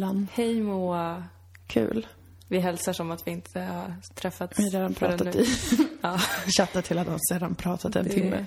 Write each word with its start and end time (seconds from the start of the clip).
Dilan. 0.00 0.26
Hej 0.32 0.60
Moa. 0.62 1.24
Kul. 1.66 2.06
Vi 2.48 2.58
hälsar 2.58 2.92
som 2.92 3.10
att 3.10 3.26
vi 3.26 3.30
inte 3.30 3.60
har 3.60 3.94
träffats 4.14 4.58
Vi 4.58 4.64
har 4.64 4.70
redan 4.70 4.94
pratat 4.94 5.36
i. 5.36 5.46
Ja, 6.02 6.18
Chattat 6.56 6.88
hela 6.88 7.04
dagen, 7.04 7.18
sedan 7.32 7.54
pratat 7.54 7.96
en 7.96 8.04
det 8.04 8.10
timme. 8.10 8.46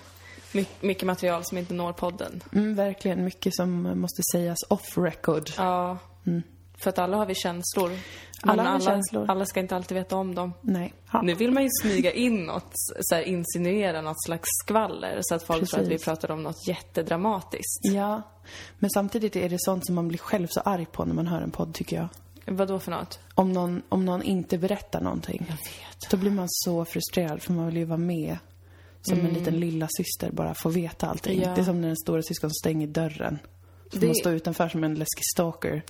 my- 0.52 0.66
mycket 0.82 1.04
material 1.08 1.44
som 1.46 1.58
inte 1.58 1.74
når 1.74 1.94
podden. 1.94 2.44
Mm, 2.54 2.76
verkligen 2.76 3.24
mycket 3.26 3.56
som 3.56 4.00
måste 4.00 4.22
sägas 4.34 4.58
off 4.70 4.98
record. 4.98 5.50
Ja, 5.58 5.98
för 6.84 6.90
att 6.90 7.00
alla 7.00 7.18
har 7.18 7.26
vi 7.26 7.36
känslor. 7.36 7.88
Mm. 7.90 8.00
Alla 8.60 8.78
vi 8.78 8.84
känslor. 8.86 9.30
alla 9.30 9.46
ska 9.46 9.60
inte 9.60 9.76
alltid 9.76 9.98
veta 9.98 10.16
om 10.16 10.36
dem. 10.36 10.54
Nej. 10.62 10.94
Ja. 11.14 11.22
Nu 11.22 11.34
vill 11.34 11.52
man 11.52 11.64
ju 11.64 11.70
smyga 11.82 12.12
in 12.12 12.46
något, 12.46 12.72
så 13.02 13.16
här, 13.16 13.22
insinuera 13.22 14.02
något 14.02 14.24
slags 14.26 14.50
skvaller 14.64 15.20
så 15.22 15.36
att 15.36 15.44
folk 15.44 15.70
tror 15.70 15.80
att 15.80 15.86
vi 15.86 15.90
Precis. 15.90 16.06
pratar 16.06 16.32
om 16.32 16.44
något 16.44 16.68
jättedramatiskt. 16.68 17.80
Ja. 17.82 18.22
Men 18.80 18.90
samtidigt 18.90 19.36
är 19.36 19.50
det 19.50 19.58
sånt 19.60 19.86
som 19.86 19.96
man 19.96 20.08
blir 20.08 20.20
själv 20.20 20.48
så 20.48 20.60
arg 20.60 20.86
på 20.86 21.06
när 21.06 21.14
man 21.14 21.28
hör 21.28 21.42
en 21.42 21.52
podd, 21.52 21.74
tycker 21.74 21.96
jag. 21.96 22.08
Vad 22.46 22.68
då 22.68 22.80
för 22.80 22.92
något? 22.92 23.20
Om 23.36 23.54
någon, 23.54 23.82
om 23.90 24.06
någon 24.06 24.24
inte 24.24 24.58
berättar 24.58 25.02
någonting. 25.02 25.46
Jag 25.50 25.56
vet. 25.56 26.10
Då 26.12 26.18
blir 26.18 26.32
man 26.32 26.46
så 26.50 26.86
frustrerad 26.86 27.42
för 27.42 27.54
man 27.54 27.66
vill 27.66 27.78
ju 27.78 27.86
vara 27.86 27.98
med. 27.98 28.38
Som 29.02 29.20
en 29.20 29.34
liten 29.34 29.60
lilla 29.60 29.88
syster 29.98 30.32
bara 30.32 30.54
få 30.54 30.70
veta 30.70 31.08
allting. 31.08 31.34
Mm. 31.38 31.50
Ja. 31.50 31.56
Det 31.56 31.62
är 31.62 31.66
som 31.66 31.82
när 31.82 31.90
en 31.90 31.98
stora 31.98 32.22
syskon 32.22 32.52
stänger 32.52 32.88
dörren. 32.88 33.40
Så 33.92 33.98
Det- 34.00 34.06
man 34.06 34.16
står 34.16 34.34
utanför 34.34 34.68
som 34.70 34.84
en 34.84 34.94
läskig 34.96 35.24
stalker. 35.34 35.82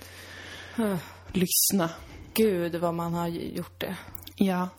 Lyssna. 1.32 1.90
Gud 2.34 2.76
vad 2.76 2.94
man 2.94 3.14
har 3.14 3.28
gjort 3.28 3.80
det. 3.82 3.96
Ja. 4.36 4.70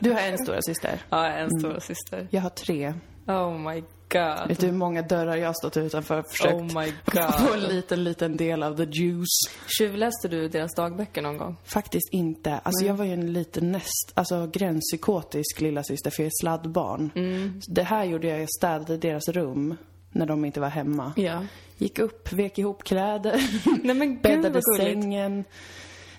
Du 0.00 0.10
har 0.12 0.20
en 0.20 0.38
stora 0.38 0.62
syster. 0.62 1.02
Ja, 1.10 1.26
en 1.26 1.38
Mm. 1.46 1.60
stora 1.60 1.80
syster. 1.80 2.28
Jag 2.30 2.40
har 2.40 2.50
tre. 2.50 2.94
Oh 3.26 3.58
my 3.58 3.80
god. 4.08 4.48
Vet 4.48 4.60
du 4.60 4.66
hur 4.66 4.72
många 4.72 5.02
dörrar 5.02 5.36
jag 5.36 5.48
har 5.48 5.54
stått 5.54 5.76
utanför 5.76 6.18
och 6.18 6.30
försökt 6.30 6.54
Oh 6.54 6.62
my 6.80 6.92
få 7.46 7.54
en 7.54 7.60
god. 7.60 7.68
liten, 7.72 8.04
liten 8.04 8.36
del 8.36 8.62
av 8.62 8.76
the 8.76 8.84
juice? 8.84 9.40
Tjuvläste 9.78 10.28
du 10.28 10.48
deras 10.48 10.74
dagböcker 10.74 11.22
någon 11.22 11.36
gång? 11.38 11.56
Faktiskt 11.64 12.08
inte. 12.12 12.58
Alltså 12.58 12.84
jag 12.86 12.94
var 12.94 13.04
ju 13.04 13.12
en 13.12 13.32
liten 13.32 13.72
näst, 13.72 14.12
alltså 14.14 14.46
gränspsykotisk 14.52 15.60
lilla 15.60 15.82
syster 15.82 16.10
för 16.10 16.22
jag 16.22 16.26
är 16.26 16.40
sladdbarn. 16.42 17.10
Mm. 17.14 17.60
Det 17.68 17.82
här 17.82 18.04
gjorde 18.04 18.26
jag, 18.28 18.40
jag 18.40 18.48
städade 18.58 18.96
deras 18.96 19.28
rum 19.28 19.76
när 20.12 20.26
de 20.26 20.44
inte 20.44 20.60
var 20.60 20.68
hemma. 20.68 21.12
Ja. 21.16 21.44
Gick 21.78 21.98
upp, 21.98 22.32
vek 22.32 22.58
ihop 22.58 22.84
kläder, 22.84 23.42
Nej 23.84 23.94
men 23.94 24.08
gud 24.12 24.22
bäddade 24.22 24.60
sängen, 24.78 25.44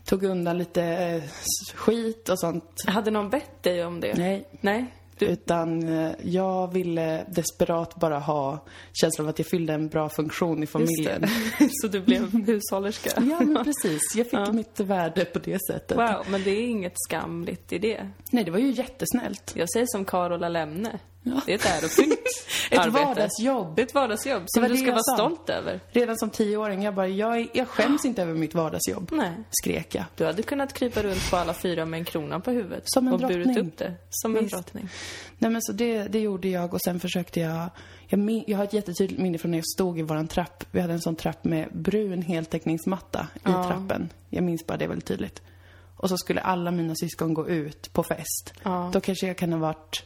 tog 0.05 0.23
undan 0.23 0.57
lite 0.57 0.83
eh, 0.83 1.23
skit 1.75 2.29
och 2.29 2.39
sånt. 2.39 2.83
Hade 2.87 3.11
någon 3.11 3.29
bett 3.29 3.63
dig 3.63 3.85
om 3.85 3.99
det? 3.99 4.13
Nej. 4.17 4.47
Nej? 4.61 4.85
Du, 5.17 5.25
Utan 5.25 5.89
eh, 5.99 6.11
jag 6.23 6.73
ville 6.73 7.25
desperat 7.29 7.95
bara 7.95 8.19
ha 8.19 8.65
känslan 8.93 9.25
av 9.25 9.29
att 9.29 9.39
jag 9.39 9.47
fyllde 9.47 9.73
en 9.73 9.87
bra 9.89 10.09
funktion 10.09 10.63
i 10.63 10.65
familjen. 10.67 11.25
Så 11.81 11.87
du 11.87 12.01
blev 12.01 12.45
hushållerska? 12.45 13.09
Ja, 13.29 13.39
men 13.39 13.63
precis. 13.65 14.01
Jag 14.15 14.25
fick 14.25 14.33
Ja. 14.39 14.51
mitt 14.51 14.79
värde 14.79 15.25
på 15.25 15.39
det 15.39 15.57
sättet. 15.71 15.97
Wow, 15.97 16.25
men 16.29 16.43
det 16.43 16.49
är 16.51 16.61
inget 16.67 16.93
skamligt 16.95 17.73
i 17.73 17.77
det. 17.77 18.09
Nej, 18.31 18.43
det 18.43 18.51
var 18.51 18.59
ju 18.59 18.71
jättesnällt. 18.71 19.53
Jag 19.55 19.71
säger 19.71 19.85
som 19.89 20.05
Carola 20.05 20.49
Det 21.23 21.51
är 21.51 21.55
ett 21.55 21.65
ärofyllt 21.65 22.19
Ett 22.71 22.79
arbete. 22.79 23.05
vardagsjobb. 23.05 23.79
Ett 23.79 23.93
vardagsjobb 23.93 24.43
som 24.47 24.63
du 24.63 24.77
ska 24.77 24.91
vara 24.91 25.03
sa. 25.03 25.13
stolt 25.15 25.49
över. 25.49 25.79
Redan 25.91 26.17
som 26.17 26.29
tioåring, 26.29 26.83
jag 26.83 26.95
bara, 26.95 27.07
jag, 27.07 27.47
jag 27.53 27.67
skäms 27.67 28.05
inte 28.05 28.21
över 28.21 28.33
mitt 28.33 28.53
vardagsjobb. 28.53 29.09
Nej. 29.11 29.31
Skrek 29.51 29.95
jag. 29.95 30.03
Du 30.15 30.25
hade 30.25 30.43
kunnat 30.43 30.73
krypa 30.73 31.03
runt 31.03 31.29
på 31.31 31.37
alla 31.37 31.53
fyra 31.53 31.85
med 31.85 31.97
en 31.97 32.05
krona 32.05 32.39
på 32.39 32.51
huvudet. 32.51 32.83
Som 32.85 33.07
en 33.07 33.13
och 33.13 33.19
burit 33.19 33.45
drottning. 33.47 33.67
upp 33.67 33.77
det. 33.77 33.93
Som 34.09 34.35
en 34.35 34.43
Visst. 34.43 34.55
drottning. 34.55 34.89
Nej 35.37 35.51
men 35.51 35.61
så 35.61 35.71
det, 35.71 36.03
det 36.03 36.19
gjorde 36.19 36.47
jag 36.47 36.73
och 36.73 36.81
sen 36.81 36.99
försökte 36.99 37.39
jag, 37.39 37.69
jag, 38.07 38.19
min, 38.19 38.43
jag 38.47 38.57
har 38.57 38.63
ett 38.63 38.73
jättetydligt 38.73 39.21
minne 39.21 39.37
från 39.37 39.51
när 39.51 39.57
jag 39.57 39.65
stod 39.67 39.99
i 39.99 40.01
våran 40.01 40.27
trapp. 40.27 40.63
Vi 40.71 40.81
hade 40.81 40.93
en 40.93 41.01
sån 41.01 41.15
trapp 41.15 41.43
med 41.43 41.67
brun 41.71 42.21
heltäckningsmatta 42.21 43.27
i 43.35 43.39
Ja. 43.43 43.63
trappen. 43.67 44.09
Jag 44.29 44.43
minns 44.43 44.67
bara 44.67 44.77
det 44.77 44.87
väldigt 44.87 45.05
tydligt. 45.07 45.41
Och 45.97 46.09
så 46.09 46.17
skulle 46.17 46.41
alla 46.41 46.71
mina 46.71 46.95
syskon 46.95 47.33
gå 47.33 47.47
ut 47.49 47.93
på 47.93 48.03
fest. 48.03 48.53
Ja. 48.63 48.89
Då 48.93 49.01
kanske 49.01 49.27
jag 49.27 49.37
kan 49.37 49.53
ha 49.53 49.59
varit 49.59 50.03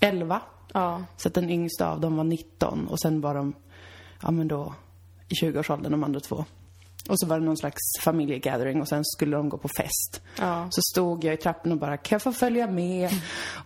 11. 0.00 0.40
Ja. 0.72 1.04
Så 1.16 1.28
att 1.28 1.34
den 1.34 1.50
yngsta 1.50 1.90
av 1.90 2.00
dem 2.00 2.16
var 2.16 2.24
19 2.24 2.88
och 2.88 3.00
sen 3.00 3.20
var 3.20 3.34
de, 3.34 3.52
ja 4.22 4.30
men 4.30 4.48
då, 4.48 4.74
i 5.28 5.34
20-årsåldern 5.34 5.92
de 5.92 6.04
andra 6.04 6.20
två. 6.20 6.44
Och 7.10 7.20
så 7.20 7.26
var 7.26 7.38
det 7.38 7.44
någon 7.44 7.56
slags 7.56 7.80
familjegathering 8.00 8.80
och 8.80 8.88
sen 8.88 9.04
skulle 9.04 9.36
de 9.36 9.48
gå 9.48 9.56
på 9.58 9.68
fest. 9.68 10.22
Ja. 10.38 10.68
Så 10.70 10.80
stod 10.92 11.24
jag 11.24 11.34
i 11.34 11.36
trappen 11.36 11.72
och 11.72 11.78
bara, 11.78 11.96
kan 11.96 12.14
jag 12.16 12.22
få 12.22 12.32
följa 12.32 12.66
med? 12.66 13.10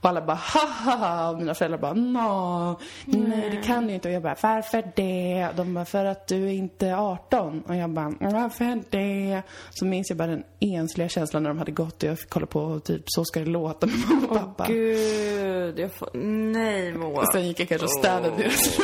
Och 0.00 0.08
alla 0.08 0.22
bara, 0.22 0.36
ha 0.36 0.66
ha 0.84 0.96
ha. 0.96 1.30
Och 1.30 1.38
mina 1.38 1.54
föräldrar 1.54 1.78
bara, 1.78 1.94
no, 1.94 2.78
nej 3.04 3.50
det 3.50 3.62
kan 3.62 3.86
du 3.86 3.94
inte. 3.94 4.08
Och 4.08 4.14
jag 4.14 4.22
bara, 4.22 4.36
varför 4.42 4.92
det? 4.96 5.48
Och 5.50 5.56
de 5.56 5.74
bara, 5.74 5.84
för 5.84 6.04
att 6.04 6.26
du 6.26 6.44
är 6.44 6.52
inte 6.52 6.94
18. 6.96 7.60
Och 7.68 7.76
jag 7.76 7.90
bara, 7.90 8.12
varför 8.20 8.82
det? 8.90 9.42
Så 9.70 9.84
minns 9.86 10.10
jag 10.10 10.16
bara 10.18 10.28
den 10.28 10.42
ensliga 10.60 11.08
känslan 11.08 11.42
när 11.42 11.50
de 11.50 11.58
hade 11.58 11.72
gått 11.72 12.02
och 12.02 12.08
jag 12.08 12.18
fick 12.18 12.30
kolla 12.30 12.46
på 12.46 12.80
typ, 12.80 13.02
så 13.06 13.24
ska 13.24 13.40
det 13.40 13.46
låta 13.46 13.86
med 13.86 13.96
mamma 14.08 14.26
och 14.26 14.36
Åh 14.36 14.38
pappa. 14.42 14.66
gud, 14.72 15.78
jag 15.78 15.92
får... 15.92 16.08
Nej 16.52 16.92
Moa. 16.92 17.20
Och 17.22 17.28
sen 17.32 17.46
gick 17.46 17.60
jag 17.60 17.68
kanske 17.68 17.84
och 17.84 17.90
städade 17.98 18.36
deras 18.36 18.78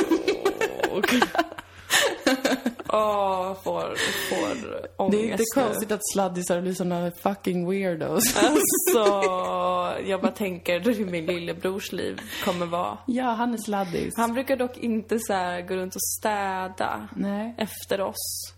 Åh. 2.91 3.31
Åh, 3.51 3.57
får, 3.63 3.95
får 4.29 5.01
ångest 5.01 5.17
Det 5.17 5.27
är 5.27 5.31
inte 5.31 5.43
konstigt 5.55 5.91
att 5.91 6.11
sladdisar 6.13 6.61
blir 6.61 6.73
såna 6.73 7.11
fucking 7.11 7.69
weirdos. 7.69 8.37
Alltså, 8.37 9.23
jag 10.09 10.21
bara 10.21 10.31
tänker 10.31 10.79
hur 10.79 11.05
min 11.05 11.25
lillebrors 11.25 11.91
liv 11.91 12.21
kommer 12.45 12.65
vara. 12.65 12.97
Ja, 13.07 13.25
han 13.25 13.53
är 13.53 13.57
sladdis. 13.57 14.13
Han 14.17 14.33
brukar 14.33 14.57
dock 14.57 14.77
inte 14.77 15.19
så 15.19 15.33
gå 15.67 15.75
runt 15.75 15.95
och 15.95 16.03
städa 16.19 17.07
Nej. 17.15 17.55
efter 17.57 18.01
oss. 18.01 18.53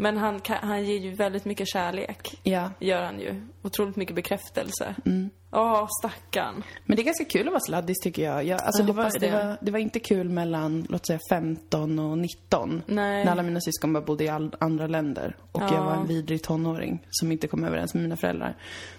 Men 0.00 0.16
han, 0.16 0.40
han 0.46 0.84
ger 0.84 0.98
ju 0.98 1.14
väldigt 1.14 1.44
mycket 1.44 1.68
kärlek. 1.68 2.40
Ja. 2.42 2.70
Gör 2.80 3.02
han 3.02 3.20
ju. 3.20 3.46
Otroligt 3.62 3.96
mycket 3.96 4.14
bekräftelse. 4.14 4.94
Mm. 5.06 5.30
Åh, 5.52 5.86
stackarn. 6.00 6.62
Men 6.86 6.96
det 6.96 7.02
är 7.02 7.04
ganska 7.04 7.24
kul 7.24 7.46
att 7.46 7.52
vara 7.52 7.60
sladdis 7.60 7.98
tycker 8.02 8.22
jag. 8.22 8.44
jag 8.44 8.62
alltså 8.62 8.82
Jag 8.82 8.86
det, 8.88 8.92
var, 8.92 9.10
det. 9.12 9.18
det. 9.18 9.30
var, 9.32 9.56
det 9.60 9.70
var 9.70 9.78
inte 9.78 10.00
kul 10.00 10.28
mellan, 10.28 10.86
låt 10.88 11.06
säga 11.06 11.18
15 11.30 11.98
och 11.98 12.18
19. 12.18 12.82
Nej. 12.86 13.24
När 13.24 13.32
alla 13.32 13.42
mina 13.42 13.60
syskon 13.60 13.92
bara 13.92 14.04
bodde 14.04 14.24
i 14.24 14.28
all, 14.28 14.56
andra 14.60 14.86
länder. 14.86 15.36
Och 15.52 15.62
Ja. 15.62 15.74
jag 15.74 15.84
var 15.84 15.94
en 15.94 16.06
vidrig 16.06 16.42
tonåring 16.42 17.06
som 17.10 17.32
inte 17.32 17.48
kom 17.48 17.64
överens 17.64 17.94
med 17.94 18.02
mina 18.02 18.16
föräldrar. 18.16 18.56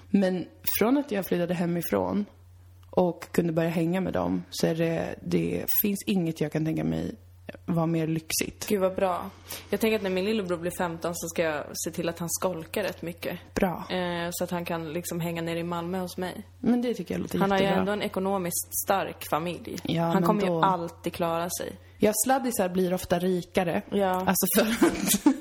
Men 0.10 0.46
från 0.80 0.98
att 0.98 1.12
jag 1.12 1.26
flyttade 1.26 1.54
hemifrån 1.54 2.26
och 2.90 3.32
kunde 3.32 3.54
börja 3.54 3.70
hänga 3.70 4.02
med 4.02 4.14
dem 4.14 4.44
så 4.50 4.68
är 4.68 4.76
det, 4.76 5.16
det 5.22 5.66
finns 5.82 6.04
inget 6.08 6.42
jag 6.42 6.52
kan 6.52 6.66
tänka 6.66 6.84
mig 6.84 7.16
var 7.66 7.88
mer 7.88 8.08
lyxigt. 8.08 8.68
Gud 8.68 8.80
vad 8.82 8.96
bra. 8.96 9.30
Jag 9.70 9.80
tänker 9.80 9.96
att 9.96 10.02
när 10.04 10.10
min 10.10 10.26
lillebror 10.26 10.58
blir 10.58 10.72
15 10.78 11.16
så 11.16 11.28
ska 11.28 11.42
jag 11.44 11.64
se 11.74 11.92
till 11.92 12.10
att 12.10 12.20
han 12.20 12.30
skolkar 12.30 12.84
rätt 12.84 13.02
mycket. 13.02 13.40
Bra. 13.56 13.84
Eh, 13.90 14.30
så 14.32 14.44
att 14.44 14.52
han 14.52 14.66
kan 14.66 14.94
liksom 14.94 15.20
hänga 15.20 15.42
ner 15.42 15.56
i 15.56 15.64
Malmö 15.64 16.00
hos 16.00 16.18
mig. 16.18 16.48
Men 16.60 16.82
det 16.82 16.94
tycker 16.94 17.14
jag 17.14 17.22
låter 17.22 17.40
Han 17.40 17.52
har 17.52 17.58
ju 17.58 17.64
jättebra. 17.64 17.80
ändå 17.82 17.92
en 17.92 18.02
ekonomiskt 18.02 18.70
stark 18.86 19.30
familj. 19.30 19.78
Ja, 19.84 20.04
han 20.04 20.24
kommer 20.24 20.42
då- 20.48 20.48
ju 20.60 20.62
alltid 20.66 21.14
klara 21.14 21.50
sig. 21.50 21.74
Ja, 21.98 22.12
sladdisar 22.26 22.70
blir 22.70 22.94
ofta 22.94 23.20
rikare. 23.20 23.82
Ja. 23.92 24.10
Alltså 24.28 24.46
för 24.58 24.72
att, 24.72 25.36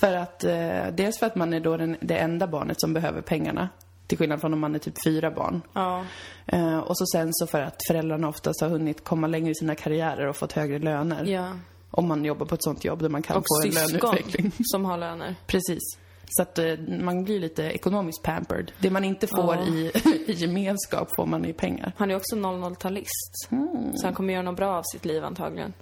för 0.00 0.14
att 0.16 0.44
eh, 0.44 0.94
dels 0.96 1.18
för 1.18 1.26
att 1.26 1.34
man 1.36 1.52
är 1.52 1.60
då 1.60 1.76
den, 1.76 1.96
det 2.00 2.16
enda 2.18 2.46
barnet 2.46 2.80
som 2.80 2.92
behöver 2.94 3.20
pengarna. 3.22 3.68
Till 4.10 4.18
skillnad 4.18 4.40
från 4.40 4.52
om 4.52 4.60
man 4.60 4.74
är 4.74 4.78
typ 4.78 4.94
fyra 5.06 5.30
barn. 5.30 5.62
Ja. 5.72 6.04
Eh, 6.46 6.78
och 6.78 6.98
så 6.98 7.06
sen 7.06 7.28
så 7.32 7.46
för 7.46 7.60
att 7.60 7.76
föräldrarna 7.88 8.28
oftast 8.28 8.60
har 8.60 8.68
hunnit 8.68 9.04
komma 9.04 9.26
längre 9.26 9.50
i 9.50 9.54
sina 9.54 9.74
karriärer 9.74 10.26
och 10.26 10.36
fått 10.36 10.52
högre 10.52 10.78
löner. 10.78 11.24
Ja. 11.24 11.48
Om 11.90 12.08
man 12.08 12.24
jobbar 12.24 12.46
på 12.46 12.54
ett 12.54 12.62
sånt 12.64 12.84
jobb 12.84 13.02
där 13.02 13.08
man 13.08 13.22
kan 13.22 13.36
Och 13.36 13.42
få 13.42 13.68
en 13.68 13.74
löneutveckling. 13.74 14.52
som 14.64 14.84
har 14.84 14.98
löner. 14.98 15.34
Precis. 15.46 15.78
Så 16.28 16.42
att 16.42 16.58
eh, 16.58 16.74
man 17.00 17.24
blir 17.24 17.40
lite 17.40 17.62
ekonomiskt 17.62 18.22
pampered. 18.22 18.72
Det 18.78 18.90
man 18.90 19.04
inte 19.04 19.26
får 19.26 19.54
Ja. 19.54 19.66
i, 19.66 19.92
i 20.26 20.32
gemenskap 20.32 21.08
får 21.16 21.26
man 21.26 21.44
i 21.44 21.52
pengar. 21.52 21.92
Han 21.96 22.10
är 22.10 22.16
också 22.16 22.36
00-talist. 22.36 23.48
Mm. 23.50 23.96
Så 23.96 24.06
han 24.06 24.14
kommer 24.14 24.32
göra 24.32 24.42
något 24.42 24.56
bra 24.56 24.76
av 24.78 24.82
sitt 24.92 25.04
liv 25.04 25.24
antagligen. 25.24 25.72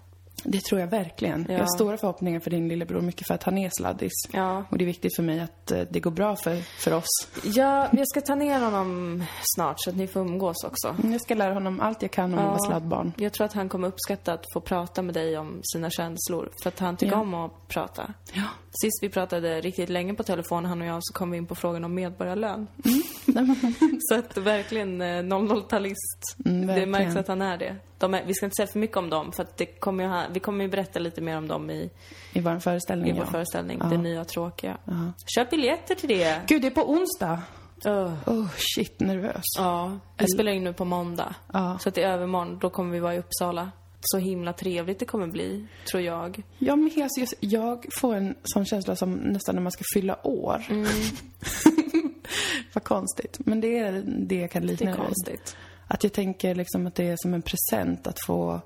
Det 0.45 0.61
tror 0.65 0.81
jag 0.81 0.89
verkligen. 0.89 1.47
Jag 1.49 1.59
Ja. 1.59 1.63
har 1.63 1.77
stora 1.77 1.97
förhoppningar 1.97 2.41
för 2.41 2.51
din 2.51 2.69
lillebror, 2.69 3.01
mycket 3.01 3.27
för 3.27 3.35
att 3.35 3.43
han 3.43 3.59
är 3.59 3.71
sladdis. 3.73 4.13
Ja. 4.33 4.65
Och 4.71 4.79
det 4.79 4.85
är 4.85 4.87
viktigt 4.87 5.17
för 5.17 5.23
mig 5.23 5.41
att 5.41 5.71
eh, 5.71 5.81
det 5.91 6.01
går 6.01 6.11
bra 6.11 6.37
för, 6.37 6.57
för 6.57 6.93
oss. 6.95 7.05
Ja, 7.45 7.89
jag 7.93 8.09
ska 8.09 8.21
ta 8.21 8.35
ner 8.35 8.61
honom 8.61 9.25
snart 9.57 9.77
så 9.79 9.91
att 9.91 9.97
ni 9.97 10.07
får 10.07 10.21
umgås 10.21 10.65
också. 10.65 10.97
Jag 11.13 11.21
ska 11.21 11.35
lära 11.35 11.55
honom 11.55 11.81
allt 11.81 12.03
jag 12.03 12.11
kan 12.11 12.33
om 12.33 12.39
att 12.39 12.45
vara 12.45 12.59
sladdbarn. 12.59 13.13
Jag 13.17 13.33
tror 13.33 13.45
att 13.45 13.53
han 13.53 13.69
kommer 13.69 13.89
uppskatta 13.89 14.33
att 14.33 14.45
få 14.53 14.61
prata 14.61 15.03
med 15.03 15.15
dig 15.15 15.39
om 15.39 15.61
sina 15.73 15.91
känslor. 15.91 16.51
För 16.63 16.69
att 16.69 16.79
han 16.79 16.97
tycker 16.97 17.13
Ja. 17.13 17.21
om 17.21 17.35
att 17.35 17.69
prata. 17.69 18.15
Ja. 18.33 18.43
Sist 18.83 18.99
vi 19.03 19.09
pratade 19.09 19.61
riktigt 19.61 19.89
länge 19.89 20.15
på 20.15 20.23
telefon, 20.23 20.65
han 20.65 20.81
och 20.81 20.87
jag, 20.87 20.99
så 21.03 21.15
kom 21.15 21.31
vi 21.31 21.37
in 21.37 21.47
på 21.47 21.55
frågan 21.55 21.85
om 21.85 21.95
medborgarlön. 21.95 22.67
Mm. 22.85 23.57
så 24.01 24.15
att 24.19 24.37
verkligen 24.37 25.01
eh, 25.01 25.05
00-talist. 25.07 26.37
Mm, 26.47 26.67
det 26.67 26.87
märks 26.87 27.17
att 27.17 27.29
han 27.29 27.43
är 27.43 27.57
det. 27.59 27.77
De 27.99 28.15
är, 28.15 28.25
vi 28.25 28.35
ska 28.35 28.47
inte 28.47 28.55
säga 28.55 28.67
för 28.67 28.79
mycket 28.79 28.97
om 28.97 29.11
dem, 29.11 29.33
för 29.33 29.47
det 29.57 29.67
kommer 29.67 30.05
ju, 30.05 30.33
vi 30.33 30.41
kommer 30.41 30.65
ju 30.65 30.71
berätta 30.71 30.99
lite 30.99 31.21
mer 31.21 31.37
om 31.39 31.49
dem 31.49 31.71
i, 31.71 31.91
I 32.33 32.41
vår 32.41 32.59
föreställning, 32.59 33.09
i 33.11 33.13
vår 33.13 33.25
ja. 33.25 33.31
föreställning. 33.31 33.79
Ja. 33.83 33.89
Det 33.89 33.97
nya 33.99 34.25
tråkiga. 34.25 34.77
Ja. 34.85 35.13
Köp 35.27 35.51
biljetter 35.51 35.95
till 35.95 36.09
det! 36.09 36.41
Gud, 36.47 36.63
det 36.63 36.69
är 36.69 36.71
på 36.71 36.91
onsdag. 36.91 37.43
Öh. 37.85 38.13
Oh, 38.29 38.47
shit, 38.57 39.01
nervös. 39.01 39.43
Ja, 39.59 39.99
vi 40.19 40.27
spelar 40.35 40.53
in 40.53 40.65
nu 40.65 40.73
på 40.73 40.85
måndag. 40.85 41.35
Ja. 41.53 41.79
Så 41.81 41.89
att 41.89 41.99
i 41.99 42.01
övermorgon, 42.01 42.59
då 42.59 42.71
kommer 42.71 42.93
vi 42.93 43.01
vara 43.01 43.15
i 43.15 43.19
Uppsala. 43.19 43.71
så 44.01 44.19
himla 44.19 44.53
trevligt 44.53 44.99
det 44.99 45.05
kommer 45.05 45.27
bli, 45.27 45.67
tror 45.91 46.03
jag. 46.03 46.43
Ja, 46.59 46.77
men 46.77 47.03
alltså, 47.03 47.21
just- 47.21 47.35
jag 47.41 47.87
får 47.93 48.15
en 48.15 48.35
sån 48.43 48.65
känsla 48.65 48.97
som 48.97 49.13
nästan 49.13 49.55
när 49.55 49.63
man 49.63 49.73
ska 49.73 49.85
fylla 49.95 50.27
år. 50.27 50.65
Mm. 50.71 50.87
Vad 52.73 52.85
konstigt. 52.85 53.39
Men 53.39 53.61
det 53.61 53.79
är 53.79 54.03
det 54.07 54.35
jag 54.41 54.51
kan 54.51 54.67
likna 54.67 54.91
är 54.91 54.95
det 54.95 55.01
vid. 55.01 55.07
konstigt. 55.07 55.57
Att 55.89 56.03
jag 56.05 56.13
tänker 56.13 56.55
liksom 56.55 56.87
att 56.87 56.95
det 56.95 57.09
är 57.09 57.17
som 57.19 57.35
en 57.35 57.43
present 57.43 58.07
att 58.07 58.19
få... 58.27 58.61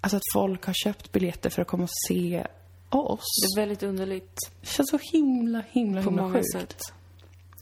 Alltså 0.00 0.16
att 0.16 0.22
folk 0.34 0.64
har 0.66 0.74
köpt 0.74 1.12
biljetter 1.12 1.50
för 1.50 1.62
att 1.62 1.68
komma 1.68 1.82
och 1.84 1.90
se 2.08 2.46
oss. 2.88 3.20
Det 3.54 3.60
är 3.60 3.62
väldigt 3.62 3.82
underligt 3.82 4.36
Det 4.60 4.66
känns 4.66 4.90
så 4.90 4.98
himla, 5.12 5.62
himla, 5.70 6.02
på 6.02 6.08
himla 6.10 6.22
många 6.22 6.34
sjukt. 6.34 6.52
sätt. 6.52 6.82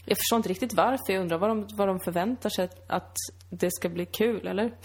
Jag 0.04 0.18
förstår 0.18 0.36
inte 0.36 0.48
riktigt 0.48 0.72
varför. 0.74 1.12
Jag 1.12 1.20
undrar 1.20 1.38
vad 1.38 1.50
de, 1.50 1.66
vad 1.72 1.88
de 1.88 2.00
förväntar 2.00 2.50
sig 2.50 2.64
att, 2.64 2.90
att 2.90 3.16
det 3.50 3.70
ska 3.72 3.88
bli 3.88 4.06
kul, 4.06 4.46
eller? 4.46 4.72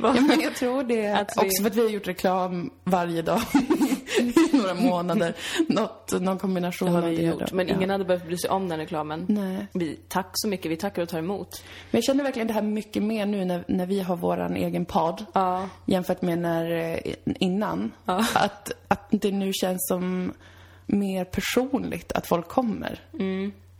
Ja, 0.00 0.12
men 0.12 0.40
jag 0.40 0.56
tror 0.56 0.82
det 0.82 1.06
Att 1.12 1.32
vi- 1.36 1.46
också 1.46 1.62
för 1.62 1.70
att 1.70 1.76
vi 1.76 1.82
har 1.82 1.88
gjort 1.90 2.06
reklam 2.06 2.70
varje 2.84 3.22
dag 3.22 3.40
i 4.52 4.56
några 4.56 4.74
månader. 4.74 5.34
Något, 5.68 6.20
någon 6.20 6.38
kombination 6.38 6.96
av 6.96 7.04
vi 7.04 7.16
det. 7.16 7.22
gjort. 7.22 7.52
Men 7.52 7.68
Ja. 7.68 7.74
ingen 7.74 7.90
hade 7.90 8.04
behövt 8.04 8.26
bry 8.26 8.36
sig 8.38 8.50
om 8.50 8.68
den 8.68 8.78
reklamen. 8.78 9.26
Nej. 9.28 9.66
Vi, 9.72 9.98
tack 10.08 10.30
så 10.32 10.48
mycket. 10.48 10.70
Vi 10.70 10.76
tackar 10.76 11.02
och 11.02 11.08
tar 11.08 11.18
emot. 11.18 11.48
Men 11.90 11.98
jag 11.98 12.04
känner 12.04 12.24
verkligen 12.24 12.48
det 12.48 12.54
här 12.54 12.62
mycket 12.62 13.02
mer 13.02 13.26
nu 13.26 13.44
när, 13.44 13.64
när 13.68 13.86
vi 13.86 14.00
har 14.00 14.16
våran 14.16 14.56
egen 14.56 14.84
podd. 14.84 15.24
Ja. 15.32 15.68
Jämfört 15.86 16.22
med 16.22 16.38
när, 16.38 16.70
eh, 16.70 17.14
innan. 17.24 17.92
Ja. 18.04 18.26
Att, 18.34 18.72
att 18.88 19.06
det 19.10 19.30
nu 19.32 19.52
känns 19.52 19.88
som 19.88 20.32
mer 20.86 21.24
personligt 21.24 22.12
att 22.12 22.26
folk 22.26 22.48
kommer. 22.48 23.00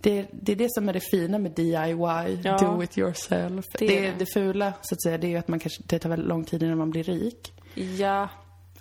Det, 0.00 0.26
det 0.30 0.52
är 0.52 0.56
det 0.56 0.68
som 0.72 0.88
är 0.88 0.92
det 0.92 1.00
fina 1.10 1.38
med 1.38 1.50
DIY, 1.52 2.40
Ja. 2.44 2.58
do 2.58 2.82
it 2.82 2.98
yourself. 2.98 3.64
Det 3.78 3.86
det, 3.86 4.12
det. 4.18 4.26
fula, 4.34 4.72
så 4.82 4.94
att 4.94 5.02
säga, 5.02 5.18
det 5.18 5.26
är 5.26 5.28
ju 5.28 5.36
att 5.36 5.48
man 5.48 5.58
kanske, 5.58 5.82
det 5.86 5.98
tar 5.98 6.08
väldigt 6.10 6.28
lång 6.28 6.44
tid 6.44 6.62
innan 6.62 6.78
man 6.78 6.90
blir 6.90 7.04
rik. 7.04 7.52
Ja. 7.98 8.28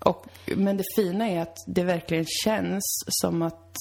Och, 0.05 0.25
men 0.55 0.77
det 0.77 0.83
fina 0.95 1.29
är 1.29 1.41
att 1.41 1.55
det 1.67 1.83
verkligen 1.83 2.25
känns 2.43 2.83
som 3.07 3.41
att 3.41 3.73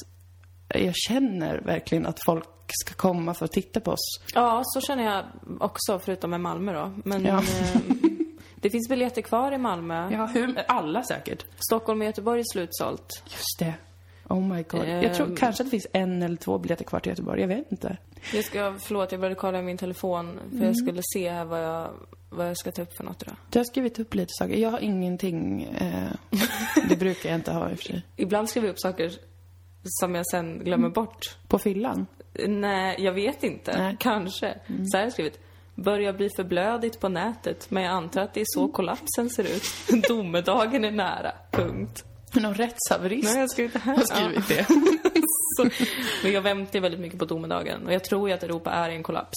jag 0.74 0.94
känner 0.96 1.60
verkligen 1.60 2.06
att 2.06 2.18
folk 2.24 2.48
ska 2.84 2.94
komma 2.94 3.34
för 3.34 3.44
att 3.44 3.52
titta 3.52 3.80
på 3.80 3.90
oss. 3.90 4.20
ja, 4.34 4.62
så 4.64 4.80
känner 4.80 5.04
jag 5.04 5.24
också, 5.60 5.98
förutom 5.98 6.30
med 6.30 6.40
Malmö 6.40 6.72
då. 6.72 6.92
Men 7.04 7.24
Ja. 7.24 7.38
eh, 7.38 7.80
det 8.56 8.70
finns 8.70 8.88
biljetter 8.88 9.22
kvar 9.22 9.52
i 9.52 9.58
Malmö. 9.58 10.10
Ja, 10.12 10.26
hur? 10.26 10.64
Alla 10.68 11.02
säkert. 11.02 11.46
Stockholm 11.58 12.00
och 12.00 12.06
Göteborg 12.06 12.40
är 12.40 12.44
slutsålt. 12.52 13.22
Just 13.24 13.58
det. 13.58 13.74
Oh 14.30 14.40
my 14.40 14.62
god. 14.62 14.88
Jag 14.88 15.14
tror 15.14 15.26
Ehm. 15.26 15.36
kanske 15.36 15.62
att 15.62 15.66
det 15.66 15.70
finns 15.70 15.86
en 15.92 16.22
eller 16.22 16.36
två 16.36 16.58
biljetter 16.58 16.84
kvar 16.84 17.00
till 17.00 17.10
Göteborg. 17.10 17.40
Jag 17.40 17.48
vet 17.48 17.72
inte. 17.72 17.96
Jag 18.34 18.44
ska, 18.44 18.76
förlåt, 18.80 19.12
jag 19.12 19.20
började 19.20 19.34
kolla 19.40 19.58
i 19.58 19.62
min 19.62 19.78
telefon 19.78 20.38
för 20.50 20.56
Mm. 20.56 20.66
jag 20.66 20.76
skulle 20.76 21.00
se 21.14 21.30
här 21.30 21.44
vad 21.44 21.64
jag, 21.64 21.90
vad 22.30 22.48
jag 22.48 22.56
ska 22.56 22.72
ta 22.72 22.82
upp 22.82 22.96
för 22.96 23.04
något 23.04 23.22
idag. 23.22 23.36
Du 23.50 23.58
har 23.58 23.64
skrivit 23.64 23.98
upp 23.98 24.14
lite 24.14 24.28
saker. 24.38 24.54
Jag 24.54 24.70
har 24.70 24.78
ingenting. 24.78 25.62
Eh, 25.62 26.38
det 26.88 26.96
brukar 26.96 27.30
jag 27.30 27.38
inte 27.38 27.52
ha 27.52 27.70
i 27.70 27.74
och 27.74 27.78
för 27.78 27.84
sig. 27.84 28.02
Ibland 28.16 28.48
skriver 28.48 28.68
jag 28.68 28.72
upp 28.72 28.80
saker 28.80 29.12
som 29.84 30.14
jag 30.14 30.26
sen 30.26 30.58
glömmer 30.58 30.84
Mm. 30.86 30.92
bort. 30.92 31.36
På 31.48 31.58
fyllan? 31.58 32.06
Nej, 32.48 32.96
jag 32.98 33.12
vet 33.12 33.42
inte. 33.44 33.72
Nej. 33.72 33.80
Mm. 33.84 33.96
Kanske. 33.96 34.58
Så 34.66 34.96
här 34.96 34.98
har 34.98 35.06
jag 35.06 35.12
skrivit. 35.12 35.38
Börjar 35.74 36.12
bli 36.12 36.28
för 36.36 36.44
blödigt 36.44 37.00
på 37.00 37.08
nätet, 37.08 37.70
men 37.70 37.82
jag 37.82 37.92
antar 37.92 38.20
att 38.22 38.34
det 38.34 38.40
är 38.40 38.44
så 38.48 38.60
Mm. 38.60 38.72
kollapsen 38.72 39.30
ser 39.30 39.44
ut. 39.44 39.62
Domedagen 40.08 40.84
är 40.84 40.90
nära. 40.90 41.32
Punkt. 41.50 42.04
Någon 42.32 42.54
rättshaverist 42.54 43.24
Nej, 43.28 43.38
jag 43.40 43.50
skrivit 43.50 43.72
det 43.72 43.78
här. 43.78 43.96
har 43.96 44.04
skrivit 44.04 44.48
det. 44.48 44.66
Så, 45.56 45.68
men 46.22 46.32
jag 46.32 46.42
väntar 46.42 46.80
väldigt 46.80 47.00
mycket 47.00 47.18
på 47.18 47.24
domedagen 47.24 47.86
och 47.86 47.92
jag 47.92 48.04
tror 48.04 48.28
ju 48.28 48.34
att 48.34 48.42
Europa 48.42 48.70
är 48.70 48.90
i 48.90 48.94
en 48.94 49.02
kollaps. 49.02 49.36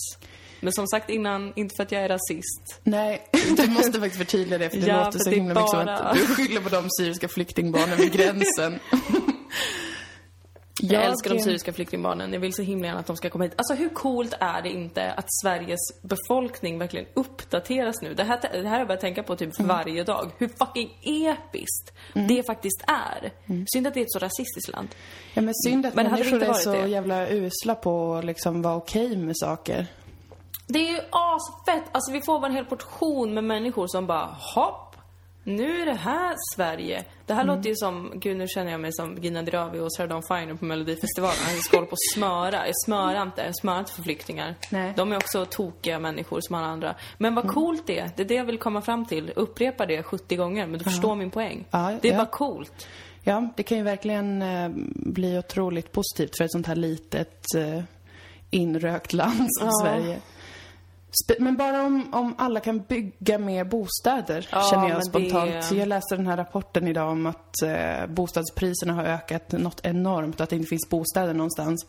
Men 0.59 0.73
som 0.73 0.87
sagt 0.87 1.09
innan, 1.09 1.53
inte 1.55 1.75
för 1.77 1.83
att 1.83 1.91
jag 1.91 2.01
är 2.03 2.09
rasist. 2.09 2.79
Nej, 2.83 3.27
du 3.57 3.67
måste 3.67 3.91
faktiskt 3.99 4.17
förtydliga 4.17 4.57
det 4.59 4.69
för 4.69 4.77
det 4.77 4.87
Ja, 4.87 4.97
låter 5.05 5.11
för 5.11 5.19
så 5.19 5.29
det 5.29 5.35
himla 5.35 5.53
mycket 5.53 5.69
som 5.69 5.85
bara- 5.85 5.95
att 5.97 6.15
du 6.17 6.27
skyller 6.27 6.61
på 6.61 6.69
de 6.69 6.87
syriska 6.99 7.27
flyktingbarnen 7.27 7.97
vid 7.97 8.11
gränsen. 8.11 8.79
Jag 10.81 11.03
älskar 11.03 11.29
de 11.33 11.39
syriska 11.39 11.73
flyktingbarnen. 11.73 12.33
Jag 12.33 12.39
vill 12.39 12.53
så 12.53 12.61
himla 12.61 12.87
gärna 12.87 12.99
att 12.99 13.05
de 13.07 13.15
ska 13.17 13.29
komma 13.29 13.43
hit. 13.43 13.53
Alltså 13.57 13.73
hur 13.73 13.89
coolt 13.89 14.33
är 14.39 14.61
det 14.61 14.69
inte 14.69 15.11
att 15.11 15.25
Sveriges 15.43 15.79
befolkning 16.01 16.79
verkligen 16.79 17.05
uppdateras 17.13 18.01
nu? 18.01 18.13
Det 18.13 18.23
här, 18.23 18.39
det 18.41 18.57
här 18.57 18.63
har 18.69 18.77
jag 18.77 18.87
börjat 18.87 19.01
tänka 19.01 19.23
på 19.23 19.35
typ 19.35 19.59
Mm. 19.59 19.67
varje 19.69 20.03
dag. 20.03 20.31
Hur 20.37 20.47
fucking 20.47 20.89
episkt 21.01 21.93
det 22.13 22.43
faktiskt 22.47 22.83
är. 22.87 23.31
Mm. 23.45 23.65
Synd 23.73 23.87
att 23.87 23.93
det 23.93 23.99
är 23.99 24.01
ett 24.01 24.11
så 24.11 24.19
rasistiskt 24.19 24.71
land. 24.71 24.87
Ja 25.33 25.41
men 25.41 25.53
synd 25.67 25.85
att 25.85 25.95
Men 25.95 26.11
människor 26.11 26.43
är 26.43 26.53
så 26.53 26.71
det? 26.71 26.87
jävla 26.87 27.27
usla 27.29 27.75
på 27.75 28.13
att 28.15 28.25
liksom 28.25 28.61
vara 28.61 28.75
okej 28.75 29.17
med 29.17 29.37
saker. 29.37 29.87
Det 30.67 30.79
är 30.79 30.91
ju 30.91 30.99
asfett! 31.09 31.83
Alltså 31.91 32.11
vi 32.11 32.21
får 32.21 32.39
bara 32.39 32.47
en 32.47 32.53
hel 32.55 32.65
portion 32.65 33.33
med 33.33 33.43
människor 33.43 33.87
som 33.87 34.07
bara 34.07 34.35
hopp! 34.55 34.82
Nu 35.43 35.81
är 35.81 35.85
det 35.85 35.93
här 35.93 36.35
Sverige. 36.55 37.03
Det 37.25 37.33
här 37.33 37.43
Mm. 37.43 37.55
låter 37.55 37.69
ju 37.69 37.75
som, 37.75 38.11
gud 38.15 38.37
nu 38.37 38.47
känner 38.47 38.71
jag 38.71 38.79
mig 38.81 38.91
som 38.93 39.17
Gina 39.21 39.41
Dirawi 39.41 39.79
och 39.79 39.93
Sarah 39.93 40.09
Dawn 40.09 40.23
Finer 40.23 40.53
på 40.55 40.65
Melodifestivalen. 40.65 41.35
Jag 41.55 41.63
ska 41.63 41.77
hålla 41.77 41.87
på 41.87 41.91
och 41.91 42.13
smöra. 42.15 42.65
Jag 42.67 42.73
smörar 42.85 43.21
inte, 43.23 43.41
jag 43.41 43.55
smörar 43.57 43.79
inte 43.79 43.91
för 43.91 44.03
flyktingar. 44.03 44.55
Nej. 44.69 44.93
De 44.97 45.11
är 45.11 45.17
också 45.17 45.45
tokiga 45.45 45.99
människor 45.99 46.39
som 46.41 46.55
alla 46.55 46.67
andra. 46.67 46.95
Men 47.17 47.35
vad 47.35 47.47
coolt 47.47 47.87
det 47.87 47.99
är, 47.99 48.09
det 48.15 48.23
är 48.23 48.27
det 48.27 48.33
jag 48.33 48.45
vill 48.45 48.57
komma 48.59 48.81
fram 48.81 49.05
till. 49.05 49.33
Upprepa 49.35 49.85
det 49.85 50.03
70 50.03 50.35
gånger, 50.35 50.67
men 50.67 50.77
du 50.77 50.83
förstår 50.83 51.15
min 51.15 51.31
poäng. 51.31 51.65
Ja, 51.71 51.97
det 52.01 52.07
är 52.07 52.11
ja. 52.11 52.17
bara 52.17 52.27
coolt. 52.31 52.87
Ja, 53.23 53.49
det 53.55 53.63
kan 53.63 53.77
ju 53.77 53.83
verkligen 53.83 54.41
eh, 54.41 54.69
bli 54.95 55.37
otroligt 55.37 55.91
positivt 55.91 56.37
för 56.37 56.43
ett 56.45 56.51
sånt 56.51 56.67
här 56.67 56.75
litet 56.75 57.45
eh, 57.57 57.83
inrökt 58.49 59.13
land 59.13 59.47
som 59.49 59.67
Ja. 59.67 59.71
Sverige. 59.81 60.19
Men 61.39 61.57
bara 61.57 61.81
om, 61.83 62.13
om 62.13 62.35
alla 62.37 62.59
kan 62.59 62.79
bygga 62.79 63.37
mer 63.37 63.63
bostäder, 63.63 64.47
Ja, 64.51 64.67
känner 64.71 64.89
jag 64.89 65.05
spontant. 65.05 65.51
det- 65.51 65.61
Så 65.63 65.75
jag 65.75 65.87
läste 65.87 66.15
den 66.15 66.27
här 66.27 66.37
rapporten 66.37 66.87
idag 66.87 67.09
om 67.11 67.25
att 67.25 67.61
eh, 67.61 68.07
bostadspriserna 68.07 68.93
har 68.93 69.03
ökat 69.03 69.51
något 69.51 69.79
enormt, 69.85 70.41
att 70.41 70.49
det 70.49 70.55
inte 70.55 70.67
finns 70.67 70.89
bostäder 70.89 71.33
någonstans. 71.33 71.85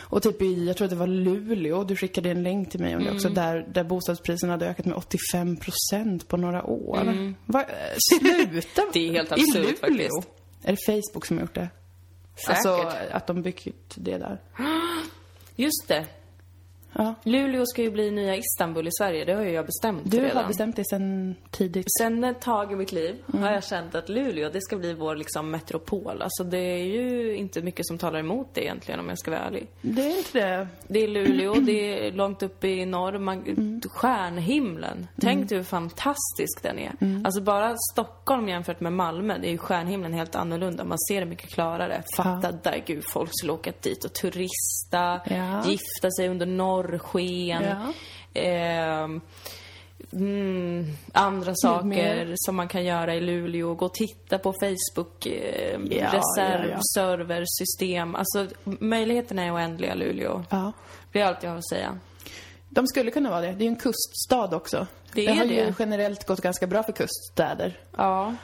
Och 0.00 0.22
typ 0.22 0.42
i, 0.42 0.66
jag 0.66 0.76
tror 0.76 0.84
att 0.84 0.90
det 0.90 0.96
var 0.96 1.06
Luleå, 1.06 1.84
du 1.84 1.96
skickade 1.96 2.30
en 2.30 2.42
länk 2.42 2.70
till 2.70 2.80
mig 2.80 2.96
om 2.96 3.04
det 3.04 3.10
också, 3.12 3.28
Mm. 3.28 3.34
där, 3.34 3.66
där 3.72 3.84
bostadspriserna 3.84 4.52
hade 4.52 4.66
ökat 4.68 4.86
med 4.86 4.94
85 4.96 5.56
procent 5.56 6.28
på 6.28 6.36
några 6.36 6.64
år. 6.64 7.34
Va, 7.46 7.60
eh, 7.62 7.66
sluta! 8.10 8.82
Mm. 8.82 8.90
Det 8.92 9.08
är 9.08 9.12
helt 9.12 9.30
I 9.30 9.34
absurt 9.34 9.54
Luleå? 9.54 9.76
faktiskt. 9.80 10.28
Är 10.64 10.72
det 10.72 11.02
Facebook 11.02 11.26
som 11.26 11.36
har 11.36 11.42
gjort 11.44 11.54
det? 11.54 11.68
Säkert. 12.36 12.66
Alltså, 12.66 12.86
att 13.12 13.26
de 13.26 13.42
byggt 13.42 13.94
det 13.94 14.18
där. 14.18 14.40
Just 15.56 15.88
det. 15.88 16.06
Ja. 16.92 17.14
Luleå 17.24 17.66
ska 17.66 17.82
ju 17.82 17.90
bli 17.90 18.10
nya 18.10 18.36
Istanbul 18.36 18.86
i 18.86 18.90
Sverige, 18.98 19.24
det 19.24 19.32
har 19.34 19.42
ju 19.42 19.50
jag 19.50 19.66
bestämt 19.66 20.02
Du 20.04 20.20
redan. 20.20 20.36
har 20.36 20.48
bestämt 20.48 20.76
dig 20.76 20.84
sen 20.90 21.34
tidigt. 21.50 21.86
Sen 22.00 22.24
ett 22.24 22.40
tag 22.40 22.72
i 22.72 22.76
mitt 22.76 22.92
liv 22.92 23.16
Mm. 23.32 23.42
har 23.42 23.52
jag 23.52 23.64
känt 23.64 23.94
att 23.94 24.08
Luleå, 24.08 24.50
det 24.52 24.60
ska 24.62 24.76
bli 24.76 24.94
vår 24.94 25.16
liksom 25.16 25.50
metropol. 25.50 26.22
Alltså 26.22 26.44
det 26.44 26.58
är 26.58 26.84
ju 26.84 27.34
inte 27.36 27.62
mycket 27.62 27.86
som 27.86 27.98
talar 27.98 28.18
emot 28.18 28.48
det 28.54 28.60
egentligen 28.64 29.00
om 29.00 29.08
jag 29.08 29.18
ska 29.18 29.30
vara 29.30 29.40
ärlig. 29.40 29.66
Det 29.82 30.02
är 30.02 30.18
inte 30.18 30.38
det. 30.40 30.68
Det 30.88 30.98
är 31.04 31.08
Luleå, 31.08 31.54
det 31.54 32.06
är 32.06 32.12
långt 32.12 32.42
uppe 32.42 32.68
i 32.68 32.86
norr, 32.86 33.18
man, 33.18 33.44
Mm. 33.46 33.80
stjärnhimlen. 33.90 35.06
Tänk 35.20 35.48
dig 35.48 35.58
hur 35.58 35.64
fantastisk 35.64 36.62
den 36.62 36.78
är. 36.78 36.92
Mm. 37.00 37.24
Alltså 37.26 37.40
bara 37.40 37.74
Stockholm 37.92 38.48
jämfört 38.48 38.80
med 38.80 38.92
Malmö, 38.92 39.38
det 39.38 39.46
är 39.48 39.50
ju 39.52 39.58
stjärnhimlen 39.58 40.12
helt 40.12 40.34
annorlunda. 40.34 40.84
Man 40.84 40.98
ser 40.98 41.20
det 41.20 41.26
mycket 41.26 41.50
klarare. 41.50 42.02
Fatta 42.16 42.52
där, 42.52 42.82
gud, 42.86 43.04
folk 43.12 43.30
skulle 43.32 43.52
åka 43.52 43.72
dit 43.82 44.04
och 44.04 44.12
turista, 44.12 45.20
Ja. 45.36 45.62
gifta 45.66 46.10
sig 46.16 46.28
under 46.28 46.46
norrsken. 46.82 47.62
Ja. 47.62 47.92
Ehm, 48.40 49.20
Mm, 50.12 50.84
andra 51.12 51.52
saker 51.54 52.32
som 52.36 52.56
man 52.56 52.68
kan 52.68 52.84
göra 52.84 53.14
i 53.14 53.20
Luleå. 53.20 53.74
Gå 53.74 53.86
och 53.86 53.94
titta 53.94 54.38
på 54.38 54.52
Facebook, 54.52 55.26
eh, 55.26 55.78
Ja, 55.90 56.06
reserv, 56.12 56.70
ja, 56.70 56.78
serversystem. 56.94 58.14
Alltså 58.14 58.46
möjligheterna 58.64 59.42
är 59.44 59.54
oändliga 59.54 59.94
Luleå. 59.94 60.44
Ja. 60.50 60.72
Det 61.12 61.20
är 61.20 61.26
allt 61.26 61.42
jag 61.42 61.50
har 61.50 61.56
att 61.58 61.68
säga. 61.68 61.98
De 62.68 62.86
skulle 62.86 63.10
kunna 63.10 63.30
vara 63.30 63.40
det. 63.40 63.46
Det 63.52 63.62
är 63.64 63.66
ju 63.66 63.68
en 63.68 63.76
kuststad 63.76 64.56
också. 64.56 64.86
Det 65.12 65.26
det 65.26 65.34
har 65.34 65.44
ju 65.44 65.54
det. 65.56 65.74
generellt 65.78 66.26
gått 66.26 66.40
ganska 66.40 66.66
bra 66.66 66.82
för 66.82 66.92
kuststäder. 66.92 67.78
Ja. 67.96 68.34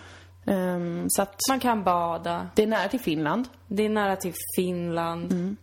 Ehm, 0.47 1.07
så 1.11 1.23
att 1.23 1.37
Man 1.51 1.61
kan 1.61 1.85
bada. 1.85 2.49
det 2.55 2.63
är 2.63 2.67
nära 2.67 2.89
till 2.89 3.01
Finland. 3.01 3.49
Det 3.69 3.83
är 3.85 3.89
nära 3.89 4.17
till 4.17 4.35
Finland. 4.57 5.33
Mm. 5.33 5.57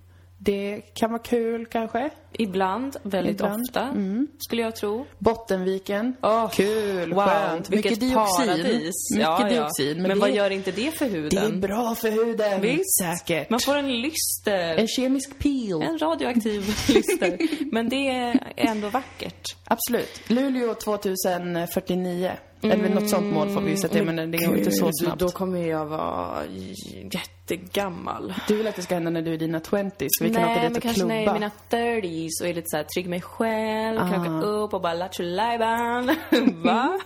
Det 0.45 0.81
kan 0.93 1.11
vara 1.11 1.21
kul 1.21 1.65
kanske. 1.65 2.09
Ibland, 2.33 2.97
väldigt 3.03 3.33
Ibland. 3.33 3.63
ofta, 3.63 3.95
skulle 4.37 4.61
jag 4.61 4.75
tro. 4.75 5.05
Bottenviken. 5.19 6.15
Åh, 6.21 6.49
Kul, 6.49 7.13
wow, 7.13 7.23
skönt. 7.25 7.69
vilket 7.69 7.91
Mycket 7.91 7.99
dioxin. 7.99 8.45
paradis. 8.47 8.93
Mycket 9.13 9.23
ja, 9.27 9.37
ja. 9.41 9.49
dioxin. 9.49 10.01
Men, 10.01 10.09
det, 10.09 10.15
vad 10.15 10.31
gör 10.31 10.49
inte 10.49 10.71
det 10.71 10.91
för 10.97 11.05
huden? 11.05 11.29
det 11.51 11.57
är 11.57 11.59
bra 11.67 11.95
för 11.95 12.11
huden. 12.11 12.61
Visst. 12.61 12.99
Säkert. 13.01 13.49
Man 13.49 13.59
får 13.59 13.75
en 13.75 14.01
lyster. 14.01 14.75
En 14.75 14.87
kemisk 14.87 15.39
peel. 15.39 15.81
En 15.81 15.97
radioaktiv 15.99 16.61
lyster. 16.87 17.37
Men 17.73 17.89
det 17.89 18.09
är 18.09 18.53
ändå 18.55 18.89
vackert. 18.89 19.55
Absolut. 19.65 20.21
Luleå 20.29 20.73
2049. 20.73 22.31
Eller 22.61 22.89
något 22.89 23.09
sånt 23.09 23.33
mål 23.33 23.49
får 23.49 23.61
vi 23.61 23.77
sätta, 23.77 24.03
men 24.03 24.31
det 24.31 24.37
går 24.37 24.57
inte 24.57 24.71
så 24.71 24.89
snabbt. 24.93 25.19
Då 25.19 25.29
kommer 25.29 25.67
jag 25.67 25.85
vara 25.85 26.43
jättegammal. 27.49 28.33
Du 28.47 28.55
vill 28.57 28.67
att 28.67 28.75
det 28.75 28.81
ska 28.81 28.93
hända 28.93 29.09
när 29.09 29.21
du 29.21 29.29
är 29.29 29.33
i 29.33 29.37
dina 29.37 29.59
20s 29.59 30.07
så 30.09 30.23
vi 30.23 30.33
kan 30.33 30.43
åka 30.43 30.53
Nej, 30.53 30.61
dit 30.61 30.63
men 30.71 30.75
och 30.77 30.81
kanske 30.83 31.05
när 31.05 31.15
jag 31.15 31.25
är 31.25 31.29
i 31.29 31.33
mina 31.33 31.51
30s 31.69 32.29
och 32.41 32.47
är 32.47 32.53
lite 32.53 32.69
såhär 32.69 32.83
trygg 32.83 33.05
i 33.05 33.09
mig 33.09 33.21
själv, 33.21 33.97
kan 33.97 34.13
Ah. 34.13 34.37
åka 34.39 34.47
upp 34.47 34.73
och 34.73 34.81
bara 34.81 34.93
lattjo 34.93 35.23
lajban. 35.23 36.05
Va? 36.63 36.99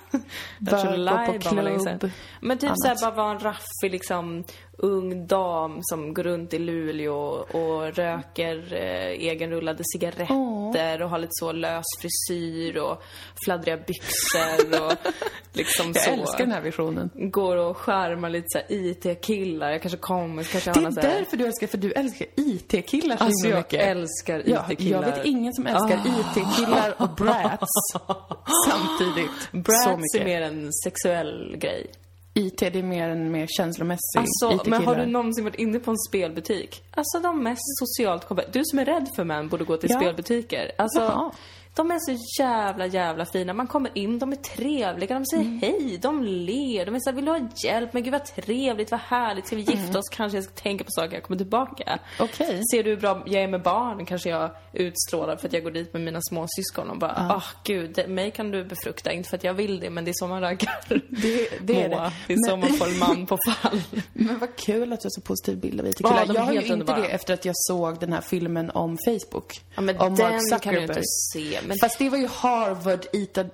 Lattjo 0.72 0.96
lajban 0.96 2.12
Men 2.42 2.58
typ 2.58 2.72
såhär 2.76 3.02
bara 3.02 3.12
vara 3.16 3.32
en 3.32 3.40
raffig 3.40 3.92
liksom 3.92 4.44
ung 4.80 5.28
dam 5.28 5.80
som 5.82 6.14
går 6.14 6.24
runt 6.24 6.54
i 6.54 6.60
Luleå 6.60 7.18
och 7.52 7.96
röker 7.96 8.74
eh, 8.74 9.28
egenrullade 9.28 9.84
cigaretter 9.94 11.02
och 11.02 11.10
har 11.10 11.18
lite 11.20 11.32
så 11.32 11.52
lös 11.52 11.86
frisyr 12.02 12.78
och 12.78 13.04
fladdriga 13.46 13.78
byxor 13.78 14.86
och 14.86 14.94
liksom 15.54 15.86
Jag 15.96 16.04
så. 16.04 16.12
älskar 16.12 16.38
den 16.38 16.52
här 16.52 16.62
visionen. 16.62 17.10
Går 17.14 17.58
och 17.58 17.78
skärmar 17.78 18.30
lite 18.30 18.46
såhär 18.50 18.66
IT-killar. 18.70 19.72
Jag 19.72 19.82
kanske 19.82 19.98
kommer, 20.28 20.44
kanske 20.44 20.72
Det 20.72 20.80
är 20.80 20.92
därför 21.18 21.38
du 21.38 21.46
älskar, 21.46 21.68
för 21.68 21.78
du 21.78 21.92
älskar 21.92 22.28
IT-killar 22.36 23.18
så 23.18 23.24
Alltså 23.24 23.46
himla 23.48 23.58
jag 23.58 23.64
mycket. 23.66 23.82
älskar 23.88 24.44
Ja, 24.46 24.66
IT-killar. 24.72 25.04
jag 25.08 25.16
vet 25.16 25.26
ingen 25.26 25.54
som 25.54 25.68
älskar 25.68 25.98
IT-killar 26.06 26.96
och 26.98 27.10
brats 27.10 27.68
samtidigt. 28.68 29.52
Brats 29.52 30.16
är 30.16 30.24
mer 30.26 30.42
en 30.42 30.74
sexuell 30.74 31.56
grej. 31.58 31.88
IT, 32.34 32.58
det 32.60 32.76
är 32.80 32.84
mer 32.84 33.10
en 33.10 33.32
mer 33.32 33.48
känslomässig 33.50 34.20
Alltså, 34.20 34.70
men 34.70 34.86
har 34.86 34.96
du 34.96 35.06
någonsin 35.06 35.44
varit 35.44 35.56
inne 35.56 35.80
på 35.80 35.92
en 35.92 35.98
spelbutik? 36.10 36.84
Alltså 36.92 37.20
de 37.20 37.44
mest 37.44 37.62
socialt 37.80 38.28
kompetenta. 38.28 38.60
Du 38.60 38.66
som 38.66 38.80
är 38.80 38.86
rädd 38.86 39.08
för 39.16 39.24
män 39.24 39.48
borde 39.50 39.64
gå 39.64 39.78
till 39.78 39.90
Ja. 39.92 40.00
spelbutiker. 40.00 40.72
Alltså, 40.78 41.00
Jaha. 41.00 41.32
De 41.78 41.92
är 41.92 42.00
så 42.00 42.42
jävla, 42.42 42.86
jävla 42.86 43.26
fina. 43.26 43.54
Man 43.54 43.68
kommer 43.68 43.92
in, 43.98 44.20
de 44.20 44.32
är 44.32 44.36
trevliga, 44.36 45.14
de 45.20 45.26
säger 45.26 45.44
Mm. 45.44 45.60
hej, 45.60 45.98
de 46.02 46.24
ler, 46.24 46.86
de 46.86 46.96
är 46.96 47.00
såhär, 47.00 47.16
vill 47.16 47.26
du 47.26 47.32
ha 47.32 47.40
hjälp? 47.66 47.94
Men 47.94 48.04
gud 48.04 48.12
vad 48.14 48.26
trevligt, 48.26 48.92
vad 48.92 49.00
härligt, 49.00 49.48
ska 49.48 49.56
vi 49.56 49.62
gifta 49.62 49.84
Mm. 49.84 49.96
oss? 49.96 50.10
Kanske 50.12 50.38
jag 50.38 50.44
ska 50.46 50.54
tänka 50.54 50.84
på 50.84 50.92
saker, 50.92 51.14
jag 51.14 51.24
kommer 51.24 51.38
tillbaka. 51.38 52.00
Okej. 52.20 52.62
Ser 52.72 52.84
du 52.84 52.90
hur 52.90 52.98
bra 52.98 53.24
jag 53.26 53.44
är 53.44 53.48
med 53.48 53.62
barn 53.62 54.06
kanske 54.06 54.30
jag 54.30 54.52
utstrålar 54.74 55.38
för 55.38 55.48
att 55.48 55.54
jag 55.54 55.64
går 55.64 55.72
dit 55.72 55.94
med 55.94 56.02
mina 56.02 56.20
småsyskon 56.22 56.90
och 56.90 56.98
bara, 56.98 57.12
ah 57.30 57.44
gud, 57.64 57.92
det, 57.96 58.08
mig 58.08 58.32
kan 58.32 58.52
du 58.52 58.64
befrukta. 58.64 59.12
Inte 59.12 59.30
för 59.30 59.38
att 59.38 59.44
jag 59.44 59.54
vill 59.54 59.80
det, 59.80 59.90
men 59.90 60.06
det 60.06 60.12
är 60.12 60.16
så 60.16 60.28
man 60.28 60.42
raggar. 60.42 60.80
Det, 60.90 61.50
det 61.62 61.84
är 61.84 61.90
Moa. 61.96 62.04
det. 62.04 62.12
Det 62.28 62.34
är 62.34 62.50
så 62.50 62.58
man 62.58 62.70
får 62.74 62.88
en 62.88 63.00
man 63.00 63.26
på 63.26 63.38
fall. 63.48 63.82
Men 64.14 64.40
vad 64.40 64.56
kul 64.56 64.94
att 64.94 65.02
du 65.02 65.06
har 65.06 65.10
så 65.10 65.22
positiv 65.22 65.58
bild 65.58 65.80
av 65.82 65.88
IT-killar. 65.88 66.24
Ja, 66.28 66.34
jag 66.34 66.42
har 66.42 66.52
ju 66.54 66.60
inte 66.60 66.74
underbara. 66.74 67.00
det 67.00 67.08
efter 67.08 67.34
att 67.34 67.46
jag 67.46 67.56
såg 67.58 68.00
den 68.00 68.14
här 68.14 68.22
filmen 68.22 68.70
om 68.72 68.98
Facebook. 69.06 69.62
Ja, 69.76 69.82
men 69.82 69.98
om 69.98 70.16
den 70.16 70.32
Mark 70.52 70.62
kan 70.62 70.74
du 70.74 70.82
inte 70.82 71.02
se. 71.34 71.60
Men 71.68 71.78
Fast 71.82 72.00
det 72.00 72.10
var 72.10 72.18
ju 72.18 72.28
Harvard 72.28 73.06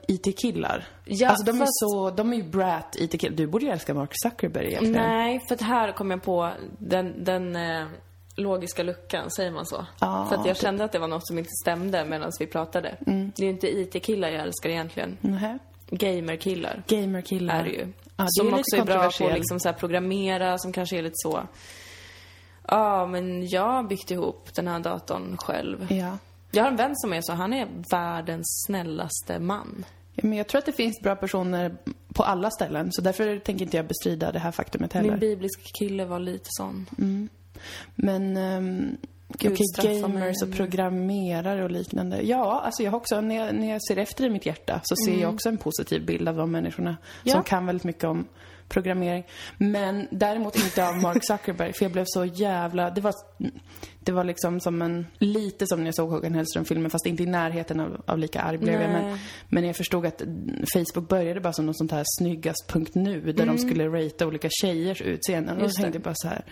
IT-killar. 0.08 0.88
Ja, 1.05 1.29
alltså 1.29 1.46
de 1.46 1.51
är 1.55 1.60
fast- 1.60 1.79
så, 1.79 2.10
de 2.10 2.34
är 2.34 2.38
ju 2.38 2.43
brat 2.43 2.96
IT-killar. 3.00 3.36
Du 3.36 3.48
borde 3.48 3.65
ju 3.65 3.72
älska 3.72 3.93
Mark 3.93 4.12
Zuckerberg 4.24 4.67
egentligen. 4.67 4.93
nej, 4.93 5.39
för 5.48 5.55
att 5.55 5.62
här 5.62 5.91
kom 5.91 6.12
jag 6.12 6.24
på 6.24 6.51
den, 6.79 7.24
den 7.24 7.55
eh, 7.55 7.88
logiska 8.36 8.84
luckan, 8.84 9.32
säger 9.32 9.51
man 9.51 9.65
så? 9.65 9.86
Ja, 10.00 10.25
för 10.29 10.36
att 10.36 10.46
jag 10.46 10.55
typ. 10.55 10.63
kände 10.63 10.84
att 10.84 10.91
det 10.91 11.00
var 11.00 11.08
något 11.08 11.27
som 11.27 11.38
inte 11.38 11.51
stämde 11.63 12.05
medan 12.05 12.32
vi 12.39 12.48
pratade. 12.48 12.98
Mm. 13.08 13.32
Det 13.36 13.41
är 13.41 13.46
ju 13.46 13.51
inte 13.51 13.67
IT-killar 13.67 14.29
jag 14.29 14.41
älskar 14.41 14.70
egentligen. 14.70 15.17
Nähä. 15.22 15.60
Gamer-killar 15.89 16.84
Gamer-killar. 16.88 17.60
är 17.60 17.63
det 17.63 17.70
ju. 17.70 17.88
Ja, 18.17 18.24
det 18.24 18.27
som 18.29 18.48
är 18.48 18.60
också 18.60 18.75
är 18.75 18.86
bra 18.86 19.12
på 19.20 19.27
att 19.27 19.34
liksom 19.34 19.60
så 19.60 19.74
programmera, 19.74 20.58
som 20.58 20.74
kanske 20.74 20.98
är 20.98 21.01
lite 21.01 21.13
så... 21.15 21.43
Ja, 22.67 23.05
men 23.08 23.48
jag 23.48 23.62
har 23.70 23.84
byggt 23.84 24.12
ihop 24.12 24.50
den 24.55 24.67
här 24.67 24.79
datorn 24.79 25.38
själv. 25.38 25.88
Ja. 25.93 26.17
Jag 26.55 26.63
har 26.63 26.72
en 26.72 26.75
vän 26.75 26.95
som 26.95 27.13
är 27.13 27.22
så, 27.22 27.33
han 27.33 27.53
är 27.53 27.67
världens 27.89 28.63
snällaste 28.67 29.39
man. 29.39 29.86
Ja, 30.13 30.22
Men 30.27 30.38
jag 30.38 30.48
tror 30.48 30.60
att 30.60 30.65
det 30.65 30.72
finns 30.72 31.00
bra 31.01 31.15
personer 31.15 31.75
på 32.13 32.24
alla 32.24 32.51
ställen. 32.51 32.91
Så 32.91 33.01
därför 33.01 33.39
tänker 33.39 33.65
inte 33.65 33.77
jag 33.77 33.88
bestrida 33.88 34.31
det 34.31 34.39
här 34.39 34.51
faktumet 34.51 34.93
heller. 34.93 35.10
Min 35.12 35.19
biblisk 35.19 35.60
kille 35.79 36.05
var 36.05 36.19
lite 36.19 36.45
sån. 36.48 36.86
Men 37.95 38.38
um, 38.38 38.98
Gud 39.27 39.57
straffa 39.74 39.89
gamers 40.07 40.43
och 40.43 40.51
programmerare 40.51 41.63
och 41.63 41.72
liknande. 41.72 42.22
Ja, 42.22 42.62
alltså 42.62 42.83
jag 42.83 42.91
har 42.91 42.98
också, 42.98 43.22
när 43.22 43.36
jag, 43.36 43.55
när 43.55 43.69
jag 43.72 43.83
ser 43.88 43.98
efter 43.98 44.25
i 44.25 44.29
mitt 44.29 44.45
hjärta 44.45 44.81
så 44.83 44.95
ser 44.95 45.22
jag 45.22 45.33
också 45.33 45.50
en 45.50 45.57
positiv 45.57 46.05
bild 46.05 46.29
av 46.29 46.36
de 46.38 46.51
människorna 46.51 46.89
Mm. 46.89 46.98
Ja. 47.24 47.33
som 47.33 47.43
kan 47.43 47.65
väldigt 47.65 47.83
mycket 47.83 48.03
om 48.03 48.25
programmering. 48.74 49.24
Men 49.58 50.08
däremot 50.12 50.56
inte 50.56 50.88
av 50.88 50.98
Mark 50.98 51.25
Zuckerberg, 51.27 51.74
för 51.74 51.86
jag 51.86 51.92
blev 51.92 52.06
så 52.08 52.25
jävla... 52.25 52.89
Det 52.89 53.01
var, 53.01 53.13
det 54.00 54.12
var 54.12 54.24
liksom 54.24 54.60
som 54.60 54.82
en... 54.82 55.08
Lite 55.18 55.68
som 55.68 55.80
när 55.80 55.86
jag 55.86 55.96
såg 55.96 56.10
Håkan 56.10 56.34
Hellström-filmen, 56.34 56.92
fast 56.92 57.06
inte 57.06 57.24
i 57.24 57.25
närheten 57.25 57.80
av, 57.80 58.01
av 58.06 58.18
lika 58.20 58.42
arg 58.42 58.58
blev 58.58 58.82
jag. 58.82 58.89
Men, 58.92 59.18
men 59.50 59.63
jag 59.63 59.75
förstod 59.75 60.06
att 60.06 60.22
Facebook 60.74 61.10
började 61.10 61.42
bara 61.42 61.53
som 61.53 61.65
något 61.65 61.77
sånt 61.77 61.92
här 61.92 62.03
snyggast.nu, 62.20 63.32
där 63.32 63.46
de 63.46 63.58
skulle 63.58 63.88
ratea 63.88 64.27
olika 64.27 64.50
tjejers 64.51 65.01
utseenden. 65.01 65.56
Och 65.56 65.62
då 65.62 65.74
Mm. 65.74 65.74
Tänkte 65.82 65.98
jag 65.98 66.03
bara 66.03 66.15
så 66.18 66.27
här... 66.27 66.46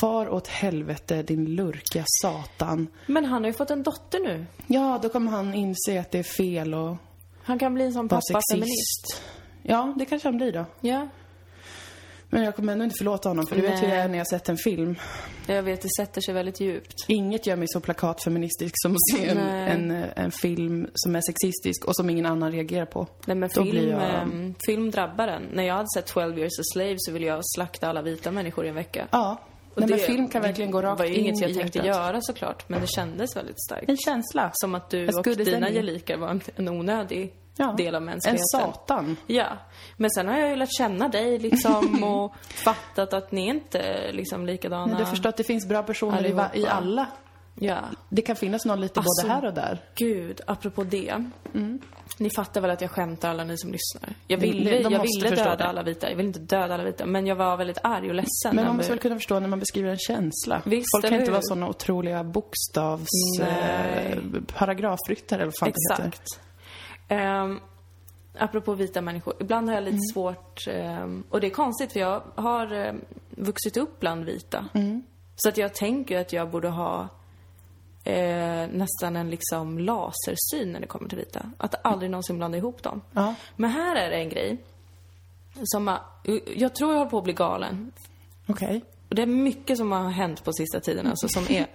Far 0.00 0.28
åt 0.28 0.48
helvete, 0.48 1.22
din 1.22 1.44
lurkiga 1.54 2.04
satan. 2.22 2.86
Men 3.06 3.24
han 3.24 3.42
har 3.42 3.48
ju 3.48 3.52
fått 3.52 3.70
en 3.70 3.82
dotter 3.82 4.20
nu. 4.20 4.46
Ja, 4.66 4.98
då 5.02 5.08
kommer 5.08 5.30
han 5.30 5.54
inse 5.54 6.00
att 6.00 6.10
det 6.10 6.18
är 6.18 6.22
fel 6.22 6.74
och 6.74 6.96
Han 7.42 7.58
kan 7.58 7.74
bli 7.74 7.84
en 7.84 7.92
sån 7.92 8.08
pappa-feminist. 8.08 9.22
Ja, 9.62 9.94
det 9.98 10.04
kanske 10.04 10.28
han 10.28 10.36
blir 10.36 10.52
då. 10.52 10.64
Ja, 10.80 11.08
Men 12.30 12.42
jag 12.44 12.56
kommer 12.56 12.72
ändå 12.72 12.84
inte 12.84 12.96
förlåta 12.98 13.28
honom, 13.28 13.46
för 13.46 13.56
du 13.56 13.62
vet 13.62 13.82
hur 13.82 13.88
jag 13.88 13.96
är 13.98 14.08
när 14.08 14.18
jag 14.18 14.28
sett 14.28 14.48
en 14.48 14.56
film. 14.56 14.98
jag 15.46 15.62
vet, 15.62 15.82
det 15.82 15.88
sätter 15.98 16.20
sig 16.20 16.34
väldigt 16.34 16.60
djupt. 16.60 16.94
Inget 17.08 17.46
gör 17.46 17.56
mig 17.56 17.68
så 17.68 17.80
plakatfeministisk 17.80 18.72
som 18.76 18.92
att 18.92 19.18
se 19.18 19.28
en, 19.28 19.38
en, 19.38 19.90
eh, 19.90 20.08
en 20.16 20.30
film 20.30 20.86
som 20.94 21.16
är 21.16 21.20
sexistisk 21.20 21.84
och 21.84 21.96
som 21.96 22.10
ingen 22.10 22.26
annan 22.26 22.52
reagerar 22.52 22.86
på. 22.86 23.06
Nej 23.26 23.36
men 23.36 23.50
Då 23.54 23.62
film, 23.64 23.88
jag- 23.90 24.02
ehm, 24.22 24.54
film 24.66 24.90
drabbar 24.90 25.28
en. 25.28 25.42
När 25.52 25.62
jag 25.64 25.74
hade 25.74 25.88
sett 25.96 26.06
12 26.06 26.38
years 26.38 26.58
a 26.58 26.62
slave 26.72 26.94
så 26.98 27.12
ville 27.12 27.26
jag 27.26 27.40
slakta 27.44 27.88
alla 27.88 28.02
vita 28.02 28.30
människor 28.30 28.66
i 28.66 28.68
en 28.68 28.74
vecka. 28.74 29.08
Ja, 29.10 29.40
Och 29.74 29.80
Nej, 29.80 29.88
men 29.90 29.98
det 29.98 30.04
film 30.04 30.28
kan 30.28 30.42
verkligen 30.42 30.70
gå 30.70 30.82
rakt 30.82 30.98
var 30.98 31.06
ju 31.06 31.14
in 31.14 31.20
inget 31.24 31.40
jag 31.40 31.50
i 31.50 31.54
tänkte 31.54 31.78
hjärtat. 31.78 31.96
göra 31.96 32.18
såklart, 32.20 32.68
men 32.68 32.80
det 32.80 32.86
kändes 32.86 33.36
väldigt 33.36 33.64
starkt. 33.64 33.88
En 33.88 33.96
känsla. 33.96 34.50
Som 34.54 34.74
att 34.74 34.90
du 34.90 35.08
As 35.08 35.16
och 35.16 35.24
dina 35.36 35.70
gelikar 35.70 36.16
var 36.16 36.28
en, 36.28 36.40
en 36.56 36.68
onödig 36.68 37.32
Ja. 37.60 37.74
del 37.76 37.94
av 37.94 38.02
En 38.02 38.06
mänskligheten. 38.06 38.44
satan. 38.60 39.16
Ja, 39.26 39.46
men 39.96 40.10
sen 40.10 40.28
har 40.28 40.38
jag 40.38 40.50
ju 40.50 40.56
lärt 40.56 40.76
känna 40.78 41.08
dig 41.08 41.38
liksom 41.38 42.04
och 42.04 42.34
fattat 42.64 43.14
att 43.14 43.32
ni 43.32 43.46
inte 43.48 43.78
är 43.78 44.12
liksom 44.12 44.46
likadana. 44.46 44.86
Men 44.86 44.96
du 44.96 45.04
förstår 45.06 45.28
att 45.28 45.36
det 45.36 45.44
finns 45.44 45.66
bra 45.68 45.82
personer 45.82 46.26
i, 46.26 46.32
va- 46.32 46.42
i 46.54 46.56
Allihopa. 46.56 46.72
alla. 46.72 47.06
Ja. 47.60 47.78
Det 48.08 48.22
kan 48.22 48.36
finnas 48.36 48.64
någon 48.64 48.80
lite 48.80 49.00
Alltså, 49.00 49.26
både 49.26 49.34
här 49.34 49.44
och 49.46 49.54
där. 49.54 49.78
Gud, 49.94 50.40
apropå 50.46 50.84
det. 50.84 51.24
Ni 52.18 52.30
fattar 52.30 52.60
väl 52.60 52.70
att 52.70 52.80
jag 52.80 52.90
skämtar 52.90 53.30
alla 53.30 53.44
ni 53.44 53.58
som 53.58 53.72
lyssnar? 53.72 54.14
Jag 54.26 54.38
ville, 54.38 54.70
de 54.82 54.92
jag 54.92 55.02
ville 55.02 55.30
döda 55.30 55.56
det. 55.56 55.64
alla 55.64 55.82
vita. 55.82 56.10
Jag 56.10 56.16
vill 56.16 56.26
inte 56.26 56.38
döda 56.40 56.74
alla 56.74 56.84
vita, 56.84 57.06
men 57.06 57.26
jag 57.26 57.36
var 57.36 57.56
väldigt 57.56 57.78
arg 57.82 58.08
och 58.08 58.14
ledsen. 58.14 58.56
Men 58.56 58.64
man 58.66 58.76
måste 58.76 58.92
väl 58.92 58.98
kunna 58.98 59.14
förstå 59.14 59.40
när 59.40 59.48
man 59.48 59.60
beskriver 59.60 59.90
en 59.90 59.98
känsla. 59.98 60.62
Visst, 60.64 60.86
Folk 60.96 61.04
kan 61.04 61.12
eller 61.12 61.20
inte 61.20 61.30
hur? 61.30 61.32
vara 61.32 61.42
såna 61.42 61.68
otroliga 61.68 62.24
bokstavs... 62.24 63.08
Nej. 63.40 64.12
Eh, 64.12 64.42
paragrafryttare 64.58 65.36
eller 65.42 65.46
vad 65.46 65.56
fan 65.58 65.72
det 65.96 66.04
heter. 66.04 66.18
Um, 67.10 67.60
apropå 68.38 68.74
vita 68.74 69.00
människor. 69.00 69.34
Ibland 69.40 69.68
har 69.68 69.74
jag 69.74 69.84
lite 69.84 69.94
Mm. 69.94 70.02
svårt, 70.14 70.64
ehm, 70.68 71.24
och 71.30 71.40
det 71.40 71.46
är 71.46 71.50
konstigt 71.50 71.92
för 71.92 72.00
jag 72.00 72.22
har 72.34 72.72
um, 72.72 73.00
vuxit 73.30 73.76
upp 73.76 74.00
bland 74.00 74.24
vita. 74.24 74.64
Mm. 74.74 75.02
Så 75.36 75.48
att 75.48 75.56
jag 75.58 75.74
tänker 75.74 76.18
att 76.20 76.32
jag 76.32 76.50
borde 76.50 76.68
ha 76.68 77.08
eh, 78.04 78.68
nästan 78.72 79.16
en 79.16 79.30
liksom 79.30 79.78
lasersyn 79.78 80.72
när 80.72 80.80
det 80.80 80.86
kommer 80.86 81.08
till 81.08 81.18
vita. 81.18 81.50
Att 81.58 81.86
aldrig 81.86 82.10
någonsin 82.10 82.36
blanda 82.36 82.58
ihop 82.58 82.82
dem. 82.82 83.00
Ja. 83.12 83.34
Men 83.56 83.70
här 83.70 83.96
är 83.96 84.10
det 84.10 84.16
en 84.16 84.28
grej 84.28 84.56
som 85.64 85.96
jag 86.56 86.74
tror 86.74 86.90
jag 86.92 86.98
håller 86.98 87.10
på 87.10 87.18
att 87.18 87.24
bli 87.24 87.32
galen. 87.32 87.92
Okej. 88.46 88.76
Och 88.76 88.97
det 89.08 89.22
är 89.22 89.26
mycket 89.26 89.76
som 89.76 89.92
har 89.92 90.10
hänt 90.10 90.44
på 90.44 90.52
sista 90.52 90.80
tiden 90.80 91.06
alltså, 91.06 91.28
som 91.28 91.46
är 91.48 91.66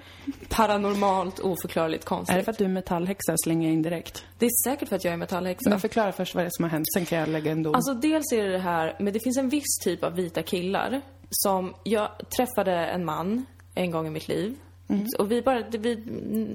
paranormalt 0.50 1.40
oförklarligt 1.40 2.06
konstigt. 2.06 2.34
Är 2.34 2.38
det 2.38 2.44
för 2.44 2.52
att 2.52 2.58
du 2.58 2.66
är 2.66 2.70
metallhäxa 2.70 3.36
slänger 3.44 3.68
jag 3.68 3.74
in 3.74 3.82
direkt? 3.82 4.26
Det 4.38 4.46
är 4.46 4.50
säkert 4.70 4.90
för 4.90 4.96
att 4.96 5.04
jag 5.04 5.14
är 5.14 5.18
metallhäxa. 5.18 5.70
Men 5.70 5.80
förklara 5.80 6.12
först 6.12 6.36
vad 6.36 6.44
det 6.44 6.48
är 6.48 6.52
som 6.52 6.64
har 6.64 6.70
hänt, 6.70 6.86
sen 6.94 7.06
kan 7.06 7.20
jag 7.20 7.30
lägga 7.30 7.52
en 7.52 7.64
dom. 7.64 7.76
Alltså 7.76 7.94
dels 7.94 8.32
är 8.34 8.44
det 8.44 8.52
det 8.52 8.60
här, 8.60 8.96
men 9.00 9.14
det 9.14 9.20
finns 9.20 9.38
en 9.38 9.50
viss 9.50 9.80
typ 9.84 10.04
av 10.04 10.16
vita 10.16 10.44
killar 10.44 11.02
som, 11.30 11.74
jag 11.84 12.10
träffade 12.38 12.72
en 12.72 13.06
man 13.06 13.46
en 13.76 13.92
gång 13.92 14.08
i 14.08 14.10
mitt 14.10 14.28
liv. 14.28 14.56
Och 15.20 15.32
vi 15.32 15.42
bara, 15.42 15.64
vi 15.70 15.96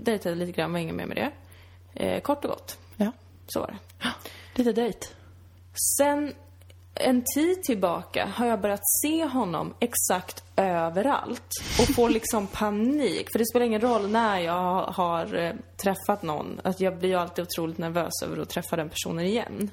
dejtade 0.02 0.34
lite 0.34 0.52
grann, 0.52 0.72
var 0.72 0.78
inget 0.78 0.94
mer 0.94 1.06
med 1.06 1.16
det. 1.16 1.30
Eh, 2.04 2.20
kort 2.20 2.44
och 2.44 2.50
gott, 2.50 2.78
ja. 2.96 3.12
så 3.46 3.60
var 3.60 3.66
det. 3.66 4.08
Lite 4.54 4.72
dejt. 4.72 5.06
Sen 5.98 6.32
en 6.94 7.24
tid 7.34 7.62
tillbaka 7.62 8.26
har 8.26 8.46
jag 8.46 8.60
börjat 8.60 8.80
se 9.02 9.24
honom 9.24 9.74
exakt 9.80 10.44
överallt 10.58 11.48
och 11.80 11.94
får 11.94 12.10
liksom 12.10 12.46
panik. 12.46 13.28
För 13.32 13.38
det 13.38 13.46
spelar 13.46 13.66
ingen 13.66 13.80
roll 13.80 14.08
när 14.10 14.38
jag 14.40 14.82
har 14.82 15.34
eh, 15.34 15.52
träffat 15.82 16.22
någon, 16.22 16.60
att 16.64 16.80
jag 16.80 16.98
blir 16.98 17.16
alltid 17.16 17.44
otroligt 17.44 17.78
nervös 17.78 18.22
över 18.24 18.42
att 18.42 18.48
träffa 18.48 18.76
den 18.76 18.88
personen 18.88 19.24
igen. 19.24 19.70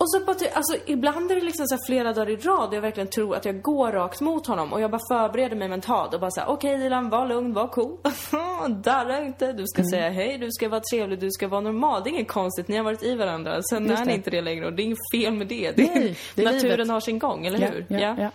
Och 0.00 0.10
så 0.10 0.20
bara, 0.24 0.36
alltså 0.54 0.76
ibland 0.86 1.30
är 1.30 1.34
det 1.34 1.40
liksom 1.40 1.66
så 1.66 1.78
flera 1.86 2.12
dagar 2.12 2.30
i 2.30 2.36
rad 2.36 2.68
och 2.68 2.74
jag 2.74 2.80
verkligen 2.80 3.08
tror 3.08 3.36
att 3.36 3.44
jag 3.44 3.62
går 3.62 3.92
rakt 3.92 4.20
mot 4.20 4.46
honom 4.46 4.72
och 4.72 4.80
jag 4.80 4.90
bara 4.90 5.00
förbereder 5.10 5.56
mig 5.56 5.68
mentalt 5.68 6.14
och 6.14 6.20
bara 6.20 6.30
såhär, 6.30 6.48
okej 6.48 6.78
Dilan, 6.78 7.10
var 7.10 7.26
lugn, 7.26 7.52
var 7.52 7.68
cool. 7.68 7.96
Darra 8.82 9.20
inte, 9.20 9.52
du 9.52 9.64
ska 9.66 9.82
säga 9.84 10.10
hej, 10.10 10.38
du 10.38 10.50
ska 10.50 10.68
vara 10.68 10.80
trevlig, 10.92 11.18
du 11.18 11.30
ska 11.30 11.48
vara 11.48 11.60
normal. 11.60 12.02
Det 12.04 12.10
är 12.10 12.12
inget 12.12 12.28
konstigt, 12.28 12.68
ni 12.68 12.76
har 12.76 12.84
varit 12.84 13.02
i 13.02 13.14
varandra. 13.14 13.62
Sen 13.62 13.86
Just 13.86 14.02
är 14.02 14.06
ni 14.06 14.14
inte 14.14 14.30
det 14.30 14.40
längre 14.40 14.66
och 14.66 14.72
det 14.72 14.82
är 14.82 14.84
inget 14.84 15.10
fel 15.12 15.32
med 15.32 15.46
det. 15.46 15.76
det 15.76 15.94
Nej, 15.94 16.16
det 16.34 16.42
är 16.42 16.52
naturen 16.52 16.70
livet. 16.70 16.88
har 16.88 17.00
sin 17.00 17.18
gång, 17.18 17.46
eller 17.46 17.58
Ja, 17.60 17.66
hur? 17.68 17.86
ja, 17.88 18.16
ja. 18.18 18.30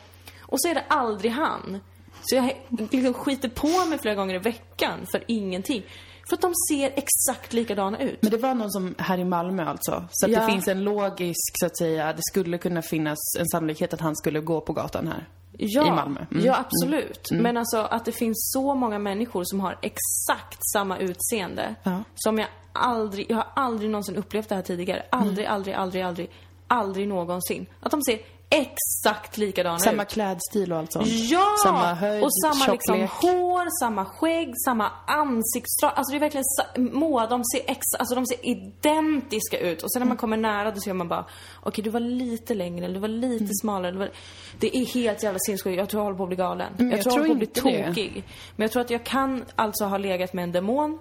Och 0.54 0.62
så 0.62 0.68
är 0.70 0.74
det 0.74 0.84
aldrig 0.88 1.32
han. 1.32 1.80
Så 2.22 2.36
jag 2.36 2.54
liksom 2.92 3.14
skiter 3.14 3.50
på 3.50 3.86
mig 3.90 4.00
flera 4.00 4.16
gånger 4.16 4.36
i 4.36 4.40
veckan 4.40 5.06
för 5.12 5.24
ingenting. 5.28 5.84
För 6.30 6.36
att 6.36 6.42
de 6.42 6.54
ser 6.70 6.92
exakt 6.96 7.54
likadana 7.54 8.00
ut. 8.00 8.22
Men 8.22 8.32
det 8.32 8.38
var 8.38 8.54
någon 8.54 8.72
som 8.72 8.96
här 8.98 9.18
i 9.18 9.24
Malmö 9.26 9.66
alltså? 9.66 10.04
Så 10.12 10.26
att 10.26 10.32
Ja. 10.32 10.40
det 10.40 10.52
finns 10.52 10.68
en 10.68 10.84
logisk, 10.84 11.54
så 11.60 11.66
att 11.66 11.78
säga, 11.78 12.14
det 12.14 12.22
skulle 12.32 12.58
kunna 12.58 12.82
finnas 12.82 13.18
en 13.40 13.46
sannolikhet 13.48 13.94
att 13.94 14.02
han 14.02 14.16
skulle 14.16 14.40
gå 14.40 14.62
på 14.62 14.74
gatan 14.74 15.08
här? 15.08 15.28
Ja, 15.58 15.88
I 15.88 15.92
Malmö. 15.92 16.26
Mm. 16.32 16.46
ja 16.46 16.58
absolut. 16.60 17.32
Men 17.32 17.58
alltså 17.58 17.78
att 17.78 18.06
det 18.06 18.12
finns 18.12 18.52
så 18.54 18.76
många 18.76 19.00
människor 19.00 19.44
som 19.46 19.60
har 19.60 19.78
exakt 19.82 20.60
samma 20.74 20.98
utseende. 20.98 21.76
Ja. 21.84 22.04
Som 22.16 22.40
jag 22.40 22.48
aldrig, 22.74 23.26
jag 23.32 23.36
har 23.38 23.48
aldrig 23.56 23.90
någonsin 23.90 24.16
upplevt 24.16 24.50
det 24.50 24.56
här 24.56 24.62
tidigare. 24.62 25.04
Aldrig, 25.10 25.46
Mm. 25.46 25.56
aldrig, 25.56 25.76
aldrig, 25.76 26.04
aldrig, 26.04 26.30
aldrig 26.68 27.08
någonsin. 27.08 27.66
Att 27.80 27.92
de 27.92 28.02
ser 28.04 28.20
exakt 28.54 29.38
likadana 29.38 29.80
Samma 29.80 30.04
ut. 30.04 30.10
klädstil 30.10 30.72
och 30.74 30.80
allt 30.80 30.94
sånt? 30.94 31.08
Ja! 31.08 31.46
Samma 31.64 31.94
höjd, 31.94 32.24
och 32.24 32.30
samma 32.34 32.72
liksom 32.74 33.02
hår, 33.02 33.80
samma 33.80 34.06
skägg, 34.06 34.54
samma 34.66 34.92
ansiktsdrag. 35.08 35.92
Alltså 35.96 36.12
det 36.12 36.18
är 36.18 36.20
verkligen 36.20 37.00
må, 37.00 37.26
de 37.28 37.44
ser 37.46 37.62
ex, 37.72 37.80
alltså 38.00 38.16
de 38.16 38.26
ser 38.26 38.46
identiska 38.46 39.60
ut. 39.60 39.84
Och 39.84 39.92
sen 39.92 40.00
när 40.00 40.06
Mm. 40.06 40.10
man 40.10 40.18
kommer 40.18 40.38
nära 40.38 40.72
då 40.72 40.80
ser 40.82 40.94
man 40.94 41.08
bara, 41.08 41.26
okej 41.64 41.84
du 41.84 41.90
var 41.90 42.00
lite 42.00 42.54
längre 42.54 42.86
eller 42.86 42.94
du 42.96 43.00
var 43.00 43.08
lite 43.08 43.44
Mm. 43.44 43.54
smalare. 43.62 43.92
var... 43.98 44.12
Det 44.60 44.78
är 44.78 44.86
helt 44.86 45.24
jävla 45.24 45.40
sinnessjukt. 45.40 45.78
Jag 45.78 45.90
tror 45.90 46.00
jag 46.00 46.04
håller 46.06 46.18
på 46.18 46.24
att 46.24 46.30
bli 46.30 46.36
galen. 46.38 46.74
Mm, 46.80 46.92
jag, 46.92 46.98
jag 46.98 47.04
tror 47.04 47.14
jag 47.16 47.28
håller 47.28 47.46
på 47.46 47.60
att 47.60 47.64
bli 47.64 47.72
inte 47.72 47.84
det. 47.84 47.88
tokig. 47.88 48.24
Men 48.56 48.64
jag 48.64 48.72
tror 48.72 48.82
att 48.82 48.90
jag 48.90 49.04
kan 49.04 49.46
alltså 49.56 49.86
ha 49.86 49.98
legat 49.98 50.34
med 50.34 50.44
en 50.44 50.52
demon. 50.52 51.00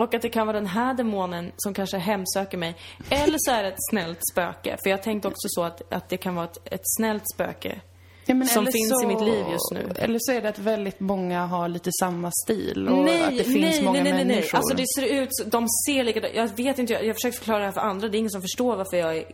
Och 0.00 0.14
att 0.14 0.22
det 0.22 0.28
kan 0.28 0.46
vara 0.46 0.56
den 0.56 0.66
här 0.66 0.94
demonen 0.94 1.52
som 1.56 1.74
kanske 1.74 1.98
hemsöker 1.98 2.58
mig. 2.58 2.74
Eller 3.10 3.36
så 3.38 3.50
är 3.50 3.62
det 3.62 3.68
ett 3.68 3.86
snällt 3.90 4.18
spöke. 4.32 4.76
För 4.82 4.90
jag 4.90 5.02
tänkte 5.02 5.28
också 5.28 5.48
så 5.48 5.62
att, 5.62 5.92
att 5.92 6.08
det 6.08 6.16
kan 6.16 6.34
vara 6.34 6.44
ett, 6.44 6.72
ett 6.72 6.84
snällt 6.84 7.24
spöke. 7.34 7.80
Ja, 8.28 8.44
som 8.44 8.66
finns 8.66 9.02
i 9.02 9.06
mitt 9.06 9.20
liv 9.20 9.44
just 9.50 9.72
nu. 9.72 9.92
Eller 9.98 10.18
så 10.22 10.32
är 10.32 10.40
det 10.40 10.48
att 10.48 10.58
väldigt 10.58 11.00
många 11.00 11.46
har 11.46 11.68
lite 11.68 11.90
samma 12.00 12.30
stil 12.44 12.88
och 12.88 13.04
nej, 13.04 13.22
att 13.22 13.38
det 13.38 13.44
finns 13.44 13.76
nej, 13.76 13.82
många 13.82 14.02
nej, 14.02 14.12
nej, 14.12 14.24
nej. 14.24 14.36
människor. 14.36 14.58
Alltså 14.58 14.76
det 14.76 14.84
ser 14.96 15.22
ut, 15.22 15.30
de 15.46 15.66
ser 15.86 16.04
likadant. 16.04 16.34
Jag 16.34 16.56
vet 16.56 16.78
inte, 16.78 16.92
jag, 16.92 17.06
jag 17.06 17.16
försöker 17.16 17.38
förklara 17.38 17.58
det 17.58 17.64
här 17.64 17.72
för 17.72 17.80
andra. 17.80 18.08
Det 18.08 18.16
är 18.16 18.18
ingen 18.18 18.30
som 18.30 18.42
förstår 18.42 18.76
varför 18.76 18.96
jag 18.96 19.24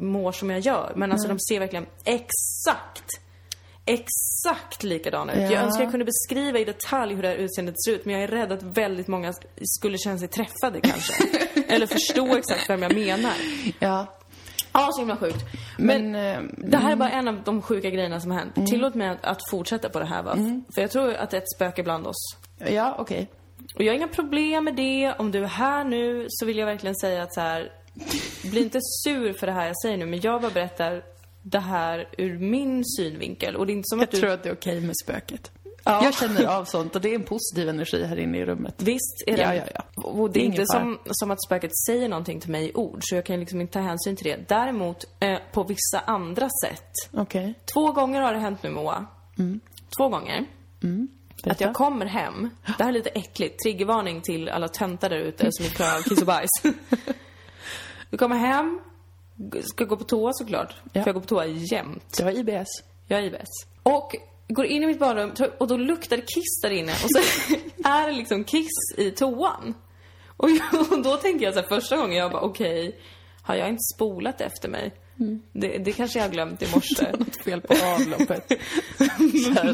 mår 0.00 0.32
som 0.32 0.50
jag 0.50 0.60
gör. 0.60 0.92
Men 0.96 1.12
alltså 1.12 1.28
de 1.28 1.40
ser 1.40 1.60
verkligen 1.60 1.86
exakt, 2.04 3.04
exakt 3.86 4.82
likadana 4.82 5.32
ut. 5.32 5.42
Ja. 5.42 5.50
Jag 5.52 5.62
önskar 5.62 5.82
jag 5.82 5.90
kunde 5.90 6.04
beskriva 6.04 6.58
i 6.58 6.64
detalj 6.64 7.14
hur 7.14 7.22
det 7.22 7.28
här 7.28 7.36
utseendet 7.36 7.82
ser 7.84 7.92
ut. 7.92 8.04
Men 8.04 8.14
jag 8.14 8.22
är 8.22 8.28
rädd 8.28 8.52
att 8.52 8.62
väldigt 8.62 9.08
många 9.08 9.34
skulle 9.62 9.98
känna 9.98 10.18
sig 10.18 10.28
träffade 10.28 10.80
kanske. 10.80 11.14
Eller 11.68 11.86
förstå 11.86 12.36
exakt 12.36 12.70
vem 12.70 12.82
jag 12.82 12.94
menar. 12.94 13.32
Ja. 13.78 14.06
Ja, 14.72 14.88
så 14.92 15.00
himla 15.00 15.16
sjukt. 15.16 15.44
Men, 15.78 16.12
Men, 16.12 16.36
eh, 16.36 16.50
det 16.58 16.76
här 16.76 16.92
är 16.92 16.96
bara 16.96 17.10
en 17.10 17.28
av 17.28 17.42
de 17.44 17.62
sjuka 17.62 17.90
grejerna 17.90 18.20
som 18.20 18.30
har 18.30 18.38
hänt. 18.38 18.54
Tillåt 18.66 18.94
mig 18.94 19.08
att, 19.08 19.24
att 19.24 19.50
fortsätta 19.50 19.88
på 19.88 19.98
det 19.98 20.06
här 20.06 20.22
va. 20.22 20.36
För 20.74 20.80
jag 20.80 20.90
tror 20.90 21.14
att 21.14 21.30
det 21.30 21.36
är 21.36 21.40
ett 21.40 21.52
spöke 21.56 21.82
bland 21.82 22.06
oss. 22.06 22.36
ja, 22.58 22.96
okej. 22.98 23.30
Och 23.74 23.82
jag 23.82 23.92
har 23.92 23.96
inga 23.96 24.08
problem 24.08 24.64
med 24.64 24.76
det. 24.76 25.14
Om 25.18 25.30
du 25.30 25.42
är 25.42 25.48
här 25.48 25.84
nu 25.84 26.26
så 26.28 26.46
vill 26.46 26.58
jag 26.58 26.66
verkligen 26.66 26.96
säga 26.96 27.22
att 27.22 27.34
så 27.34 27.40
här, 27.40 27.72
bli 28.50 28.62
inte 28.62 28.78
sur 29.04 29.32
för 29.32 29.46
det 29.46 29.52
här 29.52 29.66
jag 29.66 29.76
säger 29.82 29.96
nu, 29.96 30.06
men 30.06 30.20
jag 30.20 30.40
bara 30.40 30.50
berättar 30.50 31.02
det 31.46 31.58
här 31.58 32.08
ur 32.18 32.38
min 32.38 32.84
synvinkel. 32.84 33.56
Och 33.56 33.66
det 33.66 33.72
är 33.72 33.74
inte 33.74 33.86
som 33.88 33.98
Jag 33.98 34.04
att 34.04 34.10
du... 34.10 34.20
tror 34.20 34.30
att 34.30 34.42
det 34.42 34.48
är 34.48 34.54
okej 34.54 34.80
med 34.80 34.94
spöket. 35.04 35.50
Ja. 35.84 36.04
Jag 36.04 36.14
känner 36.14 36.46
av 36.46 36.64
sånt 36.64 36.94
och 36.96 37.00
det 37.00 37.08
är 37.10 37.14
en 37.14 37.22
positiv 37.22 37.68
energi 37.68 38.04
här 38.04 38.16
inne 38.18 38.38
i 38.38 38.44
rummet. 38.44 38.74
Visst 38.82 39.24
är 39.26 39.36
det. 39.36 39.42
Ja, 39.42 39.54
ja, 39.54 39.62
ja. 39.74 40.02
Och 40.02 40.30
det 40.30 40.32
Det 40.32 40.40
är 40.40 40.42
är 40.42 40.46
inte 40.46 40.66
som, 40.66 40.98
som 41.10 41.30
att 41.30 41.44
spöket 41.44 41.70
säger 41.86 42.08
någonting 42.08 42.40
till 42.40 42.50
mig 42.50 42.68
i 42.68 42.72
ord, 42.74 42.98
så 43.02 43.14
jag 43.14 43.24
kan 43.26 43.40
liksom 43.40 43.60
inte 43.60 43.72
ta 43.72 43.80
hänsyn 43.80 44.16
till 44.16 44.26
det. 44.26 44.48
Däremot, 44.48 45.04
eh, 45.20 45.38
på 45.52 45.62
vissa 45.62 46.00
andra 46.06 46.48
sätt. 46.64 46.90
Okej. 47.10 47.54
Två 47.74 47.92
gånger 47.92 48.20
har 48.22 48.32
det 48.34 48.38
hänt 48.40 48.62
nu, 48.62 48.70
Moa. 48.70 49.06
Två 49.98 50.08
gånger. 50.08 50.38
Att 50.40 51.42
Berätta. 51.42 51.64
jag 51.64 51.74
kommer 51.74 52.06
hem, 52.06 52.50
det 52.78 52.82
här 52.84 52.88
är 52.88 52.92
lite 52.92 53.08
äckligt, 53.10 53.62
triggervarning 53.62 54.20
till 54.20 54.48
alla 54.48 54.68
töntar 54.68 55.10
där 55.10 55.16
ute 55.16 55.48
som 55.50 55.64
inte 55.64 55.76
klarar 55.76 55.96
av 55.96 56.02
kiss 56.02 56.20
och 56.20 56.26
bajs. 56.26 56.50
Du 58.10 58.18
kommer 58.18 58.36
hem, 58.36 58.80
ska 59.62 59.84
gå 59.84 59.96
på 59.96 60.04
toa 60.04 60.32
såklart, 60.32 60.74
Ja. 60.92 61.02
för 61.02 61.08
jag 61.08 61.14
går 61.14 61.20
på 61.20 61.26
toa 61.26 61.46
jämt. 61.46 62.14
Du 62.18 62.24
har 62.24 62.30
IBS. 62.32 62.68
Jag 63.08 63.18
är 63.20 63.22
IBS. 63.24 63.48
Och 63.82 64.16
går 64.48 64.64
in 64.66 64.82
i 64.82 64.86
mitt 64.86 64.98
badrum 64.98 65.32
och 65.58 65.68
då 65.68 65.76
luktar 65.76 66.16
det 66.16 66.22
kiss 66.22 66.60
där 66.62 66.70
inne 66.70 66.92
och 66.92 67.10
så 67.10 67.18
är 67.88 68.06
det 68.06 68.12
liksom 68.16 68.44
kiss 68.44 68.68
i 68.96 69.10
toan. 69.10 69.74
Och, 70.36 70.50
jag, 70.50 70.92
och 70.92 71.02
då 71.02 71.16
tänker 71.16 71.44
jag 71.44 71.54
så 71.54 71.60
här, 71.60 71.66
första 71.68 71.96
gången 71.96 72.16
jag 72.16 72.32
bara 72.32 72.42
okej, 72.42 73.00
har 73.42 73.54
jag 73.54 73.68
inte 73.68 73.82
spolat 73.94 74.40
efter 74.40 74.68
mig? 74.68 74.92
Det, 75.52 75.78
det 75.78 75.92
kanske 75.92 76.18
jag 76.18 76.26
har 76.26 76.32
glömt 76.32 76.62
i 76.62 76.66
morse. 76.74 77.12
Något 77.18 77.36
fel 77.36 77.60
på 77.60 77.74
avloppet. 77.74 78.52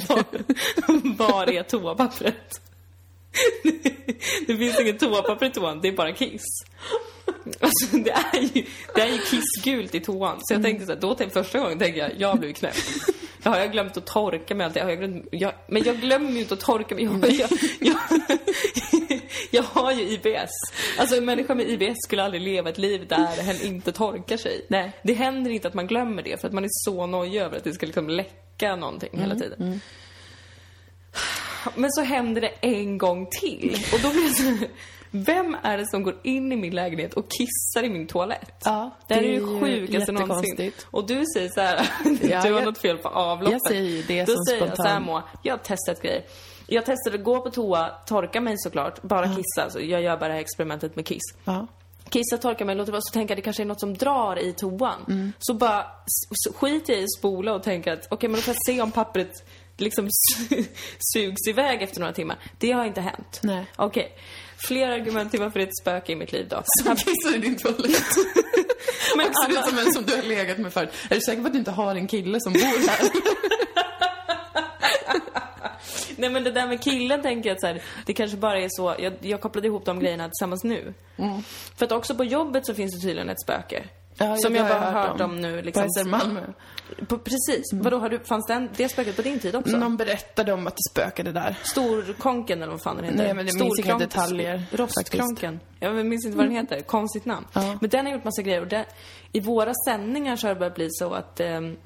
var, 0.08 1.16
var 1.16 1.50
är 1.50 1.62
toapappret? 1.62 2.60
Det 4.46 4.56
finns 4.56 4.80
inget 4.80 5.00
toapapper 5.00 5.46
i 5.46 5.50
toan, 5.50 5.80
det 5.80 5.88
är 5.88 5.92
bara 5.92 6.12
kiss. 6.12 6.42
Alltså 7.60 7.96
det 7.96 8.10
är 8.10 8.40
ju, 8.40 8.64
det 8.94 9.00
är 9.00 9.12
ju 9.12 9.18
kissgult 9.18 9.94
i 9.94 10.00
toan. 10.00 10.38
Så 10.40 10.54
jag 10.54 10.62
tänkte 10.62 10.86
så 10.86 10.92
här, 10.92 11.00
då 11.00 11.14
tänkte, 11.14 11.42
första 11.42 11.58
gången 11.58 11.78
tänkte 11.78 11.98
jag, 12.00 12.10
jag 12.16 12.38
blivit 12.38 12.56
knäpp. 12.56 12.74
Jag 13.42 13.50
har 13.50 13.58
jag 13.58 13.72
glömt 13.72 13.96
att 13.96 14.06
torka 14.06 14.54
mig 14.54 14.66
alltid? 14.66 14.82
Har 14.82 14.90
jag 14.90 14.98
glömt, 14.98 15.28
jag, 15.30 15.52
men 15.68 15.82
jag 15.82 16.00
glömmer 16.00 16.30
ju 16.30 16.40
inte 16.40 16.54
att 16.54 16.60
torka 16.60 16.94
mig. 16.94 17.04
Jag, 17.04 17.30
jag, 17.30 17.50
jag, 17.80 17.96
jag 19.50 19.62
har 19.62 19.92
ju 19.92 20.02
IBS. 20.02 20.50
Alltså 20.98 21.16
en 21.16 21.24
människa 21.24 21.54
med 21.54 21.68
IBS 21.68 21.96
skulle 22.04 22.22
aldrig 22.22 22.42
leva 22.42 22.70
ett 22.70 22.78
liv 22.78 23.06
där 23.08 23.42
hen 23.42 23.62
inte 23.62 23.92
torkar 23.92 24.36
sig. 24.36 24.66
Nej. 24.68 24.92
Det 25.02 25.14
händer 25.14 25.50
inte 25.50 25.68
att 25.68 25.74
man 25.74 25.86
glömmer 25.86 26.22
det 26.22 26.40
för 26.40 26.48
att 26.48 26.54
man 26.54 26.64
är 26.64 26.68
så 26.70 27.06
nojig 27.06 27.40
över 27.40 27.56
att 27.56 27.64
det 27.64 27.72
ska 27.72 27.86
liksom 27.86 28.08
läcka 28.08 28.76
någonting 28.76 29.18
hela 29.18 29.34
tiden. 29.34 29.80
Men 31.74 31.90
så 31.92 32.02
händer 32.02 32.40
det 32.40 32.52
en 32.60 32.98
gång 32.98 33.28
till. 33.30 33.76
Och 33.92 34.00
då 34.00 34.10
blir 34.10 34.22
jag 34.22 34.36
så 34.36 34.66
vem 35.10 35.56
är 35.62 35.78
det 35.78 35.86
som 35.90 36.02
går 36.02 36.16
in 36.22 36.52
i 36.52 36.56
min 36.56 36.74
lägenhet 36.74 37.14
och 37.14 37.26
kissar 37.30 37.82
i 37.86 37.90
min 37.90 38.06
toalett? 38.06 38.62
Ja, 38.64 38.90
det 39.06 39.14
det 39.14 39.20
är 39.20 39.24
ju 39.24 39.32
ju 39.34 39.60
sjukaste 39.60 40.12
någonsin. 40.12 40.72
Och 40.84 41.06
du 41.06 41.24
säger 41.34 41.48
så 41.48 41.60
här, 41.60 41.90
Ja, 42.04 42.42
du 42.42 42.52
har 42.52 42.60
jag- 42.60 42.64
något 42.64 42.78
fel 42.78 42.98
på 42.98 43.08
avloppet. 43.08 43.52
jag 43.52 43.68
säger 43.72 43.90
ju 43.90 44.02
det 44.02 44.24
Då 44.24 44.32
som 44.32 44.44
säger 44.44 44.60
jag 44.66 44.76
så 44.76 44.82
här 44.82 44.90
spontan. 44.90 45.02
Moa, 45.02 45.22
jag 45.42 45.52
har 45.54 45.58
testat 45.58 46.02
grejer. 46.02 46.22
Jag 46.66 46.86
testade 46.86 47.16
att 47.18 47.24
gå 47.24 47.40
på 47.40 47.50
toa, 47.50 47.88
torka 48.06 48.40
mig 48.40 48.54
såklart, 48.58 49.02
bara 49.02 49.26
kissa. 49.26 49.62
Alltså, 49.64 49.80
jag 49.80 50.02
gör 50.02 50.16
bara 50.16 50.28
det 50.28 50.34
här 50.34 50.40
experimentet 50.40 50.96
med 50.96 51.06
kiss. 51.06 51.22
Ja. 51.44 51.66
Kissa, 52.08 52.38
torka 52.38 52.64
mig, 52.64 52.74
låter 52.74 52.92
vara, 52.92 53.02
så 53.02 53.12
tänker 53.12 53.32
jag 53.32 53.38
det 53.38 53.42
kanske 53.42 53.62
är 53.62 53.66
något 53.66 53.80
som 53.80 53.94
drar 53.96 54.38
i 54.38 54.52
toan. 54.52 55.04
Mm. 55.08 55.32
Så 55.38 55.54
bara 55.54 55.80
s- 55.82 56.56
skiter 56.56 56.92
jag 56.92 57.02
i 57.02 57.06
spola 57.18 57.52
och 57.54 57.62
tänker 57.62 57.92
att 57.92 58.06
okej, 58.10 58.28
men 58.28 58.36
då 58.36 58.42
får 58.42 58.54
jag 58.54 58.74
se 58.76 58.82
om 58.82 58.92
pappret 58.92 59.32
liksom 59.76 60.08
sugs 61.14 61.48
iväg 61.48 61.82
efter 61.82 62.00
några 62.00 62.12
timmar. 62.12 62.36
Det 62.58 62.72
har 62.72 62.84
inte 62.84 63.00
hänt. 63.00 63.40
Okej. 63.76 64.12
Fler 64.68 64.88
argument 64.88 65.30
till 65.30 65.40
varför 65.40 65.58
det 65.58 65.64
är 65.64 65.68
ett 65.68 65.76
spöke 65.82 66.12
i 66.12 66.16
mitt 66.16 66.32
liv 66.32 66.46
då. 66.48 66.62
Som 66.84 66.96
kissar 66.96 67.34
i 67.36 67.38
din 67.38 67.56
toalett. 67.56 68.02
Men 69.16 69.26
ut 69.26 69.32
alla- 69.44 69.62
som 69.62 69.78
en 69.78 69.92
som 69.92 70.04
du 70.04 70.16
har 70.16 70.22
legat 70.22 70.58
med 70.58 70.72
förut. 70.72 70.90
Är 71.10 71.14
du 71.14 71.20
säker 71.20 71.40
på 71.42 71.46
att 71.46 71.52
du 71.52 71.58
inte 71.58 71.70
har 71.70 71.94
en 71.94 72.06
kille 72.08 72.38
som 72.40 72.52
bor 72.52 72.88
här? 72.88 72.98
Nej 76.16 76.30
men 76.30 76.44
det 76.44 76.50
där 76.50 76.66
med 76.66 76.82
killen 76.82 77.22
tänker 77.22 77.48
jag 77.50 77.54
att 77.54 77.60
så 77.60 77.66
här, 77.66 77.82
det 78.06 78.12
kanske 78.14 78.36
bara 78.36 78.60
är 78.60 78.66
så, 78.70 78.94
jag, 78.98 79.12
jag 79.20 79.40
kopplade 79.40 79.66
ihop 79.68 79.84
de 79.84 80.00
grejerna 80.00 80.28
tillsammans 80.28 80.64
nu. 80.64 80.94
För 81.78 81.84
att 81.86 81.92
också 81.92 82.14
på 82.14 82.24
jobbet 82.24 82.66
så 82.66 82.74
finns 82.74 82.94
det 82.94 83.00
tydligen 83.06 83.28
ett 83.28 83.40
spöke. 83.42 83.84
Ja, 84.20 84.36
som 84.36 84.52
det 84.52 84.58
jag 84.58 84.68
bara 84.68 84.78
har 84.78 85.08
hört 85.08 85.20
om, 85.20 85.40
nu 85.40 85.62
liksom. 85.62 85.88
På. 86.98 87.06
På, 87.06 87.18
precis. 87.18 87.72
Vadå, 87.72 87.98
har 87.98 88.08
du, 88.08 88.18
fanns 88.18 88.46
den, 88.46 88.68
det 88.76 88.88
spöket 88.88 89.16
på 89.16 89.22
din 89.22 89.38
tid 89.38 89.56
också? 89.56 89.76
Någon 89.76 89.96
berättade 89.96 90.52
om 90.52 90.66
att 90.66 90.76
det 90.76 90.90
spökade 90.90 91.32
där. 91.32 91.58
Storkonken 91.62 92.62
eller 92.62 92.72
vad 92.72 92.82
fan 92.82 92.96
den 92.96 93.04
heter? 93.04 93.18
Nej, 93.18 93.34
men 93.34 93.46
det 93.46 93.54
minns 93.54 93.78
inga 93.78 93.98
detaljer, 93.98 94.62
Rostklonken. 94.72 95.60
Jag 95.78 96.06
minns 96.06 96.24
inte 96.24 96.36
vad 96.36 96.46
den 96.46 96.54
heter. 96.54 96.80
Konstigt 96.80 97.24
namn. 97.24 97.46
Ja. 97.52 97.78
Men 97.80 97.90
den 97.90 98.06
har 98.06 98.12
gjort 98.12 98.24
massa 98.24 98.42
grejer 98.42 98.60
och 98.60 98.68
det, 98.68 98.86
i 99.32 99.40
våra 99.40 99.72
sändningar 99.86 100.36
så 100.36 100.46
har 100.46 100.54
det 100.54 100.58
börjat 100.58 100.74
bli 100.74 100.86
så 100.90 101.12
att 101.12 101.40
vi, 101.40 101.76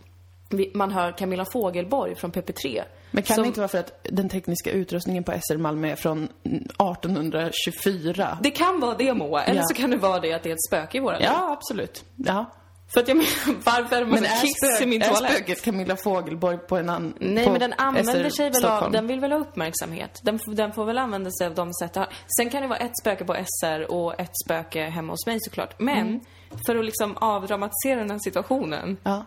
man 0.74 0.92
hör 0.92 1.12
Camilla 1.18 1.44
Fogelborg 1.52 2.14
från 2.14 2.32
PP3. 2.32 2.82
Men 3.10 3.22
kan 3.22 3.34
som- 3.34 3.42
det 3.42 3.46
inte 3.48 3.60
vara 3.60 3.68
för 3.68 3.78
att 3.78 4.00
den 4.10 4.28
tekniska 4.28 4.70
utrustningen 4.70 5.24
på 5.24 5.32
SR 5.32 5.56
Malmö 5.58 5.88
är 5.90 5.96
från 5.96 6.28
1824? 6.42 8.38
Det 8.42 8.50
kan 8.50 8.80
vara 8.80 8.94
det 8.94 9.14
Moa, 9.14 9.42
eller 9.44 9.60
Ja. 9.60 9.66
så 9.66 9.74
kan 9.74 9.90
det 9.90 9.96
vara 9.96 10.20
det 10.20 10.32
att 10.32 10.42
det 10.42 10.48
är 10.50 10.54
ett 10.54 10.64
spöke 10.68 10.98
i 10.98 11.00
våra 11.00 11.18
liv. 11.18 11.26
Ja, 11.30 11.52
absolut. 11.52 12.04
Ja. 12.16 12.50
För 12.94 13.00
att 13.00 13.08
jag 13.08 13.16
menar, 13.16 13.62
varför 13.64 13.96
är 13.96 14.00
det 14.00 14.06
Men 14.06 14.24
är, 14.24 14.40
kiss 14.40 14.50
i 14.64 14.76
spök, 14.76 14.88
min 14.88 15.02
är 15.02 15.06
toalett? 15.08 15.32
spöket 15.32 15.62
Camilla 15.64 15.96
Fogelborg 15.96 16.58
på 16.58 16.76
en 16.76 16.90
annan... 16.90 17.14
Nej, 17.20 17.50
men 17.50 17.60
den 17.60 17.72
använder 17.72 18.12
SR 18.24 18.30
sig 18.30 18.50
väl 18.50 18.56
av, 18.64 18.68
Stockholm? 18.68 18.92
den 18.92 19.06
vill 19.06 19.20
väl 19.20 19.32
ha 19.32 19.38
uppmärksamhet. 19.38 20.20
Den, 20.22 20.38
den 20.46 20.72
får 20.72 20.84
väl 20.84 20.98
använda 20.98 21.30
sig 21.30 21.46
av 21.46 21.54
de 21.54 21.72
sätt. 21.72 21.96
Sen 22.36 22.50
kan 22.50 22.62
det 22.62 22.68
vara 22.68 22.78
ett 22.78 22.98
spöke 23.02 23.24
på 23.24 23.34
SR 23.34 23.90
och 23.92 24.20
ett 24.20 24.30
spöke 24.46 24.80
hemma 24.84 25.12
hos 25.12 25.26
mig 25.26 25.38
såklart. 25.40 25.80
Men, 25.80 25.98
Mm. 25.98 26.20
för 26.66 26.76
att 26.76 26.84
liksom 26.84 27.16
avdramatisera 27.16 28.00
den 28.00 28.10
här 28.10 28.18
situationen, 28.18 28.96
Ja. 29.02 29.24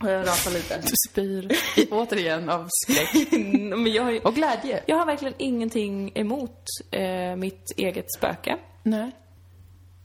Jag 0.00 0.26
rasat 0.26 0.52
lite. 0.52 0.76
Du 0.80 0.92
spyr 1.10 1.48
återigen 1.90 2.48
av 2.50 2.68
skräck. 2.70 3.32
men 3.76 3.86
jag 3.92 4.02
har 4.04 4.10
ju, 4.10 4.18
Och 4.20 4.34
glädje. 4.34 4.82
jag 4.86 4.96
har 4.96 5.06
verkligen 5.06 5.34
ingenting 5.38 6.12
emot 6.14 6.62
eh, 6.90 7.36
mitt 7.36 7.72
eget 7.76 8.12
spöke. 8.18 8.56
Nej. 8.82 9.10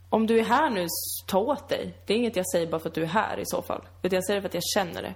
Om 0.10 0.28
du 0.28 0.40
är 0.40 0.44
här 0.44 0.70
nu, 0.70 0.88
ta 1.28 1.38
åt 1.40 1.70
dig. 1.70 1.94
Det 2.06 2.14
är 2.14 2.18
inget 2.18 2.36
jag 2.36 2.50
säger 2.52 2.68
bara 2.68 2.80
för 2.80 2.90
att 2.90 2.96
du 2.96 3.04
är 3.04 3.08
här 3.08 3.40
i 3.40 3.44
så 3.46 3.62
fall. 3.62 3.82
Utan 4.02 4.16
jag 4.16 4.26
säger 4.26 4.38
det 4.38 4.42
för 4.42 4.50
att 4.50 4.54
jag 4.54 4.64
känner 4.74 5.02
det. 5.02 5.14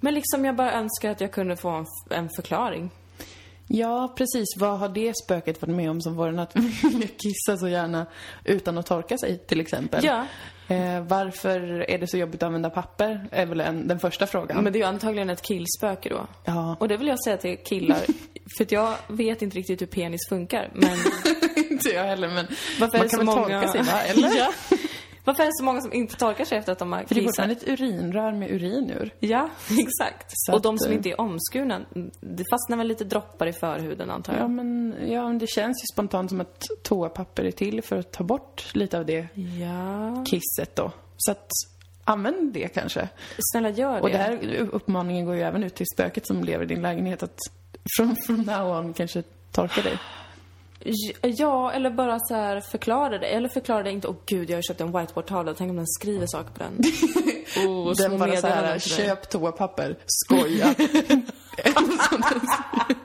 Men 0.00 0.14
liksom 0.14 0.44
jag 0.44 0.56
bara 0.56 0.72
önskar 0.72 1.10
att 1.10 1.20
jag 1.20 1.32
kunde 1.32 1.56
få 1.56 1.68
en, 1.68 1.86
en 2.10 2.28
förklaring. 2.36 2.90
Ja, 3.66 4.14
precis. 4.16 4.46
Vad 4.56 4.78
har 4.78 4.88
det 4.88 5.12
spöket 5.24 5.62
varit 5.62 5.74
med 5.74 5.90
om 5.90 6.00
som 6.02 6.16
får 6.16 6.28
en 6.28 6.38
att 6.38 6.56
vilja 6.84 7.08
kissa 7.08 7.56
så 7.58 7.68
gärna 7.68 8.06
utan 8.44 8.78
att 8.78 8.86
torka 8.86 9.18
sig, 9.18 9.38
till 9.38 9.60
exempel? 9.60 10.04
Ja. 10.04 10.26
Eh, 10.68 11.00
varför 11.00 11.60
är 11.90 11.98
det 11.98 12.06
så 12.06 12.16
jobbigt 12.16 12.42
att 12.42 12.46
använda 12.46 12.70
papper? 12.70 13.28
Är 13.30 13.46
väl 13.46 13.60
en, 13.60 13.88
den 13.88 14.00
första 14.00 14.26
frågan. 14.26 14.64
Men 14.64 14.72
det 14.72 14.76
är 14.76 14.80
ju 14.80 14.86
antagligen 14.86 15.30
ett 15.30 15.42
killspöke 15.42 16.08
då. 16.08 16.26
Ja. 16.44 16.76
Och 16.80 16.88
det 16.88 16.96
vill 16.96 17.08
jag 17.08 17.24
säga 17.24 17.36
till 17.36 17.56
killar, 17.56 18.00
för 18.56 18.64
att 18.64 18.72
jag 18.72 18.94
vet 19.08 19.42
inte 19.42 19.58
riktigt 19.58 19.82
hur 19.82 19.86
penis 19.86 20.28
funkar, 20.28 20.70
men 20.74 20.98
inte 21.70 21.88
jag 21.88 22.04
heller, 22.04 22.28
men 22.28 22.46
varför 22.80 22.98
man 22.98 23.00
är 23.00 23.04
det 23.04 23.08
kan 23.08 23.10
så 23.10 23.16
väl 23.16 23.26
många... 23.26 23.60
torka 23.60 23.72
sig, 23.72 23.82
va? 23.82 24.00
Eller? 24.02 24.36
ja. 24.38 24.52
Varför 25.28 25.42
är 25.42 25.46
det 25.46 25.52
så 25.58 25.64
många 25.64 25.80
som 25.80 25.92
inte 25.92 26.16
torkar 26.16 26.44
sig 26.44 26.58
efter 26.58 26.72
att 26.72 26.78
de 26.78 26.92
har 26.92 26.98
För 27.04 27.14
det 27.14 27.20
är 27.20 27.22
kissat? 27.22 27.26
fortfarande 27.26 27.54
ett 27.54 27.68
urinrör 27.68 28.32
med 28.32 28.50
urin 28.50 28.90
ur. 28.90 29.14
Ja, 29.20 29.50
exakt. 29.78 30.26
Så 30.28 30.52
och 30.52 30.62
de 30.62 30.78
som 30.78 30.90
eh, 30.90 30.96
inte 30.96 31.08
är 31.10 31.20
omskurna, 31.20 31.80
det 32.20 32.44
fastnar 32.50 32.76
väl 32.76 32.86
lite 32.88 33.04
droppar 33.04 33.46
i 33.46 33.52
förhuden 33.52 34.10
antar 34.10 34.32
jag. 34.32 34.42
Ja 34.42 34.48
men, 34.48 34.96
ja, 35.08 35.28
men 35.28 35.38
det 35.38 35.46
känns 35.46 35.82
ju 35.82 35.86
spontant 35.94 36.30
som 36.30 36.40
att 36.40 36.66
toapapper 36.82 37.44
är 37.44 37.50
till 37.50 37.82
för 37.82 37.96
att 37.96 38.12
ta 38.12 38.24
bort 38.24 38.70
lite 38.74 38.98
av 38.98 39.06
det 39.06 39.28
Ja. 39.34 40.24
kisset 40.30 40.76
då. 40.76 40.92
Så 41.16 41.30
att, 41.32 41.48
använd 42.04 42.52
det 42.52 42.68
kanske. 42.68 43.08
Snälla 43.52 43.70
gör 43.70 43.94
det. 43.94 44.00
Och 44.00 44.10
det 44.10 44.18
här 44.18 44.56
uppmaningen 44.72 45.26
går 45.26 45.34
ju 45.34 45.42
även 45.42 45.62
ut 45.64 45.74
till 45.74 45.86
spöket 45.94 46.26
som 46.26 46.44
lever 46.44 46.64
i 46.64 46.66
din 46.68 46.82
lägenhet 46.82 47.22
att 47.22 47.38
from, 47.96 48.16
from 48.26 48.42
now 48.42 48.78
on 48.78 48.92
kanske 48.92 49.22
torka 49.52 49.82
dig. 49.82 49.98
Ja, 51.22 51.72
eller 51.72 51.90
bara 51.90 52.18
så 52.20 52.34
här 52.34 52.60
förklara 52.60 53.18
det. 53.18 53.26
Eller 53.26 53.48
förklara 53.48 53.82
det 53.82 53.90
inte. 53.90 54.08
Åh 54.08 54.16
gud, 54.26 54.50
jag 54.50 54.56
har 54.56 54.62
köpt 54.62 54.80
en 54.80 54.92
whiteboardtavla. 54.98 55.54
Tänk 55.54 55.70
om 55.70 55.76
den 55.76 55.86
skriver 55.86 56.26
saker 56.26 56.50
på 56.50 56.58
den. 56.58 56.74
oh, 57.66 57.94
Den 57.94 58.18
bara 58.18 58.36
så 58.36 58.46
här, 58.46 58.78
köp 58.78 59.30
toapapper, 59.30 59.98
skoja. 60.06 60.74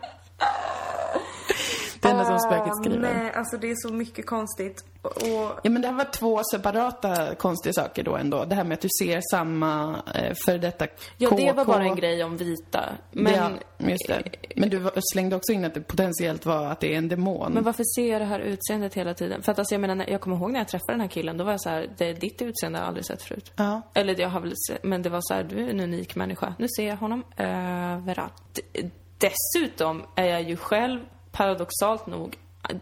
det 2.23 2.31
enda 2.33 2.39
som 2.39 2.49
spöket 2.51 2.75
skriver. 2.77 3.13
Nej, 3.13 3.31
alltså 3.35 3.57
det 3.57 3.71
är 3.71 3.75
så 3.75 3.93
mycket 3.93 4.25
konstigt. 4.25 4.85
Och... 5.01 5.59
Ja 5.63 5.69
men 5.69 5.81
det 5.81 5.87
här 5.87 5.95
var 5.95 6.05
två 6.11 6.41
separata 6.53 7.35
konstiga 7.35 7.73
saker 7.73 8.03
då 8.03 8.15
ändå. 8.15 8.45
Det 8.45 8.55
här 8.55 8.63
med 8.63 8.75
att 8.75 8.81
du 8.81 8.87
ser 8.99 9.21
samma 9.31 10.01
eh, 10.15 10.33
för 10.45 10.57
detta 10.57 10.87
Ja, 11.17 11.29
det 11.29 11.51
var 11.51 11.65
bara 11.65 11.83
en 11.83 11.95
grej 11.95 12.23
om 12.23 12.37
vita. 12.37 12.89
Men, 13.11 13.33
ja, 13.33 13.49
just 13.89 14.07
det. 14.07 14.23
Men 14.55 14.69
du 14.69 14.89
slängde 15.13 15.35
också 15.35 15.53
in 15.53 15.65
att 15.65 15.73
det 15.73 15.81
potentiellt 15.81 16.45
var 16.45 16.65
att 16.65 16.79
det 16.79 16.93
är 16.93 16.97
en 16.97 17.07
demon. 17.07 17.53
men 17.53 17.63
varför 17.63 17.83
ser 17.95 18.11
jag 18.11 18.21
det 18.21 18.25
här 18.25 18.39
utseendet 18.39 18.93
hela 18.93 19.13
tiden? 19.13 19.41
För 19.43 19.51
att 19.51 19.59
alltså, 19.59 19.73
jag 19.73 19.81
menar, 19.81 19.95
när- 19.95 20.09
jag 20.09 20.21
kommer 20.21 20.37
ihåg 20.37 20.51
när 20.51 20.59
jag 20.59 20.67
träffade 20.67 20.93
den 20.93 21.01
här 21.01 21.07
killen, 21.07 21.37
då 21.37 21.43
var 21.43 21.51
jag 21.51 21.61
så 21.61 21.69
här, 21.69 21.89
det 21.97 22.09
är 22.09 22.13
ditt 22.13 22.41
utseende 22.41 22.79
jag 22.79 22.87
aldrig 22.87 23.05
sett 23.05 23.21
förut. 23.21 23.51
Ja. 23.55 23.81
Eller 23.93 24.21
jag 24.21 24.29
har 24.29 24.39
väl 24.39 24.53
sett, 24.69 24.83
men 24.83 25.01
det 25.01 25.09
var 25.09 25.19
så 25.21 25.33
här, 25.33 25.43
du 25.43 25.65
är 25.65 25.69
en 25.69 25.79
unik 25.79 26.15
människa. 26.15 26.53
Nu 26.59 26.67
ser 26.77 26.87
jag 26.87 26.97
honom 26.97 27.23
överallt. 27.37 28.59
Dessutom 29.17 30.03
är 30.15 30.25
jag 30.25 30.41
ju 30.41 30.55
själv, 30.57 30.99
paradoxalt 31.33 32.07
nog, 32.07 32.37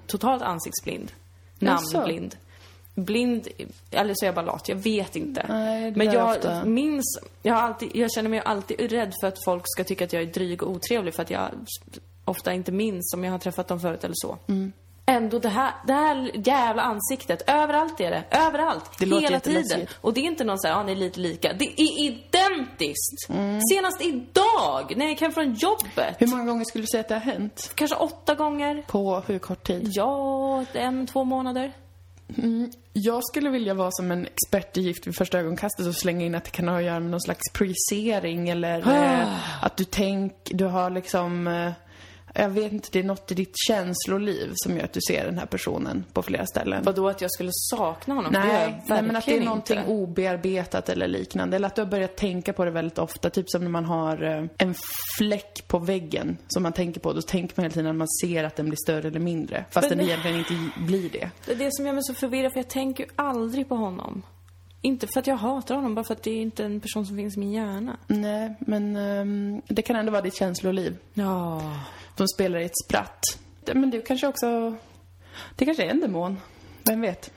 totalt 0.07 0.41
ansiktsblind. 0.41 1.11
Namnblind. 1.59 2.35
Blind, 2.95 3.47
eller 3.91 4.13
så 4.13 4.25
är 4.25 4.27
jag 4.27 4.35
bara 4.35 4.45
lat, 4.45 4.69
jag 4.69 4.75
vet 4.75 5.15
inte. 5.15 5.45
Nej, 5.49 5.91
men 5.91 6.11
jag 6.11 6.29
ofta. 6.29 6.65
minns, 6.65 7.19
jag, 7.41 7.53
har 7.53 7.61
alltid, 7.61 7.89
jag 7.93 8.11
känner 8.11 8.29
mig 8.29 8.41
alltid 8.45 8.91
rädd 8.91 9.13
för 9.21 9.27
att 9.27 9.43
folk 9.45 9.63
ska 9.65 9.83
tycka 9.83 10.05
att 10.05 10.13
jag 10.13 10.21
är 10.21 10.25
dryg 10.25 10.63
och 10.63 10.71
otrevlig 10.71 11.13
för 11.13 11.23
att 11.23 11.29
jag 11.29 11.49
ofta 12.25 12.53
inte 12.53 12.71
minns 12.71 13.13
om 13.13 13.23
jag 13.23 13.31
har 13.31 13.39
träffat 13.39 13.67
dem 13.67 13.79
förut 13.79 14.03
eller 14.03 14.15
så. 14.17 14.37
Mm. 14.47 14.71
Ändå 15.11 15.39
det 15.39 15.49
här, 15.49 15.71
det 15.87 15.93
här 15.93 16.31
jävla 16.47 16.81
ansiktet, 16.81 17.43
överallt 17.47 17.99
är 17.99 18.11
det. 18.11 18.23
Överallt. 18.31 18.91
Det 18.99 19.05
hela 19.05 19.39
tiden. 19.39 19.87
Och 20.01 20.13
det 20.13 20.21
är 20.21 20.23
inte 20.23 20.43
någon 20.43 20.59
så 20.59 20.67
här, 20.67 20.75
ja 20.75 20.83
ni 20.83 20.91
är 20.91 20.95
lite 20.95 21.19
lika. 21.19 21.53
Det 21.53 21.81
är 21.81 21.99
identiskt! 21.99 23.29
Mm. 23.29 23.59
Senast 23.71 24.01
idag, 24.01 24.93
när 24.97 25.07
jag 25.07 25.19
kom 25.19 25.31
från 25.31 25.53
jobbet. 25.53 26.15
Hur 26.17 26.27
många 26.27 26.45
gånger 26.45 26.65
skulle 26.65 26.83
du 26.83 26.87
säga 26.87 27.01
att 27.01 27.07
det 27.07 27.13
har 27.15 27.21
hänt? 27.21 27.71
Kanske 27.75 27.95
åtta 27.95 28.35
gånger. 28.35 28.83
På 28.87 29.23
hur 29.27 29.39
kort 29.39 29.67
tid? 29.67 29.87
Ja, 29.91 30.65
en, 30.73 31.07
två 31.07 31.23
månader. 31.23 31.71
Jag 32.93 33.23
skulle 33.23 33.49
vilja 33.49 33.73
vara 33.73 33.91
som 33.91 34.11
en 34.11 34.27
expert 34.27 34.77
i 34.77 34.81
Gift 34.81 35.07
vid 35.07 35.15
första 35.15 35.39
ögonkastet 35.39 35.87
och 35.87 35.95
slänga 35.95 36.25
in 36.25 36.35
att 36.35 36.43
det 36.43 36.51
kan 36.51 36.67
ha 36.67 36.77
att 36.77 36.83
göra 36.83 36.99
med 36.99 37.11
någon 37.11 37.21
slags 37.21 37.41
projicering 37.53 38.49
eller 38.49 38.87
Ah. 38.87 39.21
eh, 39.21 39.63
att 39.63 39.77
du 39.77 39.83
tänk, 39.83 40.33
du 40.43 40.65
har 40.65 40.89
liksom 40.89 41.47
eh, 41.47 41.71
jag 42.35 42.49
vet 42.49 42.71
inte, 42.71 42.89
det 42.91 42.99
är 42.99 43.03
något 43.03 43.31
i 43.31 43.35
ditt 43.35 43.53
känsloliv 43.67 44.51
som 44.55 44.77
gör 44.77 44.83
att 44.83 44.93
du 44.93 44.99
ser 45.07 45.25
den 45.25 45.37
här 45.39 45.45
personen 45.45 46.05
på 46.13 46.21
flera 46.21 46.45
ställen. 46.45 46.83
Vadå 46.83 47.07
att 47.09 47.21
jag 47.21 47.31
skulle 47.31 47.49
sakna 47.53 48.15
honom? 48.15 48.33
Nej, 48.33 48.83
nej, 48.87 49.01
men 49.01 49.15
att 49.15 49.25
det 49.25 49.37
är 49.37 49.41
någonting 49.45 49.77
inte. 49.77 49.91
obearbetat 49.91 50.89
eller 50.89 51.07
liknande. 51.07 51.55
Eller 51.55 51.67
att 51.67 51.75
du 51.75 51.81
har 51.81 51.89
börjat 51.89 52.15
tänka 52.17 52.53
på 52.53 52.65
det 52.65 52.71
väldigt 52.71 52.97
ofta. 52.99 53.29
Typ 53.29 53.49
som 53.49 53.63
när 53.63 53.69
man 53.69 53.85
har 53.85 54.23
eh, 54.23 54.45
en 54.57 54.75
fläck 55.17 55.67
på 55.67 55.79
väggen 55.79 56.37
som 56.47 56.63
man 56.63 56.73
tänker 56.73 56.99
på. 57.01 57.13
Då 57.13 57.21
tänker 57.21 57.53
man 57.57 57.63
hela 57.63 57.73
tiden 57.73 57.85
när 57.85 57.93
man 57.93 58.07
ser 58.21 58.43
att 58.43 58.55
den 58.55 58.65
blir 58.65 58.77
större 58.85 59.07
eller 59.07 59.19
mindre. 59.19 59.65
Fast 59.71 59.89
Men- 59.89 59.97
den 59.97 60.07
egentligen 60.07 60.37
inte 60.37 60.53
blir 60.79 61.09
det. 61.09 61.29
Det 61.45 61.51
är 61.51 61.55
det 61.55 61.69
som 61.73 61.85
gör 61.85 61.93
mig 61.93 62.03
så 62.03 62.13
förvirrad, 62.13 62.51
för 62.53 62.59
jag 62.59 62.69
tänker 62.69 63.03
ju 63.03 63.09
aldrig 63.15 63.69
på 63.69 63.75
honom. 63.75 64.21
Inte 64.81 65.07
för 65.07 65.19
att 65.19 65.27
jag 65.27 65.35
hatar 65.35 65.75
honom, 65.75 65.95
bara 65.95 66.03
för 66.05 66.13
att 66.13 66.23
det 66.23 66.31
är 66.31 66.41
inte 66.41 66.63
en 66.65 66.79
person 66.79 67.05
som 67.05 67.15
finns 67.17 67.37
i 67.37 67.39
min 67.39 67.51
hjärna. 67.51 67.97
Nej, 68.07 68.55
men 68.59 68.95
ehm, 68.95 69.61
det 69.67 69.81
kan 69.81 69.95
ändå 69.95 70.11
vara 70.11 70.21
ditt 70.21 70.35
känsloliv. 70.35 70.97
Ja. 71.13 71.61
De 72.17 72.27
spelar 72.27 72.59
i 72.59 72.65
ett 72.65 72.77
spratt. 72.85 73.19
Men 73.73 73.89
du 73.89 74.01
kanske 74.01 74.27
också... 74.27 74.75
Det 75.55 75.65
kanske 75.65 75.83
är 75.83 75.89
en 75.89 75.99
demon. 75.99 76.37
Vem 76.83 77.01
vet? 77.01 77.31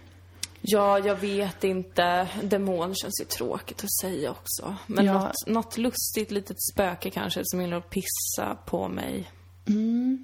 Ja, 0.61 0.99
jag 0.99 1.17
vet 1.17 1.65
inte. 1.65 2.29
Demon 2.43 2.95
känns 2.95 3.21
ju 3.21 3.25
tråkigt 3.25 3.85
att 3.85 3.93
säga 4.01 4.31
också. 4.31 4.77
Men 4.87 5.05
Ja. 5.05 5.13
något, 5.23 5.47
något 5.47 5.79
lustigt 5.79 6.31
litet 6.31 6.57
spöke 6.73 7.11
kanske 7.11 7.41
som 7.45 7.61
gillar 7.61 7.77
att 7.77 7.91
pissa 7.91 8.57
på 8.67 8.89
mig. 8.89 9.31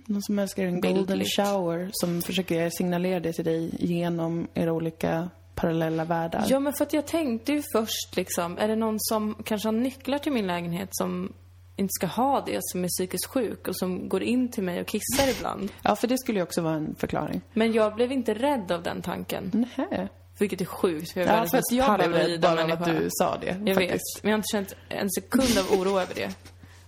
Någon 0.07 0.23
som 0.23 0.39
älskar 0.39 0.65
en 0.65 0.81
golden 0.81 1.07
Bildligt. 1.07 1.37
shower 1.37 1.91
som 1.93 2.23
försöker 2.23 2.71
signalera 2.71 3.21
det 3.21 3.33
till 3.33 3.45
dig 3.45 3.71
genom 3.79 4.49
era 4.55 4.73
olika 4.73 5.31
parallella 5.61 6.05
världar. 6.05 6.45
Ja, 6.49 6.61
men 6.61 6.73
för 6.73 6.85
att 6.85 6.93
jag 6.93 7.07
tänkte 7.07 7.53
ju 7.53 7.63
först 7.73 8.17
liksom, 8.17 8.59
är 8.59 8.69
det 8.69 8.77
någon 8.77 8.97
som 8.99 9.35
kanske 9.45 9.69
har 9.69 9.73
nycklar 9.73 10.19
till 10.19 10.33
min 10.33 10.47
lägenhet 10.47 10.89
som 10.93 11.33
inte 11.77 11.93
ska 11.93 12.07
ha 12.07 12.41
det, 12.47 12.59
som 12.61 12.85
är 12.85 12.89
psykiskt 12.89 13.27
sjuk 13.27 13.69
och 13.69 13.77
som 13.77 14.09
går 14.09 14.23
in 14.23 14.51
till 14.51 14.63
mig 14.63 14.81
och 14.81 14.87
kissar 14.87 15.31
ibland? 15.39 15.73
Ja, 15.83 15.97
för 15.97 16.09
det 16.09 16.19
skulle 16.19 16.39
ju 16.39 16.43
också 16.43 16.63
vara 16.63 16.75
en 16.75 16.95
förklaring. 16.95 17.41
Men 17.53 17.73
jag 17.73 17.95
blev 17.95 18.13
inte 18.13 18.35
rädd 18.35 18.73
av 18.73 18.83
den 18.83 19.03
tanken. 19.03 19.51
Nähä. 19.77 20.09
Vilket 20.39 20.61
är 20.61 20.65
sjukt, 20.65 21.13
för 21.13 21.21
jag 21.21 21.29
är 21.29 21.33
Ja, 21.33 21.35
världens 21.35 21.51
för 21.51 21.59
att 21.59 21.73
mest 21.73 21.89
jag 21.89 21.99
blev 21.99 22.13
rädd 22.13 22.43
paranoida 22.43 22.77
bara 22.77 22.93
av 22.93 22.97
att 22.97 23.03
du 23.03 23.09
sa 23.11 23.37
det. 23.41 23.47
Jag 23.47 23.75
vet, 23.75 23.77
faktiskt. 23.77 24.21
men 24.23 24.31
jag 24.31 24.37
har 24.37 24.39
inte 24.39 24.49
känt 24.53 24.75
en 24.89 25.11
sekund 25.11 25.59
av 25.59 25.81
oro 25.81 26.01
över 26.01 26.15
det. 26.15 26.31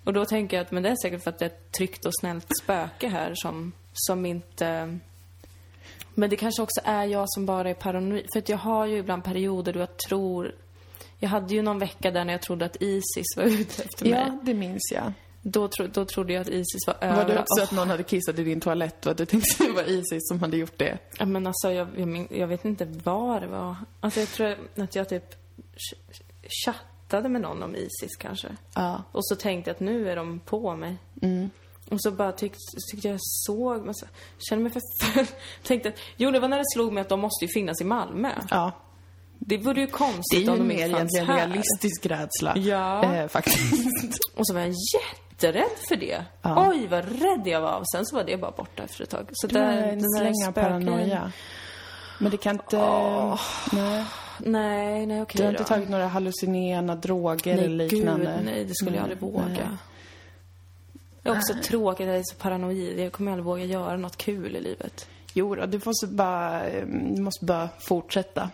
Och 0.04 0.12
då 0.12 0.24
tänker 0.24 0.56
jag 0.56 0.64
att 0.64 0.70
men 0.70 0.82
det 0.82 0.88
är 0.88 0.96
säkert 1.02 1.22
för 1.22 1.30
att 1.30 1.38
det 1.38 1.44
är 1.44 1.50
ett 1.50 1.72
tryggt 1.72 2.06
och 2.06 2.12
snällt 2.20 2.46
spöke 2.62 3.08
här 3.08 3.32
som, 3.34 3.72
som 3.92 4.26
inte... 4.26 4.98
Men 6.14 6.30
det 6.30 6.36
kanske 6.36 6.62
också 6.62 6.80
är 6.84 7.04
jag 7.04 7.24
som 7.30 7.46
bara 7.46 7.70
är 7.70 7.74
paranoid. 7.74 8.26
För 8.32 8.38
att 8.38 8.48
jag 8.48 8.58
har 8.58 8.86
ju 8.86 8.96
ibland 8.96 9.24
perioder 9.24 9.72
då 9.72 9.80
jag 9.80 9.96
tror... 9.96 10.54
Jag 11.18 11.28
hade 11.28 11.54
ju 11.54 11.62
någon 11.62 11.78
vecka 11.78 12.10
där 12.10 12.24
när 12.24 12.32
jag 12.32 12.42
trodde 12.42 12.64
att 12.64 12.76
Isis 12.82 13.36
var 13.36 13.44
ute 13.60 13.82
efter 13.82 14.04
mig. 14.10 14.12
Ja, 14.26 14.38
det 14.42 14.54
minns 14.54 14.92
jag. 14.94 15.12
Då, 15.42 15.68
tro, 15.68 15.86
då 15.86 16.04
trodde 16.04 16.32
jag 16.32 16.40
att 16.40 16.48
Isis 16.48 16.86
var 16.86 16.94
Var 17.00 17.06
över. 17.08 17.34
det 17.34 17.40
också 17.40 17.62
att 17.62 17.72
någon 17.72 17.90
hade 17.90 18.02
kissat 18.02 18.38
i 18.38 18.44
din 18.44 18.60
toalett 18.60 19.06
och 19.06 19.12
att 19.12 19.18
du 19.18 19.26
tänkte 19.26 19.64
att 19.64 19.68
det 19.68 19.74
var 19.82 19.90
Isis 19.90 20.28
som 20.28 20.40
hade 20.40 20.56
gjort 20.56 20.78
det? 20.78 20.98
Ja, 21.18 21.26
men 21.26 21.46
alltså, 21.46 21.72
jag, 21.72 21.88
jag, 21.98 22.26
jag 22.30 22.46
vet 22.46 22.64
inte 22.64 22.84
vad 23.04 23.42
det 23.42 23.48
var. 23.48 23.76
Alltså, 24.00 24.20
jag 24.20 24.28
tror 24.28 24.56
att 24.76 24.94
jag 24.96 25.08
typ 25.08 25.24
ch- 25.76 26.20
chattade 26.64 27.28
med 27.28 27.40
någon 27.40 27.62
om 27.62 27.74
Isis 27.76 28.16
kanske. 28.18 28.48
Ja. 28.74 29.02
Och 29.12 29.26
så 29.26 29.36
tänkte 29.36 29.70
jag 29.70 29.74
att 29.74 29.80
nu 29.80 30.10
är 30.10 30.16
de 30.16 30.40
på 30.40 30.76
mig. 30.76 30.96
Och 31.90 32.02
så 32.02 32.10
bara 32.10 32.32
tyckte, 32.32 32.58
tyckte 32.90 33.08
jag 33.08 33.16
såg, 33.20 33.84
men 33.84 33.94
så, 33.94 34.06
kände 34.38 34.62
mig 34.64 34.72
förföljd. 34.72 35.28
Tänkte 35.62 35.88
att, 35.88 35.94
jo 36.16 36.30
det 36.30 36.40
var 36.40 36.48
när 36.48 36.58
det 36.58 36.64
slog 36.74 36.92
mig 36.92 37.00
att 37.00 37.08
de 37.08 37.20
måste 37.20 37.44
ju 37.44 37.48
finnas 37.54 37.80
i 37.80 37.84
Malmö. 37.84 38.30
Ja. 38.50 38.72
Det 39.38 39.58
vore 39.58 39.80
ju 39.80 39.86
Det 39.86 39.92
konstigt 39.92 40.48
är 40.48 40.52
om 40.52 40.56
ju 40.56 40.62
de 40.62 40.68
mer 40.68 40.84
inte 40.86 40.98
fanns 40.98 41.14
egentligen 41.14 41.26
här. 41.26 41.36
realistisk 41.48 42.06
rädsla. 42.06 42.56
Ja. 42.56 43.14
Eh, 43.14 43.28
faktiskt. 43.28 44.18
Och 44.36 44.46
så 44.46 44.54
var 44.54 44.60
jag 44.60 44.74
jätterädd 44.94 45.76
för 45.88 45.96
det. 45.96 46.24
Ja. 46.42 46.68
Oj 46.70 46.86
vad 46.86 47.04
rädd 47.04 47.42
jag 47.46 47.60
var. 47.60 47.78
Och 47.78 47.88
sen 47.94 48.06
så 48.06 48.16
var 48.16 48.24
det 48.24 48.36
bara 48.36 48.50
borta 48.50 48.82
efter 48.82 49.02
ett 49.04 49.10
tag. 49.10 49.28
Så 49.32 49.46
Det 49.46 49.54
där, 49.54 49.62
är 49.72 49.76
en 49.82 49.88
den 49.88 49.98
där 49.98 50.18
släng 50.20 50.48
av 50.48 50.52
spöken- 50.52 50.52
paranoia. 50.86 51.32
Men 52.18 52.30
det 52.30 52.36
kan 52.36 52.54
inte... 52.56 52.76
Nej. 53.72 54.04
Nej, 54.38 55.06
nej 55.06 55.22
okej 55.22 55.38
Du 55.38 55.42
har 55.42 55.50
inte 55.50 55.62
då. 55.62 55.66
tagit 55.68 55.88
några 55.88 56.06
hallucinerande 56.08 56.94
droger 56.94 57.56
Nej, 57.56 57.64
eller 57.64 57.88
liknande? 57.88 58.34
Gud, 58.38 58.44
nej, 58.54 58.64
det 58.64 58.74
skulle 58.74 58.96
jag 58.96 59.02
aldrig 59.02 59.20
våga. 59.20 59.44
nej. 59.48 59.58
Det 61.22 61.28
är 61.28 61.36
också 61.36 61.54
tråkigt, 61.64 62.06
jag 62.06 62.16
är 62.16 62.22
så 62.24 62.36
paranoid. 62.36 62.98
Jag 62.98 63.12
kommer 63.12 63.30
aldrig 63.32 63.44
våga 63.44 63.64
göra 63.64 63.96
något 63.96 64.16
kul 64.16 64.56
i 64.56 64.60
livet. 64.60 65.08
Jo 65.34 65.54
då, 65.54 65.66
du 65.66 65.80
måste 65.84 66.06
bara, 66.06 66.64
eh, 66.66 66.86
du 66.86 67.22
måste 67.22 67.44
bara 67.44 67.68
fortsätta. 67.80 68.50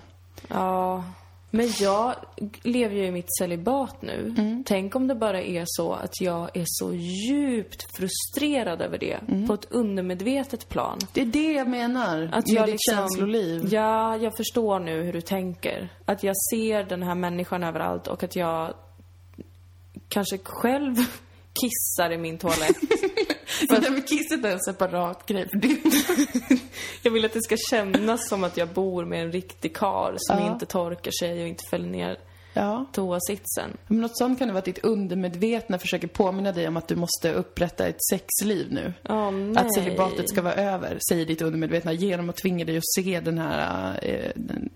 Ja, 0.48 1.04
men 1.50 1.68
jag 1.80 2.14
lever 2.62 2.94
ju 2.96 3.06
i 3.06 3.10
mitt 3.10 3.36
celibat 3.38 4.02
nu. 4.02 4.34
Mm. 4.38 4.64
Tänk 4.66 4.94
om 4.96 5.06
det 5.06 5.14
bara 5.14 5.42
är 5.42 5.64
så 5.66 5.92
att 5.92 6.20
jag 6.20 6.56
är 6.56 6.64
så 6.66 6.94
djupt 6.94 7.96
frustrerad 7.96 8.80
över 8.82 8.98
det 8.98 9.18
Mm. 9.28 9.46
på 9.46 9.54
ett 9.54 9.66
undermedvetet 9.70 10.68
plan. 10.68 10.98
Det 11.12 11.20
är 11.20 11.26
det 11.26 11.52
jag 11.52 11.68
menar 11.68 12.22
Att 12.32 12.46
med 12.46 12.56
jag 12.56 12.66
ditt 12.66 12.72
liksom, 12.72 12.94
känsloliv. 12.96 13.68
Ja, 13.72 14.16
jag 14.16 14.36
förstår 14.36 14.80
nu 14.80 15.02
hur 15.02 15.12
du 15.12 15.20
tänker. 15.20 15.88
Att 16.04 16.22
jag 16.22 16.34
ser 16.52 16.82
den 16.84 17.02
här 17.02 17.14
människan 17.14 17.64
överallt 17.64 18.06
och 18.06 18.22
att 18.22 18.36
jag 18.36 18.74
kanske 20.08 20.38
själv 20.38 20.96
kissar 21.60 22.10
i 22.12 22.18
min 22.18 22.38
toalett. 22.38 22.76
Det 23.68 23.78
där 23.80 23.90
med 23.90 24.08
kisset 24.08 24.44
är 24.44 24.50
en 24.50 24.60
separat 24.60 25.26
grej. 25.26 25.48
Jag 27.02 27.10
vill 27.10 27.24
att 27.24 27.32
det 27.32 27.42
ska 27.42 27.56
kännas 27.70 28.28
som 28.28 28.44
att 28.44 28.56
jag 28.56 28.68
bor 28.68 29.04
med 29.04 29.22
en 29.22 29.32
riktig 29.32 29.76
kar 29.76 30.14
som 30.18 30.38
Ja. 30.38 30.52
inte 30.52 30.66
torkar 30.66 31.10
sig 31.20 31.42
och 31.42 31.48
inte 31.48 31.64
fäller 31.70 31.88
ner 31.88 32.18
ja. 32.58 32.86
toasitsen. 32.92 33.76
Men 33.86 34.00
något 34.00 34.18
sånt 34.18 34.38
kan 34.38 34.48
det 34.48 34.54
vara 34.54 34.58
att 34.58 34.64
ditt 34.64 34.84
undermedvetna 34.84 35.78
försöker 35.78 36.08
påminna 36.08 36.52
dig 36.52 36.68
om 36.68 36.76
att 36.76 36.88
du 36.88 36.96
måste 36.96 37.32
upprätta 37.32 37.86
ett 37.86 38.04
sexliv 38.10 38.72
nu. 38.72 38.92
Åh 39.08 39.30
nej. 39.30 39.64
Att 39.64 39.74
celibatet 39.74 40.28
ska 40.28 40.42
vara 40.42 40.54
över, 40.54 40.98
säger 41.08 41.26
ditt 41.26 41.42
undermedvetna, 41.42 41.92
genom 41.92 42.30
att 42.30 42.36
tvinga 42.36 42.64
dig 42.64 42.76
att 42.76 42.94
se 42.96 43.20
den 43.20 43.38
här 43.38 43.98
eh, 44.02 44.30
den 44.36 44.68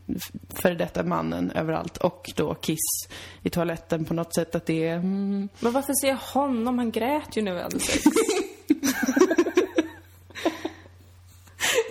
före 0.54 0.74
detta 0.74 1.02
mannen 1.02 1.50
överallt 1.50 1.96
och 1.96 2.30
då 2.36 2.54
kiss 2.54 3.08
i 3.42 3.50
toaletten 3.50 4.04
på 4.04 4.14
något 4.14 4.34
sätt 4.34 4.54
att 4.54 4.66
det 4.66 4.88
är... 4.88 4.94
Mm, 4.94 5.48
Men 5.60 5.72
varför 5.72 5.92
ser 6.00 6.08
jag 6.08 6.16
honom? 6.16 6.78
Han 6.78 6.90
grät 6.90 7.36
ju 7.36 7.42
när 7.42 7.54
vi 7.54 7.60
hade 7.62 7.80
sex. 7.80 8.04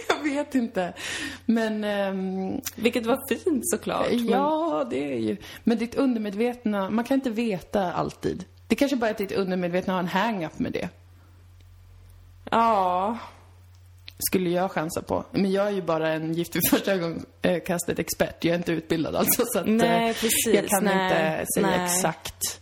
jag 0.09 0.23
vet 0.45 0.55
inte. 0.55 0.93
Men... 1.45 1.83
ehm, 1.83 2.61
Vilket 2.75 3.05
var 3.05 3.19
fint 3.29 3.69
såklart. 3.69 4.09
men- 4.11 4.27
ja, 4.27 4.87
det 4.89 5.13
är 5.13 5.17
ju... 5.19 5.37
Men 5.63 5.77
ditt 5.77 5.95
undermedvetna, 5.95 6.89
man 6.89 7.05
kan 7.05 7.15
inte 7.15 7.29
veta 7.29 7.93
alltid. 7.93 8.45
Det 8.67 8.75
kanske 8.75 8.97
bara 8.97 9.07
är 9.07 9.11
att 9.11 9.17
ditt 9.17 9.31
undermedvetna 9.31 9.93
har 9.93 9.99
en 9.99 10.07
hang-up 10.07 10.59
med 10.59 10.71
det. 10.71 10.89
Ja. 12.51 13.17
Skulle 14.19 14.49
jag 14.49 14.71
chansa 14.71 15.01
på. 15.01 15.25
Men 15.31 15.51
jag 15.51 15.67
är 15.67 15.71
ju 15.71 15.81
bara 15.81 16.09
en 16.13 16.33
gift 16.33 16.55
vid 16.55 16.61
första 16.69 16.91
ögonkastet 16.91 17.99
expert. 17.99 18.43
Jag 18.45 18.53
är 18.53 18.57
inte 18.57 18.71
utbildad 18.71 19.15
alltså. 19.15 19.43
Så 19.45 19.59
att, 19.59 19.65
eh, 19.67 19.71
Nej, 19.73 20.13
precis. 20.13 20.53
Jag 20.53 20.67
kan 20.67 20.83
Nej, 20.83 20.93
inte 21.41 21.45
säga 21.53 21.67
nej. 21.67 21.85
exakt, 21.85 22.61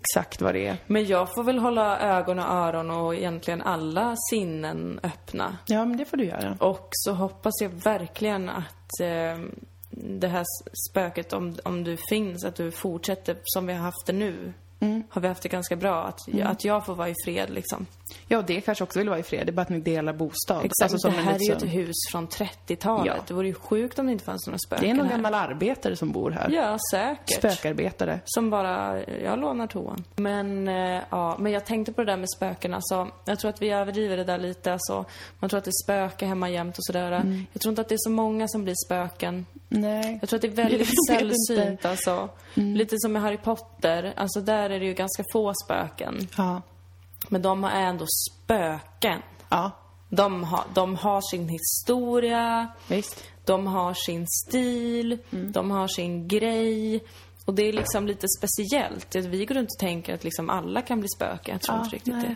exakt 0.00 0.40
vad 0.40 0.54
det 0.54 0.66
är. 0.66 0.76
Men 0.86 1.06
jag 1.06 1.34
får 1.34 1.44
väl 1.44 1.58
hålla 1.58 1.98
ögon 2.00 2.38
och 2.38 2.44
öron 2.44 2.90
och 2.90 3.14
egentligen 3.14 3.62
alla 3.62 4.14
sinnen 4.30 5.00
öppna. 5.02 5.58
Ja, 5.66 5.84
men 5.84 5.96
det 5.96 6.04
får 6.04 6.16
du 6.16 6.24
göra. 6.24 6.56
Och 6.60 6.88
så 6.92 7.12
hoppas 7.12 7.52
jag 7.60 7.68
verkligen 7.68 8.48
att 8.48 9.00
eh, 9.00 9.38
det 9.90 10.28
här 10.28 10.44
spöket, 10.90 11.32
om, 11.32 11.56
om 11.64 11.84
du 11.84 11.96
finns, 12.08 12.44
att 12.44 12.56
du 12.56 12.70
fortsätter 12.70 13.36
som 13.42 13.66
vi 13.66 13.72
har 13.72 13.80
haft 13.80 14.06
det 14.06 14.12
nu. 14.12 14.52
Mm. 14.80 15.02
Har 15.10 15.20
vi 15.20 15.28
haft 15.28 15.42
det 15.42 15.48
ganska 15.48 15.76
bra. 15.76 16.02
Att, 16.04 16.20
att 16.44 16.64
jag 16.64 16.86
får 16.86 16.94
vara 16.94 17.08
i 17.08 17.14
fred 17.24 17.50
liksom. 17.50 17.86
Ja, 18.28 18.42
det 18.42 18.60
kanske 18.60 18.84
också 18.84 18.98
vill 18.98 19.08
vara 19.08 19.18
i 19.18 19.22
fred. 19.22 19.46
Det 19.46 19.50
är 19.50 19.52
bara 19.54 19.62
att 19.62 19.68
ni 19.68 19.80
delar 19.80 20.12
bostad. 20.12 20.64
Exakt. 20.64 20.92
Alltså, 20.92 21.08
det 21.08 21.14
här 21.16 21.34
är 21.34 21.38
ju 21.38 21.48
liksom- 21.50 21.68
ett 21.68 21.74
hus 21.74 21.94
från 22.10 22.28
30-talet. 22.28 23.06
Ja. 23.16 23.22
Det 23.28 23.34
vore 23.34 23.46
ju 23.46 23.54
sjukt 23.54 23.98
om 23.98 24.06
det 24.06 24.12
inte 24.12 24.24
fanns 24.24 24.46
några 24.46 24.58
spöken 24.58 24.84
Det 24.84 24.90
är 24.90 24.94
någon 24.94 25.06
här. 25.06 25.12
gammal 25.16 25.34
arbetare 25.34 25.96
som 25.96 26.12
bor 26.12 26.30
här. 26.30 26.50
Ja, 26.50 26.78
säkert. 26.92 27.38
Spökarbetare. 27.38 28.20
Som 28.24 28.50
bara, 28.50 29.04
jag 29.22 29.38
lånar 29.38 29.66
toan. 29.66 30.04
Men, 30.16 30.68
eh, 30.68 31.02
ja, 31.10 31.36
men 31.38 31.52
jag 31.52 31.64
tänkte 31.66 31.92
på 31.92 32.04
det 32.04 32.12
där 32.12 32.16
med 32.16 32.30
spöken 32.36 32.74
alltså. 32.74 33.08
Jag 33.24 33.38
tror 33.38 33.48
att 33.48 33.62
vi 33.62 33.70
överdriver 33.70 34.16
det 34.16 34.24
där 34.24 34.38
lite 34.38 34.72
alltså. 34.72 35.04
Man 35.38 35.50
tror 35.50 35.58
att 35.58 35.64
det 35.64 35.68
är 35.70 35.84
spöke 35.84 36.26
hemma 36.26 36.50
jämt 36.50 36.78
och 36.78 36.84
sådär. 36.84 37.12
Mm. 37.12 37.46
Jag 37.52 37.62
tror 37.62 37.72
inte 37.72 37.80
att 37.80 37.88
det 37.88 37.94
är 37.94 37.98
så 38.00 38.10
många 38.10 38.48
som 38.48 38.64
blir 38.64 38.74
spöken. 38.86 39.46
Nej. 39.68 40.18
Jag 40.20 40.28
tror 40.30 40.36
att 40.38 40.42
det 40.42 40.48
är 40.48 40.52
väldigt 40.52 40.88
sällsynt 41.08 41.84
alltså. 41.84 42.28
Lite 42.54 42.96
som 42.98 43.12
med 43.12 43.22
Harry 43.22 43.36
Potter. 43.36 44.12
Alltså 44.16 44.40
där 44.40 44.67
är 44.70 44.80
det 44.80 44.86
ju 44.86 44.94
ganska 44.94 45.24
få 45.32 45.52
spöken. 45.64 46.28
Ja. 46.36 46.62
Men 47.28 47.42
de 47.42 47.64
är 47.64 47.80
ändå 47.82 48.04
spöken. 48.30 49.22
Ja, 49.48 49.70
De 50.08 50.44
har, 50.44 50.64
de 50.74 50.96
har 50.96 51.20
sin 51.30 51.48
historia. 51.48 52.68
visst. 52.88 53.24
De 53.44 53.66
har 53.66 53.94
sin 53.94 54.26
stil, 54.28 55.18
Mm. 55.30 55.52
de 55.52 55.70
har 55.70 55.88
sin 55.88 56.28
grej. 56.28 57.04
Och 57.44 57.54
det 57.54 57.62
är 57.62 57.72
liksom 57.72 58.06
lite 58.06 58.26
speciellt. 58.38 59.14
Vi 59.14 59.44
går 59.46 59.54
runt 59.54 59.68
och 59.76 59.78
tänker 59.80 60.14
att 60.14 60.24
liksom 60.24 60.50
alla 60.50 60.82
kan 60.82 61.00
bli 61.00 61.08
spöken. 61.16 61.52
Jag 61.54 61.60
tror 61.62 61.78
inte 61.84 61.96
riktigt 61.96 62.14
nej. 62.14 62.24
det. 62.28 62.34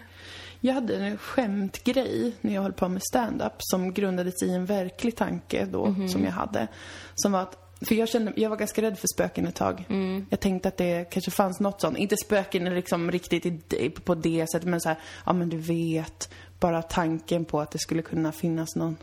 Jag 0.64 0.75
hade 0.75 0.97
en 0.97 1.18
skämtgrej 1.18 2.33
när 2.40 2.55
jag 2.55 2.62
höll 2.62 2.73
på 2.73 2.88
med 2.88 3.03
stand-up 3.03 3.53
som 3.59 3.92
grundades 3.95 4.42
i 4.42 4.51
en 4.55 4.66
verklig 4.66 5.16
tanke 5.16 5.64
då, 5.64 5.87
Mhm. 5.87 6.09
som 6.09 6.25
jag 6.25 6.33
hade. 6.33 6.68
Som 7.14 7.33
var 7.33 7.40
att, 7.40 7.71
för 7.87 7.95
jag 7.95 8.09
kände, 8.09 8.33
jag 8.37 8.51
var 8.51 8.57
ganska 8.57 8.83
rädd 8.83 8.99
för 8.99 9.09
spöken 9.14 9.47
ett 9.47 9.55
tag. 9.55 9.85
Mm. 9.88 10.27
Jag 10.31 10.40
tänkte 10.40 10.68
att 10.68 10.77
det 10.77 11.05
kanske 11.11 11.31
fanns 11.31 11.61
något 11.61 11.81
sånt. 11.81 11.99
Inte 11.99 12.16
spöken 12.25 12.64
liksom 12.64 13.11
riktigt 13.11 13.73
i, 13.73 13.90
på 13.90 14.14
det 14.14 14.47
sättet, 14.53 14.68
men 14.68 14.81
så 14.81 14.88
här, 14.88 14.99
ja 15.27 15.33
men 15.33 15.49
du 15.49 15.57
vet, 15.57 16.33
bara 16.61 16.83
tanken 16.83 17.45
på 17.45 17.61
att 17.61 17.71
det 17.71 17.79
skulle 17.79 18.03
kunna 18.03 18.33
finnas 18.33 18.77
någon 18.77 18.97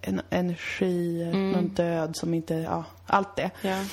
en, 0.00 0.22
energi, 0.30 1.30
någon 1.32 1.68
död 1.68 2.16
som 2.16 2.34
inte, 2.34 2.54
ja, 2.54 2.84
allt 3.06 3.36
det. 3.36 3.50
Mm. 3.62 3.78
Ja. 3.78 3.84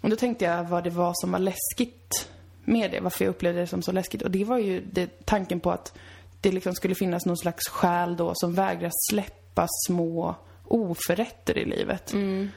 Och 0.00 0.10
då 0.10 0.16
tänkte 0.16 0.44
jag 0.44 0.64
vad 0.64 0.84
det 0.84 0.90
var 0.90 1.12
som 1.14 1.32
var 1.32 1.38
läskigt 1.38 2.28
med 2.64 2.90
det, 2.90 3.00
varför 3.00 3.24
jag 3.24 3.30
upplevde 3.30 3.60
det 3.60 3.66
som 3.66 3.82
så 3.82 3.92
läskigt. 3.92 4.22
Och 4.22 4.30
det 4.30 4.44
var 4.44 4.58
ju 4.58 4.80
det, 4.92 5.26
tanken 5.26 5.60
på 5.60 5.70
att 5.70 5.98
det 6.40 6.52
liksom 6.52 6.74
skulle 6.74 6.94
finnas 6.94 7.26
någon 7.26 7.36
slags 7.36 7.68
själ 7.68 8.16
då 8.16 8.32
som 8.34 8.54
vägrar 8.54 8.92
släppa 9.10 9.66
små 9.86 10.34
oförrätter 10.68 11.58
i 11.58 11.64
livet. 11.64 12.14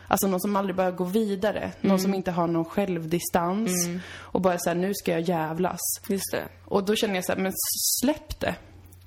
Alltså 0.08 0.28
någon 0.28 0.41
som 0.41 0.56
aldrig 0.56 0.76
bara 0.76 0.91
går 0.91 1.06
vidare. 1.06 1.72
Någon 1.82 2.00
som 2.00 2.13
inte 2.13 2.32
har 2.32 2.48
någon 2.48 2.65
självdistans. 2.65 3.72
Och 4.17 4.41
bara 4.41 4.58
säger 4.60 4.76
nu 4.78 4.93
ska 4.93 5.12
jag 5.12 5.22
jävlas. 5.22 5.80
Just 6.08 6.32
det. 6.32 6.43
Och 6.65 6.84
då 6.84 6.95
känner 6.95 7.15
jag 7.15 7.26
så 7.26 7.32
här, 7.32 7.39
men 7.39 7.54
släpp 8.02 8.39
det. 8.39 8.56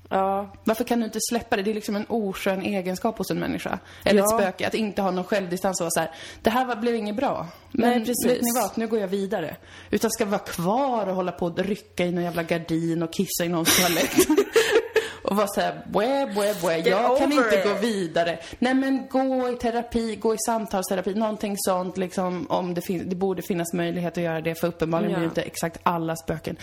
Ja, 0.09 0.53
Varför 0.63 0.83
kan 0.83 0.99
du 0.99 1.05
inte 1.05 1.19
släppa 1.29 1.55
det? 1.55 1.63
Det 1.63 1.71
är 1.71 1.75
liksom 1.75 1.95
en 1.95 2.05
oskön 2.09 2.61
egenskap 2.61 3.17
hos 3.17 3.31
en 3.31 3.39
människa. 3.39 3.79
Eller 4.05 4.19
Ja. 4.19 4.25
ett 4.25 4.41
spöke, 4.41 4.67
att 4.67 4.73
inte 4.73 5.01
ha 5.01 5.11
någon 5.11 5.23
självdistans 5.23 5.81
och 5.81 5.83
vara 5.83 5.91
så 5.91 5.99
här, 5.99 6.11
det 6.41 6.49
här 6.49 6.65
var, 6.65 6.75
blev 6.75 6.95
inget 6.95 7.15
bra. 7.15 7.47
Men 7.71 7.89
Nej, 7.89 7.99
precis. 8.05 8.25
vet 8.25 8.41
ni 8.41 8.49
vad, 8.61 8.77
nu 8.77 8.87
går 8.87 8.99
jag 8.99 9.07
vidare. 9.07 9.55
Utan 9.91 10.11
ska 10.11 10.25
vara 10.25 10.39
kvar 10.39 11.07
och 11.07 11.15
hålla 11.15 11.31
på 11.31 11.45
och 11.45 11.59
rycka 11.59 12.05
i 12.05 12.11
någon 12.11 12.23
jävla 12.23 12.43
gardin 12.43 13.03
och 13.03 13.13
kissa 13.13 13.45
i 13.45 13.49
någons 13.49 13.77
toalett. 13.81 14.15
och 15.23 15.35
vara 15.35 15.47
så 15.47 15.61
här, 15.61 15.81
bwä, 15.85 16.25
bwä, 16.33 16.53
bwä, 16.61 16.77
jag 16.77 17.17
kan 17.17 17.31
inte 17.31 17.55
it." 17.55 17.63
gå 17.63 17.73
vidare. 17.73 18.39
Nej 18.59 18.73
men 18.73 19.07
gå 19.09 19.49
i 19.49 19.55
terapi, 19.55 20.15
gå 20.15 20.33
i 20.33 20.37
samtalsterapi, 20.45 21.13
någonting 21.13 21.55
sånt 21.57 21.97
liksom. 21.97 22.45
Om 22.49 22.73
det, 22.73 22.81
fin- 22.81 23.09
det 23.09 23.15
borde 23.15 23.41
finnas 23.41 23.73
möjlighet 23.73 24.17
att 24.17 24.23
göra 24.23 24.41
det, 24.41 24.55
för 24.55 24.67
uppenbarligen 24.67 25.11
Ja. 25.11 25.17
blir 25.17 25.27
det 25.27 25.31
inte 25.31 25.41
exakt 25.41 25.79
alla 25.83 26.15
spöken. 26.15 26.57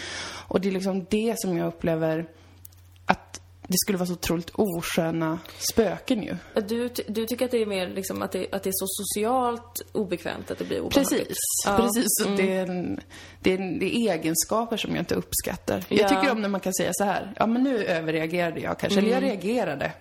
Och 0.49 0.61
det 0.61 0.68
är 0.68 0.73
liksom 0.73 1.07
det 1.11 1.35
som 1.38 1.57
jag 1.59 1.66
upplever 1.68 2.27
att 3.07 3.39
det 3.72 3.78
skulle 3.78 3.98
vara 3.98 4.06
så 4.06 4.12
otroligt 4.12 4.50
osköna 4.54 5.38
spöken 5.59 6.22
ju. 6.22 6.37
du, 6.68 6.88
du 7.09 7.26
tycker 7.26 7.44
att 7.44 7.50
det 7.50 7.62
är 7.62 7.66
mer 7.66 7.88
liksom 7.88 8.22
att 8.22 8.33
det, 8.33 8.46
att 8.52 8.62
det 8.62 8.70
är 8.70 8.74
så 8.74 8.87
socialt 8.88 9.80
obekvämt 9.92 10.50
att 10.50 10.59
det 10.59 10.64
blir 10.64 10.80
obehagligt? 10.80 11.11
Precis, 11.11 11.37
Ja. 11.66 11.70
Mm. 11.74 11.83
precis. 11.87 12.04
Så 12.22 12.28
Det, 12.28 12.56
är 12.56 12.66
en, 12.66 13.00
det, 13.40 13.50
är 13.52 13.59
en, 13.59 13.78
det 13.78 13.87
är 13.96 14.12
egenskaper 14.14 14.76
som 14.76 14.90
jag 14.90 15.00
inte 15.02 15.14
uppskattar. 15.14 15.85
Jag 15.88 16.00
Ja. 16.00 16.09
tycker 16.09 16.33
om 16.33 16.42
när 16.42 16.48
man 16.48 16.61
kan 16.61 16.74
säga 16.74 16.90
så 16.92 17.04
här, 17.04 17.33
ja 17.37 17.46
men 17.46 17.62
nu 17.62 17.85
överreagerade 17.85 18.61
jag 18.61 18.78
kanske, 18.78 18.98
eller 18.98 19.09
jag 19.11 19.18
Mm. 19.22 19.30
reagerade. 19.30 19.92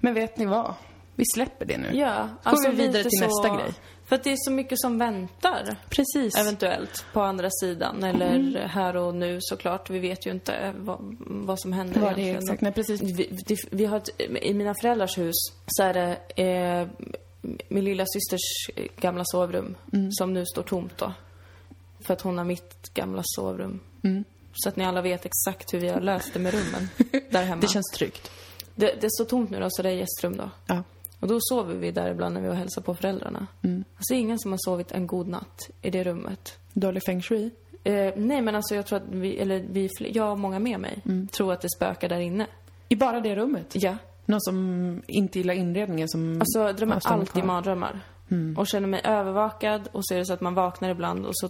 Men 0.00 0.14
vet 0.14 0.36
ni 0.36 0.46
vad? 0.46 0.74
Vi 1.16 1.24
släpper 1.34 1.66
det 1.66 1.78
nu. 1.78 1.88
Ja, 1.92 2.28
Går 2.44 2.50
alltså 2.50 2.70
vi 2.70 2.76
vidare 2.76 2.92
lite 2.98 3.10
till 3.10 3.18
så, 3.18 3.24
nästa 3.24 3.48
grej. 3.56 3.72
För 4.06 4.16
att 4.16 4.24
det 4.24 4.32
är 4.32 4.36
så 4.38 4.50
mycket 4.50 4.80
som 4.80 4.98
väntar. 4.98 5.76
Precis. 5.88 6.36
Eventuellt 6.36 7.04
på 7.12 7.20
andra 7.20 7.48
sidan 7.50 8.04
eller 8.04 8.34
Mm. 8.34 8.68
här 8.68 8.96
och 8.96 9.14
nu 9.14 9.38
såklart. 9.40 9.90
Vi 9.90 9.98
vet 9.98 10.26
ju 10.26 10.30
inte 10.30 10.74
vad, 10.78 11.16
vad 11.20 11.60
som 11.60 11.72
händer 11.72 12.00
Vad 12.00 12.14
det 12.14 12.20
är 12.20 12.22
egentligen. 12.22 12.42
exakt, 12.44 12.60
nej 12.62 12.72
precis. 12.72 13.02
Vi, 13.02 13.38
det, 13.46 13.56
vi 13.70 13.84
har 13.84 13.96
ett, 13.96 14.20
I 14.42 14.54
mina 14.54 14.74
föräldrars 14.80 15.18
hus 15.18 15.34
så 15.66 15.82
är 15.82 15.94
det 15.94 16.16
eh, 16.42 16.88
min 17.68 17.84
lilla 17.84 18.04
systers 18.06 18.70
gamla 18.96 19.24
sovrum 19.26 19.74
Mm. 19.92 20.12
som 20.12 20.32
nu 20.32 20.46
står 20.46 20.62
tomt 20.62 20.98
då. 20.98 21.12
För 22.06 22.12
att 22.14 22.20
hon 22.20 22.38
har 22.38 22.44
mitt 22.44 22.94
gamla 22.94 23.22
sovrum. 23.24 23.80
Mm. 24.04 24.24
Så 24.54 24.68
att 24.68 24.76
ni 24.76 24.84
alla 24.84 25.00
vet 25.02 25.24
exakt 25.26 25.74
hur 25.74 25.80
vi 25.80 25.88
har 25.88 26.00
löst 26.00 26.32
det 26.32 26.38
med 26.38 26.54
rummen 26.54 26.88
där 27.30 27.44
hemma. 27.44 27.60
Det 27.60 27.68
känns 27.68 27.90
tryggt. 27.94 28.30
det, 28.74 28.94
det 29.00 29.10
står 29.10 29.24
tomt 29.24 29.50
nu 29.50 29.60
då, 29.60 29.66
så 29.70 29.82
det 29.82 29.88
är 29.90 29.94
gästrum 29.94 30.36
då. 30.36 30.50
Ja. 30.66 30.82
Och 31.22 31.28
då 31.28 31.38
sover 31.40 31.74
vi 31.74 31.90
där 31.90 32.10
ibland 32.10 32.34
när 32.34 32.40
vi 32.40 32.48
var 32.48 32.54
hälsar 32.54 32.82
på 32.82 32.94
föräldrarna. 32.94 33.46
Mm. 33.62 33.84
Alltså 33.96 34.14
ingen 34.14 34.38
som 34.38 34.50
har 34.50 34.58
sovit 34.58 34.92
en 34.92 35.06
god 35.06 35.28
natt 35.28 35.70
i 35.82 35.90
det 35.90 36.04
rummet. 36.04 36.58
Dålig 36.72 37.02
feng 37.06 37.22
shui. 37.22 37.50
Eh, 37.84 38.12
nej 38.16 38.42
men 38.42 38.54
alltså 38.54 38.74
jag 38.74 38.86
tror 38.86 38.96
att 38.96 39.08
vi, 39.10 39.36
eller 39.38 39.64
vi, 39.70 39.88
jag 39.98 40.32
och 40.32 40.38
många 40.38 40.58
med 40.58 40.80
mig, 40.80 41.02
Mm. 41.04 41.28
tror 41.28 41.52
att 41.52 41.60
det 41.60 41.68
spökar 41.76 42.08
där 42.08 42.20
inne. 42.20 42.46
I 42.88 42.96
bara 42.96 43.20
det 43.20 43.36
rummet? 43.36 43.66
Ja. 43.72 43.96
Någon 44.26 44.40
som 44.40 45.02
inte 45.06 45.38
gillar 45.38 45.54
inredningen 45.54 46.08
som... 46.08 46.40
Alltså 46.40 46.58
jag 46.58 46.76
drömmer 46.76 47.00
alltid 47.04 47.44
mardrömmar. 47.44 48.00
Mm. 48.30 48.58
Och 48.58 48.66
känner 48.66 48.88
mig 48.88 49.00
övervakad 49.04 49.88
och 49.92 50.06
så 50.06 50.14
är 50.14 50.18
det 50.18 50.26
så 50.26 50.32
att 50.32 50.40
man 50.40 50.54
vaknar 50.54 50.90
ibland 50.90 51.26
och 51.26 51.36
så 51.36 51.48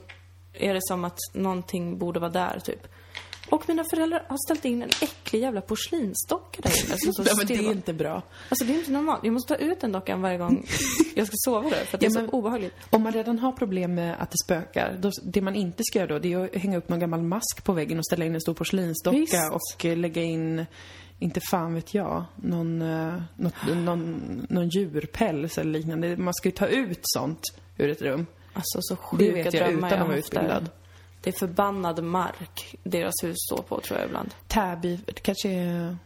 är 0.53 0.75
det 0.75 0.81
som 0.83 1.05
att 1.05 1.19
någonting 1.33 1.99
borde 1.99 2.21
vara 2.21 2.31
där 2.31 2.59
typ. 2.65 2.87
Och 3.51 3.69
mina 3.69 3.85
föräldrar 3.91 4.25
har 4.29 4.37
ställt 4.47 4.65
in 4.65 4.83
en 4.83 4.89
äcklig 5.03 5.41
jävla 5.41 5.61
porslinsdocka 5.61 6.63
där 6.63 6.71
inne. 6.87 7.13
Står 7.13 7.27
Ja, 7.29 7.35
men 7.37 7.47
det 7.47 7.55
är 7.55 7.73
inte 7.73 7.93
bra. 7.93 8.23
Alltså 8.49 8.65
det 8.65 8.73
är 8.75 8.79
inte 8.79 8.91
normalt. 8.93 9.21
Jag 9.25 9.33
måste 9.33 9.55
ta 9.55 9.61
ut 9.61 9.81
den 9.81 9.93
dockan 9.93 10.23
varje 10.23 10.39
gång 10.39 10.67
jag 11.15 11.27
ska 11.27 11.35
sova 11.37 11.61
där 11.71 11.85
för 11.85 11.97
att 11.97 12.01
det 12.01 12.07
Ja, 12.07 12.11
är 12.11 12.15
så 12.15 12.21
men- 12.21 12.31
obehagligt. 12.31 12.75
Om 12.91 13.03
man 13.03 13.13
redan 13.13 13.39
har 13.39 13.53
problem 13.53 13.95
med 13.95 14.17
att 14.23 14.31
det 14.31 14.37
spökar, 14.45 14.99
då, 15.01 15.11
det 15.25 15.41
man 15.41 15.55
inte 15.55 15.83
ska 15.85 15.99
göra 15.99 16.09
då, 16.09 16.19
det 16.19 16.33
är 16.33 16.45
att 16.45 16.55
hänga 16.55 16.77
upp 16.79 16.89
någon 16.89 17.01
gammal 17.01 17.23
mask 17.23 17.65
på 17.65 17.73
väggen 17.73 17.99
och 17.99 18.07
ställa 18.07 18.25
in 18.25 18.35
en 18.35 18.41
stor 18.41 18.55
porslinsdocka 18.55 19.19
Visst. 19.19 19.51
och 19.51 19.85
eh, 19.85 19.97
lägga 19.97 20.23
in, 20.23 20.67
inte 21.19 21.41
fan 21.51 21.75
vet 21.75 21.95
jag, 21.95 22.25
någon, 22.37 22.83
eh, 22.83 23.23
något, 23.37 23.55
någon, 23.85 24.21
någon 24.51 24.69
djurpäls 24.69 25.59
eller 25.59 25.73
liknande. 25.73 26.17
Man 26.17 26.35
ska 26.35 26.49
ju 26.49 26.53
ta 26.55 26.67
ut 26.67 27.01
sånt 27.03 27.41
ur 27.79 27.91
ett 27.91 28.03
rum. 28.03 28.27
Alltså 28.53 28.79
så 28.81 28.95
Det 28.95 29.01
sjuka 29.01 29.33
vet 29.35 29.55
jag 29.55 29.69
drömmar 29.69 29.89
utan 29.89 30.01
att 30.03 30.09
vara 30.09 30.19
utbildad. 30.19 30.71
Det 31.23 31.31
är 31.31 31.39
förbannad 31.39 32.05
mark 32.05 32.75
deras 32.85 33.15
hus 33.23 33.37
står 33.51 33.63
på, 33.63 33.81
tror 33.81 33.99
jag 33.99 34.07
ibland. 34.09 34.35
Täby, 34.49 34.99
det 35.07 35.21
kanske 35.23 35.49
är... 35.51 35.97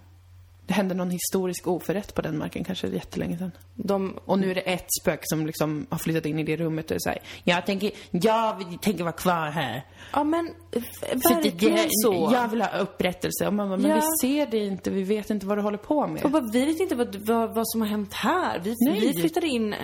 Det 0.66 0.74
hände 0.74 0.94
någon 0.94 1.10
historisk 1.10 1.66
oförrätt 1.66 2.14
på 2.14 2.22
den 2.22 2.38
marken, 2.38 2.64
kanske 2.64 2.88
jättelänge 2.88 3.38
sedan. 3.38 3.50
De, 3.74 4.18
Och 4.24 4.38
nu 4.38 4.50
är 4.50 4.54
det 4.54 4.60
ett 4.60 4.86
spöke 5.02 5.22
som 5.24 5.46
liksom 5.46 5.86
har 5.90 5.98
flyttat 5.98 6.26
in 6.26 6.38
i 6.38 6.42
det 6.44 6.56
rummet 6.56 6.90
och 6.90 7.02
säger 7.02 7.22
jag 7.44 7.66
tänker, 7.66 7.90
jag 8.10 8.78
tänker 8.82 9.04
vara 9.04 9.12
kvar 9.12 9.50
här. 9.50 9.84
ja 10.12 10.24
men, 10.24 10.46
eh, 10.72 10.82
verkligen 11.14 11.74
det, 11.76 11.88
så. 11.90 12.30
Jag 12.32 12.48
vill 12.48 12.62
ha 12.62 12.78
upprättelse. 12.78 13.46
Och 13.46 13.54
man 13.54 13.68
bara, 13.68 13.78
men 13.78 13.90
Ja. 13.90 13.96
vi 13.96 14.28
ser 14.28 14.46
det 14.46 14.58
inte, 14.58 14.90
vi 14.90 15.02
vet 15.02 15.30
inte 15.30 15.46
vad 15.46 15.58
du 15.58 15.62
håller 15.62 15.78
på 15.78 16.06
med. 16.06 16.24
Och 16.24 16.30
bara, 16.30 16.48
vi 16.52 16.64
vet 16.64 16.80
inte 16.80 16.94
vad, 16.94 17.16
vad, 17.16 17.54
vad 17.54 17.68
som 17.68 17.80
har 17.80 17.88
hänt 17.88 18.12
här. 18.14 18.58
Vi, 18.58 18.74
Nej. 18.88 19.00
vi 19.00 19.20
flyttade 19.20 19.46
in 19.46 19.74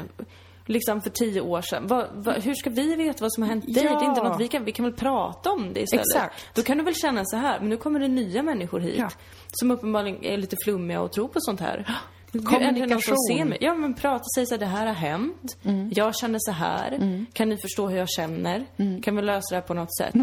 liksom 0.66 1.00
för 1.00 1.10
tio 1.10 1.40
år 1.40 1.62
sedan. 1.62 1.86
Vad, 1.86 2.06
vad, 2.12 2.34
hur 2.34 2.54
ska 2.54 2.70
vi 2.70 2.96
veta 2.96 3.24
vad 3.24 3.32
som 3.32 3.42
har 3.42 3.50
hänt 3.50 3.64
dig? 3.74 3.84
Ja. 3.84 3.98
Det 3.98 4.04
är 4.04 4.08
inte 4.08 4.22
något 4.22 4.40
vi 4.40 4.48
kan, 4.48 4.64
vi 4.64 4.72
kan 4.72 4.84
väl 4.84 4.94
prata 4.94 5.50
om 5.50 5.72
det 5.72 5.80
istället. 5.80 6.06
Exakt. 6.06 6.54
Då 6.54 6.62
kan 6.62 6.78
du 6.78 6.84
väl 6.84 6.94
känna 6.94 7.24
så 7.24 7.36
här, 7.36 7.60
men 7.60 7.68
nu 7.68 7.76
kommer 7.76 8.00
det 8.00 8.08
nya 8.08 8.42
människor 8.42 8.80
hit. 8.80 8.98
Ja. 8.98 9.10
Som 9.52 9.70
uppenbarligen 9.70 10.24
är 10.24 10.36
lite 10.36 10.56
flummiga 10.64 11.00
och 11.00 11.12
tror 11.12 11.28
på 11.28 11.40
sånt 11.40 11.60
här. 11.60 11.98
Kommunikation. 12.32 13.54
Ja, 13.60 13.74
men 13.74 13.94
prata, 13.94 14.24
säg 14.36 14.46
så 14.46 14.54
här, 14.54 14.58
det 14.58 14.66
här 14.66 14.86
har 14.86 14.94
hänt. 14.94 15.56
Mm. 15.62 15.90
Jag 15.94 16.16
känner 16.16 16.38
så 16.42 16.52
här. 16.52 17.24
Kan 17.32 17.48
ni 17.48 17.56
förstå 17.56 17.88
hur 17.88 17.98
jag 17.98 18.10
känner? 18.10 18.66
Mm. 18.76 19.02
Kan 19.02 19.16
vi 19.16 19.22
lösa 19.22 19.46
det 19.50 19.54
här 19.54 19.62
på 19.62 19.74
något 19.74 19.96
sätt? 19.96 20.14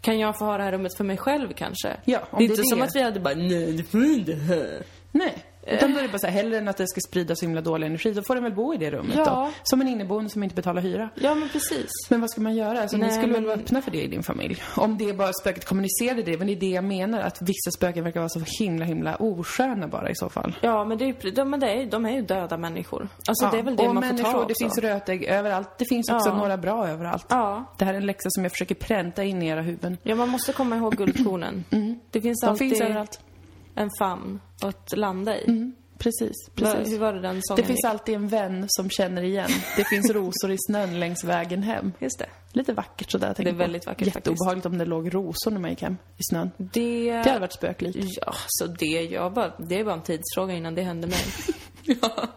Kan 0.00 0.18
jag 0.18 0.38
få 0.38 0.44
ha 0.44 0.58
det 0.58 0.64
här 0.64 0.72
rummet 0.72 0.96
för 0.96 1.04
mig 1.04 1.16
själv 1.16 1.52
kanske? 1.52 1.96
Ja, 2.04 2.18
om 2.30 2.38
det 2.38 2.44
är 2.44 2.48
det 2.48 2.52
inte 2.52 2.60
är 2.60 2.64
som 2.64 2.78
det. 2.78 2.84
att 2.84 2.96
vi 2.96 3.02
hade 3.02 3.20
bara, 3.20 3.34
nej, 3.34 3.72
det 3.72 3.82
får 3.82 4.04
inte. 4.04 4.82
Nej. 5.12 5.44
Utan 5.66 5.92
då 5.92 5.98
är 5.98 6.02
det 6.02 6.08
bara 6.08 6.18
så 6.18 6.26
här, 6.26 6.34
hellre 6.34 6.58
än 6.58 6.68
att 6.68 6.76
det 6.76 6.88
ska 6.88 7.00
sprida 7.08 7.36
så 7.36 7.44
himla 7.46 7.60
dålig 7.60 7.86
energi, 7.86 8.12
då 8.12 8.22
får 8.22 8.34
den 8.34 8.44
väl 8.44 8.54
bo 8.54 8.74
i 8.74 8.76
det 8.76 8.90
rummet 8.90 9.16
Ja. 9.16 9.24
då. 9.24 9.50
Som 9.62 9.80
en 9.80 9.88
inneboende 9.88 10.30
som 10.30 10.42
inte 10.42 10.54
betalar 10.54 10.82
hyra. 10.82 11.08
Ja, 11.14 11.34
men 11.34 11.48
precis. 11.48 11.90
Men 12.10 12.20
vad 12.20 12.30
ska 12.30 12.40
man 12.40 12.56
göra? 12.56 12.80
Alltså, 12.82 12.96
ni 12.96 13.02
Nej, 13.02 13.12
skulle 13.12 13.32
väl 13.32 13.42
men- 13.42 13.48
vara 13.48 13.56
öppna 13.60 13.82
för 13.82 13.90
det 13.90 14.02
i 14.02 14.06
din 14.06 14.22
familj? 14.22 14.62
Om 14.76 14.98
det 14.98 15.08
är 15.08 15.14
bara 15.14 15.32
spöket 15.40 15.64
kommunicerade 15.64 16.22
det, 16.22 16.38
men 16.38 16.46
det 16.46 16.52
är 16.52 16.60
det 16.60 16.66
jag 16.66 16.84
menar, 16.84 17.20
att 17.20 17.38
vissa 17.42 17.70
spöken 17.76 18.04
verkar 18.04 18.20
vara 18.20 18.28
så 18.28 18.40
himla, 18.58 18.84
himla 18.84 19.16
osköna 19.16 19.88
bara 19.88 20.10
i 20.10 20.14
så 20.14 20.28
fall. 20.28 20.58
Ja, 20.60 20.84
men, 20.84 20.98
det 20.98 21.04
är, 21.04 21.30
de, 21.30 21.50
men 21.50 21.60
det 21.60 21.66
är, 21.72 21.86
de 21.86 22.06
är 22.06 22.10
ju 22.12 22.22
döda 22.22 22.56
människor. 22.56 23.08
Alltså 23.28 23.44
Ja, 23.44 23.50
det 23.50 23.58
är 23.58 23.62
väl 23.62 23.76
det 23.76 23.88
och 23.88 23.94
man 23.94 24.02
får 24.02 24.08
människor, 24.12 24.32
ta 24.32 24.38
det 24.38 24.44
också. 24.44 24.64
finns 24.64 24.78
rötägg 24.78 25.24
överallt. 25.24 25.78
Det 25.78 25.84
finns 25.84 26.10
också 26.10 26.28
Ja. 26.28 26.36
några 26.36 26.56
bra 26.56 26.88
överallt. 26.88 27.26
Ja. 27.28 27.74
Det 27.78 27.84
här 27.84 27.94
är 27.94 27.98
en 27.98 28.06
läxa 28.06 28.28
som 28.30 28.44
jag 28.44 28.52
försöker 28.52 28.74
pränta 28.74 29.24
in 29.24 29.42
i 29.42 29.46
era 29.48 29.62
huvuden. 29.62 29.98
Ja, 30.02 30.14
man 30.14 30.28
måste 30.28 30.52
komma 30.52 30.76
ihåg 30.76 30.96
guldkornen. 30.96 31.64
Det 32.10 32.20
finns 32.20 32.40
De 32.40 32.46
alltid 32.46 32.68
finns 32.70 32.80
överallt. 32.80 33.20
En 33.78 33.90
famn 33.98 34.40
att 34.62 34.96
landa 34.96 35.38
i. 35.38 35.72
Precis, 35.98 36.32
Va, 36.48 36.52
precis. 36.54 36.92
hur 36.94 36.98
var 36.98 37.12
det 37.12 37.20
den 37.20 37.40
sången 37.42 37.56
Det 37.62 37.66
finns 37.66 37.78
gick? 37.78 37.90
alltid 37.90 38.14
en 38.14 38.28
vän 38.28 38.64
som 38.68 38.90
känner 38.90 39.22
igen. 39.22 39.50
Det 39.76 39.84
finns 39.84 40.10
rosor 40.10 40.50
i 40.50 40.56
snön 40.58 41.00
längs 41.00 41.24
vägen 41.24 41.62
hem. 41.62 41.92
Just 41.98 42.18
det. 42.18 42.26
Lite 42.52 42.72
vackert 42.72 43.10
sådär, 43.10 43.34
Det 43.36 43.48
är 43.48 43.52
väldigt 43.54 43.86
vackert 43.86 44.06
Jätteobehagligt 44.06 44.66
om 44.66 44.78
det 44.78 44.84
låg 44.84 45.14
rosor 45.14 45.50
när 45.50 45.60
man 45.60 45.70
gick 45.70 45.82
hem 45.82 45.96
i 46.16 46.22
snön. 46.30 46.50
Det... 46.56 47.12
Det 47.12 47.28
hade 47.28 47.38
varit 47.40 47.52
spöklikt. 47.52 47.98
Ja, 48.26 48.34
så 48.46 48.66
det, 48.66 48.86
jag 48.86 49.32
bara, 49.32 49.52
det 49.58 49.80
är 49.80 49.84
bara 49.84 49.94
en 49.94 50.02
tidsfråga 50.02 50.54
innan 50.54 50.74
det 50.74 50.82
händer 50.82 51.08
mig. 51.08 51.18
Ja. 52.02 52.28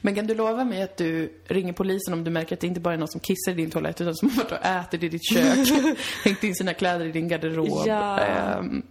Men 0.00 0.14
kan 0.14 0.26
du 0.26 0.34
lova 0.34 0.64
mig 0.64 0.82
att 0.82 0.96
du 0.96 1.32
ringer 1.46 1.72
polisen 1.72 2.14
om 2.14 2.24
du 2.24 2.30
märker 2.30 2.56
att 2.56 2.60
det 2.60 2.66
inte 2.66 2.80
bara 2.80 2.94
är 2.94 2.98
någon 2.98 3.08
som 3.08 3.20
kissar 3.20 3.52
i 3.52 3.54
din 3.54 3.70
toalett 3.70 4.00
utan 4.00 4.14
som 4.14 4.30
har 4.30 4.36
varit 4.36 4.52
och 4.52 4.64
ätit 4.66 5.02
i 5.02 5.08
ditt 5.08 5.24
kök, 5.34 5.68
hängt 6.24 6.44
in 6.44 6.54
sina 6.54 6.74
kläder 6.74 7.06
i 7.06 7.12
din 7.12 7.28
garderob 7.28 7.82
Ja. 7.86 8.18
ehm, 8.20 8.82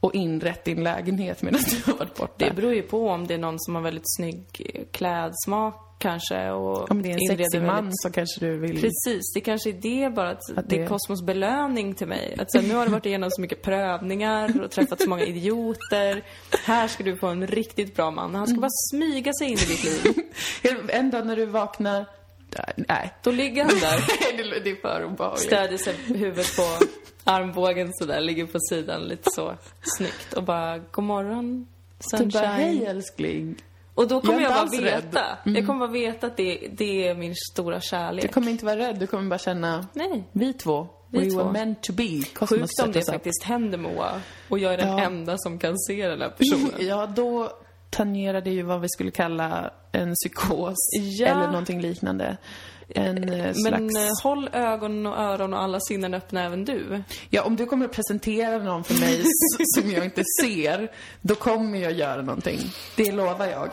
och 0.00 0.14
inrett 0.14 0.64
din 0.64 0.84
lägenhet 0.84 1.42
medan 1.42 1.60
du 1.70 1.92
har 1.92 1.98
varit 1.98 2.14
borta? 2.14 2.34
Det 2.48 2.54
beror 2.56 2.74
ju 2.74 2.82
på 2.82 3.08
om 3.08 3.26
det 3.26 3.34
är 3.34 3.38
någon 3.38 3.58
som 3.58 3.74
har 3.74 3.82
väldigt 3.82 4.16
snygg 4.16 4.44
klädsmak 4.92 5.84
kanske 5.98 6.50
och 6.50 6.90
Om 6.90 7.02
det 7.02 7.08
är 7.08 7.12
en 7.12 7.36
sexig 7.36 7.62
man 7.62 7.74
väldigt- 7.76 8.02
så 8.02 8.10
kanske 8.10 8.40
du 8.40 8.58
vill... 8.58 8.80
Precis, 8.80 9.32
det 9.34 9.40
kanske 9.40 9.68
är 9.70 9.72
det 9.72 10.10
bara 10.14 10.30
att, 10.30 10.58
Att 10.58 10.68
det 10.68 10.76
är 10.82 10.86
Kosmos 10.86 11.22
belöning 11.22 11.94
till 11.94 12.06
mig. 12.06 12.36
Att 12.38 12.54
här, 12.54 12.62
nu 12.62 12.74
har 12.74 12.86
du 12.86 12.92
varit 12.92 13.06
igenom 13.06 13.30
så 13.30 13.40
mycket 13.40 13.62
prövningar 13.62 14.62
och 14.64 14.70
träffat 14.70 15.00
så 15.02 15.08
många 15.08 15.24
idioter. 15.24 16.22
Här 16.64 16.88
ska 16.88 17.04
du 17.04 17.16
få 17.16 17.26
en 17.26 17.46
riktigt 17.46 17.96
bra 17.96 18.10
man. 18.10 18.34
Han 18.34 18.46
ska 18.46 18.60
bara 18.60 18.70
smyga 18.92 19.32
sig 19.32 19.46
in 19.46 19.52
i 19.52 19.56
ditt 19.56 19.84
liv. 20.04 20.14
En 20.88 21.10
dag 21.10 21.26
när 21.26 21.36
du 21.36 21.46
vaknar... 21.46 22.06
Nej. 22.76 23.14
Då 23.22 23.30
ligger 23.30 23.64
han 23.64 23.74
där, 23.80 24.36
det 24.36 24.60
det 24.60 24.70
är 24.70 24.76
för 24.80 25.04
obehagligt. 25.04 25.42
stödjer 25.46 25.78
sig 25.78 25.94
huvudet 26.06 26.56
på 26.56 26.62
armbågen 27.24 27.90
sådär, 27.94 28.20
ligger 28.20 28.46
på 28.46 28.58
sidan 28.70 29.02
lite 29.02 29.30
så 29.30 29.54
snyggt 29.82 30.32
och 30.32 30.42
bara, 30.42 30.78
god 30.78 31.04
morgon, 31.04 31.66
Du 31.98 32.16
sunshine. 32.18 32.30
bara, 32.42 32.46
hej 32.46 32.84
älskling. 32.86 33.54
Och 33.94 34.08
då 34.08 34.20
kommer 34.20 34.40
Jag 34.40 34.50
jag, 34.52 34.68
bara 34.70 34.80
veta. 34.82 35.38
Mm. 35.44 35.56
Jag 35.56 35.66
kommer 35.66 35.80
bara 35.80 35.90
veta 35.92 36.26
att 36.26 36.36
det, 36.36 36.68
det 36.72 37.08
är 37.08 37.14
min 37.14 37.34
stora 37.52 37.80
kärlek. 37.80 38.22
Du 38.22 38.28
kommer 38.28 38.50
inte 38.50 38.64
vara 38.64 38.76
rädd, 38.76 38.98
du 38.98 39.06
kommer 39.06 39.28
bara 39.30 39.38
känna, 39.38 39.86
Nej. 39.92 40.24
vi 40.32 40.52
två, 40.52 40.88
Vi 41.10 41.18
we 41.18 41.30
två. 41.30 41.38
were 41.38 41.52
meant 41.52 41.82
to 41.82 41.92
be. 41.92 42.22
Cosmos 42.34 42.60
Sjukt 42.60 42.80
om 42.84 42.92
det 42.92 43.06
faktiskt 43.06 43.42
händer 43.44 43.78
Moa. 43.78 44.20
Och 44.48 44.58
jag 44.58 44.72
är 44.74 44.78
den 44.78 44.88
Ja. 44.88 45.00
enda 45.00 45.38
som 45.38 45.58
kan 45.58 45.78
se 45.78 46.08
den 46.08 46.20
här 46.20 46.30
personen. 46.30 46.72
Ja, 46.86 47.06
då 47.06 47.52
tangerar 47.90 48.40
det 48.40 48.50
ju 48.50 48.62
vad 48.62 48.80
vi 48.80 48.88
skulle 48.88 49.10
kalla 49.10 49.70
en 49.92 50.14
psykos 50.14 50.76
Ja. 51.18 51.26
eller 51.26 51.46
någonting 51.46 51.80
liknande. 51.80 52.36
En 52.94 53.28
eh, 53.28 53.52
slags... 53.52 53.62
Men 53.62 53.96
eh, 53.96 54.08
håll 54.22 54.48
ögon 54.52 55.06
och 55.06 55.18
öron 55.18 55.54
och 55.54 55.62
alla 55.62 55.80
sinnen 55.80 56.14
öppna 56.14 56.44
även 56.44 56.64
du. 56.64 57.02
Ja, 57.30 57.42
om 57.42 57.56
du 57.56 57.66
kommer 57.66 57.84
att 57.84 57.92
presentera 57.92 58.58
någon 58.58 58.84
för 58.84 58.94
mig 59.00 59.22
som 59.76 59.90
jag 59.90 60.04
inte 60.04 60.22
ser, 60.42 60.90
då 61.20 61.34
kommer 61.34 61.78
jag 61.78 61.92
göra 61.92 62.22
någonting. 62.22 62.58
Det 62.96 63.12
lovar 63.12 63.46
jag. 63.46 63.72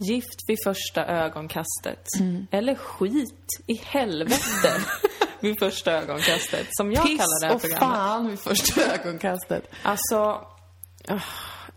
Gift 0.00 0.40
vid 0.48 0.58
första 0.64 1.06
ögonkastet. 1.06 2.06
Mm. 2.20 2.46
Eller 2.50 2.74
skit 2.74 3.48
i 3.66 3.74
helvete 3.74 4.70
vid 5.44 5.58
första 5.58 5.92
ögonkastet. 5.92 6.66
Som 6.70 6.92
jag 6.92 7.02
kallar 7.04 7.40
det 7.40 7.46
här 7.46 7.54
och 7.54 7.60
programmet. 7.60 7.88
fan 7.88 8.28
vid 8.28 8.38
första 8.40 8.94
ögonkastet. 8.94 9.70
Alltså, 9.82 10.16
ah, 11.08 11.20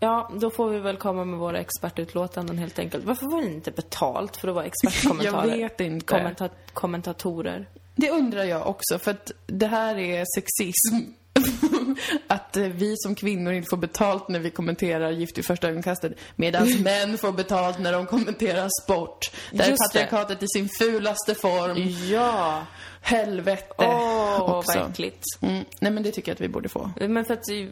ja, 0.00 0.30
då 0.40 0.50
får 0.50 0.70
vi 0.70 0.78
väl 0.78 0.96
komma 0.96 1.24
med 1.24 1.38
våra 1.38 1.58
expertutlåtanden 1.58 2.58
helt 2.58 2.78
enkelt. 2.78 3.04
Varför 3.04 3.26
var 3.26 3.40
det 3.42 3.48
inte 3.48 3.70
betalt 3.70 4.36
för 4.36 4.48
att 4.48 4.54
vara 4.54 4.64
expertkommentarer? 4.64 5.46
Jag 5.50 5.56
vet 5.56 5.80
inte. 5.80 6.06
Kommenta- 6.06 6.50
kommentatorer. 6.72 7.68
Det 7.96 8.10
undrar 8.10 8.44
jag 8.44 8.66
också, 8.66 8.98
för 8.98 9.10
att 9.10 9.32
det 9.46 9.66
här 9.66 9.98
är 9.98 10.24
sexism. 10.34 11.12
att 12.26 12.56
eh, 12.56 12.62
vi 12.62 12.94
som 12.96 13.14
kvinnor 13.14 13.52
inte 13.52 13.68
får 13.70 13.76
betalt 13.76 14.28
när 14.28 14.38
vi 14.38 14.50
kommenterar 14.50 15.10
Gift 15.10 15.38
i 15.38 15.42
första 15.42 15.68
ögonkastet, 15.68 16.12
medan 16.36 16.68
män 16.82 17.18
får 17.18 17.32
betalt 17.32 17.78
när 17.78 17.92
de 17.92 18.06
kommenterar 18.06 18.68
sport. 18.82 19.30
Det 19.50 19.58
här 19.58 19.64
är 19.64 19.70
Just 19.70 19.92
det. 19.92 19.98
patriarkatet 20.00 20.42
i 20.42 20.46
sin 20.48 20.68
fulaste 20.68 21.34
form. 21.34 21.94
Ja, 22.12 22.66
Helvete 23.00 23.74
åh, 23.78 24.40
också. 24.58 24.78
vad 24.78 24.90
äckligt. 24.90 25.24
Mm. 25.40 25.64
Nej, 25.80 25.92
men 25.92 26.02
det 26.02 26.12
tycker 26.12 26.30
jag 26.30 26.34
att 26.34 26.40
vi 26.40 26.48
borde 26.48 26.68
få. 26.68 26.90
Men 27.00 27.24
för 27.24 27.34
att 27.34 27.44
vi- 27.48 27.70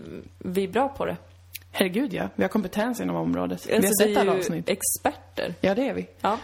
är 0.65 0.69
bra 0.69 0.89
på 0.89 1.05
det. 1.07 1.17
Herregud, 1.73 2.13
ja. 2.15 2.29
Vi 2.35 2.43
har 2.45 2.49
kompetens 2.49 3.01
inom 3.01 3.17
området. 3.17 3.67
vi 3.67 3.71
har 3.73 3.79
Alltså, 3.79 4.05
sett 4.05 4.17
alla 4.17 4.33
avsnitt. 4.33 4.69
experter. 4.69 5.55
Ja, 5.61 5.75
det 5.75 5.89
är 5.89 5.95
vi. 5.95 6.07
Ja. 6.21 6.39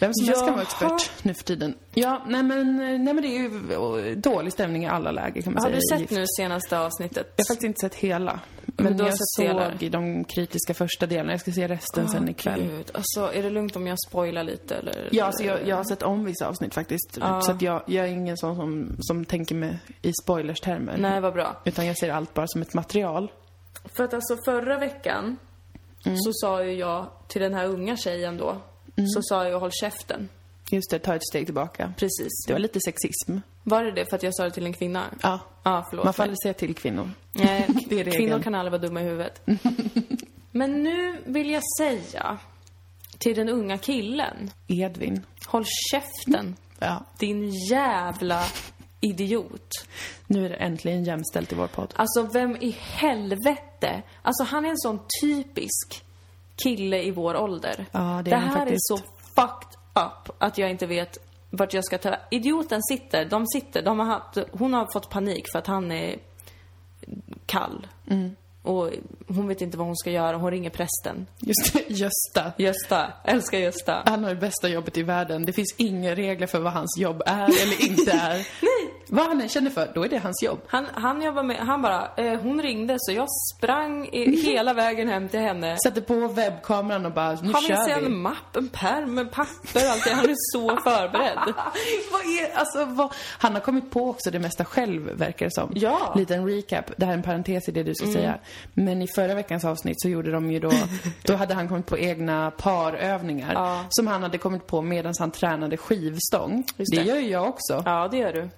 Vem 0.00 0.14
som 0.14 0.26
helst 0.28 0.44
kan 0.44 0.52
vara 0.52 0.62
expert 0.62 1.10
nu 1.24 1.34
för 1.34 1.44
tiden. 1.44 1.74
Ja, 1.94 2.22
nej 2.26 2.42
men, 2.42 2.76
nej 2.76 2.98
men 3.14 3.16
det 3.22 3.28
är 3.28 3.38
ju 3.38 4.14
dålig 4.14 4.52
stämning 4.52 4.84
i 4.84 4.88
alla 4.88 5.10
läger 5.10 5.42
kan 5.42 5.52
man 5.54 5.62
Har 5.62 5.70
säga. 5.70 5.98
du 5.98 6.02
i 6.02 6.06
sett 6.06 6.10
nu 6.16 6.24
senaste 6.36 6.78
avsnittet? 6.78 7.32
Jag 7.36 7.44
har 7.44 7.48
faktiskt 7.48 7.64
inte 7.64 7.80
sett 7.80 7.94
hela. 7.94 8.40
Men 8.66 8.84
Men 8.84 8.96
du 8.96 9.02
har 9.04 9.10
jag 9.10 9.18
delar? 9.48 9.76
såg 9.80 9.90
de 9.90 10.24
kritiska 10.24 10.74
första 10.74 11.06
delarna. 11.06 11.32
Jag 11.32 11.40
ska 11.40 11.52
se 11.52 11.68
resten 11.68 12.08
sen 12.08 12.28
ikväll. 12.28 12.60
Gud, 12.62 12.90
alltså 12.94 13.32
är 13.34 13.42
det 13.42 13.50
lugnt 13.50 13.76
om 13.76 13.86
jag 13.86 13.98
spoilar 14.08 14.44
lite 14.44 14.74
eller? 14.76 15.08
Ja, 15.12 15.24
alltså 15.24 15.44
jag, 15.44 15.68
jag 15.68 15.76
har 15.76 15.84
sett 15.84 16.02
om 16.02 16.24
vissa 16.24 16.48
avsnitt 16.48 16.74
faktiskt. 16.74 17.18
Ja. 17.20 17.40
Så 17.40 17.50
att 17.52 17.62
jag, 17.62 17.82
jag 17.86 18.04
är 18.06 18.10
ingen 18.12 18.36
sån 18.36 18.56
som, 18.56 18.96
som 19.00 19.24
tänker 19.24 19.54
med 19.54 19.78
i 20.02 20.12
spoilers-termer. 20.22 20.96
Nej, 20.98 21.20
vad 21.20 21.32
bra. 21.34 21.56
Utan 21.64 21.86
jag 21.86 21.98
ser 21.98 22.10
allt 22.10 22.34
bara 22.34 22.46
som 22.48 22.62
ett 22.62 22.74
material. 22.74 23.32
För 23.96 24.04
att 24.04 24.14
alltså 24.14 24.36
förra 24.44 24.78
veckan 24.78 25.36
Mm. 26.06 26.18
så 26.18 26.30
sa 26.32 26.64
ju 26.64 26.72
jag 26.72 27.06
till 27.28 27.42
den 27.42 27.54
här 27.54 27.66
unga 27.66 27.96
tjejen 27.96 28.36
då, 28.36 28.56
Mm. 28.98 29.08
så 29.08 29.22
sa 29.22 29.48
jag 29.48 29.60
håll 29.60 29.70
käften. 29.72 30.28
Just 30.70 30.90
det, 30.90 30.98
ta 30.98 31.14
ett 31.14 31.26
steg 31.30 31.44
tillbaka. 31.46 31.92
Precis. 31.98 32.44
Det 32.46 32.52
var 32.52 32.60
lite 32.60 32.80
sexism. 32.80 33.38
Var 33.62 33.84
det 33.84 33.92
det 33.92 34.06
för 34.10 34.16
att 34.16 34.22
jag 34.22 34.34
sa 34.36 34.44
det 34.44 34.50
till 34.50 34.66
en 34.66 34.72
kvinna? 34.72 35.04
Ja. 35.22 35.40
Ja, 35.62 35.86
förlåt 35.90 36.04
Man 36.04 36.14
får 36.14 36.22
aldrig 36.22 36.38
säga 36.42 36.54
till 36.54 36.74
kvinnor. 36.74 37.10
Nej, 37.32 37.66
Det 37.88 37.94
är 37.94 38.04
regeln. 38.04 38.16
kvinnor 38.16 38.38
kan 38.42 38.54
aldrig 38.54 38.72
vara 38.72 38.82
dumma 38.82 39.00
i 39.00 39.04
huvudet. 39.04 39.42
Men 40.50 40.82
nu 40.82 41.22
vill 41.26 41.50
jag 41.50 41.62
säga 41.78 42.38
till 43.18 43.36
den 43.36 43.48
unga 43.48 43.78
killen, 43.78 44.50
Edvin. 44.66 45.22
håll 45.46 45.64
käften. 45.90 46.56
Ja. 46.78 47.04
Din 47.18 47.50
jävla 47.70 48.44
idiot. 49.00 49.70
Nu 50.26 50.44
är 50.46 50.48
det 50.50 50.56
äntligen 50.56 51.04
jämställt 51.04 51.52
i 51.52 51.54
vår 51.54 51.66
podd. 51.66 51.94
Alltså, 51.96 52.22
vem 52.22 52.56
i 52.56 52.76
helvete? 52.80 54.02
Alltså, 54.22 54.44
han 54.44 54.64
är 54.64 54.68
en 54.68 54.78
sån 54.78 54.98
typisk 55.22 56.04
kille 56.62 57.02
i 57.02 57.10
vår 57.10 57.36
ålder. 57.36 57.86
Ja, 57.92 58.22
det 58.24 58.34
han 58.34 58.48
här 58.48 58.52
faktiskt. 58.52 58.90
är 58.90 58.96
så 58.96 59.02
fucked 59.34 59.78
up 59.94 60.36
att 60.38 60.58
jag 60.58 60.70
inte 60.70 60.86
vet 60.86 61.18
vart 61.50 61.74
jag 61.74 61.84
ska 61.84 61.98
ta 61.98 62.16
Idioten 62.30 62.82
sitter, 62.82 63.24
de 63.24 63.46
sitter, 63.46 63.82
de 63.82 63.98
har 63.98 64.06
haft, 64.06 64.38
hon 64.52 64.74
har 64.74 64.88
fått 64.92 65.10
panik 65.10 65.44
för 65.52 65.58
att 65.58 65.66
han 65.66 65.92
är 65.92 66.16
kall. 67.46 67.86
Mm. 68.10 68.36
Och 68.62 68.90
hon 69.28 69.48
vet 69.48 69.60
inte 69.60 69.78
vad 69.78 69.86
hon 69.86 69.96
ska 69.96 70.10
göra. 70.10 70.36
Hon 70.36 70.50
ringer 70.50 70.70
prästen. 70.70 71.26
Just 71.38 71.72
det, 71.72 71.84
Gösta. 71.88 72.52
Gösta. 72.58 73.12
Älskar 73.24 73.58
Gösta. 73.58 74.02
Han 74.06 74.24
har 74.24 74.30
det 74.30 74.40
bästa 74.40 74.68
jobbet 74.68 74.96
i 74.96 75.02
världen. 75.02 75.44
Det 75.44 75.52
finns 75.52 75.74
inga 75.76 76.14
regler 76.14 76.46
för 76.46 76.60
vad 76.60 76.72
hans 76.72 76.98
jobb 76.98 77.22
är 77.26 77.44
eller 77.44 77.88
inte 77.88 78.12
är. 78.12 78.46
Vad 79.10 79.26
han 79.26 79.40
än 79.40 79.48
känner 79.48 79.70
för, 79.70 79.90
då 79.94 80.04
är 80.04 80.08
det 80.08 80.18
hans 80.18 80.42
jobb. 80.42 80.60
Han, 80.66 80.86
han 80.94 81.22
jobbar 81.22 81.42
med, 81.42 81.56
han 81.56 81.82
bara, 81.82 82.10
eh, 82.16 82.40
hon 82.40 82.62
ringde 82.62 82.96
så 82.98 83.12
jag 83.12 83.26
sprang 83.56 84.08
i, 84.12 84.36
hela 84.40 84.74
vägen 84.74 85.08
hem 85.08 85.28
till 85.28 85.40
henne. 85.40 85.76
Sätter 85.84 86.00
på 86.00 86.14
webbkameran 86.28 87.06
och 87.06 87.12
bara, 87.12 87.30
nu 87.32 87.52
Han 87.52 87.62
vill 87.62 87.76
se 87.76 87.90
kör 87.90 87.98
en 87.98 88.04
vi. 88.04 88.10
mapp, 88.10 88.56
en 88.56 88.68
pärm 88.68 89.14
med 89.14 89.30
papper, 89.32 89.88
allt 89.90 90.04
det. 90.04 90.10
Han 90.10 90.24
är 90.24 90.34
så 90.52 90.76
förberedd. 90.84 91.38
vad 92.12 92.20
är, 92.20 92.54
alltså, 92.58 92.84
vad, 92.84 93.12
han 93.38 93.52
har 93.52 93.60
kommit 93.60 93.90
på 93.90 94.10
också 94.10 94.30
det 94.30 94.38
mesta 94.38 94.64
själv, 94.64 95.02
verkar 95.02 95.46
det 95.46 95.52
som. 95.54 95.72
Ja. 95.74 96.06
Mm. 96.06 96.18
Liten 96.18 96.46
recap. 96.48 96.84
Det 96.96 97.04
här 97.06 97.12
är 97.12 97.16
en 97.16 97.22
parentes 97.22 97.68
i 97.68 97.72
det 97.72 97.82
du 97.82 97.94
ska 97.94 98.06
säga. 98.06 98.38
Men 98.74 99.02
i 99.02 99.06
förra 99.14 99.34
veckans 99.34 99.64
avsnitt 99.64 100.00
så 100.00 100.08
gjorde 100.08 100.30
de 100.32 100.50
ju 100.50 100.60
då, 100.60 100.70
då 101.22 101.34
hade 101.34 101.54
han 101.54 101.68
kommit 101.68 101.86
på 101.86 101.98
egna 101.98 102.50
parövningar. 102.50 103.52
Ja. 103.54 103.84
Som 103.88 104.06
han 104.06 104.22
hade 104.22 104.38
kommit 104.38 104.66
på 104.66 104.82
medan 104.82 105.14
han 105.18 105.30
tränade 105.30 105.76
skivstång. 105.76 106.64
Det 106.76 106.84
det. 106.96 107.02
gör 107.02 107.16
ju 107.16 107.28
jag 107.30 107.48
också. 107.48 107.82
Ja, 107.86 108.08
det 108.10 108.16
gör 108.16 108.32
du. 108.32 108.48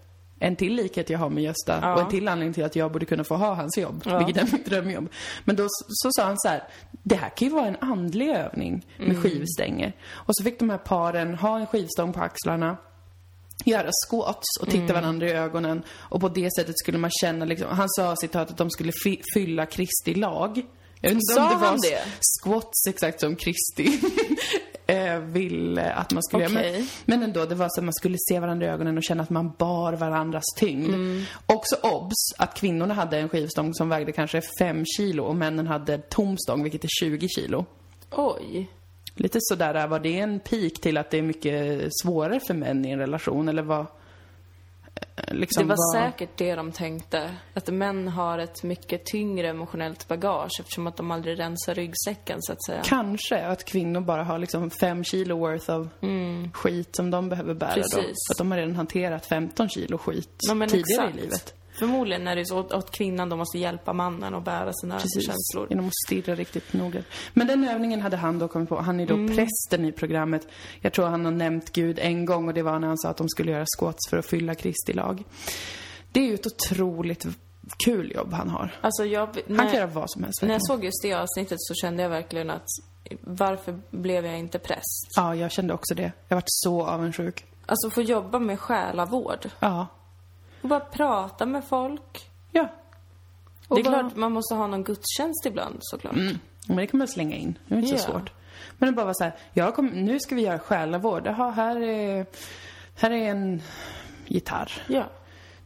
En 0.42 0.56
till 0.56 0.74
likhet 0.74 1.10
jag 1.10 1.18
har 1.18 1.30
med 1.30 1.42
Gösta 1.44 1.78
Ja. 1.82 1.94
och 1.94 2.00
en 2.00 2.08
till 2.08 2.28
anledning 2.28 2.54
till 2.54 2.64
att 2.64 2.76
jag 2.76 2.92
borde 2.92 3.06
kunna 3.06 3.24
få 3.24 3.34
ha 3.36 3.54
hans 3.54 3.78
jobb, 3.78 4.02
Ja. 4.06 4.18
vilket 4.18 4.36
är 4.48 4.52
mitt 4.52 4.66
drömjobb. 4.66 5.08
Men 5.44 5.56
då 5.56 5.66
så 5.88 6.08
sa 6.12 6.24
han 6.24 6.38
så 6.38 6.48
här, 6.48 6.62
det 7.02 7.14
här 7.14 7.28
kan 7.28 7.48
ju 7.48 7.54
vara 7.54 7.66
en 7.66 7.76
andlig 7.80 8.28
övning 8.30 8.86
med 8.98 9.08
Mm. 9.08 9.22
skivstänger. 9.22 9.92
Och 10.10 10.36
så 10.36 10.44
fick 10.44 10.58
de 10.58 10.70
här 10.70 10.78
paren 10.78 11.34
ha 11.34 11.58
en 11.60 11.66
skivstång 11.66 12.12
på 12.12 12.20
axlarna, 12.20 12.76
göra 13.64 13.90
squats 14.08 14.46
och 14.60 14.66
titta 14.66 14.82
Mm. 14.84 14.94
varandra 14.94 15.26
i 15.28 15.32
ögonen. 15.32 15.82
Och 15.90 16.20
på 16.20 16.28
det 16.28 16.48
sättet 16.56 16.78
skulle 16.78 16.98
man 16.98 17.10
känna 17.20 17.44
liksom, 17.44 17.68
han 17.70 17.88
sa 17.88 18.16
citat 18.16 18.50
att 18.50 18.56
de 18.58 18.70
skulle 18.70 18.92
fy- 19.04 19.22
fylla 19.34 19.66
Kristi 19.66 20.14
lag. 20.14 20.62
Jag 21.00 21.10
vet 21.10 21.12
inte 21.12 21.34
Sa 21.34 21.42
om 21.44 21.48
det 21.54 21.60
var 21.60 21.66
han 21.66 21.78
det? 21.82 22.02
squats 22.20 22.86
exakt 22.88 23.20
som 23.20 23.36
Kristi 23.36 24.00
eh, 24.90 25.18
vill 25.18 25.78
eh, 25.78 25.98
att 26.00 26.12
man 26.12 26.22
skulle 26.22 26.42
göra. 26.42 26.52
Okej. 26.52 26.72
Men, 26.72 26.88
men 27.04 27.22
ändå, 27.22 27.44
det 27.44 27.54
var 27.54 27.68
så 27.70 27.80
att 27.80 27.84
man 27.84 27.94
skulle 27.94 28.16
se 28.28 28.40
varandra 28.40 28.66
i 28.66 28.68
ögonen 28.68 28.96
och 28.96 29.04
känna 29.04 29.22
att 29.22 29.30
man 29.30 29.52
bar 29.58 29.92
varandras 29.92 30.44
tyngd. 30.56 30.94
Mm. 30.94 31.22
Också 31.46 31.76
obs 31.82 32.32
att 32.38 32.54
kvinnorna 32.54 32.94
hade 32.94 33.18
en 33.18 33.28
skivstång 33.28 33.74
som 33.74 33.88
vägde 33.88 34.12
kanske 34.12 34.42
5 34.58 34.84
kilo 34.86 35.24
och 35.24 35.36
männen 35.36 35.66
hade 35.66 35.98
tom 35.98 36.38
stång, 36.38 36.62
vilket 36.62 36.84
är 36.84 36.88
20 37.00 37.28
kilo. 37.28 37.64
Oj. 38.10 38.70
Lite 39.14 39.38
sådär, 39.40 39.86
var 39.86 39.98
det 40.00 40.18
en 40.18 40.40
pik 40.40 40.80
till 40.80 40.96
att 40.96 41.10
det 41.10 41.18
är 41.18 41.22
mycket 41.22 41.88
svårare 42.02 42.40
för 42.40 42.54
män 42.54 42.84
i 42.84 42.90
en 42.90 42.98
relation, 42.98 43.48
eller 43.48 43.62
vad? 43.62 43.86
Eh, 44.94 45.34
Liksom 45.34 45.62
Det 45.62 45.68
var 45.74 46.00
vad- 46.00 46.02
säkert 46.12 46.36
det 46.36 46.54
de 46.54 46.72
tänkte. 46.72 47.30
Att 47.54 47.68
män 47.68 48.08
har 48.08 48.38
ett 48.38 48.62
mycket 48.62 49.04
tyngre 49.06 49.48
emotionellt 49.48 50.08
bagage 50.08 50.60
eftersom 50.60 50.86
att 50.86 50.96
de 50.96 51.10
aldrig 51.10 51.38
rensar 51.38 51.74
ryggsäcken 51.74 52.38
så 52.40 52.52
att 52.52 52.64
säga. 52.64 52.82
Kanske 52.84 53.46
att 53.46 53.64
kvinnor 53.64 54.00
bara 54.00 54.24
har 54.24 54.38
liksom 54.38 54.70
fem 54.70 55.04
kilo 55.04 55.38
worth 55.38 55.70
av 55.70 55.88
skit 56.52 56.96
som 56.96 57.10
de 57.10 57.28
behöver 57.28 57.54
bära 57.54 57.68
då. 57.68 57.74
Mm. 57.74 57.82
Precis. 57.82 58.16
För 58.28 58.34
att 58.34 58.38
de 58.38 58.50
har 58.50 58.58
redan 58.58 58.76
hanterat 58.76 59.26
15 59.26 59.68
kilo 59.68 59.98
skit 59.98 60.30
Ja, 60.48 60.54
tidigare 60.68 60.80
exakt. 61.08 61.16
i 61.18 61.20
livet. 61.20 61.54
Förmodligen 61.80 62.28
är 62.28 62.36
det 62.36 62.46
så 62.46 62.58
att- 62.60 62.90
kvinnan 62.90 63.28
då 63.28 63.36
måste 63.36 63.58
hjälpa 63.58 63.92
mannen 63.92 64.34
att 64.34 64.44
bära 64.44 64.72
sina 64.72 64.98
Precis, 64.98 65.26
känslor. 65.26 65.66
genom 65.70 65.86
att 65.86 65.94
stirra 66.06 66.34
riktigt 66.34 66.72
noggrant. 66.72 67.06
Men 67.34 67.46
den 67.46 67.68
övningen 67.68 68.00
hade 68.00 68.16
han 68.16 68.38
då 68.38 68.48
kommit 68.48 68.68
på. 68.68 68.80
Han 68.80 69.00
är 69.00 69.06
då 69.06 69.14
Mm. 69.14 69.36
prästen 69.36 69.84
i 69.84 69.92
programmet. 69.92 70.48
Jag 70.80 70.92
tror 70.92 71.06
han 71.06 71.24
har 71.24 71.32
nämnt 71.32 71.72
Gud 71.72 71.98
en 71.98 72.24
gång 72.24 72.48
och 72.48 72.54
det 72.54 72.62
var 72.62 72.78
när 72.78 72.88
han 72.88 72.98
sa 72.98 73.08
att 73.08 73.16
de 73.16 73.28
skulle 73.28 73.50
göra 73.52 73.64
squats 73.78 74.10
för 74.10 74.16
att 74.18 74.26
fylla 74.26 74.54
Kristi 74.54 74.92
lag. 74.92 75.24
Det 76.12 76.20
är 76.20 76.24
ju 76.26 76.34
ett 76.34 76.46
otroligt 76.46 77.26
kul 77.84 78.12
jobb 78.12 78.32
han 78.32 78.48
har. 78.48 78.74
Alltså 78.80 79.04
jag, 79.04 79.26
Han 79.26 79.36
när, 79.46 79.64
kan 79.64 79.74
göra 79.74 79.86
vad 79.86 80.10
som 80.10 80.22
helst. 80.24 80.42
när 80.42 80.52
jag 80.52 80.66
såg 80.66 80.84
just 80.84 81.02
det 81.02 81.14
avsnittet 81.14 81.56
så 81.60 81.74
kände 81.74 82.02
jag 82.02 82.10
verkligen 82.10 82.50
att 82.50 82.66
varför 83.20 83.80
blev 83.90 84.26
jag 84.26 84.38
inte 84.38 84.58
präst? 84.58 85.08
Ja, 85.16 85.34
jag 85.34 85.50
kände 85.52 85.74
också 85.74 85.94
det. 85.94 86.12
Jag 86.28 86.36
varit 86.36 86.44
så 86.46 86.82
avundsjuk. 86.86 87.44
Alltså 87.66 87.90
få 87.90 88.02
jobba 88.02 88.38
med 88.38 88.60
själavård. 88.60 89.50
Ja. 89.60 89.86
Och 90.62 90.68
bara 90.68 90.80
prata 90.80 91.46
med 91.46 91.64
folk. 91.64 92.30
Ja. 92.52 92.68
Och 93.68 93.76
det 93.76 93.82
är 93.82 93.84
bara- 93.84 93.98
klart 94.00 94.16
man 94.16 94.32
måste 94.32 94.54
ha 94.54 94.66
någon 94.66 94.84
gudstjänst 94.84 95.46
ibland 95.46 95.76
såklart. 95.80 96.14
Mm. 96.14 96.38
Men 96.66 96.76
det 96.76 96.86
kan 96.86 96.98
man 96.98 97.08
slänga 97.08 97.36
in. 97.36 97.58
Det 97.68 97.74
är 97.74 97.78
inte 97.78 97.88
så 97.98 98.08
Ja. 98.08 98.12
svårt. 98.12 98.32
Men 98.78 98.86
det 98.88 98.92
bara 98.96 99.06
var 99.06 99.14
så 99.14 99.24
här, 99.24 99.34
jag 99.52 99.74
kom, 99.74 99.86
nu 99.86 100.20
ska 100.20 100.34
vi 100.34 100.42
göra 100.42 100.58
själavård. 100.58 101.22
Jaha, 101.26 101.50
här 101.50 101.80
är, 101.82 102.26
här 102.94 103.10
är 103.10 103.30
en 103.30 103.62
gitarr. 104.26 104.72
Ja. 104.88 105.04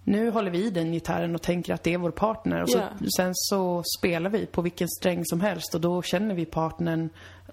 Nu 0.05 0.31
håller 0.31 0.51
vi 0.51 0.65
i 0.65 0.71
den 0.71 0.93
gitarren 0.93 1.35
och 1.35 1.43
tänker 1.43 1.75
att 1.75 1.83
det 1.83 1.95
är 1.95 1.99
vår 1.99 2.11
partner. 2.11 2.63
Och 2.63 2.71
så, 2.71 2.79
Ja. 2.79 2.89
sen 3.17 3.31
så 3.35 3.83
spelar 3.99 4.31
vi 4.31 4.47
på 4.47 4.63
vilken 4.63 4.89
sträng 4.89 5.25
som 5.25 5.41
helst 5.41 5.75
och 5.75 5.81
då 5.81 6.03
känner 6.03 6.35
vi 6.35 6.45
partnern, 6.45 7.09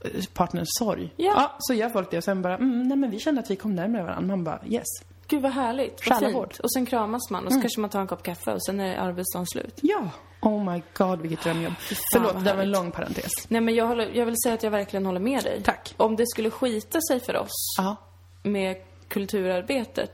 eh, 0.06 0.24
partnerns 0.34 0.70
sorg. 0.80 1.14
Ja. 1.18 1.52
så 1.60 1.74
gör 1.74 1.90
folk 1.90 2.12
det 2.12 2.18
och 2.18 2.24
sen 2.24 2.42
bara, 2.42 2.56
mm, 2.58 2.88
nej 2.88 2.98
men 2.98 3.12
vi 3.12 3.20
kände 3.20 3.42
att 3.42 3.52
vi 3.52 3.56
kom 3.56 3.76
närmare 3.76 4.04
varandra. 4.04 4.28
Man 4.28 4.44
bara, 4.44 4.60
yes. 4.68 4.86
Gud 5.32 5.42
vad 5.42 5.52
härligt. 5.52 6.10
Vad 6.10 6.20
fint. 6.20 6.60
Och 6.60 6.72
sen 6.74 6.86
kramas 6.86 7.30
man 7.30 7.46
och 7.48 7.54
så 7.54 7.62
kanske 7.62 7.82
man 7.82 7.90
tar 7.90 8.02
en 8.02 8.08
kopp 8.08 8.24
kaffe 8.24 8.54
och 8.54 8.64
sen 8.66 8.80
är 8.80 8.98
arbetsdagen 8.98 9.48
slut. 9.48 9.80
Ja. 9.82 10.10
Oh 10.42 10.72
my 10.74 10.82
god, 10.94 11.22
vilket 11.22 11.44
drömjobb. 11.44 11.74
Förlåt, 12.14 12.46
det 12.46 12.54
var 12.54 12.64
en 12.64 12.72
lång 12.72 12.92
parentes. 12.92 13.32
Nej 13.48 13.62
men 13.62 13.76
jag, 13.76 13.88
håller, 13.88 14.10
jag 14.14 14.26
vill 14.26 14.36
säga 14.44 14.56
att 14.56 14.64
jag 14.64 14.72
verkligen 14.72 15.06
håller 15.06 15.20
med 15.20 15.44
dig. 15.44 15.62
Tack. 15.64 15.94
Om 15.98 16.16
det 16.16 16.28
skulle 16.28 16.50
skita 16.50 17.00
sig 17.02 17.20
för 17.20 17.36
oss 17.38 17.76
Ja. 17.78 17.96
med 18.44 18.76
kulturarbetet. 19.08 20.14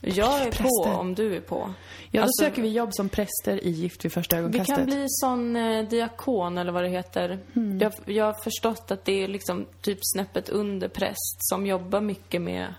Jag 0.00 0.40
är 0.40 0.44
Präster. 0.44 0.62
på 0.92 0.98
om 1.00 1.14
du 1.14 1.36
är 1.36 1.40
på. 1.40 1.74
Ja, 2.10 2.20
då 2.20 2.22
Alltså, 2.22 2.44
söker 2.44 2.62
vi 2.62 2.68
jobb 2.68 2.88
som 2.94 3.08
präster 3.08 3.64
i 3.64 3.70
Gift 3.70 4.04
vid 4.04 4.12
första 4.12 4.36
Vi 4.36 4.40
ögonkastet. 4.42 4.76
kan 4.76 4.86
bli 4.86 5.04
sån 5.08 5.56
eh, 5.56 5.88
diakon 5.88 6.58
eller 6.58 6.72
vad 6.72 6.82
det 6.82 6.88
heter. 6.88 7.38
Mm. 7.56 7.78
Jag, 7.78 7.92
jag 8.04 8.24
har 8.24 8.32
förstått 8.44 8.90
att 8.90 9.04
det 9.04 9.24
är 9.24 9.28
liksom 9.28 9.66
typ 9.80 9.98
snäppet 10.02 10.48
under 10.48 10.88
präst 10.88 11.36
som 11.38 11.66
jobbar 11.66 12.00
mycket 12.00 12.42
med 12.42 12.74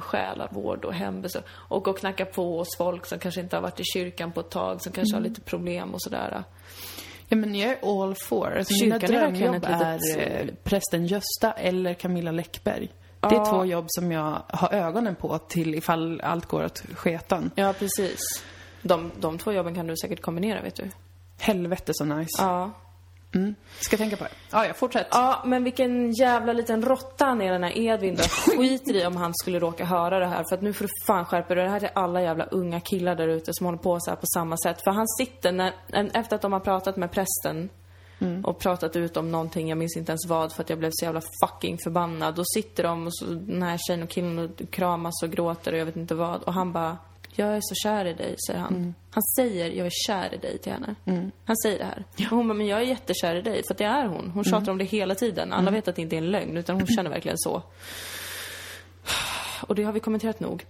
själavård 0.00 0.84
och 0.84 0.94
hembesök. 0.94 1.44
Och 1.50 1.88
att 1.88 1.98
knacka 1.98 2.24
på 2.24 2.58
hos 2.58 2.76
folk 2.78 3.06
som 3.06 3.18
kanske 3.18 3.40
inte 3.40 3.56
har 3.56 3.60
varit 3.62 3.80
i 3.80 3.84
kyrkan 3.84 4.32
på 4.32 4.40
ett 4.40 4.50
tag, 4.50 4.82
som 4.82 4.92
kanske 4.92 5.14
Mm. 5.16 5.22
har 5.22 5.28
lite 5.30 5.40
problem 5.40 5.94
och 5.94 6.02
sådär. 6.02 6.44
Ja, 7.28 7.36
men 7.36 7.54
jag 7.54 7.70
är 7.70 8.02
all 8.02 8.14
for. 8.14 8.58
Alltså, 8.58 8.84
mina 8.84 8.96
är 8.96 9.00
drömjobb 9.00 9.54
ett 9.54 9.64
är 9.64 9.98
litet- 9.98 10.48
eh, 10.48 10.54
prästen 10.64 11.06
Gösta 11.06 11.52
eller 11.52 11.94
Camilla 11.94 12.30
Läckberg. 12.30 12.88
Det 13.20 13.26
är 13.26 13.32
Ja. 13.34 13.44
två 13.46 13.64
jobb 13.64 13.84
som 13.88 14.12
jag 14.12 14.42
har 14.48 14.72
ögonen 14.74 15.14
på 15.14 15.38
till 15.38 15.74
ifall 15.74 16.20
allt 16.20 16.46
går 16.46 16.64
åt 16.64 16.82
sketan. 16.94 17.50
Ja, 17.54 17.72
precis. 17.78 18.20
De, 18.82 19.10
de 19.20 19.38
två 19.38 19.52
jobben 19.52 19.74
kan 19.74 19.86
du 19.86 19.96
säkert 19.96 20.20
kombinera, 20.22 20.62
vet 20.62 20.74
du. 20.76 20.90
Helvete 21.40 21.92
så 21.94 22.04
nice. 22.04 22.42
Ja. 22.42 22.70
Mm. 23.34 23.54
Ska 23.80 23.96
tänka 23.96 24.16
på 24.16 24.24
det. 24.24 24.30
Ja, 24.50 24.66
ja, 24.66 24.74
fortsätt. 24.74 25.06
Ja, 25.10 25.42
men 25.46 25.64
vilken 25.64 26.12
jävla 26.12 26.52
liten 26.52 26.82
råtta 26.82 27.24
han 27.24 27.42
är 27.42 27.52
den 27.52 27.62
här 27.62 27.78
Edvin 27.78 28.14
då. 28.14 28.22
Skiter 28.56 28.96
i 28.96 29.06
om 29.06 29.16
han 29.16 29.34
skulle 29.34 29.58
råka 29.58 29.84
höra 29.84 30.18
det 30.18 30.26
här. 30.26 30.44
För 30.48 30.56
att 30.56 30.62
nu 30.62 30.72
får 30.72 30.84
du 30.84 30.90
fan 31.06 31.24
skärpa 31.24 31.54
dig. 31.54 31.64
Det 31.64 31.70
här 31.70 31.80
till 31.80 31.88
alla 31.94 32.22
jävla 32.22 32.44
unga 32.44 32.80
killar 32.80 33.14
där 33.14 33.28
ute 33.28 33.50
som 33.54 33.66
håller 33.66 33.78
på 33.78 34.00
så 34.00 34.10
här 34.10 34.16
på 34.16 34.26
samma 34.26 34.56
sätt. 34.56 34.80
För 34.84 34.90
han 34.90 35.08
sitter, 35.08 35.52
när, 35.52 35.72
efter 36.14 36.36
att 36.36 36.42
de 36.42 36.52
har 36.52 36.60
pratat 36.60 36.96
med 36.96 37.12
prästen 37.12 37.68
och 38.44 38.58
pratat 38.58 38.96
ut 38.96 39.16
om 39.16 39.30
någonting, 39.30 39.68
jag 39.68 39.78
minns 39.78 39.96
inte 39.96 40.12
ens 40.12 40.26
vad, 40.26 40.52
för 40.52 40.62
att 40.62 40.70
jag 40.70 40.78
blev 40.78 40.90
så 40.92 41.04
jävla 41.04 41.20
fucking 41.44 41.78
förbannad. 41.84 42.34
Då 42.34 42.42
sitter 42.54 42.82
de 42.82 43.06
och 43.06 43.14
så, 43.14 43.24
den 43.24 43.62
här 43.62 43.78
tjejen 43.86 44.02
och 44.02 44.08
killen 44.08 44.38
och 44.38 44.70
kramas 44.70 45.22
och 45.22 45.30
gråter 45.30 45.72
och 45.72 45.78
jag 45.78 45.86
vet 45.86 45.96
inte 45.96 46.14
vad. 46.14 46.42
Och 46.42 46.52
han 46.52 46.72
bara, 46.72 46.96
jag 47.34 47.56
är 47.56 47.60
så 47.62 47.74
kär 47.74 48.04
i 48.04 48.12
dig, 48.14 48.34
säger 48.46 48.60
han. 48.60 48.94
Han 49.10 49.22
säger, 49.22 49.70
jag 49.70 49.86
är 49.86 49.90
kär 50.06 50.34
i 50.34 50.36
dig 50.36 50.58
till 50.58 50.72
henne. 50.72 50.94
Han 51.44 51.56
säger 51.56 51.78
det 51.78 51.84
här. 51.84 52.04
Och 52.30 52.36
hon 52.36 52.48
bara, 52.48 52.54
men 52.54 52.66
jag 52.66 52.78
är 52.80 52.84
jättekär 52.84 53.34
i 53.34 53.42
dig, 53.42 53.62
för 53.66 53.74
att 53.74 53.78
det 53.78 53.84
är 53.84 54.06
hon. 54.06 54.30
Hon 54.30 54.44
tjatar 54.44 54.72
om 54.72 54.78
det 54.78 54.84
hela 54.84 55.14
tiden. 55.14 55.52
Alla 55.52 55.70
vet 55.70 55.88
att 55.88 55.96
det 55.96 56.02
inte 56.02 56.16
är 56.16 56.18
en 56.18 56.30
lögn, 56.30 56.56
utan 56.56 56.76
hon 56.76 56.86
känner 56.86 57.10
verkligen 57.10 57.38
så. 57.38 57.62
Och 59.68 59.74
det 59.74 59.82
har 59.82 59.92
vi 59.92 60.00
kommenterat 60.00 60.40
nog. 60.40 60.66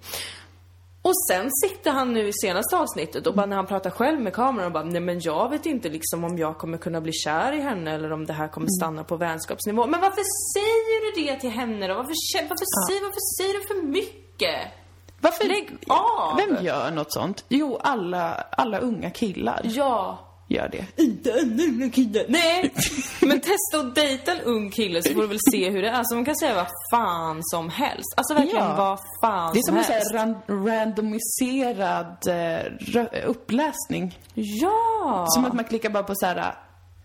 Och 1.03 1.13
sen 1.29 1.51
sitter 1.65 1.91
han 1.91 2.13
nu 2.13 2.29
i 2.29 2.33
senaste 2.33 2.77
avsnittet 2.77 3.27
och 3.27 3.35
bara 3.35 3.47
när 3.47 3.57
han 3.57 3.67
pratar 3.67 3.91
själv 3.91 4.21
med 4.21 4.33
kameran 4.33 4.67
och 4.67 4.73
bara 4.73 4.85
nej 4.85 5.01
men 5.01 5.21
jag 5.21 5.51
vet 5.51 5.67
inte 5.67 5.89
liksom 5.89 6.25
om 6.25 6.39
jag 6.39 6.59
kommer 6.59 6.79
kunna 6.79 7.01
bli 7.01 7.13
kär 7.13 7.53
i 7.53 7.61
henne 7.61 7.95
eller 7.95 8.13
om 8.13 8.27
det 8.27 8.33
här 8.33 8.49
kommer 8.49 8.69
stanna 8.81 9.05
på 9.05 9.17
vänskapsnivå. 9.17 9.87
Men 9.87 10.01
varför 10.01 10.23
säger 10.55 11.15
du 11.15 11.23
det 11.23 11.41
till 11.41 11.51
henne 11.51 11.89
då? 11.89 11.95
Varför, 11.95 12.15
varför, 12.49 12.89
säger, 12.89 13.03
varför 13.03 13.37
säger 13.39 13.55
du 13.55 13.67
för 13.67 13.87
mycket? 13.87 14.82
Varför? 15.23 15.45
Lägg 15.45 15.71
av! 15.89 16.37
Vem 16.37 16.65
gör 16.65 16.91
något 16.91 17.13
sånt? 17.13 17.45
Jo, 17.49 17.79
alla, 17.83 18.35
alla 18.51 18.79
unga 18.79 19.11
killar 19.11 19.61
Ja. 19.65 20.19
gör 20.49 20.69
det. 20.69 21.03
Inte 21.03 21.31
en 21.33 21.61
ung 21.61 21.91
kille. 21.91 22.25
Nej! 22.29 22.73
Men 23.21 23.41
testa 23.41 23.79
att 23.81 23.95
dejta 23.95 24.33
en 24.33 24.41
ung 24.41 24.71
kille 24.71 25.03
så 25.03 25.15
får 25.15 25.21
du 25.23 25.27
väl 25.29 25.39
se 25.53 25.71
hur 25.71 25.83
det 25.83 25.89
är. 25.89 25.93
Alltså 25.93 26.15
man 26.15 26.25
kan 26.25 26.37
säga 26.37 26.55
vad 26.55 26.67
fan 26.93 27.41
som 27.43 27.71
helst. 27.71 28.15
Alltså 28.17 28.35
verkligen 28.35 28.65
Ja. 28.67 28.75
vad 28.77 28.99
fan 29.25 29.53
Det 29.55 29.59
är 29.59 29.63
som 29.63 29.77
en 29.77 29.85
som 29.85 29.95
sån 29.95 29.95
helst. 29.95 30.13
här 30.13 30.19
ran- 30.19 30.67
randomiserad 30.69 32.17
eh, 32.27 32.71
rö- 32.81 33.25
uppläsning. 33.25 34.19
Ja! 34.35 35.27
Som 35.29 35.45
att 35.45 35.53
man 35.53 35.65
klickar 35.65 35.91
bara 35.91 36.03
på 36.03 36.15
så 36.15 36.27
här, 36.27 36.55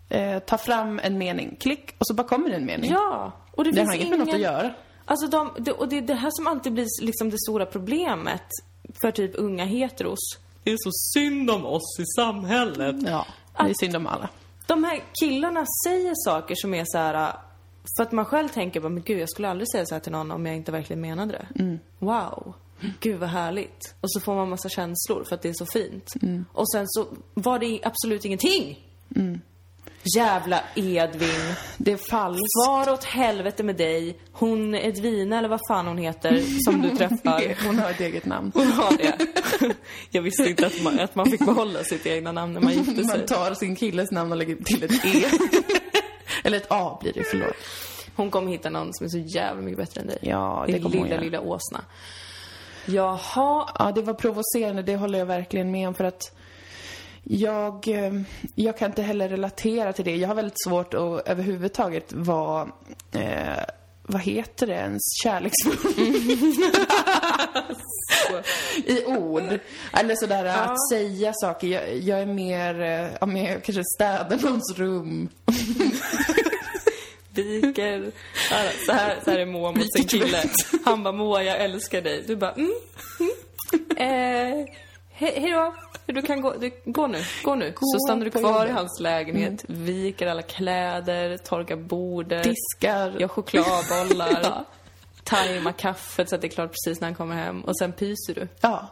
eh, 0.10 0.40
ta 0.40 0.58
fram 0.58 1.00
en 1.04 1.18
mening, 1.18 1.56
klick, 1.60 1.96
och 1.98 2.08
så 2.08 2.14
bara 2.14 2.28
kommer 2.28 2.50
det 2.50 2.56
en 2.56 2.66
mening. 2.66 2.92
Ja! 2.92 3.32
Och 3.56 3.64
det, 3.64 3.70
Det 3.70 3.76
finns 3.76 3.90
har 3.90 3.96
inget 3.96 4.08
ingen... 4.08 4.20
med 4.20 4.28
något 4.28 4.36
att 4.36 4.42
göra. 4.42 4.72
Alltså 5.10 5.28
de, 5.28 5.50
och 5.78 5.90
det 5.90 5.98
är 5.98 6.02
det 6.02 6.14
här 6.14 6.32
som 6.32 6.48
alltid 6.48 6.74
blir 6.74 6.88
liksom 7.02 7.30
det 7.30 7.38
stora 7.40 7.66
problemet 7.66 8.44
för 9.02 9.12
typ 9.12 9.32
unga 9.36 9.66
heteros. 9.66 10.38
Det 10.64 10.72
är 10.72 10.78
så 10.80 10.92
synd 10.92 11.50
om 11.50 11.66
oss 11.66 12.00
i 12.00 12.06
samhället. 12.06 12.96
Ja. 13.06 13.26
Det 13.58 13.70
är 13.70 13.74
synd 13.80 13.96
om 13.96 14.08
alla. 14.08 14.30
De 14.68 14.84
här 14.84 15.04
killarna 15.22 15.66
säger 15.86 16.14
saker 16.16 16.56
som 16.56 16.74
är 16.74 16.84
så 16.88 16.98
här. 16.98 17.34
För 17.98 18.04
att 18.04 18.12
man 18.12 18.26
själv 18.26 18.48
tänker 18.50 18.80
bara, 18.80 18.90
men 18.90 19.04
gud 19.04 19.20
jag 19.20 19.30
skulle 19.30 19.50
aldrig 19.50 19.72
säga 19.72 19.86
så 19.86 19.96
här 19.96 20.00
till 20.00 20.12
någon 20.12 20.32
om 20.32 20.46
jag 20.46 20.56
inte 20.56 20.72
verkligen 20.72 21.02
menade 21.02 21.32
det. 21.32 21.64
Mm. 21.64 21.80
Wow. 22.00 22.54
Gud 23.00 23.20
vad 23.20 23.30
härligt. 23.30 23.96
Och 24.02 24.12
så 24.12 24.20
får 24.20 24.36
man 24.36 24.50
massa 24.50 24.70
känslor 24.70 25.24
för 25.24 25.36
att 25.36 25.42
det 25.42 25.50
är 25.50 25.54
så 25.54 25.66
fint. 25.66 26.14
Mm. 26.22 26.46
Och 26.54 26.72
sen 26.72 26.86
så 26.88 27.08
var 27.34 27.60
det 27.60 27.80
absolut 27.84 28.26
ingenting. 28.26 28.80
Jävla 30.18 30.64
Edvin. 30.76 31.54
Det 31.78 31.92
är 31.92 32.10
falskt. 32.10 32.66
Far 32.66 32.94
åt 32.94 33.04
helvete 33.04 33.64
med 33.64 33.76
dig. 33.76 34.20
Hon 34.32 34.76
Edvina 34.76 35.38
eller 35.38 35.50
vad 35.50 35.60
fan 35.68 35.88
hon 35.88 35.98
heter 35.98 36.44
som 36.66 36.82
du 36.82 36.90
träffar. 36.90 37.64
Hon 37.68 37.80
har 37.80 37.90
ett 37.90 38.00
eget 38.00 38.26
namn. 38.26 38.52
Hon 38.56 38.72
har 38.72 38.98
det. 38.98 39.18
Jag 40.10 40.22
visste 40.22 40.50
inte 40.50 40.68
att 40.68 40.84
man, 40.84 41.00
att 41.00 41.16
man 41.16 41.26
fick 41.26 41.46
behålla 41.46 41.84
sitt 41.84 42.06
egna 42.06 42.32
namn 42.32 42.54
när 42.54 42.62
man 42.62 42.74
gifte 42.74 42.96
sig. 42.96 43.18
Man 43.18 43.26
tar 43.26 43.54
sin 43.54 43.76
killes 43.76 44.12
namn 44.12 44.32
och 44.32 44.38
lägger 44.38 44.56
till 44.56 44.84
ett 44.84 45.06
E. 45.06 45.26
Eller 46.44 46.58
ett 46.58 46.68
A 46.70 46.98
blir 47.02 47.14
det, 47.14 47.24
förlåt. 47.24 47.56
Hon 48.16 48.32
kommer 48.32 48.52
hitta 48.52 48.70
någon 48.70 48.94
som 48.94 49.06
är 49.06 49.10
så 49.10 49.18
jävla 49.18 49.62
mycket 49.62 49.78
bättre 49.78 50.02
än 50.02 50.08
dig. 50.08 50.18
Ja, 50.22 50.64
det 50.68 50.74
Din 50.74 50.84
kommer 50.84 51.04
lilla, 51.04 51.20
lilla 51.22 51.42
åsna. 51.42 51.82
Jaha. 52.86 53.70
Ja, 53.80 53.92
det 53.96 54.02
var 54.02 54.14
provocerande, 54.14 54.82
det 54.84 54.96
håller 54.96 55.20
jag 55.20 55.26
verkligen 55.26 55.72
med 55.72 55.88
om 55.88 55.94
för 55.94 56.04
att 56.04 56.37
jag, 57.30 57.88
eh, 57.88 58.14
jag 58.56 58.78
kan 58.78 58.92
inte 58.92 59.02
heller 59.02 59.30
relatera 59.30 59.94
till 59.94 60.06
det. 60.06 60.16
Jag 60.16 60.28
har 60.28 60.36
väldigt 60.36 60.64
svårt 60.68 60.94
att 60.94 61.28
överhuvudtaget 61.28 62.14
vara, 62.14 62.68
eh, 63.12 63.64
vad 64.04 64.22
heter 64.22 64.68
det 64.68 64.74
ens, 64.74 65.02
kärleksfull. 65.24 65.78
I 68.86 69.06
ord. 69.06 69.60
Eller 69.94 70.16
sådär 70.16 70.46
att 70.46 70.90
säga 70.90 71.34
saker. 71.34 71.68
Jag, 71.68 71.98
jag 71.98 72.22
är 72.22 72.26
mer, 72.26 72.82
eh, 72.82 73.10
ja 73.20 73.26
men 73.26 73.44
jag 73.44 73.64
kanske 73.64 73.84
städar 73.96 74.40
någons 74.42 74.78
rum. 74.78 75.30
Viker. 77.30 78.12
Ja, 78.52 78.58
Så 78.86 78.92
här, 78.92 79.18
så 79.26 79.32
här 79.32 79.40
är 79.40 79.46
Moa 79.46 79.72
mot 79.72 79.94
sin 79.94 80.08
kille. 80.08 80.44
Han 80.86 81.04
bara, 81.04 81.12
Moa 81.14 81.44
jag 81.44 81.62
älskar 81.62 82.02
dig. 82.02 82.24
Du 82.28 82.36
bara, 82.36 82.52
mm. 82.52 82.72
mm. 83.20 83.32
Eh, 83.98 84.66
he, 85.12 85.40
hej 85.40 85.52
då. 85.52 85.74
Du 86.14 86.22
kan 86.22 86.42
gå, 86.42 86.54
du, 86.60 86.72
gå 86.86 87.08
nu, 87.08 87.18
gå 87.44 87.56
nu. 87.56 87.74
så 87.80 88.00
stannar 88.08 88.26
du 88.26 88.32
kvar 88.32 88.66
i 88.66 88.70
hans 88.72 89.00
lägenhet, 89.00 89.64
viker 89.68 90.28
alla 90.28 90.42
kläder, 90.42 91.38
torkar 91.38 91.76
bordet, 91.76 92.44
Diskar. 92.44 93.16
gör 93.20 93.28
chokladbollar, 93.28 94.40
Ja. 94.44 94.66
tajmar 95.24 95.72
kaffet 95.72 96.30
så 96.30 96.36
att 96.36 96.42
det 96.42 96.48
är 96.48 96.50
klart 96.50 96.72
precis 96.72 97.02
när 97.02 97.08
han 97.08 97.16
kommer 97.16 97.36
hem 97.36 97.62
och 97.62 97.78
sen 97.78 97.92
pyser 97.94 98.34
du. 98.36 98.48
Ja, 98.62 98.88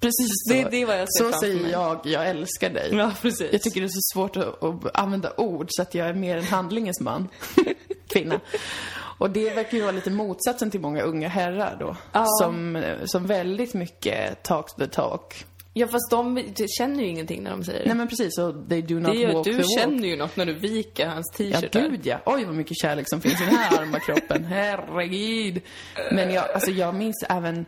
precis 0.00 0.28
så. 0.48 0.54
Det- 0.54 0.68
det 0.70 0.76
är 0.82 0.86
vad 0.86 1.00
jag 1.00 1.12
ser 1.12 1.32
Så 1.32 1.38
säger 1.38 1.60
mig. 1.62 1.70
jag, 1.70 2.00
jag 2.04 2.28
älskar 2.28 2.70
dig. 2.70 2.88
Ja, 2.96 3.12
precis. 3.22 3.52
Jag 3.52 3.62
tycker 3.62 3.80
det 3.80 3.86
är 3.86 3.88
så 3.88 4.14
svårt 4.14 4.36
att, 4.36 4.62
att 4.62 4.96
använda 5.00 5.32
ord 5.36 5.66
så 5.70 5.82
att 5.82 5.94
jag 5.94 6.08
är 6.08 6.14
mer 6.14 6.36
en 6.36 6.44
handlingens 6.44 7.00
man. 7.00 7.28
Kvinna. 8.08 8.40
Och 9.18 9.30
det 9.30 9.50
verkar 9.54 9.76
ju 9.76 9.82
vara 9.82 9.92
lite 9.92 10.10
motsatsen 10.10 10.70
till 10.70 10.80
många 10.80 11.02
unga 11.02 11.28
herrar 11.28 11.76
då. 11.80 11.96
Ja. 12.12 12.24
Som, 12.40 12.82
som 13.04 13.26
väldigt 13.26 13.74
mycket 13.74 14.42
talk 14.42 14.76
the 14.76 14.86
talk. 14.86 15.44
Ja, 15.74 15.86
fast 15.86 16.10
de 16.10 16.42
känner 16.78 17.02
ju 17.02 17.08
ingenting 17.08 17.42
när 17.42 17.50
de 17.50 17.64
säger 17.64 17.78
det. 17.78 17.86
Nej 17.86 17.94
men 17.96 18.08
precis, 18.08 18.38
och 18.38 18.68
they 18.68 18.82
do 18.82 18.94
not 18.94 19.12
det 19.12 19.18
ju 19.18 19.26
walk 19.26 19.36
att 19.36 19.44
the 19.44 19.50
du 19.50 19.56
walk. 19.56 19.78
känner 19.78 20.08
ju 20.08 20.16
något 20.16 20.36
när 20.36 20.46
du 20.46 20.52
viker 20.54 21.06
hans 21.06 21.34
Ja, 21.38 21.44
t-shirt 21.60 21.72
där. 21.72 21.88
gud 21.88 22.00
ja. 22.06 22.18
Oj, 22.26 22.44
vad 22.44 22.54
mycket 22.54 22.76
kärlek 22.82 23.08
som 23.08 23.20
finns 23.20 23.40
i 23.42 23.44
den 23.44 23.54
här 23.54 23.78
arma 23.82 23.98
kroppen. 24.00 24.44
Herregud. 24.44 25.60
Men 26.12 26.30
jag, 26.34 26.50
alltså, 26.50 26.70
jag 26.70 26.94
minns 26.94 27.24
även 27.28 27.66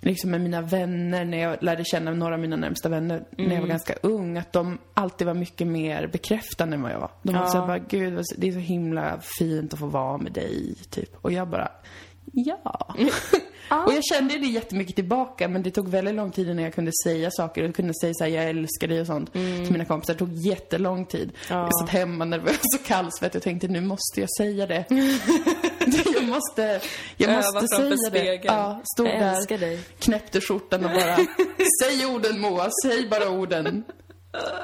liksom 0.00 0.30
med 0.30 0.40
mina 0.40 0.62
vänner, 0.62 1.24
när 1.24 1.38
jag 1.38 1.62
lärde 1.62 1.84
känna 1.84 2.10
några 2.12 2.34
av 2.34 2.40
mina 2.40 2.56
närmsta 2.56 2.88
vänner 2.88 3.24
när 3.30 3.44
Mm. 3.44 3.52
jag 3.54 3.60
var 3.60 3.68
ganska 3.68 3.94
ung, 4.02 4.36
att 4.38 4.52
de 4.52 4.78
alltid 4.94 5.26
var 5.26 5.34
mycket 5.34 5.66
mer 5.66 6.06
bekräftande 6.12 6.74
än 6.76 6.82
vad 6.82 6.92
jag 6.92 7.00
var. 7.00 7.10
De 7.22 7.34
var 7.34 7.40
Ja. 7.42 7.48
såhär 7.48 7.66
bara, 7.66 7.78
gud, 7.78 8.22
det 8.36 8.48
är 8.48 8.52
så 8.52 8.58
himla 8.58 9.20
fint 9.38 9.72
att 9.72 9.78
få 9.78 9.86
vara 9.86 10.18
med 10.18 10.32
dig, 10.32 10.74
typ. 10.90 11.10
Och 11.16 11.32
jag 11.32 11.48
bara, 11.48 11.70
ja. 12.32 13.84
Och 13.86 13.92
jag 13.92 14.04
kände 14.04 14.38
det 14.38 14.46
jättemycket 14.46 14.94
tillbaka, 14.94 15.48
men 15.48 15.62
det 15.62 15.70
tog 15.70 15.88
väldigt 15.88 16.14
lång 16.14 16.30
tid 16.30 16.48
innan 16.48 16.64
jag 16.64 16.74
kunde 16.74 16.90
säga 17.04 17.30
saker 17.30 17.68
och 17.68 17.74
kunde 17.76 17.94
säga 18.00 18.14
såhär, 18.14 18.30
jag 18.30 18.44
älskar 18.44 18.88
dig 18.88 19.00
och 19.00 19.06
sånt 19.06 19.32
till 19.32 19.72
mina 19.72 19.84
kompisar. 19.84 20.12
Det 20.14 20.18
tog 20.18 20.32
jättelång 20.32 21.06
tid. 21.06 21.22
Mm. 21.22 21.34
Ja. 21.48 21.64
Jag 21.64 21.80
satt 21.80 21.88
hemma 21.88 22.24
nervös 22.24 22.60
och 22.80 22.86
kallsvettig 22.86 23.38
och 23.38 23.42
tänkte, 23.42 23.68
nu 23.68 23.80
måste 23.80 24.20
jag 24.20 24.28
säga 24.38 24.66
det. 24.66 24.84
jag 26.14 26.24
måste, 26.24 26.80
jag 27.16 27.30
Öva 27.30 27.52
måste 27.60 27.76
säga 27.76 27.90
det. 27.90 27.96
spegeln. 27.98 28.54
Ja, 28.54 28.80
stod 28.94 29.06
Jag 29.06 29.18
där, 29.48 29.58
dig. 29.58 29.80
knäppte 29.98 30.40
skjortan 30.40 30.84
och 30.84 30.90
bara, 30.90 31.16
säg 31.82 32.06
orden 32.06 32.40
Moa, 32.40 32.68
säg 32.84 33.08
bara 33.08 33.30
orden. 33.30 33.84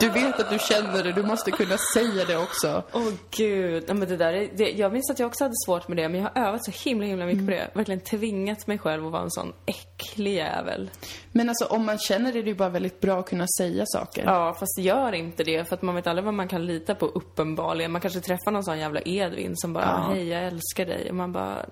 Du 0.01 0.09
vet 0.09 0.41
att 0.41 0.51
du 0.51 0.59
känner 0.59 1.03
det, 1.05 1.13
du 1.13 1.23
måste 1.23 1.51
kunna 1.51 1.77
säga 1.95 2.25
det 2.25 2.37
också. 2.37 2.83
Åh 2.93 3.09
gud, 3.31 3.85
Nej, 3.89 3.97
men 3.97 4.09
det 4.09 4.17
där 4.17 4.33
är, 4.33 4.49
det, 4.57 4.71
jag 4.71 4.93
minns 4.93 5.11
att 5.11 5.19
jag 5.19 5.27
också 5.27 5.45
hade 5.45 5.55
svårt 5.67 5.89
med 5.89 5.97
det, 5.97 6.09
men 6.09 6.21
jag 6.21 6.31
har 6.35 6.49
övat 6.49 6.65
så 6.65 6.89
himla 6.89 7.07
himla 7.07 7.27
mycket 7.27 7.45
på 7.45 7.51
det. 7.51 7.71
Verkligen 7.75 8.01
tvingat 8.01 8.67
mig 8.67 8.79
själv 8.79 9.07
att 9.07 9.13
vara 9.13 9.23
en 9.23 9.31
sån 9.31 9.53
äcklig 9.67 10.35
jävel. 10.35 10.91
Men 11.33 11.49
alltså 11.49 11.65
om 11.65 11.87
man 11.87 11.99
känner 11.99 12.33
det, 12.33 12.39
det 12.43 12.45
är 12.45 12.53
ju 12.53 12.55
bara 12.55 12.69
väldigt 12.69 13.01
bra 13.01 13.19
att 13.21 13.29
kunna 13.29 13.47
säga 13.59 13.85
saker. 13.87 14.25
Ja, 14.25 14.55
fast 14.61 14.79
gör 14.79 15.13
inte 15.13 15.45
det, 15.45 15.69
för 15.69 15.75
att 15.77 15.83
man 15.83 15.95
vet 15.95 16.07
aldrig 16.07 16.25
vad 16.25 16.35
man 16.35 16.49
kan 16.49 16.67
lita 16.67 16.95
på 16.95 17.07
uppenbarligen. 17.07 17.93
Man 17.93 18.01
kanske 18.01 18.21
träffar 18.21 18.51
någon 18.51 18.65
sån 18.65 18.79
jävla 18.79 19.01
Edvin 19.05 19.53
som 19.57 19.73
bara, 19.73 19.85
Ja. 19.85 20.15
hej 20.15 20.29
jag 20.29 20.45
älskar 20.47 20.87
dig. 20.87 21.09
Och 21.11 21.17
man 21.17 21.33
bara 21.33 21.67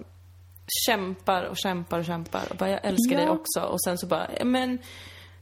kämpar 0.86 1.42
och 1.42 1.56
kämpar 1.56 1.98
och 1.98 2.04
kämpar 2.04 2.42
och 2.50 2.56
bara, 2.56 2.70
jag 2.70 2.80
älskar 2.84 3.12
Ja. 3.14 3.18
dig 3.20 3.28
också. 3.28 3.60
Och 3.60 3.82
sen 3.82 3.98
så 3.98 4.06
bara, 4.06 4.28
men 4.44 4.78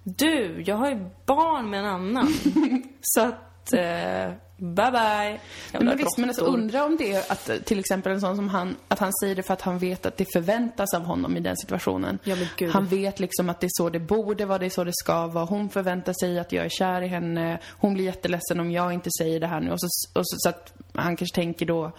du, 0.04 0.62
jag 0.66 0.76
har 0.76 0.90
ju 0.90 1.04
barn 1.26 1.70
med 1.70 1.80
en 1.80 1.86
annan. 1.86 2.34
så 3.00 3.20
att, 3.20 3.72
eh, 3.72 4.32
bye 4.56 4.90
bye. 4.90 5.40
Jävla 5.72 5.90
Men 5.90 5.96
visst, 5.96 6.18
men 6.18 6.28
alltså 6.28 6.44
undra 6.44 6.84
om 6.84 6.96
det 6.96 7.12
är 7.12 7.32
att 7.32 7.48
eh, 7.48 7.56
till 7.56 7.78
exempel 7.78 8.12
en 8.12 8.20
sån 8.20 8.36
som 8.36 8.48
han, 8.48 8.76
att 8.88 8.98
han 8.98 9.12
säger 9.22 9.34
det 9.34 9.42
för 9.42 9.54
att 9.54 9.62
han 9.62 9.78
vet 9.78 10.06
att 10.06 10.16
det 10.16 10.32
förväntas 10.32 10.94
av 10.94 11.04
honom 11.04 11.36
i 11.36 11.40
den 11.40 11.56
situationen. 11.56 12.18
Ja, 12.24 12.36
men 12.36 12.46
gud. 12.56 12.70
Han 12.70 12.86
vet 12.86 13.20
liksom 13.20 13.48
att 13.48 13.60
det 13.60 13.66
är 13.66 13.70
så 13.72 13.90
det 13.90 14.00
borde 14.00 14.46
vara, 14.46 14.58
det 14.58 14.66
är 14.66 14.70
så 14.70 14.84
det 14.84 14.94
ska 14.94 15.26
vara. 15.26 15.44
Hon 15.44 15.68
förväntar 15.68 16.12
sig 16.20 16.38
att 16.38 16.52
jag 16.52 16.64
är 16.64 16.70
kär 16.70 17.02
i 17.02 17.06
henne. 17.08 17.58
Hon 17.78 17.94
blir 17.94 18.04
jätteledsen 18.04 18.60
om 18.60 18.70
jag 18.70 18.92
inte 18.92 19.10
säger 19.18 19.40
det 19.40 19.46
här 19.46 19.60
nu. 19.60 19.70
Och 19.70 19.80
så, 19.80 19.86
och 20.18 20.28
så, 20.28 20.36
så 20.38 20.48
att 20.48 20.72
han 20.94 21.16
kanske 21.16 21.34
tänker 21.34 21.66
då 21.66 21.92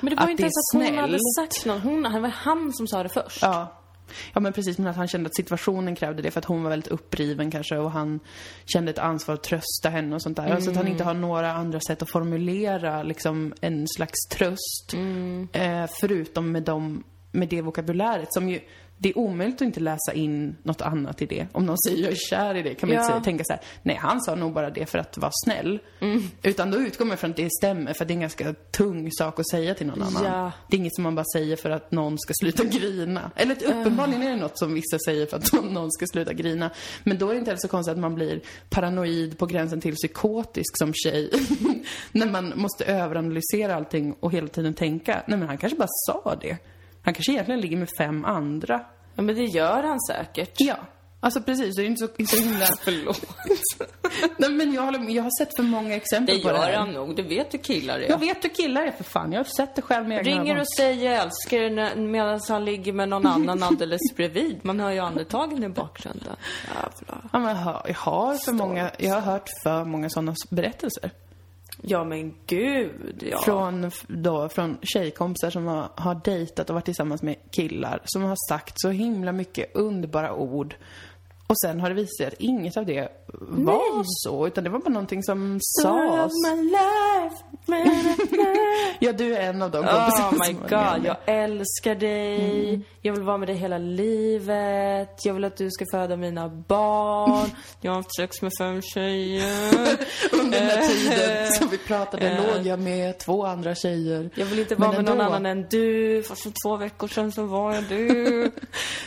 Men 0.00 0.10
det 0.10 0.16
var 0.16 0.26
ju 0.26 0.30
inte 0.30 0.42
ens 0.42 0.74
att 0.74 0.88
hon 0.88 0.98
hade 0.98 1.18
sagt 1.36 1.66
något. 1.66 1.82
Hon, 1.82 2.02
det 2.02 2.20
var 2.20 2.28
han 2.28 2.72
som 2.72 2.86
sa 2.86 3.02
det 3.02 3.08
först. 3.08 3.42
Ja. 3.42 3.77
Ja 4.34 4.40
men 4.40 4.52
precis, 4.52 4.78
men 4.78 4.86
att 4.86 4.96
han 4.96 5.08
kände 5.08 5.26
att 5.26 5.36
situationen 5.36 5.94
krävde 5.94 6.22
det 6.22 6.30
för 6.30 6.38
att 6.38 6.44
hon 6.44 6.62
var 6.62 6.70
väldigt 6.70 6.92
uppriven 6.92 7.50
kanske 7.50 7.76
och 7.76 7.90
han 7.90 8.20
kände 8.66 8.90
ett 8.90 8.98
ansvar 8.98 9.34
att 9.34 9.42
trösta 9.42 9.88
henne 9.88 10.14
och 10.14 10.22
sånt 10.22 10.36
där. 10.36 10.54
Alltså 10.54 10.70
att 10.70 10.76
han 10.76 10.88
inte 10.88 11.04
har 11.04 11.14
några 11.14 11.52
andra 11.52 11.80
sätt 11.80 12.02
att 12.02 12.10
formulera 12.10 13.02
liksom 13.02 13.54
en 13.60 13.88
slags 13.88 14.26
tröst. 14.30 14.94
Eh, 15.52 15.86
förutom 16.00 16.52
med, 16.52 16.62
dem, 16.62 17.04
med 17.32 17.48
det 17.48 17.62
vokabuläret 17.62 18.32
som 18.32 18.48
ju 18.48 18.60
det 18.98 19.08
är 19.08 19.18
omöjligt 19.18 19.56
att 19.56 19.60
inte 19.62 19.80
läsa 19.80 20.12
in 20.14 20.56
något 20.62 20.80
annat 20.80 21.22
i 21.22 21.26
det. 21.26 21.46
Om 21.52 21.66
någon 21.66 21.78
säger 21.88 22.02
jag 22.02 22.12
är 22.12 22.16
kär 22.16 22.54
i 22.54 22.62
det 22.62 22.74
kan 22.74 22.88
man 22.88 22.94
Ja. 22.96 23.02
inte 23.02 23.12
säga, 23.12 23.24
tänka 23.24 23.44
så 23.44 23.52
här, 23.52 23.62
nej 23.82 23.96
han 24.00 24.20
sa 24.20 24.34
nog 24.34 24.52
bara 24.52 24.70
det 24.70 24.86
för 24.86 24.98
att 24.98 25.18
vara 25.18 25.30
snäll. 25.44 25.78
Utan 26.42 26.70
då 26.70 26.78
utgår 26.78 27.04
man 27.04 27.16
från 27.16 27.30
att 27.30 27.36
det 27.36 27.48
stämmer 27.52 27.92
för 27.92 28.04
att 28.04 28.08
det 28.08 28.12
är 28.12 28.16
en 28.16 28.20
ganska 28.20 28.54
tung 28.70 29.08
sak 29.12 29.40
att 29.40 29.50
säga 29.50 29.74
till 29.74 29.86
någon 29.86 30.02
annan. 30.02 30.24
Ja. 30.24 30.52
Det 30.68 30.76
är 30.76 30.78
inget 30.78 30.94
som 30.94 31.04
man 31.04 31.14
bara 31.14 31.24
säger 31.34 31.56
för 31.56 31.70
att 31.70 31.90
någon 31.92 32.18
ska 32.18 32.34
sluta 32.40 32.64
grina. 32.64 33.30
Eller 33.36 33.54
uppenbarligen 33.64 34.22
är 34.22 34.30
det 34.30 34.36
något 34.36 34.58
som 34.58 34.74
vissa 34.74 34.98
säger 35.06 35.26
för 35.26 35.36
att 35.36 35.52
någon 35.72 35.90
ska 35.92 36.06
sluta 36.06 36.32
grina. 36.32 36.70
Men 37.04 37.18
då 37.18 37.28
är 37.28 37.32
det 37.32 37.38
inte 37.38 37.50
heller 37.50 37.60
så 37.60 37.68
konstigt 37.68 37.92
att 37.92 37.98
man 37.98 38.14
blir 38.14 38.40
paranoid 38.70 39.38
på 39.38 39.46
gränsen 39.46 39.80
till 39.80 39.94
psykotisk 39.94 40.78
som 40.78 40.92
tjej. 40.94 41.30
När 42.12 42.30
man 42.30 42.52
måste 42.56 42.84
överanalysera 42.84 43.74
allting 43.74 44.12
och 44.20 44.32
hela 44.32 44.48
tiden 44.48 44.74
tänka, 44.74 45.22
nej 45.26 45.38
men 45.38 45.48
han 45.48 45.58
kanske 45.58 45.78
bara 45.78 45.88
sa 46.06 46.34
det. 46.40 46.56
Han 47.08 47.14
kanske 47.14 47.32
egentligen 47.32 47.60
ligger 47.60 47.76
med 47.76 47.88
fem 47.98 48.24
andra. 48.24 48.80
Ja, 49.14 49.22
men 49.22 49.34
det 49.36 49.44
gör 49.44 49.82
han 49.82 50.00
säkert. 50.00 50.54
Ja. 50.56 50.76
Alltså 51.20 51.40
precis, 51.42 51.76
det 51.76 51.82
är 51.82 51.86
inte 51.86 52.06
så, 52.06 52.12
inte 52.16 52.36
så 52.36 52.42
himla... 52.42 52.66
Förlåt. 52.80 53.24
Nej 54.38 54.50
men 54.50 54.72
jag, 54.74 54.82
håller, 54.82 55.10
jag 55.10 55.22
har 55.22 55.44
sett 55.44 55.56
för 55.56 55.62
många 55.62 55.94
exempel 55.94 56.36
Det 56.36 56.42
på 56.42 56.48
det 56.48 56.54
gör 56.54 56.64
här. 56.64 56.76
han 56.76 56.92
nog. 56.92 57.16
Det 57.16 57.22
vet 57.22 57.50
du 57.50 57.58
killar 57.58 57.98
är. 57.98 58.08
Jag 58.08 58.18
vet 58.18 58.44
hur 58.44 58.48
killar 58.48 58.82
är 58.82 58.90
för 58.90 59.04
fan, 59.04 59.32
jag 59.32 59.38
har 59.38 59.44
sett 59.44 59.76
det 59.76 59.82
själv 59.82 60.08
med 60.08 60.26
Ringer 60.26 60.42
ögon. 60.52 60.60
och 60.60 60.68
säger 60.76 61.10
jag 61.10 61.22
älskar 61.22 61.58
dig 61.58 61.96
medan 61.96 62.40
han 62.48 62.64
ligger 62.64 62.92
med 62.92 63.08
någon 63.08 63.26
annan 63.26 63.62
alldeles 63.62 64.00
bredvid. 64.16 64.60
Man 64.62 64.80
hör 64.80 64.90
ju 64.90 64.98
andetagen 64.98 65.64
i 65.64 65.68
bakgrunden. 65.68 66.36
Jävlar. 66.66 67.28
Ja, 67.32 67.38
men 67.38 67.48
jag, 67.48 67.54
har, 67.56 67.82
jag, 67.86 67.94
har 67.94 68.34
för 68.34 68.52
många, 68.52 68.90
jag 68.98 69.14
har 69.14 69.20
hört 69.20 69.48
för 69.62 69.84
många 69.84 70.10
sådana 70.10 70.34
berättelser. 70.50 71.10
Ja 71.82 72.04
men 72.04 72.34
gud, 72.46 73.24
ja. 73.30 73.38
Från, 73.44 73.90
då, 74.06 74.48
från 74.48 74.78
tjejkompisar 74.82 75.50
som 75.50 75.66
har, 75.66 75.88
har 75.94 76.20
dejtat 76.24 76.70
och 76.70 76.74
varit 76.74 76.84
tillsammans 76.84 77.22
med 77.22 77.36
killar 77.50 78.00
som 78.04 78.22
har 78.22 78.36
sagt 78.48 78.80
så 78.80 78.90
himla 78.90 79.32
mycket 79.32 79.76
underbara 79.76 80.34
ord. 80.34 80.74
Och 81.46 81.58
sen 81.60 81.80
har 81.80 81.88
det 81.88 81.94
visat 81.94 82.16
sig 82.16 82.26
att 82.26 82.34
inget 82.38 82.76
av 82.76 82.86
det 82.86 83.08
var 83.40 84.02
så, 84.04 84.46
utan 84.46 84.64
det 84.64 84.70
var 84.70 84.78
bara 84.78 84.90
någonting 84.90 85.22
som 85.22 85.58
sades. 85.82 86.32
my 86.46 86.72
Ja, 89.00 89.12
du 89.12 89.34
är 89.36 89.40
en 89.50 89.62
av 89.62 89.70
de 89.70 89.78
Oh 89.78 89.84
kompisarna 89.84 90.30
my 90.30 90.52
var 90.52 90.60
med. 90.70 90.94
god, 90.96 91.06
jag 91.06 91.16
älskar 91.26 91.94
dig. 91.94 92.80
Jag 93.02 93.12
vill 93.12 93.22
vara 93.22 93.38
med 93.38 93.48
dig 93.48 93.56
hela 93.56 93.78
livet. 93.78 95.24
Jag 95.24 95.34
vill 95.34 95.44
att 95.44 95.56
du 95.56 95.70
ska 95.70 95.84
föda 95.92 96.16
mina 96.16 96.48
barn. 96.48 97.50
Jag 97.80 97.90
har 97.90 97.96
haft 97.96 98.16
sex 98.16 98.42
med 98.42 98.52
fem 98.58 98.82
tjejer. 98.82 99.72
Under 100.32 100.60
den 100.60 100.68
här 100.68 100.78
Eh, 100.78 100.88
tiden 100.88 101.52
som 101.52 101.68
vi 101.68 101.78
pratade 101.78 102.30
eh. 102.30 102.56
låg 102.56 102.66
jag 102.66 102.78
med 102.80 103.18
två 103.18 103.46
andra 103.46 103.74
tjejer. 103.74 104.30
Jag 104.34 104.46
vill 104.46 104.58
inte 104.58 104.74
vara 104.74 104.92
med 104.92 105.04
någon 105.04 105.20
annan 105.20 105.46
än 105.46 105.66
du. 105.70 106.22
Fast 106.22 106.42
för 106.42 106.52
två 106.66 106.76
veckor 106.76 107.08
sedan 107.08 107.32
så 107.32 107.42
var 107.44 107.74
jag 107.74 107.84
du. 107.84 108.50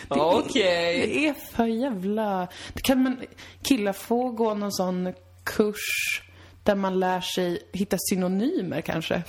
Okej. 0.08 1.08
Det 1.08 1.28
är 1.28 1.34
för 1.34 1.66
jävla... 1.66 2.48
Det 2.74 2.82
kan 2.82 3.04
man... 3.04 3.18
Killar 3.64 3.94
få 4.12 4.30
gå 4.30 4.54
någon 4.54 4.72
sån 4.72 5.14
kurs 5.44 6.22
där 6.64 6.76
man 6.76 7.00
lär 7.00 7.22
sig 7.22 7.60
hitta 7.72 7.98
synonymer 8.00 8.82
kanske. 8.82 9.24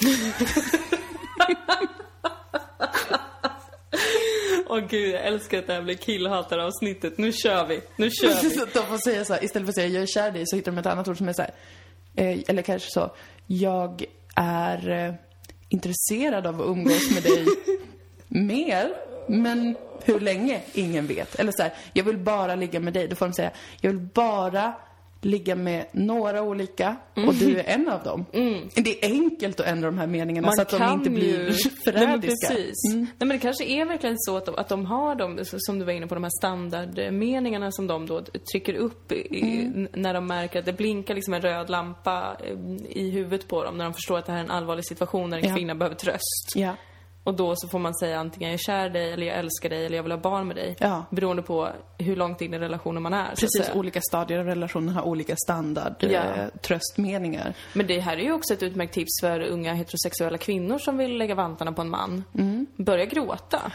Åh 4.67 4.79
gud, 4.89 5.15
jag 5.15 5.27
älskar 5.27 5.59
att 5.59 5.67
det 5.67 5.73
här 5.73 5.83
blir 5.83 5.95
killhatar-avsnittet. 5.95 7.19
Nu 7.19 7.33
kör 7.33 7.67
vi. 7.67 7.81
Nu 7.97 8.11
kör 8.11 8.43
vi. 8.43 8.57
De 8.73 8.87
får 8.87 8.99
säga 8.99 9.25
så 9.25 9.35
här, 9.35 9.45
istället 9.45 9.67
för 9.67 9.71
att 9.71 9.75
säga 9.75 9.89
jag 9.89 10.03
är 10.03 10.07
kär 10.07 10.29
i 10.29 10.31
dig 10.33 10.43
så 10.47 10.57
hittar 10.57 10.73
de 10.73 10.79
ett 10.79 10.87
annat 10.87 11.09
ord 11.09 11.19
som 11.19 11.29
är 11.29 11.33
så 11.33 11.43
här, 11.43 11.55
eh, 12.17 12.39
eller 12.49 12.63
kanske 12.63 12.91
så, 12.91 13.17
jag 13.47 14.05
är 14.37 14.91
eh, 14.91 15.15
intresserad 15.69 16.47
av 16.47 16.61
att 16.61 16.67
umgås 16.67 17.11
med 17.15 17.23
dig 17.23 17.47
mer, 18.29 18.95
men 19.29 19.77
hur 20.05 20.21
länge? 20.21 20.61
Ingen 20.75 21.07
vet. 21.07 21.35
Eller 21.35 21.53
så 21.53 21.63
här, 21.63 21.73
jag 21.93 22.05
vill 22.05 22.19
bara 22.19 22.55
ligga 22.55 22.81
med 22.81 22.93
dig. 22.93 23.09
Då 23.09 23.17
får 23.17 23.27
de 23.27 23.33
säga, 23.33 23.51
jag 23.81 23.91
vill 23.91 24.01
bara 24.15 24.73
ligga 25.25 25.55
med 25.57 25.85
några 25.93 26.43
olika 26.43 26.97
och 27.27 27.35
du 27.35 27.59
är 27.59 27.65
en 27.65 27.89
av 27.89 28.03
dem. 28.03 28.25
Det 28.75 29.05
är 29.05 29.11
enkelt 29.11 29.61
att 29.61 29.67
ändra 29.67 29.87
de 29.91 29.99
här 29.99 30.07
meningarna 30.07 30.53
så 30.53 30.63
att 30.63 30.69
de 30.71 30.93
inte 30.93 31.11
blir 31.11 31.39
ju- 31.41 31.45
Nej, 31.45 31.53
men 31.85 31.93
förrädiska. 31.95 32.49
precis. 32.55 32.75
Nej, 32.95 33.07
men 33.19 33.29
det 33.29 33.39
kanske 33.39 33.65
är 33.65 33.85
verkligen 33.85 34.17
så 34.19 34.37
att 34.37 34.47
de, 34.47 34.55
att 34.55 34.69
de 34.69 34.87
har 34.87 35.15
de, 35.15 35.39
som 35.45 35.79
du 35.79 35.85
var 35.85 35.93
inne 35.93 36.07
på, 36.07 36.15
de 36.15 36.23
här 36.25 36.31
standardmeningarna 36.41 37.73
som 37.73 37.87
de 37.87 38.07
då 38.07 38.23
trycker 38.53 38.75
upp 38.75 39.13
i, 39.13 39.41
Mm. 39.43 39.89
när 39.95 40.15
de 40.15 40.27
märker 40.27 40.59
att 40.59 40.65
det 40.65 40.73
blinkar 40.73 41.15
liksom 41.15 41.35
en 41.35 41.41
röd 41.43 41.71
lampa 41.71 42.37
eh, 42.45 42.57
i 42.91 43.11
huvudet 43.11 43.49
på 43.49 43.65
dem, 43.65 43.77
när 43.79 43.85
de 43.85 43.95
förstår 43.95 44.19
att 44.19 44.27
det 44.27 44.33
här 44.33 44.39
är 44.39 44.45
en 44.45 44.51
allvarlig 44.51 44.85
situation 44.87 45.31
när 45.31 45.39
en 45.39 45.49
Ja. 45.49 45.57
kvinna 45.57 45.75
behöver 45.75 45.97
tröst. 45.97 46.53
Ja. 46.55 46.77
Och 47.25 47.35
då 47.35 47.53
så 47.57 47.69
får 47.69 47.79
man 47.79 47.95
säga 47.95 48.19
antingen 48.19 48.51
jag 48.51 48.55
är 48.55 48.59
kär 48.59 48.87
i 48.87 48.89
dig, 48.89 49.13
eller 49.13 49.27
jag 49.27 49.37
älskar 49.37 49.69
dig, 49.69 49.87
eller 49.87 49.97
jag 49.97 50.03
vill 50.03 50.13
ha 50.13 50.19
barn 50.19 50.47
med 50.47 50.57
dig. 50.57 50.77
Ja. 50.79 51.05
Beroende 51.11 51.43
på 51.43 51.69
hur 51.99 52.17
långt 52.17 52.41
in 52.41 52.55
i 52.55 52.59
relationen 52.59 53.03
man 53.03 53.15
är. 53.15 53.29
Precis, 53.29 53.71
olika 53.75 54.01
stadier 54.01 54.39
av 54.39 54.47
relationen 54.47 54.89
har 54.89 55.03
olika 55.03 55.37
standard 55.37 55.95
Ja. 55.99 56.09
eh, 56.09 56.49
tröstmeningar. 56.63 57.55
Men 57.73 57.87
det 57.87 58.01
här 58.01 58.17
är 58.17 58.23
ju 58.23 58.33
också 58.33 58.55
ett 58.55 58.63
utmärkt 58.63 58.95
tips 58.95 59.21
för 59.21 59.41
unga 59.41 59.75
heterosexuella 59.75 60.39
kvinnor 60.39 60.79
som 60.79 60.97
vill 60.97 61.17
lägga 61.19 61.35
vantarna 61.35 61.73
på 61.73 61.83
en 61.83 61.91
man. 61.91 62.25
Mm. 62.39 62.67
Börja 62.77 63.05
gråta. 63.05 63.73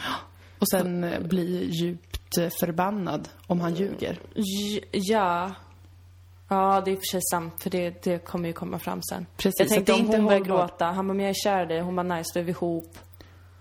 Och 0.59 0.69
sen 0.69 1.03
eh, 1.03 1.19
bli 1.19 1.69
djupt 1.71 2.37
eh, 2.37 2.49
förbannad 2.59 3.29
om 3.47 3.61
han 3.61 3.73
ljuger. 3.75 4.19
Ja. 4.91 5.51
Ja, 6.49 6.81
det 6.85 6.91
är 6.91 6.93
i 6.93 6.95
och 6.95 6.99
för 6.99 7.05
sig 7.11 7.21
sant, 7.31 7.63
för 7.63 7.69
det, 7.69 8.03
det 8.03 8.25
kommer 8.25 8.47
ju 8.47 8.53
komma 8.53 8.79
fram 8.79 9.01
sen. 9.09 9.25
Precis, 9.37 9.59
jag 9.59 9.69
tänkte 9.69 9.93
om 9.93 9.99
inte 9.99 10.17
hon 10.17 10.25
börjar 10.25 10.39
gråta, 10.39 10.85
han 10.85 11.07
bara, 11.07 11.13
men 11.13 11.25
jag 11.25 11.29
är 11.29 11.33
kär 11.43 11.63
i 11.63 11.65
dig. 11.65 11.81
Hon 11.81 11.95
bara, 11.95 12.15
nice, 12.15 12.29
då 12.33 12.39
är 12.39 12.43
vi 12.43 12.51
ihop. 12.51 12.97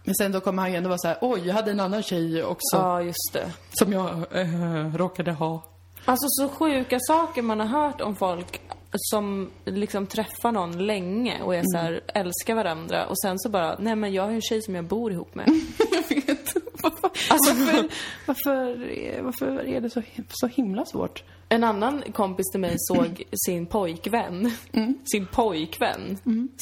Men 0.07 0.15
sen 0.15 0.33
då 0.33 0.41
kommer 0.41 0.63
han 0.63 0.71
ju 0.71 0.77
ändå 0.77 0.89
vara 0.89 0.99
så 0.99 1.09
här, 1.09 1.19
oj, 1.21 1.43
jag 1.47 1.55
hade 1.55 1.71
en 1.71 1.81
annan 1.81 2.03
tjej 2.03 2.45
också 2.45 2.77
Ja, 2.77 3.03
just 3.03 3.31
det. 3.33 3.53
som 3.73 3.93
jag 3.93 4.09
eh, 4.41 4.95
råkade 4.97 5.33
ha. 5.33 5.63
Alltså 6.05 6.27
så 6.29 6.49
sjuka 6.49 6.99
saker 7.01 7.43
man 7.43 7.61
har 7.61 7.67
hört 7.67 8.01
om 8.01 8.17
folk 8.17 8.61
som 8.93 9.51
liksom 9.65 10.07
träffar 10.07 10.53
någon 10.53 10.87
länge 10.87 11.43
och 11.43 11.55
är 11.55 11.63
så 11.65 11.79
här, 11.79 12.01
älskar 12.15 12.55
varandra 12.55 13.07
och 13.07 13.19
sen 13.19 13.39
så 13.39 13.49
bara, 13.49 13.77
nej 13.79 13.97
men 13.97 14.13
jag 14.13 14.23
har 14.23 14.31
en 14.31 14.41
tjej 14.43 14.63
som 14.63 14.75
jag 14.75 14.85
bor 14.85 15.13
ihop 15.13 15.35
med. 15.35 15.49
Jag 15.91 16.17
vet. 16.17 16.53
Varför, 16.83 17.11
Alltså- 17.31 17.55
varför, 17.55 17.89
varför, 18.27 18.91
är- 18.91 19.23
varför 19.23 19.67
är 19.69 19.81
det 19.81 19.91
så, 19.91 20.03
så 20.29 20.47
himla 20.47 20.85
svårt? 20.85 21.25
En 21.49 21.65
annan 21.65 22.03
kompis 22.15 22.47
till 22.53 22.61
mig 22.61 22.75
såg 22.79 23.23
sin 23.47 23.67
pojkvän, 23.67 24.51
Mm. 24.73 24.99
sin 25.13 25.27
pojkvän, 25.27 26.19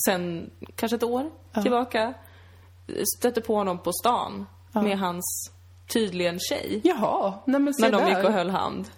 sen 0.07 0.51
kanske 0.77 0.97
ett 0.97 1.03
år 1.03 1.31
tillbaka. 1.63 2.15
Stötte 3.19 3.41
på 3.41 3.55
honom 3.57 3.79
på 3.79 3.93
stan 3.93 4.47
med 4.73 4.99
hans 4.99 5.51
tydligen 5.89 6.39
tjej. 6.39 6.81
Jaha, 6.85 7.35
nej 7.45 7.61
men 7.61 7.75
se 7.75 7.83
När 7.83 7.91
de 7.93 7.99
där. 8.05 8.09
gick 8.17 8.25
och 8.29 8.33
höll 8.33 8.51
hand. 8.51 8.91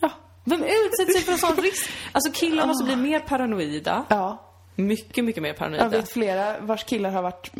Ja. 0.00 0.10
Vem 0.44 0.62
utsätter 0.62 1.12
sig 1.12 1.22
för 1.22 1.32
en 1.32 1.38
sån 1.38 1.56
risk? 1.64 1.90
Alltså 2.12 2.32
killar 2.32 2.66
måste 2.66 2.84
bli 2.84 2.96
mer 2.96 3.20
paranoida. 3.20 4.04
Ja. 4.08 4.44
Mycket, 4.74 5.24
mycket 5.24 5.42
mer 5.42 5.50
Jag 5.50 5.56
paranoida. 5.58 5.88
vet 5.88 6.12
flera 6.12 6.60
vars 6.60 6.84
killar 6.84 7.10
har 7.10 7.22
varit 7.22 7.50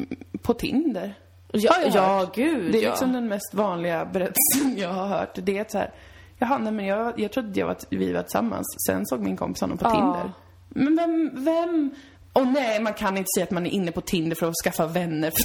på 0.42 0.54
Tinder. 0.54 1.14
Ja, 1.52 1.74
jag 1.84 1.94
ja, 1.94 2.30
gud 2.34 2.72
Det 2.72 2.78
är 2.78 2.82
ja. 2.82 2.90
liksom 2.90 3.12
den 3.12 3.28
mest 3.28 3.54
vanliga 3.54 4.04
berättelsen 4.04 4.76
jag 4.78 4.88
har 4.92 5.06
hört. 5.06 5.30
Det 5.42 5.58
är 5.58 5.62
att 5.62 5.70
så 5.70 5.78
här, 5.78 5.92
jaha, 6.38 6.58
nej 6.58 6.72
men 6.72 6.86
jag, 6.86 7.20
jag 7.20 7.32
trodde 7.32 7.60
jag 7.60 7.66
var, 7.66 7.76
vi 7.90 8.12
var 8.12 8.22
tillsammans. 8.22 8.66
Sen 8.88 9.06
såg 9.06 9.20
min 9.20 9.36
kompis 9.36 9.60
honom 9.60 9.78
på 9.78 9.84
Ja. 9.86 9.90
Tinder. 9.90 10.32
Men 10.68 10.96
vem, 10.96 11.44
vem? 11.44 11.90
Och 12.32 12.46
nej, 12.46 12.80
man 12.80 12.94
kan 12.94 13.16
inte 13.16 13.28
säga 13.36 13.44
att 13.44 13.50
man 13.50 13.66
är 13.66 13.70
inne 13.70 13.92
på 13.92 14.00
Tinder 14.00 14.36
för 14.36 14.48
att 14.48 14.54
skaffa 14.64 14.86
vänner. 14.86 15.30
För 15.30 15.42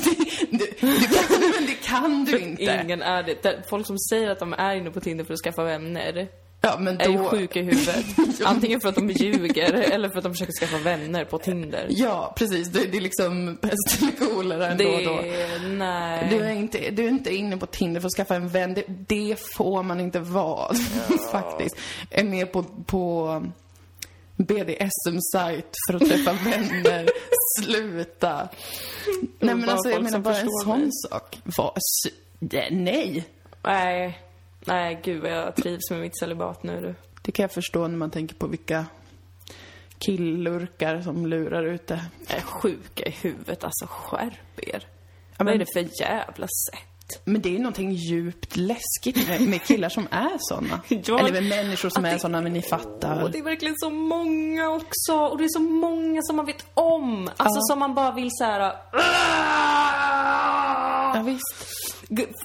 det, 0.51 0.81
du 0.81 1.07
kan, 1.07 1.39
men 1.39 1.65
det 1.67 1.83
kan 1.83 2.25
du 2.25 2.37
inte. 2.39 2.81
Ingen 2.83 3.01
är 3.01 3.23
det. 3.23 3.43
Det- 3.43 3.63
Folk 3.69 3.87
som 3.87 3.99
säger 3.99 4.29
att 4.29 4.39
de 4.39 4.53
är 4.53 4.75
inne 4.75 4.91
på 4.91 4.99
Tinder 4.99 5.23
för 5.25 5.33
att 5.33 5.39
skaffa 5.39 5.63
vänner 5.63 6.27
Ja, 6.65 6.75
men 6.79 7.01
är 7.01 7.09
ju 7.09 7.17
då... 7.17 7.23
sjuka 7.23 7.59
i 7.59 7.63
huvudet. 7.63 8.05
Antingen 8.45 8.79
för 8.81 8.89
att 8.89 8.95
de 8.95 9.09
ljuger 9.09 9.73
eller 9.73 10.09
för 10.09 10.17
att 10.17 10.23
de 10.23 10.33
försöker 10.33 10.53
skaffa 10.53 10.77
vänner 10.77 11.25
på 11.25 11.37
Tinder. 11.37 11.85
Ja, 11.89 12.33
precis. 12.37 12.67
Det, 12.67 12.85
det 12.91 12.97
är 12.97 13.01
liksom 13.01 13.57
pest 13.61 14.01
eller 14.01 14.33
kolera 14.33 14.67
ändå 14.67 14.83
Det 14.83 15.05
då. 15.05 15.19
Nej. 15.67 16.27
Du 16.29 16.39
är, 16.45 16.51
inte, 16.51 16.89
du 16.91 17.05
är 17.05 17.09
inte 17.09 17.35
inne 17.35 17.57
på 17.57 17.65
Tinder 17.65 18.01
för 18.01 18.07
att 18.07 18.13
skaffa 18.13 18.35
en 18.35 18.49
vän. 18.49 18.73
Det, 18.73 18.83
det 18.87 19.39
får 19.55 19.83
man 19.83 19.99
inte 19.99 20.19
vara, 20.19 20.73
faktiskt. 21.31 21.75
Är 22.11 22.23
med 22.23 22.51
på, 22.51 22.63
på 22.63 23.43
BDSM-sajt 24.35 25.75
för 25.87 25.93
att 25.95 26.05
träffa 26.09 26.33
vänner. 26.49 27.09
Sluta. 27.61 28.49
Nej, 29.39 29.55
men 29.55 29.69
alltså, 29.69 29.89
jag 29.89 30.03
menar 30.03 30.19
bara 30.19 30.37
en 30.37 30.49
sån 30.49 30.79
mig. 30.79 30.89
sak. 31.09 31.39
Vad, 31.43 31.77
nej. 32.71 33.25
Nej. 33.63 34.19
Nej, 34.65 34.99
gud 35.03 35.21
vad 35.21 35.31
jag 35.31 35.55
trivs 35.55 35.89
med 35.91 35.99
mitt 35.99 36.19
celibat 36.19 36.63
nu 36.63 36.81
du. 36.81 36.95
Det 37.21 37.31
kan 37.31 37.43
jag 37.43 37.51
förstå 37.51 37.87
när 37.87 37.97
man 37.97 38.11
tänker 38.11 38.35
på 38.35 38.47
vilka 38.47 38.85
killurkar 39.97 41.01
som 41.01 41.25
lurar 41.27 41.63
ute. 41.63 42.05
Jag 42.27 42.37
är 42.37 42.41
sjuka 42.41 43.05
i 43.05 43.11
huvudet, 43.11 43.63
alltså 43.63 43.85
skärp 43.89 44.59
er. 44.59 44.87
Ja, 45.37 45.37
Vad 45.37 45.47
är 45.47 45.51
men, 45.51 45.59
det 45.59 45.73
för 45.73 46.01
jävla 46.01 46.47
sätt? 46.47 46.92
Men 47.25 47.41
det 47.41 47.55
är 47.55 47.59
någonting 47.59 47.91
djupt 47.91 48.55
läskigt 48.57 49.27
med, 49.27 49.41
med 49.41 49.63
killar 49.63 49.89
som 49.89 50.07
är 50.11 50.31
såna. 50.39 50.79
Ja, 51.05 51.19
Eller 51.19 51.31
med 51.31 51.43
människor 51.49 51.89
som 51.89 52.05
är 52.05 52.13
det- 52.13 52.19
såna, 52.19 52.41
men 52.41 52.53
ni 52.53 52.61
fattar. 52.61 53.23
Och 53.23 53.31
det 53.31 53.37
är 53.39 53.43
verkligen 53.43 53.75
så 53.77 53.89
många 53.89 54.69
också. 54.69 55.13
Och 55.13 55.37
det 55.37 55.43
är 55.43 55.49
så 55.49 55.59
många 55.59 56.21
som 56.23 56.35
man 56.35 56.45
vet 56.45 56.65
om. 56.73 57.27
Alltså 57.37 57.59
Ja. 57.59 57.61
som 57.73 57.79
man 57.79 57.95
bara 57.95 58.11
vill 58.11 58.29
så 58.31 58.43
här. 58.43 58.73
Ja, 61.15 61.21
visst. 61.25 61.55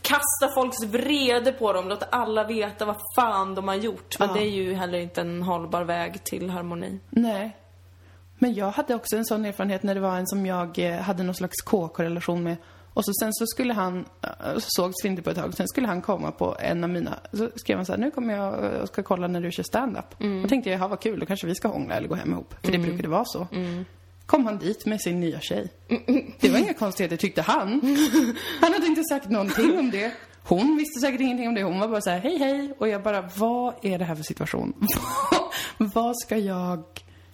Kasta 0.02 0.54
folks 0.54 0.82
vrede 0.84 1.52
på 1.52 1.72
dem, 1.72 1.88
låta 1.88 2.06
alla 2.10 2.44
veta 2.44 2.84
vad 2.84 2.96
fan 3.16 3.54
de 3.54 3.68
har 3.68 3.74
gjort. 3.74 4.18
Men 4.18 4.28
Ja. 4.28 4.34
det 4.34 4.40
är 4.40 4.50
ju 4.50 4.74
heller 4.74 4.98
inte 4.98 5.20
en 5.20 5.42
hållbar 5.42 5.84
väg 5.84 6.24
till 6.24 6.50
harmoni. 6.50 7.00
Nej. 7.10 7.56
Men 8.38 8.54
jag 8.54 8.70
hade 8.70 8.94
också 8.94 9.16
en 9.16 9.24
sån 9.24 9.44
erfarenhet 9.44 9.82
när 9.82 9.94
det 9.94 10.00
var 10.00 10.16
en 10.16 10.26
som 10.26 10.46
jag 10.46 10.78
eh, 10.78 11.00
hade 11.00 11.22
någon 11.22 11.34
slags 11.34 11.56
KK-relation 11.64 12.42
med. 12.42 12.56
Och 12.94 13.04
så 13.04 13.12
sen 13.12 13.32
så 13.32 13.46
skulle 13.46 13.72
han, 13.72 14.04
eh, 14.22 14.54
så 14.54 14.66
sågs 14.68 15.04
vi 15.04 15.08
inte 15.08 15.22
på 15.22 15.30
ett 15.30 15.36
tag, 15.36 15.54
sen 15.54 15.68
skulle 15.68 15.86
han 15.86 16.02
komma 16.02 16.30
på 16.30 16.56
en 16.60 16.84
av 16.84 16.90
mina, 16.90 17.18
så 17.32 17.50
skrev 17.54 17.76
han 17.76 17.86
så 17.86 17.92
här, 17.92 17.98
nu 17.98 18.10
kommer 18.10 18.34
jag 18.34 18.82
och 18.82 18.88
ska 18.88 19.02
kolla 19.02 19.28
när 19.28 19.40
du 19.40 19.50
kör 19.50 19.62
stand-up. 19.62 20.20
Mm. 20.20 20.42
Och 20.42 20.48
tänkte 20.48 20.70
jag, 20.70 20.80
jaha 20.80 20.88
vad 20.88 21.00
kul, 21.00 21.20
då 21.20 21.26
kanske 21.26 21.46
vi 21.46 21.54
ska 21.54 21.68
hångla 21.68 21.94
eller 21.94 22.08
gå 22.08 22.14
hem 22.14 22.32
ihop. 22.32 22.54
För 22.62 22.72
det 22.72 22.78
brukade 22.78 23.08
vara 23.08 23.24
så. 23.24 23.46
Kom 24.26 24.46
han 24.46 24.58
dit 24.58 24.86
med 24.86 25.00
sin 25.00 25.20
nya 25.20 25.40
tjej. 25.40 25.72
Det 26.40 26.48
var 26.50 26.58
inga 26.58 26.74
konstigheter 26.74 27.16
tyckte 27.16 27.42
han. 27.42 27.80
Han 28.60 28.72
hade 28.72 28.86
inte 28.86 29.04
sagt 29.04 29.30
någonting 29.30 29.78
om 29.78 29.90
det. 29.90 30.12
Hon 30.42 30.76
visste 30.76 31.00
säkert 31.00 31.20
ingenting 31.20 31.48
om 31.48 31.54
det. 31.54 31.62
Hon 31.62 31.80
var 31.80 31.88
bara 31.88 32.00
så 32.00 32.10
här, 32.10 32.18
hej 32.18 32.38
hej. 32.38 32.74
Och 32.78 32.88
jag 32.88 33.02
bara, 33.02 33.28
vad 33.36 33.74
är 33.82 33.98
det 33.98 34.04
här 34.04 34.14
för 34.14 34.22
situation? 34.22 34.86
vad 35.78 36.18
ska 36.18 36.36
jag 36.36 36.84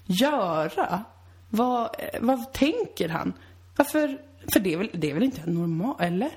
göra? 0.07 1.05
Vad, 1.51 1.97
vad 2.21 2.53
tänker 2.53 3.09
han? 3.09 3.33
Varför? 3.77 4.19
För 4.53 4.61
det 4.61 4.73
är 4.73 4.77
väl, 4.79 4.91
det 4.93 5.11
är 5.11 5.15
väl 5.15 5.23
inte 5.23 5.51
normalt, 5.51 6.01
eller? 6.01 6.31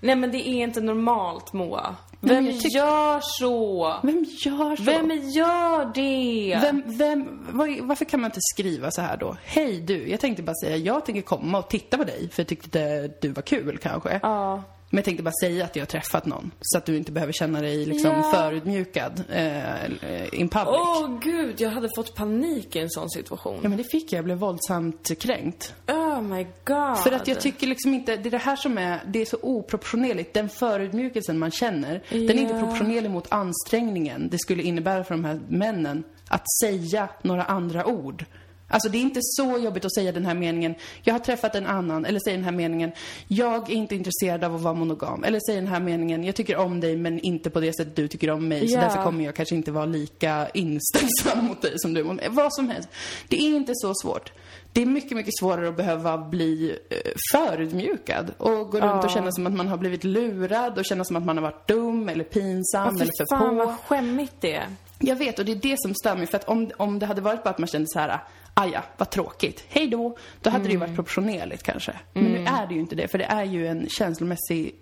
Nej 0.00 0.16
men 0.16 0.30
det 0.30 0.48
är 0.48 0.64
inte 0.64 0.80
normalt 0.80 1.52
Moa. 1.52 1.96
Nej, 2.20 2.34
Vem 2.34 2.46
jag 2.46 2.54
tyck- 2.54 2.76
gör 2.76 3.20
så? 3.22 3.94
Vem 4.02 4.24
gör 4.44 4.76
så? 4.76 4.82
Vem 4.82 5.10
gör 5.10 5.92
det? 5.94 6.58
Vem, 6.62 6.82
vem, 6.86 7.46
var, 7.50 7.82
varför 7.82 8.04
kan 8.04 8.20
man 8.20 8.28
inte 8.28 8.40
skriva 8.54 8.90
så 8.90 9.00
här 9.00 9.16
då? 9.16 9.36
Hej 9.44 9.80
du, 9.80 10.08
jag 10.10 10.20
tänkte 10.20 10.42
bara 10.42 10.54
säga, 10.64 10.76
jag 10.76 11.04
tänker 11.06 11.22
komma 11.22 11.58
och 11.58 11.68
titta 11.70 11.98
på 11.98 12.04
dig 12.04 12.28
för 12.32 12.42
jag 12.42 12.48
tyckte 12.48 13.10
du 13.20 13.28
var 13.28 13.42
kul 13.42 13.78
kanske. 13.78 14.20
Ja. 14.22 14.62
Men 14.90 14.98
jag 14.98 15.04
tänkte 15.04 15.22
bara 15.22 15.32
säga 15.42 15.64
att 15.64 15.76
jag 15.76 15.80
har 15.82 15.86
träffat 15.86 16.26
någon. 16.26 16.50
Så 16.60 16.78
att 16.78 16.86
du 16.86 16.96
inte 16.96 17.12
behöver 17.12 17.32
känna 17.32 17.60
dig 17.60 17.86
liksom 17.86 18.10
Ja. 18.10 18.30
förutmjukad 18.34 19.24
eh, 19.30 20.40
in 20.40 20.48
public. 20.48 20.76
Åh 20.80 21.18
gud, 21.22 21.60
jag 21.60 21.70
hade 21.70 21.88
fått 21.96 22.14
panik 22.14 22.76
i 22.76 22.78
en 22.78 22.90
sån 22.90 23.10
situation. 23.10 23.60
Ja 23.62 23.68
men 23.68 23.78
det 23.78 23.84
fick 23.84 24.12
jag. 24.12 24.18
Jag 24.18 24.24
blev 24.24 24.38
våldsamt 24.38 25.10
kränkt. 25.20 25.74
Oh 25.88 26.22
my 26.22 26.46
god. 26.64 26.98
För 26.98 27.12
att 27.12 27.28
jag 27.28 27.40
tycker 27.40 27.66
liksom 27.66 27.94
inte, 27.94 28.16
det 28.16 28.28
är 28.28 28.30
det 28.30 28.38
här 28.38 28.56
som 28.56 28.78
är, 28.78 29.00
det 29.06 29.20
är 29.20 29.26
så 29.26 29.38
oproportionerligt. 29.42 30.34
Den 30.34 30.48
förödmjukelsen 30.48 31.38
man 31.38 31.50
känner, 31.50 32.02
den 32.10 32.30
är 32.30 32.34
inte 32.34 32.58
proportionerlig 32.58 33.10
mot 33.10 33.32
ansträngningen 33.32 34.28
det 34.30 34.38
skulle 34.38 34.62
innebära 34.62 35.04
för 35.04 35.14
de 35.14 35.24
här 35.24 35.40
männen 35.48 36.04
att 36.28 36.44
säga 36.62 37.08
några 37.22 37.44
andra 37.44 37.86
ord. 37.86 38.24
Alltså 38.70 38.88
det 38.88 38.98
är 38.98 39.02
inte 39.02 39.20
så 39.22 39.58
jobbigt 39.58 39.84
att 39.84 39.94
säga 39.94 40.12
den 40.12 40.26
här 40.26 40.34
meningen, 40.34 40.74
jag 41.02 41.14
har 41.14 41.18
träffat 41.18 41.54
en 41.54 41.66
annan, 41.66 42.04
eller 42.04 42.20
säga 42.20 42.36
den 42.36 42.44
här 42.44 42.52
meningen, 42.52 42.92
jag 43.28 43.70
är 43.70 43.74
inte 43.74 43.94
intresserad 43.94 44.44
av 44.44 44.54
att 44.54 44.60
vara 44.60 44.74
monogam. 44.74 45.24
Eller 45.24 45.40
säga 45.40 45.60
den 45.60 45.68
här 45.70 45.80
meningen, 45.80 46.24
jag 46.24 46.34
tycker 46.34 46.56
om 46.56 46.80
dig 46.80 46.96
men 46.96 47.18
inte 47.20 47.50
på 47.50 47.60
det 47.60 47.72
sättet 47.76 47.96
du 47.96 48.08
tycker 48.08 48.30
om 48.30 48.48
mig, 48.48 48.68
så 48.68 48.74
Ja. 48.74 48.80
därför 48.80 49.02
kommer 49.02 49.24
jag 49.24 49.34
kanske 49.34 49.54
inte 49.54 49.70
vara 49.72 49.86
lika 49.86 50.48
inställsam 50.54 51.44
mot 51.48 51.62
dig 51.62 51.72
som 51.76 51.94
du 51.94 52.04
mot 52.04 52.16
mig. 52.16 52.28
Vad 52.30 52.54
som 52.54 52.68
helst. 52.68 52.88
Det 53.28 53.36
är 53.36 53.56
inte 53.56 53.72
så 53.74 53.92
svårt. 54.02 54.32
Det 54.72 54.82
är 54.82 54.86
mycket, 54.86 55.16
mycket 55.16 55.36
svårare 55.40 55.68
att 55.68 55.76
behöva 55.76 56.18
bli 56.18 56.78
eh, 56.90 56.96
förödmjukad 57.32 58.32
och 58.38 58.70
gå 58.70 58.80
runt 58.80 59.04
och 59.04 59.10
känna 59.10 59.32
som 59.32 59.46
att 59.46 59.52
man 59.52 59.68
har 59.68 59.76
blivit 59.76 60.04
lurad 60.04 60.78
och 60.78 60.84
känna 60.84 61.04
som 61.04 61.16
att 61.16 61.24
man 61.24 61.36
har 61.36 61.42
varit 61.42 61.68
dum 61.68 62.08
eller 62.08 62.24
pinsam 62.24 62.98
Fy 62.98 63.02
eller 63.02 63.12
för 63.18 63.36
fan 63.36 63.48
på. 63.58 63.64
vad 63.64 63.74
skämmigt 63.74 64.34
det 64.40 64.54
är. 64.54 64.66
Jag 64.98 65.16
vet 65.16 65.38
och 65.38 65.44
det 65.44 65.52
är 65.52 65.56
det 65.56 65.74
som 65.78 65.94
stör 65.94 66.16
mig 66.16 66.26
för 66.26 66.36
att 66.36 66.44
om, 66.48 66.70
om 66.76 66.98
det 66.98 67.06
hade 67.06 67.20
varit 67.20 67.44
bara 67.44 67.50
att 67.50 67.58
man 67.58 67.68
kände 67.68 67.88
så 67.88 67.98
här 67.98 68.20
aja, 68.54 68.84
vad 68.96 69.10
tråkigt, 69.10 69.64
hej 69.68 69.88
då. 69.88 70.16
Då 70.40 70.50
hade 70.50 70.64
det 70.64 70.70
ju 70.70 70.76
varit 70.76 70.94
proportionerligt 70.94 71.62
kanske. 71.62 71.94
Men 72.12 72.24
nu 72.24 72.44
är 72.44 72.66
det 72.66 72.74
ju 72.74 72.80
inte 72.80 72.94
det 72.94 73.08
för 73.08 73.18
det 73.18 73.24
är 73.24 73.44
ju 73.44 73.66
en 73.66 73.88
känslomässig, 73.88 74.74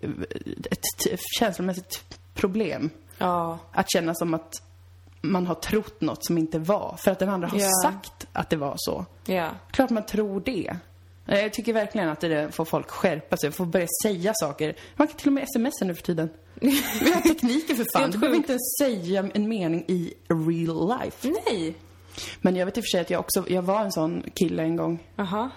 ett, 0.71 0.79
ett 1.11 1.19
känslomässigt 1.39 2.19
problem. 2.33 2.89
Ja. 3.17 3.59
Att 3.71 3.91
känna 3.91 4.15
som 4.15 4.33
att 4.33 4.53
man 5.21 5.47
har 5.47 5.55
trott 5.55 6.01
något 6.01 6.25
som 6.25 6.37
inte 6.37 6.59
var. 6.59 6.95
För 7.03 7.11
att 7.11 7.19
den 7.19 7.29
andra 7.29 7.47
har 7.47 7.59
Ja. 7.59 7.69
sagt 7.83 8.27
att 8.33 8.49
det 8.49 8.55
var 8.57 8.73
så. 8.77 9.05
Ja. 9.25 9.49
Klart 9.71 9.89
man 9.89 10.05
tror 10.05 10.41
det. 10.45 10.75
Eh, 11.27 11.39
Jag 11.39 11.53
tycker 11.53 11.73
verkligen 11.73 12.09
att 12.09 12.19
det 12.19 12.51
får 12.51 12.65
folk 12.65 12.89
skärpa 12.89 13.37
sig, 13.37 13.51
får 13.51 13.65
börja 13.65 13.87
säga 14.03 14.33
saker. 14.35 14.75
Man 14.95 15.07
kan 15.07 15.17
till 15.17 15.27
och 15.27 15.33
med 15.33 15.45
smsa 15.55 15.85
nu 15.85 15.95
för 15.95 16.01
tiden. 16.03 16.29
Vi 17.01 17.11
har 17.13 17.21
tekniken 17.21 17.75
för 17.75 17.85
fan. 17.93 18.11
Du 18.11 18.17
behöver 18.17 18.37
inte 18.37 18.51
ens 18.51 18.77
säga 18.81 19.29
en 19.33 19.47
mening 19.49 19.85
i 19.87 20.13
real 20.27 20.99
life. 20.99 21.31
Nej. 21.45 21.75
Men 22.41 22.55
jag 22.55 22.65
vet 22.65 22.77
i 22.77 22.81
och 22.81 22.83
för 22.83 22.89
sig 22.89 23.01
att 23.01 23.09
jag 23.09 23.19
också, 23.19 23.45
jag 23.49 23.61
var 23.61 23.81
en 23.81 23.91
sån 23.91 24.23
kille 24.35 24.63
en 24.63 24.75
gång. 24.75 25.03
Jaha. 25.15 25.49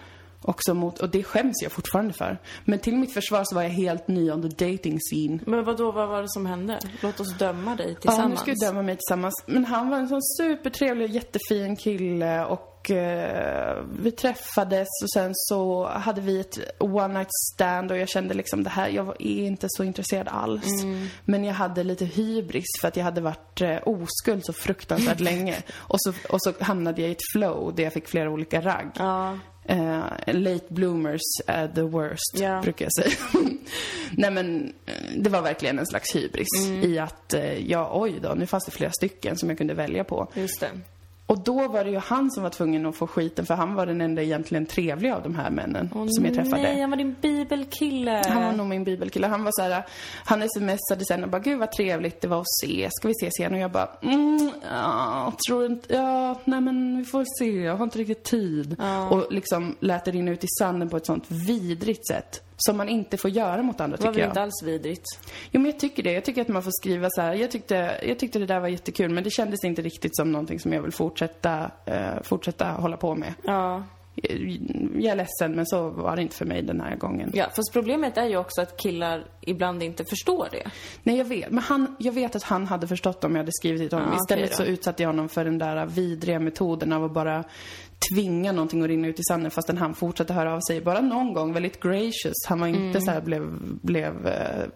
Också 0.42 0.74
mot, 0.74 0.98
och 0.98 1.10
det 1.10 1.22
skäms 1.22 1.62
jag 1.62 1.72
fortfarande 1.72 2.12
för. 2.12 2.38
Men 2.64 2.78
till 2.78 2.96
mitt 2.96 3.14
försvar 3.14 3.44
så 3.44 3.54
var 3.54 3.62
jag 3.62 3.70
helt 3.70 4.08
ny 4.08 4.30
on 4.30 4.42
the 4.50 4.66
dating 4.72 4.98
scene. 4.98 5.38
Men 5.46 5.64
vad 5.64 5.76
då 5.76 5.92
vad 5.92 6.08
var 6.08 6.22
det 6.22 6.28
som 6.28 6.46
hände? 6.46 6.78
Låt 7.02 7.20
oss 7.20 7.38
döma 7.38 7.76
dig 7.76 7.86
Ja, 7.86 7.92
nu 7.94 8.00
tillsammans. 8.00 8.40
ska 8.40 8.50
vi 8.50 8.56
döma 8.66 8.82
mig 8.82 8.96
tillsammans. 8.96 9.34
Men 9.46 9.64
han 9.64 9.90
var 9.90 9.98
en 9.98 10.08
sån 10.08 10.22
supertrevlig, 10.22 11.10
jättefin 11.10 11.76
kille 11.76 12.44
och 12.44 12.90
eh, 12.90 13.84
vi 14.02 14.10
träffades 14.12 14.88
och 15.02 15.10
sen 15.14 15.30
så 15.34 15.86
hade 15.88 16.20
vi 16.20 16.40
ett 16.40 16.58
one 16.78 17.08
night 17.18 17.28
stand 17.54 17.90
och 17.92 17.98
jag 17.98 18.08
kände 18.08 18.34
liksom 18.34 18.62
det 18.62 18.70
här, 18.70 18.88
jag 18.88 19.04
var- 19.04 19.16
är 19.22 19.46
inte 19.46 19.66
så 19.70 19.84
intresserad 19.84 20.28
alls. 20.28 20.64
Men 21.24 21.44
jag 21.44 21.54
hade 21.54 21.84
lite 21.84 22.04
hybris 22.04 22.66
för 22.80 22.88
att 22.88 22.96
jag 22.96 23.04
hade 23.04 23.20
varit 23.20 23.60
eh, 23.60 23.76
oskuld 23.84 24.44
så 24.44 24.52
fruktansvärt 24.52 25.20
länge. 25.20 25.56
Och 25.74 25.96
så, 26.00 26.12
och 26.30 26.42
så 26.42 26.52
hamnade 26.60 27.00
jag 27.00 27.08
i 27.08 27.12
ett 27.12 27.30
flow 27.32 27.74
där 27.74 27.82
jag 27.84 27.92
fick 27.92 28.08
flera 28.08 28.30
olika 28.30 28.60
ragg. 28.60 28.90
Ja. 28.98 29.38
Eh, 29.70 30.34
late 30.34 30.64
bloomers 30.68 31.20
are 31.46 31.68
the 31.74 31.82
worst, 31.82 32.34
Ja. 32.34 32.60
brukar 32.62 32.84
jag 32.84 32.92
säga. 32.92 33.16
Nej 34.10 34.30
men, 34.30 34.72
eh, 34.86 34.92
det 35.16 35.30
var 35.30 35.42
verkligen 35.42 35.78
en 35.78 35.86
slags 35.86 36.14
hybris 36.16 36.46
i 36.82 36.98
att, 36.98 37.34
eh, 37.34 37.70
ja 37.70 37.90
oj 37.94 38.14
då, 38.22 38.34
nu 38.34 38.46
fanns 38.46 38.64
det 38.64 38.70
flera 38.70 38.90
stycken 38.92 39.36
som 39.36 39.48
jag 39.48 39.58
kunde 39.58 39.74
välja 39.74 40.04
på. 40.04 40.28
Just 40.34 40.60
det. 40.60 40.66
Och 41.30 41.38
då 41.38 41.68
var 41.68 41.84
det 41.84 41.90
ju 41.90 41.98
han 41.98 42.30
som 42.30 42.42
var 42.42 42.50
tvungen 42.50 42.86
att 42.86 42.96
få 42.96 43.06
skiten 43.06 43.46
för 43.46 43.54
han 43.54 43.74
var 43.74 43.86
den 43.86 44.00
enda 44.00 44.22
egentligen 44.22 44.66
trevliga 44.66 45.16
av 45.16 45.22
de 45.22 45.34
här 45.34 45.50
männen 45.50 45.90
som 46.08 46.24
jag 46.24 46.34
träffade. 46.34 46.62
Nej, 46.62 46.80
han 46.80 46.90
var 46.90 46.96
din 46.96 47.16
bibelkille. 47.20 48.22
Han 48.28 48.44
var 48.44 48.52
nog 48.52 48.66
min 48.66 48.84
bibelkille. 48.84 49.26
Han 49.26 49.44
var 49.44 49.52
så 49.54 49.62
här, 49.62 49.86
han 50.24 50.48
smsade 50.48 51.04
sen 51.04 51.24
och 51.24 51.30
bara, 51.30 51.38
gud 51.38 51.58
vad 51.58 51.72
trevligt 51.72 52.20
det 52.20 52.28
var 52.28 52.40
att 52.40 52.58
se. 52.60 52.88
Ska 52.90 53.08
vi 53.08 53.12
ses 53.12 53.38
igen? 53.40 53.52
Och 53.52 53.58
jag 53.58 53.70
bara, 53.70 53.88
mm, 54.02 54.50
ja, 54.70 55.32
tror 55.48 55.66
inte, 55.66 55.94
ja, 55.94 56.40
nej 56.44 56.60
men 56.60 56.98
vi 56.98 57.04
får 57.04 57.24
se. 57.38 57.60
Jag 57.60 57.76
har 57.76 57.84
inte 57.84 57.98
riktigt 57.98 58.24
tid. 58.24 58.76
Och 59.10 59.32
liksom 59.32 59.76
lät 59.80 60.04
det 60.04 60.10
rinna 60.10 60.30
ut 60.30 60.44
i 60.44 60.48
sanden 60.58 60.88
på 60.88 60.96
ett 60.96 61.06
sånt 61.06 61.24
vidrigt 61.28 62.06
sätt. 62.06 62.49
Som 62.66 62.76
man 62.76 62.88
inte 62.88 63.16
får 63.16 63.30
göra 63.30 63.62
mot 63.62 63.80
andra 63.80 63.96
Det 63.96 64.04
var 64.04 64.12
tycker 64.12 64.20
väl 64.20 64.28
jag. 64.28 64.30
inte 64.30 64.42
alls 64.42 64.62
vidrigt? 64.64 65.04
Jo 65.50 65.60
men 65.60 65.70
jag 65.70 65.80
tycker 65.80 66.02
det. 66.02 66.12
Jag 66.12 66.24
tycker 66.24 66.42
att 66.42 66.48
man 66.48 66.62
får 66.62 66.70
skriva 66.80 67.08
så 67.10 67.20
här. 67.22 67.34
Jag 67.34 67.50
tyckte, 67.50 68.00
jag 68.06 68.18
tyckte 68.18 68.38
det 68.38 68.46
där 68.46 68.60
var 68.60 68.68
jättekul 68.68 69.10
men 69.10 69.24
det 69.24 69.30
kändes 69.30 69.64
inte 69.64 69.82
riktigt 69.82 70.16
som 70.16 70.32
någonting 70.32 70.60
som 70.60 70.72
jag 70.72 70.82
vill 70.82 70.92
fortsätta, 70.92 71.70
eh, 71.86 72.22
fortsätta 72.22 72.64
hålla 72.66 72.96
på 72.96 73.14
med. 73.14 73.34
Ja. 73.44 73.82
Jag 74.94 75.04
är 75.12 75.16
ledsen 75.16 75.52
men 75.56 75.66
så 75.66 75.88
var 75.90 76.16
det 76.16 76.22
inte 76.22 76.36
för 76.36 76.44
mig 76.44 76.62
den 76.62 76.80
här 76.80 76.96
gången. 76.96 77.30
Ja, 77.34 77.44
fast 77.44 77.72
problemet 77.72 78.16
är 78.16 78.26
ju 78.26 78.36
också 78.36 78.60
att 78.62 78.76
killar 78.76 79.24
ibland 79.40 79.82
inte 79.82 80.04
förstår 80.04 80.48
det. 80.52 80.70
Nej, 81.02 81.16
jag 81.18 81.24
vet. 81.24 81.50
Men 81.50 81.62
han, 81.64 81.96
jag 81.98 82.12
vet 82.12 82.36
att 82.36 82.42
han 82.42 82.66
hade 82.66 82.86
förstått 82.86 83.24
om 83.24 83.32
jag 83.32 83.38
hade 83.38 83.52
skrivit 83.52 83.88
till 83.90 83.98
honom. 83.98 84.12
Ja, 84.12 84.18
okej 84.22 84.36
Istället 84.44 84.54
så 84.56 84.64
utsatte 84.72 85.02
jag 85.02 85.08
honom 85.08 85.28
för 85.28 85.44
den 85.44 85.58
där 85.58 85.86
vidriga 85.86 86.38
metoden 86.40 86.92
av 86.92 87.04
att 87.04 87.12
bara 87.14 87.44
tvinga 88.14 88.52
någonting 88.52 88.82
att 88.82 88.88
rinna 88.88 89.08
ut 89.08 89.20
i 89.20 89.22
sanden 89.22 89.50
fastän 89.50 89.76
han 89.78 89.94
fortsatte 89.94 90.32
höra 90.32 90.54
av 90.54 90.60
sig. 90.60 90.80
Bara 90.80 91.00
någon 91.00 91.32
gång, 91.34 91.52
väldigt 91.52 91.80
gracious. 91.82 92.46
Han 92.48 92.60
var 92.60 92.66
inte 92.66 92.80
Mm. 92.80 93.00
så 93.00 93.10
här 93.10 93.20
blev, 93.20 93.42
blev 93.82 94.26
eh, 94.26 94.66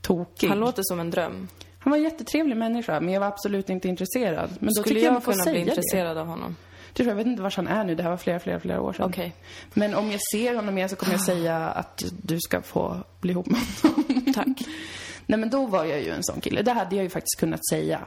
tokig. 0.00 0.48
Han 0.48 0.60
låter 0.60 0.82
som 0.84 1.00
en 1.00 1.10
dröm. 1.10 1.48
Han 1.78 1.90
var 1.90 1.96
en 1.98 2.04
jättetrevlig 2.04 2.56
människa, 2.56 3.00
men 3.00 3.14
jag 3.14 3.20
var 3.20 3.26
absolut 3.26 3.70
inte 3.70 3.88
intresserad. 3.88 4.50
Men 4.60 4.68
då 4.74 4.82
Skulle 4.82 5.00
jag, 5.00 5.14
jag 5.14 5.24
kunna 5.24 5.44
bli 5.44 5.52
det. 5.52 5.58
intresserad 5.58 6.18
av 6.18 6.26
honom? 6.26 6.56
Jag 6.94 7.14
vet 7.14 7.26
inte 7.26 7.42
var 7.42 7.52
han 7.56 7.68
är 7.68 7.84
nu. 7.84 7.94
Det 7.94 8.02
här 8.02 8.10
var 8.10 8.16
flera, 8.16 8.38
flera, 8.40 8.60
flera 8.60 8.80
år 8.80 8.92
sedan. 8.92 9.06
Okej. 9.08 9.34
Men 9.74 9.94
om 9.94 10.10
jag 10.10 10.20
ser 10.32 10.54
honom 10.56 10.76
igen 10.78 10.88
så 10.88 10.96
kommer 10.96 11.12
jag 11.12 11.20
säga 11.22 11.56
att 11.68 12.02
du 12.22 12.40
ska 12.40 12.62
få 12.62 12.96
bli 13.20 13.30
ihop 13.32 13.46
med 13.46 13.60
honom. 13.82 14.32
Tack. 14.34 14.46
Nej 15.26 15.38
men 15.38 15.50
då 15.50 15.66
var 15.66 15.84
jag 15.84 16.02
ju 16.02 16.10
en 16.10 16.22
sån 16.24 16.40
kille. 16.40 16.62
Det 16.62 16.72
hade 16.72 16.96
jag 16.96 17.02
ju 17.02 17.08
faktiskt 17.10 17.40
kunnat 17.40 17.68
säga. 17.68 18.00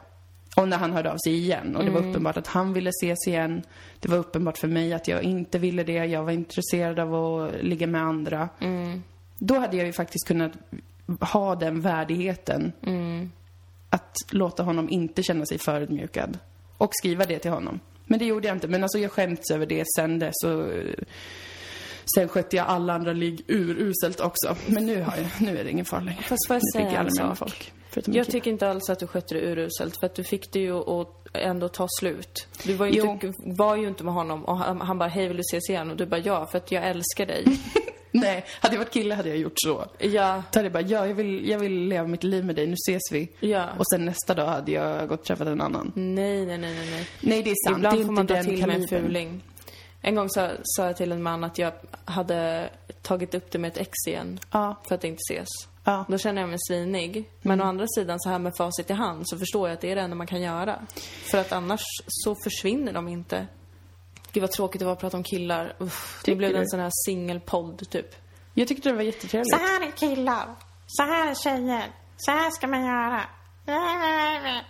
Och 0.55 0.67
när 0.67 0.77
han 0.77 0.93
hörde 0.93 1.11
av 1.11 1.17
sig 1.17 1.33
igen 1.33 1.75
och 1.75 1.83
det 1.83 1.89
Mm. 1.89 2.03
var 2.03 2.09
uppenbart 2.09 2.37
att 2.37 2.47
han 2.47 2.73
ville 2.73 2.89
ses 2.89 3.27
igen. 3.27 3.61
Det 3.99 4.09
var 4.09 4.17
uppenbart 4.17 4.57
för 4.57 4.67
mig 4.67 4.93
att 4.93 5.07
jag 5.07 5.23
inte 5.23 5.59
ville 5.59 5.83
det. 5.83 5.93
Jag 6.05 6.23
var 6.23 6.31
intresserad 6.31 6.99
av 6.99 7.15
att 7.15 7.63
ligga 7.63 7.87
med 7.87 8.01
andra. 8.01 8.49
Mm. 8.59 9.03
Då 9.37 9.59
hade 9.59 9.77
jag 9.77 9.85
ju 9.85 9.93
faktiskt 9.93 10.27
kunnat 10.27 10.51
ha 11.19 11.55
den 11.55 11.81
värdigheten. 11.81 12.71
Mm. 12.85 13.31
Att 13.89 14.15
låta 14.31 14.63
honom 14.63 14.89
inte 14.89 15.23
känna 15.23 15.45
sig 15.45 15.57
förödmjukad. 15.57 16.39
Och 16.77 16.89
skriva 16.93 17.25
det 17.25 17.39
till 17.39 17.51
honom. 17.51 17.79
Men 18.11 18.19
det 18.19 18.25
gjorde 18.25 18.47
jag 18.47 18.55
inte. 18.55 18.67
Men 18.67 18.83
alltså 18.83 18.97
jag 18.97 19.11
skämts 19.11 19.51
över 19.51 19.65
det 19.65 19.83
sen 19.95 20.19
dess. 20.19 20.43
Och, 20.45 20.73
eh, 20.73 20.95
sen 22.15 22.27
skötte 22.27 22.55
jag 22.55 22.67
alla 22.67 22.93
andra 22.93 23.13
ligg 23.13 23.43
uruselt 23.47 24.19
också. 24.19 24.55
Men 24.67 24.85
nu, 24.85 25.01
har 25.01 25.17
jag, 25.17 25.27
nu 25.47 25.57
är 25.57 25.63
det 25.63 25.71
ingen 25.71 25.85
fara 25.85 26.01
längre. 26.01 26.21
Fast 26.21 26.47
får 26.47 26.55
jag 26.55 26.71
säga 26.73 26.99
en 26.99 27.11
sak? 27.11 27.37
folk. 27.37 27.73
Jag 28.05 28.27
tycker 28.27 28.51
inte 28.51 28.69
alls 28.69 28.89
att 28.89 28.99
du 28.99 29.07
skötte 29.07 29.35
det 29.35 29.41
uruselt, 29.41 29.99
för 29.99 30.05
att 30.05 30.15
du 30.15 30.23
fick 30.23 30.51
det 30.51 30.59
ju 30.59 30.73
att 30.73 31.27
ändå 31.33 31.67
ta 31.67 31.87
slut. 31.99 32.47
Du 32.63 32.73
var 32.73 32.85
ju, 32.85 33.01
inte, 33.01 33.33
var 33.37 33.75
ju 33.75 33.87
inte 33.87 34.03
med 34.03 34.13
honom 34.13 34.45
och 34.45 34.57
han, 34.57 34.81
han 34.81 34.97
bara, 34.97 35.09
hej 35.09 35.27
vill 35.27 35.37
du 35.37 35.41
ses 35.41 35.69
igen? 35.69 35.91
Och 35.91 35.97
du 35.97 36.05
bara, 36.05 36.19
ja, 36.19 36.45
för 36.45 36.57
att 36.57 36.71
jag 36.71 36.83
älskar 36.83 37.25
dig. 37.25 37.45
Nej, 38.21 38.45
hade 38.59 38.75
jag 38.75 38.79
varit 38.79 38.93
kille 38.93 39.15
hade 39.15 39.29
jag 39.29 39.37
gjort 39.37 39.53
så. 39.55 39.85
ja, 39.99 40.43
Då 40.51 40.59
hade 40.59 40.65
jag 40.65 40.71
bara, 40.73 40.81
ja, 40.83 41.07
jag 41.07 41.13
vill, 41.13 41.49
jag 41.49 41.59
vill 41.59 41.87
leva 41.87 42.07
mitt 42.07 42.23
liv 42.23 42.45
med 42.45 42.55
dig, 42.55 42.67
nu 42.67 42.73
ses 42.73 43.01
vi. 43.11 43.29
ja. 43.39 43.69
Och 43.77 43.87
sen 43.87 44.05
nästa 44.05 44.33
dag 44.33 44.45
hade 44.47 44.71
jag 44.71 45.07
gått 45.09 45.19
och 45.19 45.25
träffat 45.25 45.47
en 45.47 45.61
annan. 45.61 45.91
Nej, 45.95 46.45
nej, 46.45 46.57
nej, 46.57 46.75
nej, 46.75 47.07
nej. 47.21 47.43
Det 47.43 47.51
är 47.51 47.55
sant. 47.67 47.77
Ibland 47.77 47.97
det 47.97 48.01
är 48.01 48.05
får 48.05 48.11
man 48.13 48.25
dra 48.25 48.43
till 48.43 48.51
med 48.51 48.59
en 48.61 48.69
kalibern. 48.87 49.03
fuling. 49.03 49.43
En 50.01 50.15
gång 50.15 50.29
sa, 50.29 50.49
sa 50.63 50.85
jag 50.85 50.97
till 50.97 51.11
en 51.11 51.23
man 51.23 51.43
att 51.43 51.57
jag 51.57 51.73
hade 52.05 52.69
tagit 53.01 53.35
upp 53.35 53.51
det 53.51 53.59
med 53.59 53.67
ett 53.71 53.77
ex 53.77 53.91
igen. 54.07 54.39
Ja. 54.51 54.81
För 54.87 54.95
att 54.95 55.03
inte 55.03 55.21
ses. 55.31 55.47
Ja. 55.83 56.05
Då 56.07 56.17
känner 56.17 56.41
jag 56.41 56.49
mig 56.49 56.59
svinig. 56.67 57.25
Men 57.41 57.61
å 57.61 57.63
andra 57.63 57.85
sidan, 57.87 58.19
så 58.19 58.29
här 58.29 58.39
med 58.39 58.53
facit 58.57 58.89
i 58.89 58.93
hand, 58.93 59.23
så 59.29 59.37
förstår 59.37 59.67
jag 59.69 59.73
att 59.75 59.81
det 59.81 59.91
är 59.91 59.95
det 59.95 60.01
enda 60.01 60.15
man 60.15 60.27
kan 60.27 60.41
göra. 60.41 60.79
För 61.31 61.37
att 61.37 61.51
annars 61.51 61.81
så 62.07 62.35
försvinner 62.43 62.93
de 62.93 63.07
inte. 63.07 63.47
Gud 64.33 64.41
vad 64.41 64.51
tråkigt 64.51 64.79
det 64.79 64.85
var 64.85 64.93
att 64.93 64.99
prata 64.99 65.17
om 65.17 65.23
killar. 65.23 65.75
Uff, 65.79 66.19
det 66.19 66.25
Tycker 66.25 66.37
blev 66.37 66.51
du? 66.53 66.57
en 66.59 66.67
sån 66.69 66.79
här 66.79 66.91
singelpodd 67.05 67.89
typ. 67.89 68.15
Jag 68.53 68.67
tyckte 68.67 68.89
det 68.89 68.95
var 68.95 69.01
jättetrevligt. 69.03 69.49
Så 69.49 69.57
här 69.57 69.87
är 69.87 69.91
killar. 69.91 70.55
Så 70.87 71.03
här 71.03 71.31
är 71.31 71.35
tjejer. 71.35 71.83
Så 72.17 72.31
här 72.31 72.49
ska 72.51 72.67
man 72.67 72.85
göra. 72.85 73.21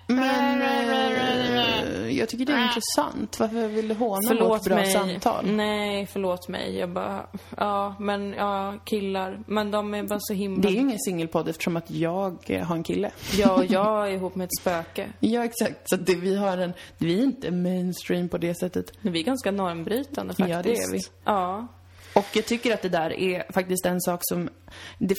Men 0.08 0.62
eh, 0.62 2.18
jag 2.18 2.30
tycker 2.30 2.46
det 2.46 2.54
är 2.54 2.64
intressant. 2.68 3.40
Varför 3.40 3.68
vill 3.68 3.88
du 3.88 3.94
håna 3.96 4.16
vårt 4.16 4.28
Förlåt 4.28 4.64
bra 4.64 4.76
mig. 4.76 4.92
samtal? 4.92 5.46
Nej, 5.52 6.06
förlåt 6.06 6.48
mig. 6.48 6.78
Jag 6.78 6.90
bara, 6.90 7.28
ja, 7.58 7.96
men 8.00 8.34
ja, 8.34 8.80
killar. 8.86 9.44
Men 9.48 9.72
de 9.72 9.94
är 9.94 10.04
bara 10.04 10.20
så 10.22 10.34
himla... 10.34 10.62
Det 10.62 10.68
är 10.68 10.72
ju 10.72 10.80
ingen 10.80 11.00
singelpodd 11.00 11.48
eftersom 11.48 11.78
att 11.78 11.92
jag 11.92 12.38
eh, 12.48 12.64
har 12.66 12.76
en 12.76 12.84
kille. 12.84 13.12
Och 13.56 13.66
jag 13.66 14.08
är 14.08 14.12
ihop 14.12 14.36
med 14.36 14.46
ett 14.46 14.58
spöke. 14.62 15.10
Ja, 15.20 15.44
exakt. 15.46 15.90
Så 15.90 15.96
det, 15.96 16.16
vi 16.16 16.36
har 16.36 16.58
en... 16.58 16.74
Vi 16.98 17.20
är 17.20 17.24
inte 17.24 17.52
mainstream 17.52 18.30
på 18.30 18.38
det 18.38 18.56
sättet. 18.56 18.92
Men 19.02 19.14
vi 19.14 19.20
är 19.20 19.24
ganska 19.24 19.52
normbrytande 19.52 20.34
Ja, 20.38 20.46
faktiskt. 20.46 20.64
det 20.82 20.84
är 20.88 20.92
vi. 20.92 21.00
Ja. 21.26 21.68
Och 22.16 22.26
jag 22.34 22.46
tycker 22.46 22.74
att 22.74 22.82
det 22.82 22.90
där 22.90 23.14
är 23.14 23.52
faktiskt 23.54 23.86
en 23.86 24.02
sak 24.02 24.20
som, 24.24 24.50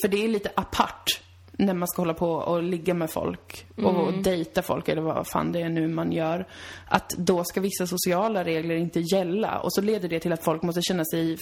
för 0.03 0.09
det 0.09 0.25
är 0.25 0.29
lite 0.29 0.51
apart 0.55 1.21
när 1.59 1.75
man 1.75 1.89
ska 1.89 2.03
hålla 2.03 2.15
på 2.15 2.31
och 2.33 2.63
ligga 2.63 2.95
med 2.95 3.11
folk 3.11 3.67
och 3.77 4.09
Mm. 4.09 4.23
dejta 4.23 4.63
folk 4.63 4.89
eller 4.89 5.03
vad 5.03 5.27
fan 5.27 5.53
det 5.53 5.61
är 5.61 5.69
nu 5.69 5.89
man 5.89 6.13
gör. 6.13 6.47
Att 6.89 7.11
då 7.11 7.45
ska 7.45 7.61
vissa 7.61 7.87
sociala 7.87 8.45
regler 8.45 8.75
inte 8.75 9.01
gälla 9.01 9.59
och 9.59 9.73
så 9.73 9.81
leder 9.81 10.09
det 10.09 10.21
till 10.21 10.33
att 10.33 10.45
folk 10.45 10.63
måste 10.63 10.81
känna 10.83 11.05
sig 11.05 11.37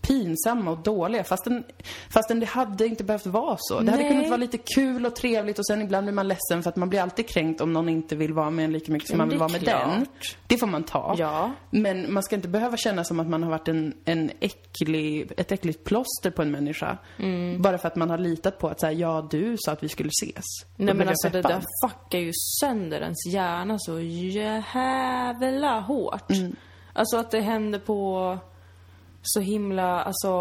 pinsamma 0.00 0.70
och 0.70 0.78
dåliga 0.78 1.24
fastän, 1.24 1.64
fastän 2.10 2.40
det 2.40 2.46
hade 2.46 2.86
inte 2.86 3.04
behövt 3.04 3.26
vara 3.26 3.56
så. 3.58 3.80
Det 3.80 3.90
hade 3.90 4.02
Nej. 4.02 4.12
kunnat 4.12 4.28
vara 4.28 4.36
lite 4.36 4.58
kul 4.58 5.06
och 5.06 5.16
trevligt 5.16 5.58
och 5.58 5.66
sen 5.66 5.82
ibland 5.82 6.04
blir 6.06 6.14
man 6.14 6.28
ledsen 6.28 6.62
för 6.62 6.68
att 6.70 6.76
man 6.76 6.88
blir 6.88 7.00
alltid 7.00 7.28
kränkt 7.28 7.60
om 7.60 7.72
någon 7.72 7.88
inte 7.88 8.16
vill 8.16 8.32
vara 8.32 8.50
med 8.50 8.64
en 8.64 8.72
lika 8.72 8.92
mycket 8.92 9.08
som 9.08 9.18
man 9.18 9.28
vill 9.28 9.38
vara 9.38 9.48
med 9.52 9.60
klart. 9.62 9.82
den. 9.88 10.06
Det 10.46 10.58
får 10.58 10.66
man 10.66 10.82
ta. 10.82 11.14
Ja. 11.18 11.50
Men 11.70 12.12
man 12.12 12.22
ska 12.22 12.36
inte 12.36 12.48
behöva 12.48 12.76
känna 12.76 13.04
som 13.04 13.20
att 13.20 13.28
man 13.28 13.42
har 13.42 13.50
varit 13.50 13.68
en, 13.68 13.94
en 14.04 14.30
äcklig, 14.40 15.32
ett 15.36 15.52
äckligt 15.52 15.84
plåster 15.84 16.30
på 16.30 16.42
en 16.42 16.50
människa. 16.50 16.98
Mm. 17.18 17.62
Bara 17.62 17.78
för 17.78 17.88
att 17.88 17.96
man 17.96 18.10
har 18.10 18.18
litat 18.18 18.58
på 18.58 18.68
att 18.68 18.80
säga 18.80 18.92
ja, 18.92 19.28
du 19.30 19.41
sa 19.58 19.72
att 19.72 19.82
vi 19.82 19.88
skulle 19.88 20.10
ses. 20.22 20.44
Då 20.76 20.84
Nej 20.84 20.94
men 20.94 21.08
alltså 21.08 21.28
det 21.28 21.42
där 21.42 21.62
fuckar 21.84 22.18
ju 22.18 22.30
sönder 22.60 23.00
ens 23.00 23.26
hjärna 23.26 23.78
så 23.78 24.00
jävla 24.00 25.80
hårt. 25.80 26.32
Alltså 26.92 27.16
att 27.16 27.30
det 27.30 27.40
händer 27.40 27.78
på 27.78 28.38
så 29.22 29.40
himla, 29.40 30.02
alltså 30.02 30.32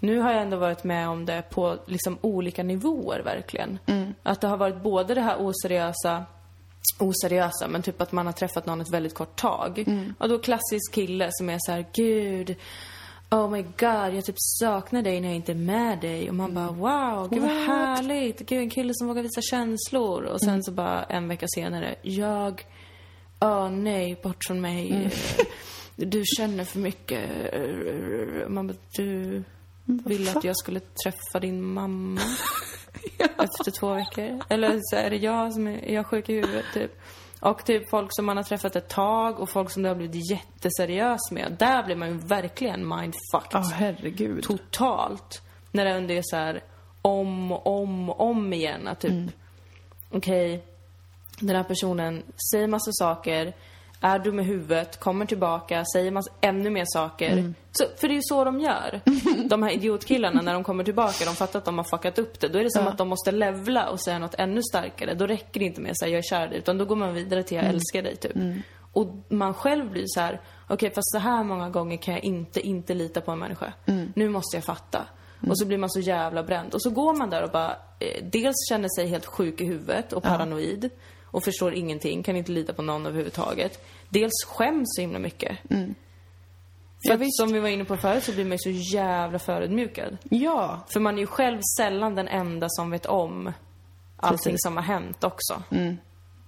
nu 0.00 0.18
har 0.18 0.32
jag 0.32 0.42
ändå 0.42 0.56
varit 0.56 0.84
med 0.84 1.08
om 1.08 1.26
det 1.26 1.42
på 1.50 1.78
liksom 1.86 2.18
olika 2.20 2.62
nivåer 2.62 3.22
verkligen. 3.24 3.78
Att 4.22 4.40
det 4.40 4.46
har 4.46 4.56
varit 4.56 4.82
både 4.82 5.14
det 5.14 5.20
här 5.20 5.36
oseriösa 5.38 6.24
oseriösa, 6.98 7.68
men 7.68 7.82
typ 7.82 8.00
att 8.00 8.12
man 8.12 8.26
har 8.26 8.32
träffat 8.32 8.66
någon 8.66 8.80
ett 8.80 8.94
väldigt 8.94 9.14
kort 9.14 9.36
tag. 9.36 9.84
Och 10.18 10.28
då 10.28 10.38
klassisk 10.38 10.94
kille 10.94 11.28
som 11.30 11.50
är 11.50 11.58
så 11.60 11.72
här: 11.72 11.86
gud, 11.92 12.56
oh 13.32 13.50
my 13.50 13.62
god, 13.62 14.14
jag 14.14 14.24
typ 14.24 14.34
saknar 14.38 15.02
dig 15.02 15.20
när 15.20 15.28
jag 15.28 15.36
inte 15.36 15.52
är 15.52 15.56
med 15.56 16.00
dig. 16.00 16.28
Och 16.28 16.34
man 16.34 16.54
bara, 16.54 16.72
wow, 16.72 17.28
gud 17.30 17.42
vad 17.42 17.50
What? 17.50 17.66
härligt. 17.66 18.38
Gud, 18.38 18.62
en 18.62 18.70
kille 18.70 18.92
som 18.94 19.08
vågar 19.08 19.22
visa 19.22 19.40
känslor. 19.40 20.22
Och 20.22 20.40
sen 20.40 20.62
så 20.62 20.72
bara 20.72 21.04
en 21.04 21.28
vecka 21.28 21.46
senare, 21.54 21.94
jag, 22.02 22.66
åh 23.40 23.70
nej, 23.70 24.20
bort 24.22 24.44
från 24.46 24.60
mig. 24.60 25.10
Du 25.96 26.22
känner 26.36 26.64
för 26.64 26.78
mycket. 26.78 27.30
Man 28.48 28.66
bara, 28.66 28.76
du 28.96 29.44
ville 29.84 30.30
att 30.30 30.44
jag 30.44 30.56
skulle 30.56 30.80
träffa 30.80 31.40
din 31.40 31.62
mamma 31.62 32.20
efter 33.18 33.70
två 33.80 33.94
veckor. 33.94 34.40
Eller 34.48 34.80
så 34.82 34.96
är 34.96 35.10
det 35.10 35.16
jag 35.16 35.52
som 35.52 35.66
är, 35.66 35.84
är 35.84 35.94
jag 35.94 36.06
sjuk 36.06 36.28
i 36.28 36.32
huvudet 36.32 36.64
typ. 36.74 36.92
Och 37.42 37.64
typ 37.64 37.90
folk 37.90 38.08
som 38.10 38.26
man 38.26 38.36
har 38.36 38.44
träffat 38.44 38.76
ett 38.76 38.88
tag 38.88 39.40
och 39.40 39.50
folk 39.50 39.70
som 39.70 39.82
det 39.82 39.88
har 39.88 39.96
blivit 39.96 40.30
jätteseriös 40.30 41.30
med. 41.30 41.56
Där 41.58 41.82
blir 41.82 41.96
man 41.96 42.08
ju 42.08 42.18
verkligen 42.18 42.88
mindfucked. 42.88 43.50
Ja, 43.52 43.70
herregud. 43.74 44.44
Totalt. 44.44 45.42
När 45.72 45.84
det 45.84 45.90
ändå 45.90 46.14
är 46.14 46.22
så 46.24 46.36
här 46.36 46.62
om 47.02 47.52
och 47.52 47.66
om 47.66 48.10
och 48.10 48.20
om 48.20 48.52
igen. 48.52 48.88
Att 48.88 49.00
typ, 49.00 49.32
okej, 50.10 50.64
den 51.40 51.56
här 51.56 51.64
personen 51.64 52.22
säger 52.52 52.68
massa 52.68 52.90
saker, 52.92 53.52
är 54.02 54.18
dum 54.18 54.40
i 54.40 54.42
huvudet, 54.42 55.00
kommer 55.00 55.26
tillbaka, 55.26 55.84
säger 55.94 56.10
massa, 56.10 56.30
ännu 56.40 56.70
mer 56.70 56.84
saker. 56.86 57.54
Så, 57.72 57.84
för 57.96 58.08
det 58.08 58.14
är 58.14 58.16
ju 58.16 58.22
så 58.22 58.44
de 58.44 58.60
gör. 58.60 59.00
De 59.48 59.62
här 59.62 59.70
idiotkillarna, 59.70 60.42
när 60.42 60.52
de 60.54 60.64
kommer 60.64 60.84
tillbaka, 60.84 61.24
de 61.24 61.34
fattar 61.34 61.58
att 61.58 61.64
de 61.64 61.76
har 61.78 61.84
fuckat 61.84 62.18
upp 62.18 62.40
det. 62.40 62.48
Då 62.48 62.58
är 62.58 62.64
det 62.64 62.70
som 62.70 62.84
Ja. 62.84 62.90
att 62.90 62.98
de 62.98 63.08
måste 63.08 63.32
levla 63.32 63.88
och 63.88 64.00
säga 64.00 64.18
något 64.18 64.34
ännu 64.34 64.62
starkare. 64.62 65.14
Då 65.14 65.26
räcker 65.26 65.60
det 65.60 65.66
inte 65.66 65.80
med 65.80 65.90
att 65.90 65.98
säga 65.98 66.10
jag 66.12 66.18
är 66.18 66.22
kär 66.22 66.46
i 66.46 66.48
dig, 66.48 66.58
utan 66.58 66.78
då 66.78 66.84
går 66.84 66.96
man 66.96 67.14
vidare 67.14 67.42
till 67.42 67.56
jag 67.56 67.66
älskar 67.66 68.02
dig, 68.02 68.16
typ. 68.16 68.32
Och 68.92 69.08
man 69.28 69.54
själv 69.54 69.90
blir 69.90 70.04
så 70.06 70.20
här: 70.20 70.40
okej 70.68 70.90
fast 70.94 71.12
så 71.12 71.18
här 71.18 71.44
många 71.44 71.70
gånger 71.70 71.96
kan 71.96 72.14
jag 72.14 72.24
inte, 72.24 72.60
inte 72.60 72.94
lita 72.94 73.20
på 73.20 73.30
en 73.30 73.38
människa. 73.38 73.72
Nu 74.14 74.28
måste 74.28 74.56
jag 74.56 74.64
fatta. 74.64 75.06
Och 75.48 75.58
så 75.58 75.66
blir 75.66 75.78
man 75.78 75.90
så 75.90 76.00
jävla 76.00 76.42
bränd. 76.42 76.74
Och 76.74 76.82
så 76.82 76.90
går 76.90 77.14
man 77.14 77.30
där 77.30 77.42
och 77.42 77.50
bara, 77.50 77.70
eh, 77.98 78.24
dels 78.32 78.54
känner 78.68 78.88
sig 78.96 79.06
helt 79.06 79.26
sjuk 79.26 79.60
i 79.60 79.64
huvudet 79.64 80.12
och 80.12 80.22
paranoid. 80.22 80.90
Och 81.32 81.44
förstår 81.44 81.74
ingenting, 81.74 82.22
kan 82.22 82.36
inte 82.36 82.52
lita 82.52 82.72
på 82.72 82.82
någon 82.82 83.06
överhuvudtaget. 83.06 83.84
Dels 84.08 84.32
skäms 84.46 84.88
så 84.96 85.00
himla 85.00 85.18
mycket. 85.18 85.58
För 85.68 85.94
Ja, 87.08 87.14
att, 87.14 87.34
som 87.34 87.52
vi 87.52 87.60
var 87.60 87.68
inne 87.68 87.84
på 87.84 87.96
förut 87.96 88.24
så 88.24 88.32
blir 88.32 88.44
man 88.44 88.52
ju 88.52 88.58
så 88.58 88.94
jävla 88.96 89.38
förödmjukad. 89.38 90.18
Ja, 90.30 90.80
För 90.88 91.00
man 91.00 91.14
är 91.14 91.18
ju 91.18 91.26
själv 91.26 91.60
sällan 91.76 92.14
den 92.14 92.28
enda 92.28 92.66
som 92.70 92.90
vet 92.90 93.06
om 93.06 93.52
allting 94.16 94.38
Precis. 94.38 94.62
som 94.62 94.76
har 94.76 94.84
hänt 94.84 95.24
också. 95.24 95.62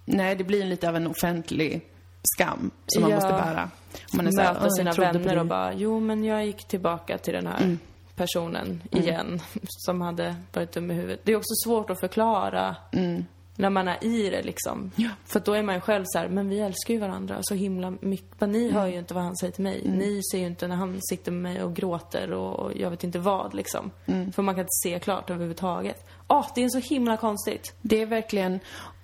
nej 0.05 0.37
det 0.37 0.45
blir 0.45 0.64
lite 0.64 0.89
av 0.89 0.97
en 0.97 1.07
offentlig 1.07 1.80
skam 2.22 2.70
som 2.87 3.03
man 3.03 3.11
Ja. 3.11 3.16
måste 3.16 3.32
bära. 3.32 3.70
Om 4.12 4.16
man 4.16 4.26
är 4.26 4.30
här, 4.43 4.53
Möta 4.53 4.59
"Åh, 4.61 4.64
jag 4.64 4.72
sina 4.76 4.93
vänner 4.93 5.28
dig." 5.28 5.41
och 5.41 5.47
bara, 5.47 5.72
jo 5.74 6.01
men 6.01 6.24
jag 6.24 6.47
gick 6.47 6.68
tillbaka 6.68 7.18
till 7.18 7.32
den 7.35 7.47
här 7.47 7.62
Mm. 7.62 7.78
personen 8.14 8.82
igen 8.91 9.41
som 9.68 10.01
hade 10.01 10.35
varit 10.53 10.72
dum 10.72 10.91
i 10.91 10.95
huvudet. 10.95 11.20
Det 11.24 11.32
är 11.32 11.37
också 11.37 11.55
svårt 11.64 11.91
att 11.91 12.01
förklara 12.01 12.76
när 13.57 13.71
man 13.71 13.89
är 13.89 14.05
i 14.05 14.31
det 14.31 14.43
liksom. 14.43 14.79
Mm. 14.79 14.91
Ja. 14.97 15.09
För 15.27 15.41
då 15.41 15.53
är 15.53 15.63
man 15.63 15.75
ju 15.75 15.81
själv 15.81 16.05
så 16.07 16.19
här, 16.19 16.29
men 16.29 16.49
vi 16.49 16.61
älskar 16.61 16.95
ju 16.95 17.01
varandra 17.01 17.39
så 17.43 17.55
himla 17.55 17.91
mycket. 18.01 18.41
Men 18.41 18.53
ni 18.53 18.63
Mm. 18.63 18.75
hör 18.75 18.87
ju 18.87 18.99
inte 18.99 19.15
vad 19.15 19.23
han 19.23 19.37
säger 19.37 19.53
till 19.53 19.63
mig. 19.65 19.83
Ni 19.85 20.21
ser 20.33 20.39
ju 20.39 20.47
inte 20.47 20.69
när 20.69 20.77
han 20.77 20.99
sitter 21.03 21.33
med 21.33 21.53
mig 21.53 21.63
och 21.63 21.75
gråter 21.77 22.33
och 22.33 22.73
jag 22.77 22.91
vet 22.91 23.05
inte 23.05 23.19
vad 23.19 23.55
liksom. 23.55 23.91
Mm. 24.07 24.33
För 24.33 24.43
man 24.43 24.55
kan 24.55 24.63
inte 24.63 24.71
se 24.85 24.99
klart 24.99 25.31
överhuvudtaget. 25.31 26.07
Åh, 26.29 26.47
det 26.55 26.65
är 26.65 26.69
så 26.69 26.79
himla 26.79 27.17
konstigt. 27.17 27.75
Det 27.83 28.03
är 28.03 28.07
verkligen... 28.07 28.61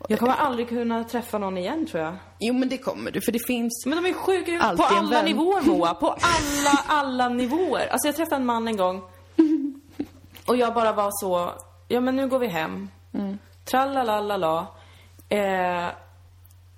Jag 0.09 0.19
kommer 0.19 0.35
aldrig 0.35 0.69
kunna 0.69 1.05
träffa 1.05 1.39
någon 1.39 1.59
igen 1.59 1.87
tror 1.87 2.03
jag. 2.05 2.17
Jo, 2.41 2.55
men 2.55 2.69
det 2.69 2.79
kommer 2.79 3.11
du, 3.11 3.21
för 3.21 3.33
det 3.33 3.47
finns... 3.47 3.87
Men 3.87 4.03
de 4.03 4.09
är 4.11 4.13
sjuka 4.15 4.53
i 4.53 4.59
på 4.59 4.83
alla 4.83 5.23
nivåer 5.23 5.63
Moa. 5.63 5.95
På 6.01 6.07
alla, 6.09 6.85
alla 6.87 7.29
nivåer. 7.29 7.87
Alltså 7.87 8.09
jag 8.09 8.17
träffade 8.17 8.37
en 8.37 8.47
man 8.47 8.69
en 8.69 8.77
gång. 8.77 9.03
Och 10.47 10.57
jag 10.57 10.75
bara 10.75 10.93
var 10.93 11.11
så, 11.13 11.53
ja 11.89 12.01
men 12.01 12.17
nu 12.17 12.29
går 12.29 12.39
vi 12.39 12.47
hem. 12.47 12.89
Mm. 13.15 13.39
Trallalalala. 13.71 14.67
Eh, 15.29 15.87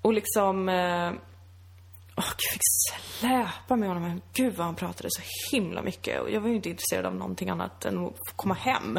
och 0.03 0.13
liksom... 0.13 0.69
Eh, 0.69 1.13
åh, 2.17 2.25
gud, 2.29 2.45
jag 2.45 2.53
fick 2.53 2.63
släpa 3.21 3.77
med 3.77 3.89
honom. 3.89 4.21
Gud 4.33 4.55
vad 4.57 4.67
han 4.67 4.75
pratade 4.75 5.09
så 5.11 5.23
himla 5.57 5.83
mycket. 5.83 6.21
Och 6.21 6.31
jag 6.31 6.41
var 6.41 6.49
ju 6.49 6.55
inte 6.55 6.69
intresserad 6.71 7.07
av 7.07 7.15
någonting 7.15 7.51
annat 7.51 7.85
än 7.85 8.07
att 8.07 8.17
komma 8.37 8.55
hem. 8.55 8.99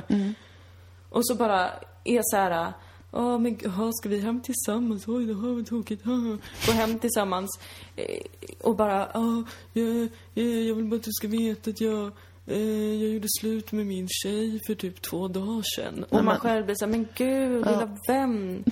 Och 1.09 1.27
så 1.27 1.35
bara 1.35 1.69
är 2.03 2.21
så 2.23 2.37
här. 2.37 2.73
Ja 3.11 3.37
men 3.37 3.57
aha, 3.67 3.91
ska 3.93 4.09
vi 4.09 4.19
hem 4.19 4.41
tillsammans? 4.41 5.07
Oj, 5.07 5.25
det 5.25 5.33
här 5.33 5.55
var 5.55 5.63
tokigt. 5.63 6.05
haha." 6.05 6.37
Gå 6.65 6.71
hem 6.71 6.99
tillsammans. 6.99 7.59
eh, 7.95 8.21
Och 8.61 8.75
bara, 8.75 9.09
ja, 9.13 9.43
jag, 9.73 10.07
jag, 10.33 10.45
jag 10.45 10.75
vill 10.75 10.85
bara 10.85 10.95
att 10.95 11.03
du 11.03 11.11
ska 11.11 11.27
veta 11.27 11.69
att 11.69 11.81
jag, 11.81 12.11
eh, 12.47 12.93
jag 13.03 13.09
gjorde 13.13 13.27
slut 13.39 13.71
med 13.71 13.85
min 13.85 14.07
tjej 14.09 14.59
för 14.67 14.75
typ 14.75 15.01
två 15.01 15.27
dagar 15.27 15.63
sedan. 15.75 16.03
Och 16.09 16.23
man 16.23 16.39
själv 16.39 16.65
blir 16.65 16.75
så 16.75 16.85
här, 16.85 16.91
men 16.91 17.07
gud, 17.15 17.65
lilla 17.65 17.97
vän. 18.07 18.63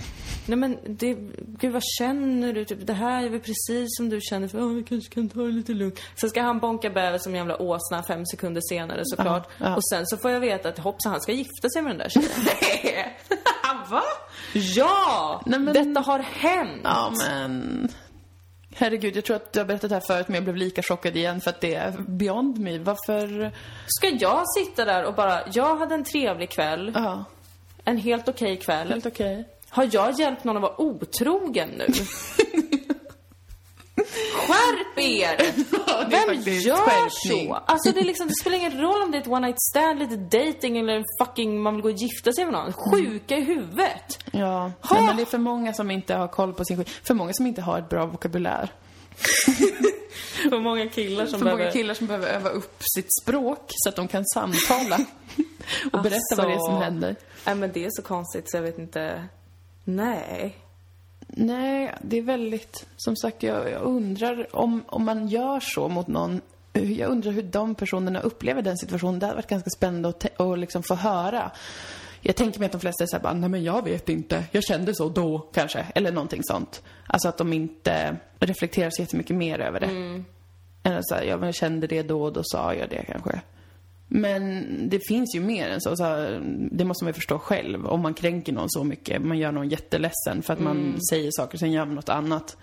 Nej 0.46 0.58
men, 0.58 0.78
det, 0.86 1.14
gud 1.40 1.74
vad 1.74 1.84
känner 2.00 2.54
du? 2.54 2.66
Typ, 2.66 2.88
det 2.88 2.94
här 2.94 3.24
är 3.24 3.30
väl 3.30 3.40
precis 3.40 3.88
som 3.98 4.10
du 4.10 4.20
känner. 4.22 4.48
För, 4.48 4.60
ja, 4.60 4.66
vi 4.68 4.84
kanske 4.84 5.14
kan 5.14 5.30
ta 5.30 5.40
det 5.42 5.52
lite 5.52 5.74
lugnt. 5.74 6.00
Sen 6.16 6.30
ska 6.30 6.42
han 6.42 6.60
bonka 6.60 6.90
bäver 6.90 7.18
som 7.18 7.36
jävla 7.36 7.62
åsna 7.62 8.04
fem 8.04 8.26
sekunder 8.26 8.62
senare 8.70 9.02
såklart. 9.06 9.50
Ja, 9.58 9.66
ja. 9.66 9.76
Och 9.76 9.86
sen 9.90 10.08
så 10.08 10.18
får 10.18 10.32
jag 10.32 10.40
veta 10.40 10.70
att 10.70 10.80
hoppsan, 10.80 11.12
han 11.12 11.22
ska 11.22 11.32
gifta 11.32 11.70
sig 11.74 11.82
med 11.82 11.92
den 11.92 11.98
där 11.98 12.10
tjejen. 12.10 13.10
Va? 13.90 14.02
Ja! 14.54 15.42
Nej, 15.46 15.60
men- 15.60 15.74
Detta 15.74 16.00
har 16.00 16.20
hänt! 16.20 16.82
Ja, 16.84 17.14
men... 17.28 17.88
Herregud, 18.76 19.16
jag 19.16 19.24
tror 19.26 19.36
att 19.36 19.54
du 19.54 19.60
har 19.60 19.66
berättat 19.66 19.90
det 19.90 19.96
här 19.96 20.04
förut 20.08 20.28
men 20.28 20.36
jag 20.36 20.44
blev 20.44 20.56
lika 20.56 20.84
chockad 20.84 21.16
igen 21.18 21.42
för 21.42 21.50
att 21.50 21.62
det 21.62 21.76
är 21.76 21.92
beyond 22.08 22.60
me. 22.60 22.78
Varför... 22.78 23.52
Ska 23.88 24.08
jag 24.10 24.44
sitta 24.58 24.86
där 24.86 25.04
och 25.06 25.14
bara, 25.14 25.42
jag 25.54 25.76
hade 25.76 25.96
en 25.96 26.04
trevlig 26.04 26.50
kväll, 26.50 26.92
Ja, 26.96 27.24
en 27.86 27.98
helt 27.98 28.28
okej 28.28 28.58
kväll. 28.58 28.90
helt 28.90 29.06
okej. 29.06 29.48
Har 29.70 29.90
jag 29.92 30.20
hjälpt 30.20 30.44
någon 30.44 30.56
att 30.56 30.62
vara 30.62 30.82
otrogen 30.82 31.70
nu? 31.78 31.86
Skärp 34.34 34.98
er! 35.00 35.54
Ja, 35.88 36.04
Vem 36.10 36.42
gör 36.42 36.76
skärpning. 36.76 37.48
så? 37.48 37.54
Alltså 37.54 37.92
det, 37.92 38.02
liksom, 38.02 38.28
det 38.28 38.34
spelar 38.42 38.58
ingen 38.58 38.82
roll 38.82 39.02
om 39.02 39.12
det 39.12 39.18
är 39.18 39.22
ett 39.22 39.28
one 39.28 39.40
night 39.48 39.62
stand, 39.62 40.00
lite 40.00 40.16
dating 40.16 40.78
eller 40.78 40.94
en 40.94 41.04
fucking 41.22 41.62
man 41.62 41.74
vill 41.74 41.82
gå 41.84 41.90
och 41.90 41.96
gifta 41.96 42.34
sig 42.34 42.46
med 42.46 42.54
någon. 42.54 42.74
Sjuka 42.74 43.38
i 43.38 43.42
huvudet. 43.44 44.20
Ja! 44.32 44.72
Nej, 44.92 45.02
men 45.06 45.16
det 45.16 45.22
är 45.22 45.26
för 45.26 45.38
många 45.38 45.74
som 45.74 45.92
inte 45.92 46.14
har 46.16 46.28
koll 46.28 46.54
på 46.54 46.66
sin 46.66 46.78
skit. 46.78 46.90
För 46.90 47.14
många 47.14 47.34
som 47.34 47.48
inte 47.48 47.62
har 47.62 47.80
ett 47.80 47.90
bra 47.90 48.06
vokabulär. 48.06 48.72
För 50.50 50.60
många 50.60 50.90
killar 50.90 51.26
som 51.26 51.40
För 51.40 51.46
behöver... 51.46 51.64
många 51.64 51.72
killar 51.72 51.94
som 51.94 52.08
behöver 52.08 52.28
öva 52.28 52.50
upp 52.50 52.78
sitt 52.96 53.08
språk 53.24 53.66
så 53.70 53.90
att 53.90 53.96
de 53.96 54.08
kan 54.08 54.26
samtala. 54.26 54.98
och 55.94 56.02
berätta 56.02 56.36
vad 56.38 56.48
det 56.48 56.54
är 56.54 56.58
som 56.58 56.76
Alltså. 56.76 56.84
händer. 56.84 57.16
Nej 57.46 57.56
men 57.56 57.72
det 57.74 57.86
är 57.86 57.90
så 57.92 58.02
konstigt 58.02 58.52
så 58.52 58.58
jag 58.58 58.62
vet 58.62 58.80
inte. 58.80 59.28
Nej. 59.84 60.58
Nej, 61.34 61.96
det 62.02 62.18
är 62.18 62.22
väldigt... 62.22 62.86
Som 62.98 63.16
sagt, 63.16 63.44
jag, 63.44 63.72
jag 63.72 63.82
undrar 63.82 64.56
om, 64.56 64.84
om 64.88 65.06
man 65.06 65.28
gör 65.28 65.60
så 65.60 65.88
mot 65.88 66.08
någon. 66.08 66.42
Jag 66.74 67.10
undrar 67.10 67.32
hur 67.32 67.44
de 67.44 67.76
personerna 67.76 68.20
upplever 68.20 68.62
den 68.62 68.78
situationen. 68.78 69.20
Det 69.20 69.26
hade 69.26 69.36
varit 69.36 69.48
ganska 69.48 69.70
spännande 69.70 70.10
att, 70.10 70.42
att 70.42 70.60
liksom 70.60 70.84
få 70.84 70.96
höra. 70.96 71.52
Jag 72.22 72.36
tänker 72.36 72.60
mig 72.60 72.66
att 72.66 72.72
de 72.72 72.82
flesta 72.82 73.04
är 73.04 73.08
såhär 73.08 73.24
bara, 73.24 73.34
nej 73.34 73.50
men 73.50 73.64
jag 73.64 73.84
vet 73.84 74.10
inte. 74.10 74.44
Jag 74.52 74.64
kände 74.64 74.96
så 74.96 75.10
då, 75.10 75.40
kanske. 75.54 75.86
Eller 75.96 76.12
någonting 76.12 76.44
sånt. 76.44 76.84
Alltså 77.08 77.30
att 77.30 77.38
de 77.38 77.54
inte 77.54 78.18
reflekterar 78.40 78.90
så 78.90 79.02
jättemycket 79.02 79.36
mer 79.36 79.60
över 79.60 79.80
det. 79.80 80.24
Eller 80.84 81.00
så 81.02 81.16
här, 81.16 81.24
jag 81.24 81.56
kände 81.56 81.88
det 81.88 82.04
då 82.04 82.24
och 82.24 82.34
då 82.34 82.42
sa 82.44 82.74
jag 82.74 82.90
det 82.90 83.04
kanske. 83.08 83.42
Men 84.14 84.66
det 84.90 85.00
finns 85.08 85.36
ju 85.36 85.40
mer 85.40 85.70
än 85.70 85.82
så. 85.82 85.96
så 85.96 86.04
här, 86.04 86.42
det 86.72 86.86
måste 86.86 87.04
man 87.04 87.10
ju 87.10 87.14
förstå 87.14 87.40
själv. 87.40 87.88
Om 87.88 88.02
man 88.02 88.14
kränker 88.14 88.54
någon 88.54 88.70
så 88.70 88.84
mycket, 88.84 89.22
man 89.22 89.38
gör 89.38 89.52
någon 89.52 89.70
jätteledsen 89.70 90.42
för 90.42 90.54
att 90.54 90.60
man 90.60 90.98
säger 91.10 91.30
saker 91.32 91.56
och 91.56 91.60
sen 91.60 91.72
gör 91.72 91.86
man 91.86 91.96
något 91.96 92.10
annat. 92.10 92.58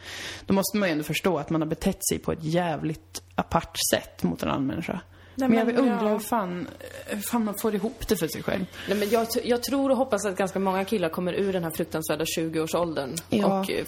Då 0.47 0.55
måste 0.55 0.77
man 0.77 0.89
ju 0.89 0.93
ändå 0.93 1.05
förstå 1.05 1.39
att 1.39 1.51
man 1.51 1.61
har 1.61 1.69
betett 1.69 2.07
sig 2.09 2.19
på 2.19 2.33
ett 2.33 2.45
jävligt 2.45 3.23
apart 3.35 3.77
sätt 3.95 4.23
mot 4.23 4.43
en 4.43 4.49
annan 4.49 4.67
människa. 4.67 5.01
Nej, 5.35 5.49
men 5.49 5.59
jag 5.59 5.67
men 5.67 5.77
undrar 5.77 6.07
ja. 6.07 6.13
hur 6.13 6.19
fan, 6.19 6.69
hur 7.07 7.21
fan 7.21 7.45
man 7.45 7.55
får 7.55 7.75
ihop 7.75 8.09
det 8.09 8.17
för 8.17 8.29
sig 8.29 8.43
själv. 8.43 8.65
Nej, 8.89 8.99
men 8.99 9.11
jag, 9.11 9.27
jag 9.45 9.63
tror 9.63 9.91
och 9.91 9.97
hoppas 9.97 10.27
att 10.27 10.37
ganska 10.37 10.59
många 10.59 10.85
killar 10.85 11.09
kommer 11.09 11.33
ur 11.33 11.53
den 11.53 11.65
här 11.65 11.71
fruktansvärda 11.71 12.25
20-årsåldern 12.25 13.15
Ja. 13.29 13.61
och 13.61 13.71
eh, 13.71 13.85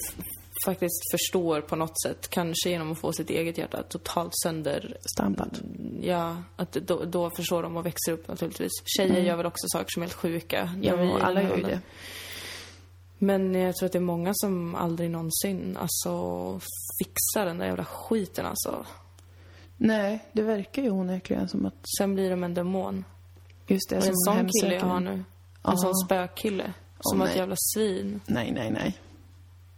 faktiskt 0.66 1.10
förstår 1.12 1.60
på 1.60 1.76
något 1.76 2.02
sätt, 2.02 2.28
kanske 2.30 2.70
genom 2.70 2.92
att 2.92 2.98
få 2.98 3.12
sitt 3.12 3.30
eget 3.30 3.58
hjärta 3.58 3.82
totalt 3.82 4.32
sönder 4.42 4.96
Stampat. 5.14 5.60
Ja, 6.02 6.36
att 6.56 6.72
då, 6.72 7.04
då 7.04 7.30
förstår 7.36 7.62
de 7.62 7.76
och 7.76 7.86
växer 7.86 8.12
upp 8.12 8.28
naturligtvis. 8.28 8.72
Tjejer 8.84 9.20
gör 9.20 9.36
väl 9.36 9.46
också 9.46 9.66
saker 9.68 9.86
som 9.88 10.02
är 10.02 10.06
helt 10.06 10.16
sjuka. 10.16 10.60
Mm. 10.60 10.82
Ja, 11.08 11.18
alla 11.20 11.42
gör 11.42 11.56
ju 11.56 11.62
det. 11.62 11.80
Men 13.18 13.54
jag 13.54 13.76
tror 13.76 13.86
att 13.86 13.92
det 13.92 13.98
är 13.98 14.00
många 14.00 14.30
som 14.34 14.74
aldrig 14.74 15.10
någonsin, 15.10 15.76
alltså, 15.80 16.14
fixar 17.04 17.46
den 17.46 17.58
där 17.58 17.66
jävla 17.66 17.84
skiten 17.84 18.46
alltså. 18.46 18.86
Nej, 19.76 20.24
det 20.32 20.42
verkar 20.42 20.82
ju 20.82 20.90
onekligen 20.90 21.48
som 21.48 21.66
att 21.66 21.74
Sen 21.98 22.14
blir 22.14 22.30
de 22.30 22.44
en 22.44 22.54
demon. 22.54 23.04
just 23.66 23.90
det 23.90 23.96
Och 23.96 24.04
en 24.06 24.16
sån 24.16 24.48
kille 24.60 24.74
jag 24.74 24.80
har 24.82 25.00
nu. 25.00 25.10
En 25.12 25.24
Ja. 25.62 25.76
sån 25.76 25.94
spökkille. 25.94 26.72
Som 27.00 27.22
Åh, 27.22 27.30
ett 27.30 27.36
jävla 27.36 27.56
svin. 27.74 28.20
Nej, 28.26 28.52
nej, 28.52 28.70
nej. 28.70 28.98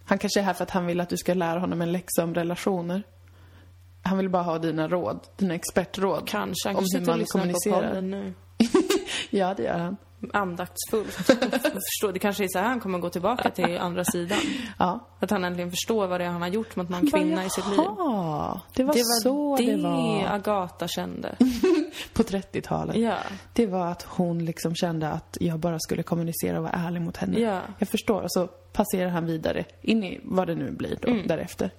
Han 0.05 0.17
kanske 0.17 0.39
är 0.39 0.43
här 0.43 0.53
för 0.53 0.63
att 0.63 0.71
han 0.71 0.85
vill 0.85 0.99
att 0.99 1.09
du 1.09 1.17
ska 1.17 1.33
lära 1.33 1.59
honom 1.59 1.81
en 1.81 1.91
läxa 1.91 2.23
om 2.23 2.33
relationer. 2.35 3.03
Han 4.01 4.17
vill 4.17 4.29
bara 4.29 4.43
ha 4.43 4.57
dina 4.59 4.87
råd, 4.87 5.19
dina 5.37 5.53
expertråd. 5.55 6.27
Kanske. 6.27 6.69
Han 6.69 6.75
Om 6.75 6.85
hur 6.93 7.05
man 7.05 7.19
lyssnar 7.19 7.41
på 7.41 7.43
kommunicerar. 7.43 7.87
podden 7.89 8.11
nu. 8.11 8.33
Ja, 9.29 9.53
det 9.57 9.63
gör 9.63 9.77
han. 9.79 9.97
Andaktsfullt. 10.33 11.31
Det 12.13 12.19
kanske 12.19 12.43
är 12.43 12.47
så 12.47 12.59
här 12.59 12.65
han 12.67 12.79
kommer 12.79 12.99
gå 12.99 13.09
tillbaka 13.09 13.49
till 13.49 13.77
andra 13.77 14.03
sidan. 14.05 14.37
Ja. 14.79 15.07
Att 15.19 15.31
han 15.31 15.43
äntligen 15.45 15.69
förstår 15.71 16.07
vad 16.07 16.19
det 16.19 16.23
är 16.25 16.29
han 16.29 16.41
har 16.41 16.49
gjort 16.49 16.75
mot 16.75 16.89
någon 16.89 17.11
kvinna 17.11 17.45
i 17.45 17.49
sitt 17.49 17.67
liv. 17.67 17.75
Det 17.77 17.83
var, 17.83 18.61
Det 18.73 18.83
var 18.83 19.21
så 19.21 19.55
det, 19.57 19.75
det 19.75 19.83
var. 19.83 20.25
Agatha 20.35 20.87
kände. 20.87 21.35
På 22.13 22.23
30-talet. 22.23 22.95
Ja. 22.95 23.15
Det 23.53 23.67
var 23.67 23.87
att 23.87 24.03
hon 24.03 24.45
liksom 24.45 24.75
kände 24.75 25.09
att 25.09 25.37
jag 25.41 25.59
bara 25.59 25.79
skulle 25.79 26.03
kommunicera 26.03 26.57
och 26.57 26.63
vara 26.63 26.73
ärlig 26.73 27.01
mot 27.01 27.17
henne. 27.17 27.39
Ja. 27.39 27.59
Jag 27.79 27.89
förstår. 27.89 28.21
Och 28.21 28.31
så 28.31 28.47
passerar 28.47 29.09
han 29.09 29.25
vidare 29.25 29.65
in 29.81 30.03
i 30.03 30.19
vad 30.23 30.47
det 30.47 30.55
nu 30.55 30.71
blir 30.71 30.97
då, 31.01 31.07
Mm. 31.07 31.27
därefter. 31.27 31.71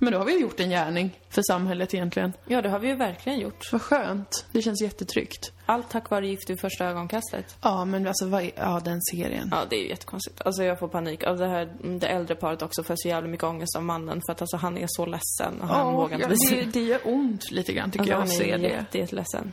Men 0.00 0.12
då 0.12 0.18
har 0.18 0.24
vi 0.24 0.40
gjort 0.40 0.60
en 0.60 0.70
gärning 0.70 1.18
för 1.30 1.42
samhället 1.42 1.94
egentligen. 1.94 2.32
Ja, 2.46 2.62
det 2.62 2.68
har 2.68 2.78
vi 2.78 2.88
ju 2.88 2.94
verkligen 2.94 3.38
gjort. 3.40 3.72
Vad 3.72 3.82
skönt. 3.82 4.44
Det 4.52 4.62
känns 4.62 4.82
jättetryggt. 4.82 5.52
Allt 5.66 5.90
tack 5.90 6.10
vare 6.10 6.28
Gift 6.28 6.50
vid 6.50 6.60
första 6.60 6.84
ögonkastet. 6.86 7.56
Ja, 7.62 7.84
men 7.84 8.06
alltså, 8.06 8.26
vad 8.26 8.42
är, 8.42 8.50
ja, 8.56 8.80
den 8.84 9.00
serien. 9.02 9.48
Ja, 9.52 9.64
det 9.70 9.76
är 9.76 9.80
ju 9.82 9.88
jättekonstigt. 9.88 10.42
Alltså 10.44 10.62
jag 10.64 10.78
får 10.78 10.88
panik. 10.88 11.24
Alltså 11.24 11.44
det 11.44 11.50
här, 11.50 11.76
det 11.98 12.06
äldre 12.06 12.34
paret 12.34 12.62
också 12.62 12.82
får 12.82 12.94
så 12.98 13.08
jävla 13.08 13.28
mycket 13.28 13.44
ångest 13.44 13.76
av 13.76 13.82
mannen 13.84 14.22
för 14.26 14.32
att 14.32 14.40
alltså 14.40 14.56
han 14.56 14.78
är 14.78 14.86
så 14.88 15.06
ledsen 15.06 15.60
och 15.60 15.68
han 15.68 15.86
Ja, 15.86 15.90
vågar 16.00 16.16
inte 16.16 16.28
visa 16.28 16.54
det, 16.54 16.64
det 16.72 16.80
gör 16.82 17.00
ont 17.04 17.50
lite 17.50 17.72
grann 17.72 17.90
tycker 17.90 18.14
Alltså, 18.14 18.42
jag 18.44 18.50
han 18.50 18.60
att 18.60 18.64
är 18.66 18.68
se 18.68 18.74
det. 18.74 18.74
jätte, 18.82 18.98
jätteledsen. 18.98 19.52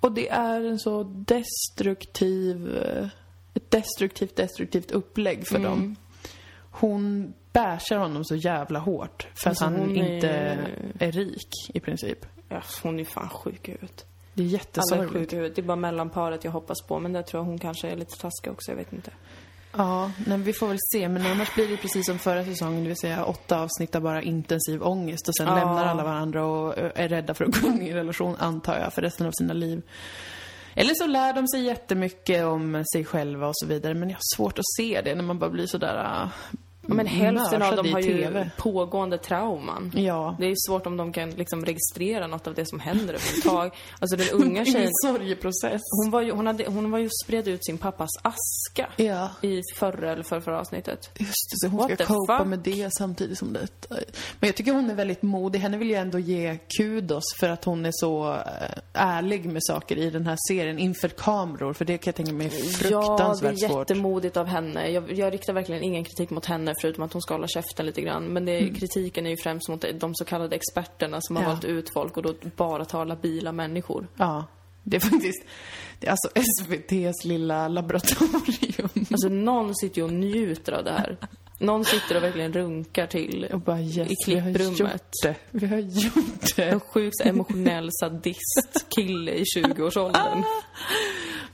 Och 0.00 0.12
det 0.12 0.28
är 0.28 0.64
en 0.64 0.78
så 0.78 1.02
destruktiv, 1.76 2.76
eh, 2.76 3.06
ett 3.54 3.70
destruktivt, 3.70 4.36
destruktivt 4.36 4.90
upplägg 4.90 5.46
för 5.48 5.56
Mm. 5.56 5.70
dem. 5.70 5.96
Hon 6.70 7.32
bärsar 7.52 7.96
honom 7.96 8.24
så 8.24 8.36
jävla 8.36 8.78
hårt 8.78 9.26
för 9.34 9.48
Alltså, 9.50 9.64
att 9.64 9.70
han 9.72 9.96
är- 9.96 10.14
inte 10.14 10.28
är 10.98 11.12
rik 11.12 11.48
i 11.74 11.80
princip. 11.80 12.18
Ja, 12.48 12.62
hon 12.82 13.00
är 13.00 13.04
fan 13.04 13.28
sjuk 13.28 13.68
huvudet. 13.68 14.06
Det 14.34 14.42
är 14.42 14.44
Alla 14.44 14.50
är 14.50 14.52
jättesorgligt. 14.52 15.12
sjuka 15.12 15.36
i 15.36 15.38
huvudet. 15.38 15.56
Det 15.56 15.62
är 15.62 15.66
bara 15.66 15.76
mellanparet 15.76 16.44
jag 16.44 16.52
hoppas 16.52 16.82
på. 16.88 16.98
Men 17.00 17.12
där 17.12 17.22
tror 17.22 17.40
jag 17.40 17.44
hon 17.46 17.58
kanske 17.58 17.88
är 17.90 17.96
lite 17.96 18.18
taskig 18.18 18.52
också, 18.52 18.70
jag 18.70 18.76
vet 18.76 18.92
inte. 18.92 19.10
Ja, 19.76 20.10
men 20.26 20.42
vi 20.42 20.52
får 20.52 20.68
väl 20.68 20.78
se. 20.92 21.08
Men 21.08 21.26
annars 21.26 21.54
blir 21.54 21.68
det 21.68 21.76
precis 21.76 22.06
som 22.06 22.18
förra 22.18 22.44
säsongen, 22.44 22.82
det 22.82 22.88
vill 22.88 22.96
säga 22.96 23.24
åtta 23.24 23.60
avsnitt 23.60 23.94
av 23.94 24.02
bara 24.02 24.22
intensiv 24.22 24.82
ångest 24.82 25.28
och 25.28 25.36
sen 25.36 25.46
Ja. 25.46 25.54
lämnar 25.54 25.84
alla 25.86 26.04
varandra 26.04 26.44
och 26.46 26.78
är 26.78 27.08
rädda 27.08 27.34
för 27.34 27.44
att 27.44 27.56
gå 27.60 27.68
in 27.68 27.82
i 27.82 27.88
en 27.88 27.96
relation, 27.96 28.36
antar 28.38 28.78
jag, 28.78 28.92
för 28.92 29.02
resten 29.02 29.26
av 29.26 29.30
sina 29.38 29.52
liv. 29.52 29.82
Eller 30.74 30.94
så 30.94 31.06
lär 31.06 31.32
de 31.32 31.48
sig 31.48 31.62
jättemycket 31.62 32.44
om 32.44 32.84
sig 32.92 33.04
själva 33.04 33.46
och 33.48 33.56
så 33.56 33.66
vidare, 33.66 33.94
men 33.94 34.08
jag 34.10 34.16
har 34.16 34.36
svårt 34.36 34.58
att 34.58 34.64
se 34.76 35.00
det 35.04 35.14
när 35.14 35.22
man 35.24 35.38
bara 35.38 35.50
blir 35.50 35.66
sådär 35.66 36.28
Men 36.96 37.06
hälften 37.06 37.62
av 37.62 37.76
dem 37.76 37.92
har 37.92 38.00
ju 38.00 38.22
TV. 38.22 38.50
pågående 38.58 39.18
trauman. 39.18 39.92
Ja. 39.94 40.36
Det 40.38 40.46
är 40.46 40.54
svårt 40.68 40.86
om 40.86 40.96
de 40.96 41.12
kan 41.12 41.30
liksom 41.30 41.64
registrera 41.64 42.26
något 42.26 42.46
av 42.46 42.54
det 42.54 42.68
som 42.68 42.80
händer 42.80 43.14
överhuvudtaget. 43.14 43.72
Alltså 44.00 44.16
den 44.16 44.28
unga 44.32 44.64
tjejen, 44.72 44.82
En 44.82 45.12
sorgeprocess. 45.12 45.80
hon 46.02 46.10
var 46.10 46.22
ju, 46.22 46.32
hon 46.32 46.46
hade, 46.46 46.64
hon 46.66 46.90
var 46.90 46.98
ju 46.98 47.08
spred 47.24 47.48
ut 47.48 47.64
sin 47.66 47.78
pappas 47.78 48.10
aska. 48.22 48.88
Ja. 48.96 49.30
I 49.42 49.60
förra 49.76 50.12
eller 50.12 50.22
förra 50.22 50.60
avsnitt. 50.60 50.88
Just 50.88 51.50
det, 51.50 51.56
så 51.56 51.68
hon 51.68 51.78
What 51.78 51.92
ska 51.94 52.04
copa 52.04 52.38
fuck? 52.38 52.46
med 52.46 52.58
det 52.58 52.88
samtidigt 52.98 53.38
som 53.38 53.52
detta. 53.52 53.94
Men 54.40 54.46
jag 54.48 54.54
tycker 54.56 54.72
hon 54.72 54.90
är 54.90 54.94
väldigt 54.94 55.22
modig. 55.22 55.58
Henne 55.60 55.76
vill 55.78 55.90
jag 55.90 56.00
ändå 56.00 56.18
ge 56.18 56.58
kudos 56.78 57.24
för 57.40 57.48
att 57.48 57.64
hon 57.64 57.86
är 57.86 57.90
så 57.94 58.32
eh, 58.32 58.38
ärlig 58.92 59.46
med 59.46 59.62
saker 59.64 59.96
i 59.98 60.10
den 60.10 60.26
här 60.26 60.36
serien 60.48 60.78
inför 60.78 61.08
kameror. 61.08 61.72
För 61.72 61.84
det 61.84 61.98
kan 61.98 62.10
jag 62.10 62.14
tänka 62.14 62.32
mig 62.32 62.46
är 62.46 62.50
Ja, 62.50 62.58
det 62.64 62.72
fruktansvärt 62.72 63.52
är 63.52 63.68
svårt. 63.68 63.90
jättemodigt 63.90 64.36
av 64.36 64.46
henne. 64.46 64.88
Jag, 64.90 65.12
jag 65.12 65.32
riktar 65.32 65.52
verkligen 65.52 65.82
ingen 65.82 66.04
kritik 66.04 66.30
mot 66.30 66.46
henne 66.46 66.74
förutom 66.82 67.04
att 67.04 67.12
hon 67.12 67.22
ska 67.22 67.34
hålla 67.34 67.48
käften 67.48 67.86
lite 67.86 68.00
grann. 68.02 68.24
Men 68.24 68.44
det, 68.44 68.68
kritiken 68.78 69.26
är 69.26 69.30
ju 69.30 69.36
främst 69.36 69.68
mot 69.68 69.84
de 70.00 70.14
så 70.14 70.24
kallade 70.24 70.56
experterna 70.56 71.18
som 71.20 71.36
har 71.36 71.42
Ja. 71.42 71.48
valt 71.48 71.64
ut 71.64 71.90
folk 71.94 72.16
och 72.16 72.22
då 72.22 72.34
bara 72.56 72.84
tar 72.84 73.04
labila 73.04 73.52
människor. 73.52 74.08
Ja, 74.16 74.44
det 74.82 74.96
är 74.96 75.00
faktiskt... 75.00 75.44
Det 75.98 76.06
är 76.06 76.10
alltså 76.10 76.28
SVTs 76.34 77.24
lilla 77.24 77.68
laboratorium. 77.68 78.88
Alltså 79.10 79.28
någon 79.28 79.74
sitter 79.76 79.98
ju 79.98 80.04
och 80.04 80.12
njuter 80.12 80.72
av 80.72 80.84
det 80.84 80.90
här. 80.92 81.16
Någon 81.58 81.84
sitter 81.84 82.16
och 82.16 82.22
verkligen 82.22 82.52
runkar 82.52 83.06
till 83.06 83.48
Och 83.52 83.60
bara 83.60 83.80
yes, 83.80 83.96
i 84.10 84.16
vi 84.26 84.38
har 84.38 84.48
gjort 84.50 84.56
klipprummet. 84.58 85.10
det. 85.22 85.34
Vi 85.50 85.66
har 85.66 85.78
gjort 85.78 86.56
det. 86.56 86.62
En 86.64 86.80
sjukt 86.80 87.20
emotionell 87.24 87.88
sadist-kille 87.92 89.32
i 89.32 89.44
20-årsåldern. 89.56 90.42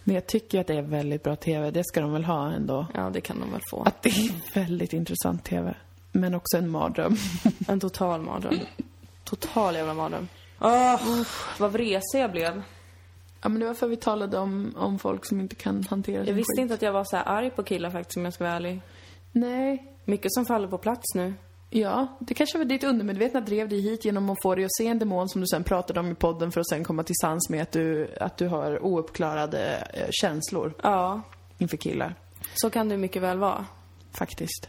Men 0.09 0.15
jag 0.15 0.27
tycker 0.27 0.61
att 0.61 0.67
det 0.67 0.75
är 0.75 0.83
väldigt 0.83 1.23
bra 1.23 1.37
TV. 1.37 1.71
Det 1.71 1.85
ska 1.85 2.01
de 2.01 2.13
väl 2.13 2.25
ha 2.25 2.51
ändå. 2.53 2.87
Ja, 2.95 3.11
det 3.11 3.21
kan 3.21 3.41
de 3.41 3.53
väl 3.53 3.61
få. 3.71 3.83
Att 3.83 4.03
det 4.03 4.09
är 4.09 4.55
väldigt 4.55 4.93
intressant 4.93 5.45
TV. 5.45 5.75
Men 6.13 6.35
också 6.35 6.57
en 6.57 6.71
mardröm. 6.71 7.17
En 7.69 7.81
total 7.81 8.21
mardröm. 8.23 8.55
Total 9.25 9.75
jävla 9.75 9.95
mardröm. 9.95 10.29
Oh, 10.61 11.27
vad 11.59 11.73
vresig 11.73 12.19
jag 12.21 12.31
blev. 12.33 12.63
Ja, 13.43 13.49
men 13.49 13.61
det 13.61 13.67
var 13.67 13.75
för 13.75 13.89
vi 13.89 13.97
talade 13.97 14.39
om, 14.39 14.75
om 14.77 14.99
folk 14.99 15.25
som 15.27 15.41
inte 15.41 15.55
kan 15.55 15.85
hantera 15.91 16.25
Jag 16.25 16.35
visste 16.35 16.53
skit. 16.57 16.63
inte 16.63 16.75
att 16.75 16.83
jag 16.83 16.93
var 16.93 17.05
så 17.05 17.17
här 17.17 17.25
arg 17.29 17.51
på 17.51 17.63
killar 17.63 17.91
faktiskt, 17.91 18.17
om 18.17 18.25
jag 18.25 18.35
ska 18.35 18.45
vara 18.45 18.55
ärlig. 18.55 18.81
Nej. 19.33 19.93
Mycket 20.05 20.33
som 20.33 20.47
faller 20.47 20.69
på 20.69 20.79
plats 20.79 21.15
nu. 21.15 21.35
Ja, 21.71 22.17
det 22.21 22.35
kanske 22.35 22.59
var 22.59 22.65
ditt 22.65 22.85
undermedvetna 22.85 23.41
drev 23.41 23.69
dig 23.69 23.81
hit 23.81 24.05
genom 24.05 24.31
att 24.31 24.43
få 24.43 24.55
dig 24.55 24.65
att 24.65 24.77
se 24.79 24.87
en 24.87 24.99
demon 24.99 25.29
som 25.29 25.41
du 25.41 25.47
sen 25.47 25.65
pratade 25.65 26.01
om 26.01 26.11
i 26.11 26.15
podden 26.15 26.53
för 26.53 26.61
att 26.61 26.69
sen 26.69 26.85
komma 26.85 27.03
till 27.03 27.15
sans 27.23 27.49
med 27.51 27.63
att 27.63 27.73
du, 27.73 28.15
att 28.21 28.37
du 28.37 28.47
har 28.49 28.85
ouppklarade 28.85 29.89
eh, 29.95 30.09
känslor 30.11 30.75
Ja, 30.83 31.21
inför 31.59 31.77
killar. 31.77 32.15
så 32.55 32.71
kan 32.71 32.89
det 32.89 32.97
mycket 32.97 33.23
väl 33.23 33.39
vara. 33.39 33.67
Faktiskt. 34.13 34.69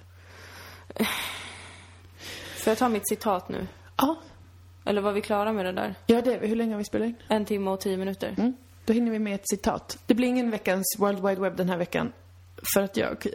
Får 2.58 2.72
jag 2.72 2.78
ta 2.78 2.90
mitt 2.90 3.08
citat 3.10 3.50
nu? 3.50 3.68
Ja, 3.98 4.16
Eller 4.86 5.02
var 5.02 5.12
vi 5.12 5.22
klara 5.22 5.54
med 5.54 5.66
det 5.66 5.72
där? 5.72 5.96
ja 6.06 6.22
det, 6.22 6.38
hur 6.48 6.56
länge 6.56 6.74
har 6.74 6.78
vi 6.78 6.84
spelat 6.86 7.08
in? 7.08 7.16
En 7.28 7.46
timme 7.46 7.72
och 7.72 7.80
tio 7.80 7.98
minuter. 7.98 8.36
Mm. 8.38 8.54
Då 8.86 8.94
hinner 8.94 9.12
vi 9.12 9.20
med 9.20 9.36
ett 9.36 9.50
citat. 9.50 9.98
Det 10.06 10.14
blir 10.14 10.28
ingen 10.28 10.52
veckans 10.52 10.86
World 11.00 11.28
Wide 11.28 11.42
Web 11.42 11.58
den 11.58 11.70
här 11.70 11.78
veckan. 11.78 12.12
För 12.74 12.82
att 12.82 12.98
jag 12.98 13.26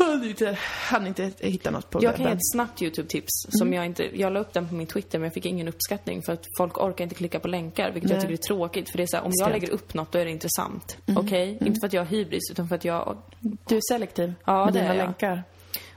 uh, 0.00 0.54
hann 0.90 1.06
inte, 1.06 1.32
hitta 1.40 1.70
något 1.70 1.90
på 1.90 2.04
Jag 2.04 2.16
kan 2.16 2.26
ge 2.26 2.32
ett 2.32 2.52
snabbt 2.52 2.82
YouTube-tips 2.82 3.46
som 3.48 3.72
jag 3.72 3.86
inte... 3.86 4.20
Jag 4.20 4.32
la 4.32 4.40
upp 4.40 4.52
den 4.52 4.68
på 4.68 4.74
min 4.74 4.86
Twitter 4.86 5.18
men 5.18 5.24
jag 5.24 5.34
fick 5.34 5.46
ingen 5.46 5.68
uppskattning 5.68 6.22
för 6.22 6.32
att 6.32 6.44
folk 6.58 6.78
orkar 6.78 7.04
inte 7.04 7.14
klicka 7.14 7.40
på 7.40 7.48
länkar, 7.48 7.90
vilket 7.90 8.10
jag 8.10 8.16
Nej. 8.16 8.28
tycker 8.28 8.34
är 8.34 8.56
tråkigt. 8.56 8.90
För 8.90 8.96
det 8.96 9.02
är 9.02 9.06
så 9.06 9.16
här, 9.16 9.24
om 9.24 9.32
jag 9.34 9.50
lägger 9.50 9.70
upp 9.70 9.94
något 9.94 10.12
då 10.12 10.18
är 10.18 10.24
det 10.24 10.30
intressant. 10.30 10.96
Okej? 11.16 11.58
Inte 11.60 11.80
för 11.80 11.86
att 11.86 11.92
jag 11.92 12.00
har 12.00 12.06
hybris, 12.06 12.50
utan 12.50 12.68
för 12.68 12.76
att 12.76 12.84
jag... 12.84 13.16
Du 13.40 13.76
är 13.76 13.80
selektiv 13.92 14.34
Ja, 14.44 14.64
med 14.64 14.74
det 14.74 14.80
dina 14.80 14.92
är 14.92 14.98
jag. 14.98 15.04
länkar. 15.04 15.42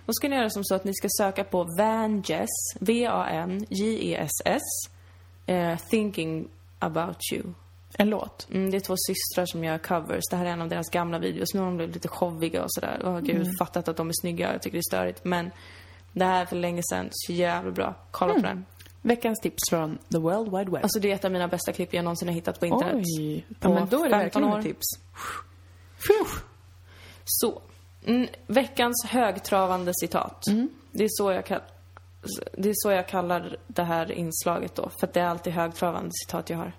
Då 0.05 0.13
ska 0.13 0.29
ni 0.29 0.35
göra 0.35 0.49
som 0.49 0.63
så 0.63 0.75
att 0.75 0.83
ni 0.83 0.93
ska 0.93 1.07
söka 1.17 1.43
på 1.43 1.67
Vanjess, 1.77 2.49
V-A-N-J-E-S-S, 2.79 4.61
eh, 5.45 5.77
Thinking 5.89 6.47
about 6.79 7.17
you. 7.33 7.43
En 7.93 8.09
låt. 8.09 8.47
Mm, 8.51 8.71
det 8.71 8.77
är 8.77 8.81
två 8.81 8.95
systrar 9.07 9.45
som 9.45 9.63
gör 9.63 9.77
covers. 9.77 10.23
Det 10.29 10.35
här 10.35 10.45
är 10.45 10.49
en 10.49 10.61
av 10.61 10.69
deras 10.69 10.89
gamla 10.89 11.19
videos. 11.19 11.53
Nu 11.53 11.59
har 11.59 11.65
de 11.67 11.77
blivit 11.77 11.95
lite 11.95 12.07
showiga 12.07 12.63
och 12.63 12.73
sådär. 12.73 13.01
Åh 13.03 13.19
gud, 13.19 13.35
Mm. 13.35 13.53
fattat 13.59 13.87
att 13.87 13.97
de 13.97 14.09
är 14.09 14.13
snygga. 14.21 14.51
Jag 14.53 14.61
tycker 14.61 14.77
det 14.77 14.79
är 14.79 14.97
störigt. 14.97 15.23
Men 15.25 15.51
det 16.13 16.25
här 16.25 16.41
är 16.41 16.45
för 16.45 16.55
länge 16.55 16.81
sedan. 16.89 17.07
Så 17.11 17.31
jävla 17.33 17.71
bra. 17.71 17.95
Kolla 18.11 18.31
Mm. 18.31 18.41
på 18.43 18.47
den. 18.49 18.65
Veckans 19.01 19.39
tips 19.39 19.69
från 19.69 19.97
the 20.11 20.17
World 20.17 20.51
Wide 20.57 20.71
Web. 20.71 20.83
Alltså 20.83 20.99
det 20.99 21.11
är 21.11 21.15
ett 21.15 21.25
av 21.25 21.31
mina 21.31 21.47
bästa 21.47 21.73
klipp 21.73 21.93
jag 21.93 22.03
någonsin 22.03 22.27
har 22.27 22.35
hittat 22.35 22.59
på 22.59 22.65
internet. 22.65 23.05
Oj. 23.19 23.45
På 23.59 23.69
Ja, 23.69 23.73
men 23.73 23.87
då 23.89 24.03
är 24.05 24.09
det 24.09 24.15
15 24.19 24.41
verkligen 24.41 24.59
ett 24.59 24.65
tips. 24.65 24.85
Så. 27.25 27.61
Mm, 28.05 28.27
veckans 28.47 29.05
högtravande 29.07 29.91
citat. 29.95 30.47
Mm. 30.47 30.69
Det 30.91 31.03
är 31.03 31.07
så 31.11 31.31
jag 31.31 31.45
kan... 31.45 31.61
Det 32.53 32.69
är 32.69 32.73
så 32.75 32.91
jag 32.91 33.07
kallar 33.07 33.57
det 33.67 33.83
här 33.83 34.11
inslaget 34.11 34.75
då, 34.75 34.89
för 34.99 35.07
att 35.07 35.13
det 35.13 35.19
är 35.19 35.25
alltid 35.25 35.53
högtravande 35.53 36.09
citat 36.13 36.49
jag 36.49 36.57
har. 36.57 36.71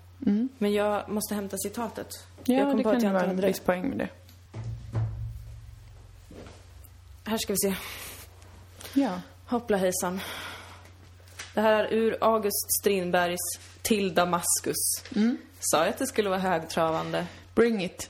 Men 0.57 0.73
jag 0.73 1.09
måste 1.09 1.35
hämta 1.35 1.57
citatet. 1.57 2.07
Ja, 2.43 2.55
jag 2.55 2.67
kom 2.67 2.77
det 2.77 2.83
på 2.83 2.89
kan 2.89 2.97
att 2.97 3.03
jag 3.03 3.13
vara 3.13 3.23
inte 3.31 3.43
en 3.43 3.47
viss 3.47 3.59
poäng 3.59 3.89
med 3.89 3.97
det. 3.97 4.09
Här 7.29 7.37
ska 7.37 7.53
vi 7.53 7.57
se. 7.57 7.75
Ja. 8.93 9.21
Hoppla 9.45 9.77
hejsan. 9.77 10.19
Det 11.53 11.61
här 11.61 11.83
är 11.83 11.93
ur 11.93 12.17
August 12.21 12.67
Strindbergs 12.81 13.59
Till 13.81 14.13
Damaskus. 14.13 15.03
Sa 15.59 15.77
jag 15.77 15.89
att 15.89 15.97
det 15.97 16.07
skulle 16.07 16.29
vara 16.29 16.39
högtravande? 16.39 17.25
Bring 17.55 17.83
it. 17.83 18.09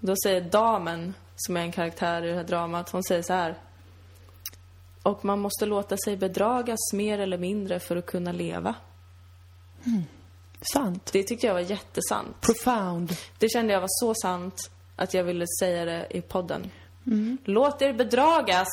Då 0.00 0.14
säger 0.24 0.40
damen, 0.40 1.14
som 1.36 1.56
är 1.56 1.60
en 1.60 1.72
karaktär 1.72 2.24
i 2.24 2.28
det 2.30 2.36
här 2.36 2.44
dramat, 2.44 2.90
hon 2.90 3.04
säger 3.04 3.22
så 3.22 3.32
här. 3.32 3.54
Och 5.02 5.24
man 5.24 5.38
måste 5.40 5.66
låta 5.66 5.96
sig 5.96 6.16
bedragas 6.16 6.92
mer 6.92 7.18
eller 7.18 7.38
mindre 7.38 7.80
för 7.80 7.96
att 7.96 8.06
kunna 8.06 8.32
leva. 8.32 8.74
Sant. 10.60 11.10
Det 11.12 11.22
tyckte 11.22 11.46
jag 11.46 11.54
var 11.54 11.60
jättesant. 11.60 12.40
Profound. 12.40 13.16
Det 13.38 13.48
kände 13.48 13.72
jag 13.72 13.80
var 13.80 13.88
så 13.90 14.14
sant 14.14 14.70
att 14.96 15.14
jag 15.14 15.24
ville 15.24 15.46
säga 15.60 15.84
det 15.84 16.06
i 16.10 16.20
podden. 16.20 16.70
Låt 17.44 17.82
er 17.82 17.92
bedragas! 17.92 18.68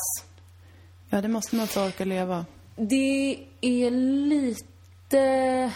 Ja, 1.09 1.21
det 1.21 1.27
måste 1.27 1.55
man 1.55 1.63
att 1.63 1.77
orka 1.77 2.05
leva. 2.05 2.45
Det 2.75 3.39
är 3.61 3.91
lite 4.27 5.71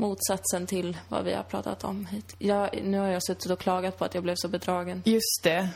motsatsen 0.00 0.66
till 0.66 0.96
vad 1.08 1.24
vi 1.24 1.32
har 1.32 1.42
pratat 1.42 1.84
om 1.84 2.06
hit. 2.06 2.34
Jag, 2.38 2.82
nu 2.82 2.98
har 2.98 3.06
jag 3.08 3.26
suttit 3.26 3.50
och 3.50 3.58
klagat 3.58 3.98
på 3.98 4.04
att 4.04 4.14
jag 4.14 4.22
blev 4.22 4.34
så 4.34 4.48
bedragen. 4.48 5.02
Just 5.06 5.42
det. 5.42 5.68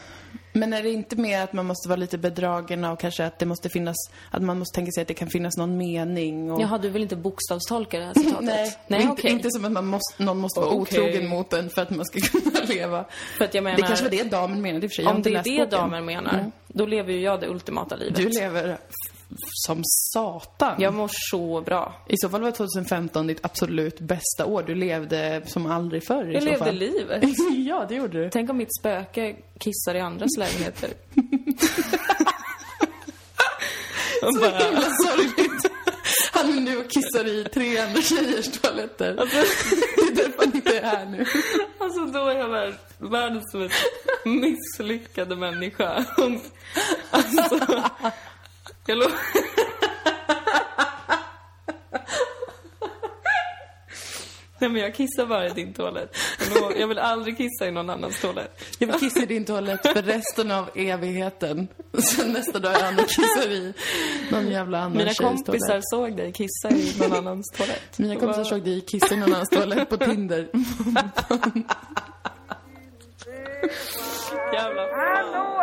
Men 0.52 0.72
är 0.72 0.82
det 0.82 0.90
inte 0.90 1.16
mer 1.16 1.40
att 1.42 1.52
man 1.52 1.66
måste 1.66 1.88
vara 1.88 1.96
lite 1.96 2.18
bedragen 2.18 2.84
och 2.84 3.00
kanske 3.00 3.24
att 3.26 3.38
det 3.38 3.46
måste 3.46 3.68
finnas, 3.68 3.96
att 4.30 4.42
man 4.42 4.58
måste 4.58 4.74
tänka 4.74 4.92
sig 4.92 5.02
att 5.02 5.08
det 5.08 5.14
kan 5.14 5.28
finnas 5.28 5.56
någon 5.56 5.76
mening 5.76 6.52
och... 6.52 6.60
Jaha, 6.60 6.78
du 6.78 6.88
vill 6.88 7.02
inte 7.02 7.16
bokstavstolka 7.16 7.98
det 7.98 8.04
här 8.04 8.14
citatet? 8.14 8.40
Nej, 8.44 8.76
Nej 8.86 9.00
inte, 9.02 9.12
okej. 9.12 9.30
inte 9.30 9.50
som 9.50 9.64
att 9.64 9.72
man 9.72 9.86
måste, 9.86 10.22
någon 10.22 10.38
måste 10.38 10.60
vara 10.60 10.70
Okej. 10.70 11.00
otrogen 11.00 11.28
mot 11.28 11.52
en 11.52 11.70
för 11.70 11.82
att 11.82 11.90
man 11.90 12.06
ska 12.06 12.20
kunna 12.40 12.60
leva. 12.68 13.04
För 13.38 13.44
att 13.44 13.54
jag 13.54 13.64
menar, 13.64 13.76
Det 13.76 13.82
kanske 13.82 14.04
var 14.04 14.10
det 14.10 14.30
damen 14.30 14.62
menade 14.62 14.86
i 14.86 14.88
och 14.88 14.92
för 14.92 15.02
sig. 15.02 15.06
Om 15.06 15.22
det 15.22 15.30
är 15.30 15.42
det 15.42 15.50
boken. 15.50 15.70
damen 15.70 16.04
menar, 16.04 16.50
då 16.68 16.86
lever 16.86 17.12
ju 17.12 17.20
jag 17.20 17.40
det 17.40 17.48
ultimata 17.48 17.96
livet. 17.96 18.16
Du 18.16 18.28
lever 18.28 18.78
som 19.66 19.80
satan. 19.84 20.74
Jag 20.82 20.94
mår 20.94 21.10
så 21.30 21.60
bra. 21.60 21.94
I 22.08 22.16
så 22.16 22.28
fall 22.28 22.42
var 22.42 22.50
2015 22.50 23.26
ditt 23.26 23.44
absolut 23.44 24.00
bästa 24.00 24.46
år. 24.46 24.62
Du 24.62 24.74
levde 24.74 25.42
som 25.46 25.66
aldrig 25.66 26.06
förr 26.06 26.30
i 26.30 26.34
Jag 26.34 26.42
så 26.42 26.48
levde 26.48 26.64
fall. 26.64 26.74
livet. 26.74 27.22
ja, 27.66 27.86
det 27.88 27.94
gjorde 27.94 28.22
du. 28.24 28.30
Tänk 28.30 28.50
om 28.50 28.56
mitt 28.56 28.76
spöke 28.80 29.36
kissar 29.60 29.94
i 29.94 30.00
andras 30.00 30.36
lägenheter. 30.38 30.90
Så 34.20 34.40
bara, 34.40 34.58
himla 34.58 34.80
sorgligt. 34.80 35.70
Han 36.32 36.58
är 36.58 36.60
nu 36.60 36.76
och 36.78 36.90
kissar 36.90 37.26
i 37.26 37.44
tre 37.54 37.78
andra 37.78 38.02
tjejers 38.02 38.60
toaletter. 38.60 39.16
Alltså- 39.20 39.36
Det 39.96 40.02
är 40.02 40.14
därför 40.14 40.38
han 40.38 40.54
inte 40.56 40.78
är 40.78 40.82
här 40.82 41.06
nu. 41.06 41.26
alltså 41.78 42.00
då 42.04 42.26
är 42.28 42.38
jag 42.38 42.48
värd, 42.48 42.74
världens 42.98 43.54
mest 43.54 43.74
misslyckade 44.24 45.36
människa. 45.36 46.04
Alltså, 47.10 47.60
jag 48.86 48.98
lo- 48.98 49.10
Nej 54.58 54.70
men 54.70 54.82
jag 54.82 54.94
kissar 54.94 55.26
bara 55.26 55.46
i 55.46 55.50
din 55.50 55.72
toalett. 55.72 56.16
Jag 56.38 56.62
lo- 56.62 56.72
Jag 56.78 56.86
vill 56.88 56.98
aldrig 56.98 57.36
kissa 57.36 57.66
i 57.66 57.70
någon 57.70 57.90
annans 57.90 58.20
toalett. 58.20 58.64
Jag 58.78 58.86
vill 58.86 58.96
kissa 59.00 59.20
i 59.22 59.26
din 59.26 59.44
toalett 59.44 59.82
för 59.82 60.02
resten 60.02 60.50
av 60.50 60.70
evigheten. 60.74 61.68
Sen 61.98 62.32
nästa 62.32 62.58
dag 62.58 62.74
är 62.80 62.84
han 62.84 62.98
och 62.98 63.08
kissar 63.08 63.50
i 63.50 63.74
någon 64.30 64.50
jävla 64.50 64.78
annan 64.78 64.92
Mina 64.92 65.04
tjejs 65.14 65.18
kompisar 65.18 65.66
toalett. 65.68 65.82
såg 65.90 66.16
dig 66.16 66.32
kissa 66.32 66.70
i 66.70 66.94
någon 66.98 67.16
annans 67.18 67.50
toalett. 67.56 67.98
Mina 67.98 68.16
kompisar 68.16 68.44
såg 68.44 68.64
dig 68.64 68.80
kissa 68.80 69.14
i 69.14 69.16
någon 69.16 69.32
annans 69.34 69.48
toalett 69.50 69.88
på 69.88 69.96
Tinder. 69.96 70.48
Jävla 74.52 74.86
know 75.32 75.56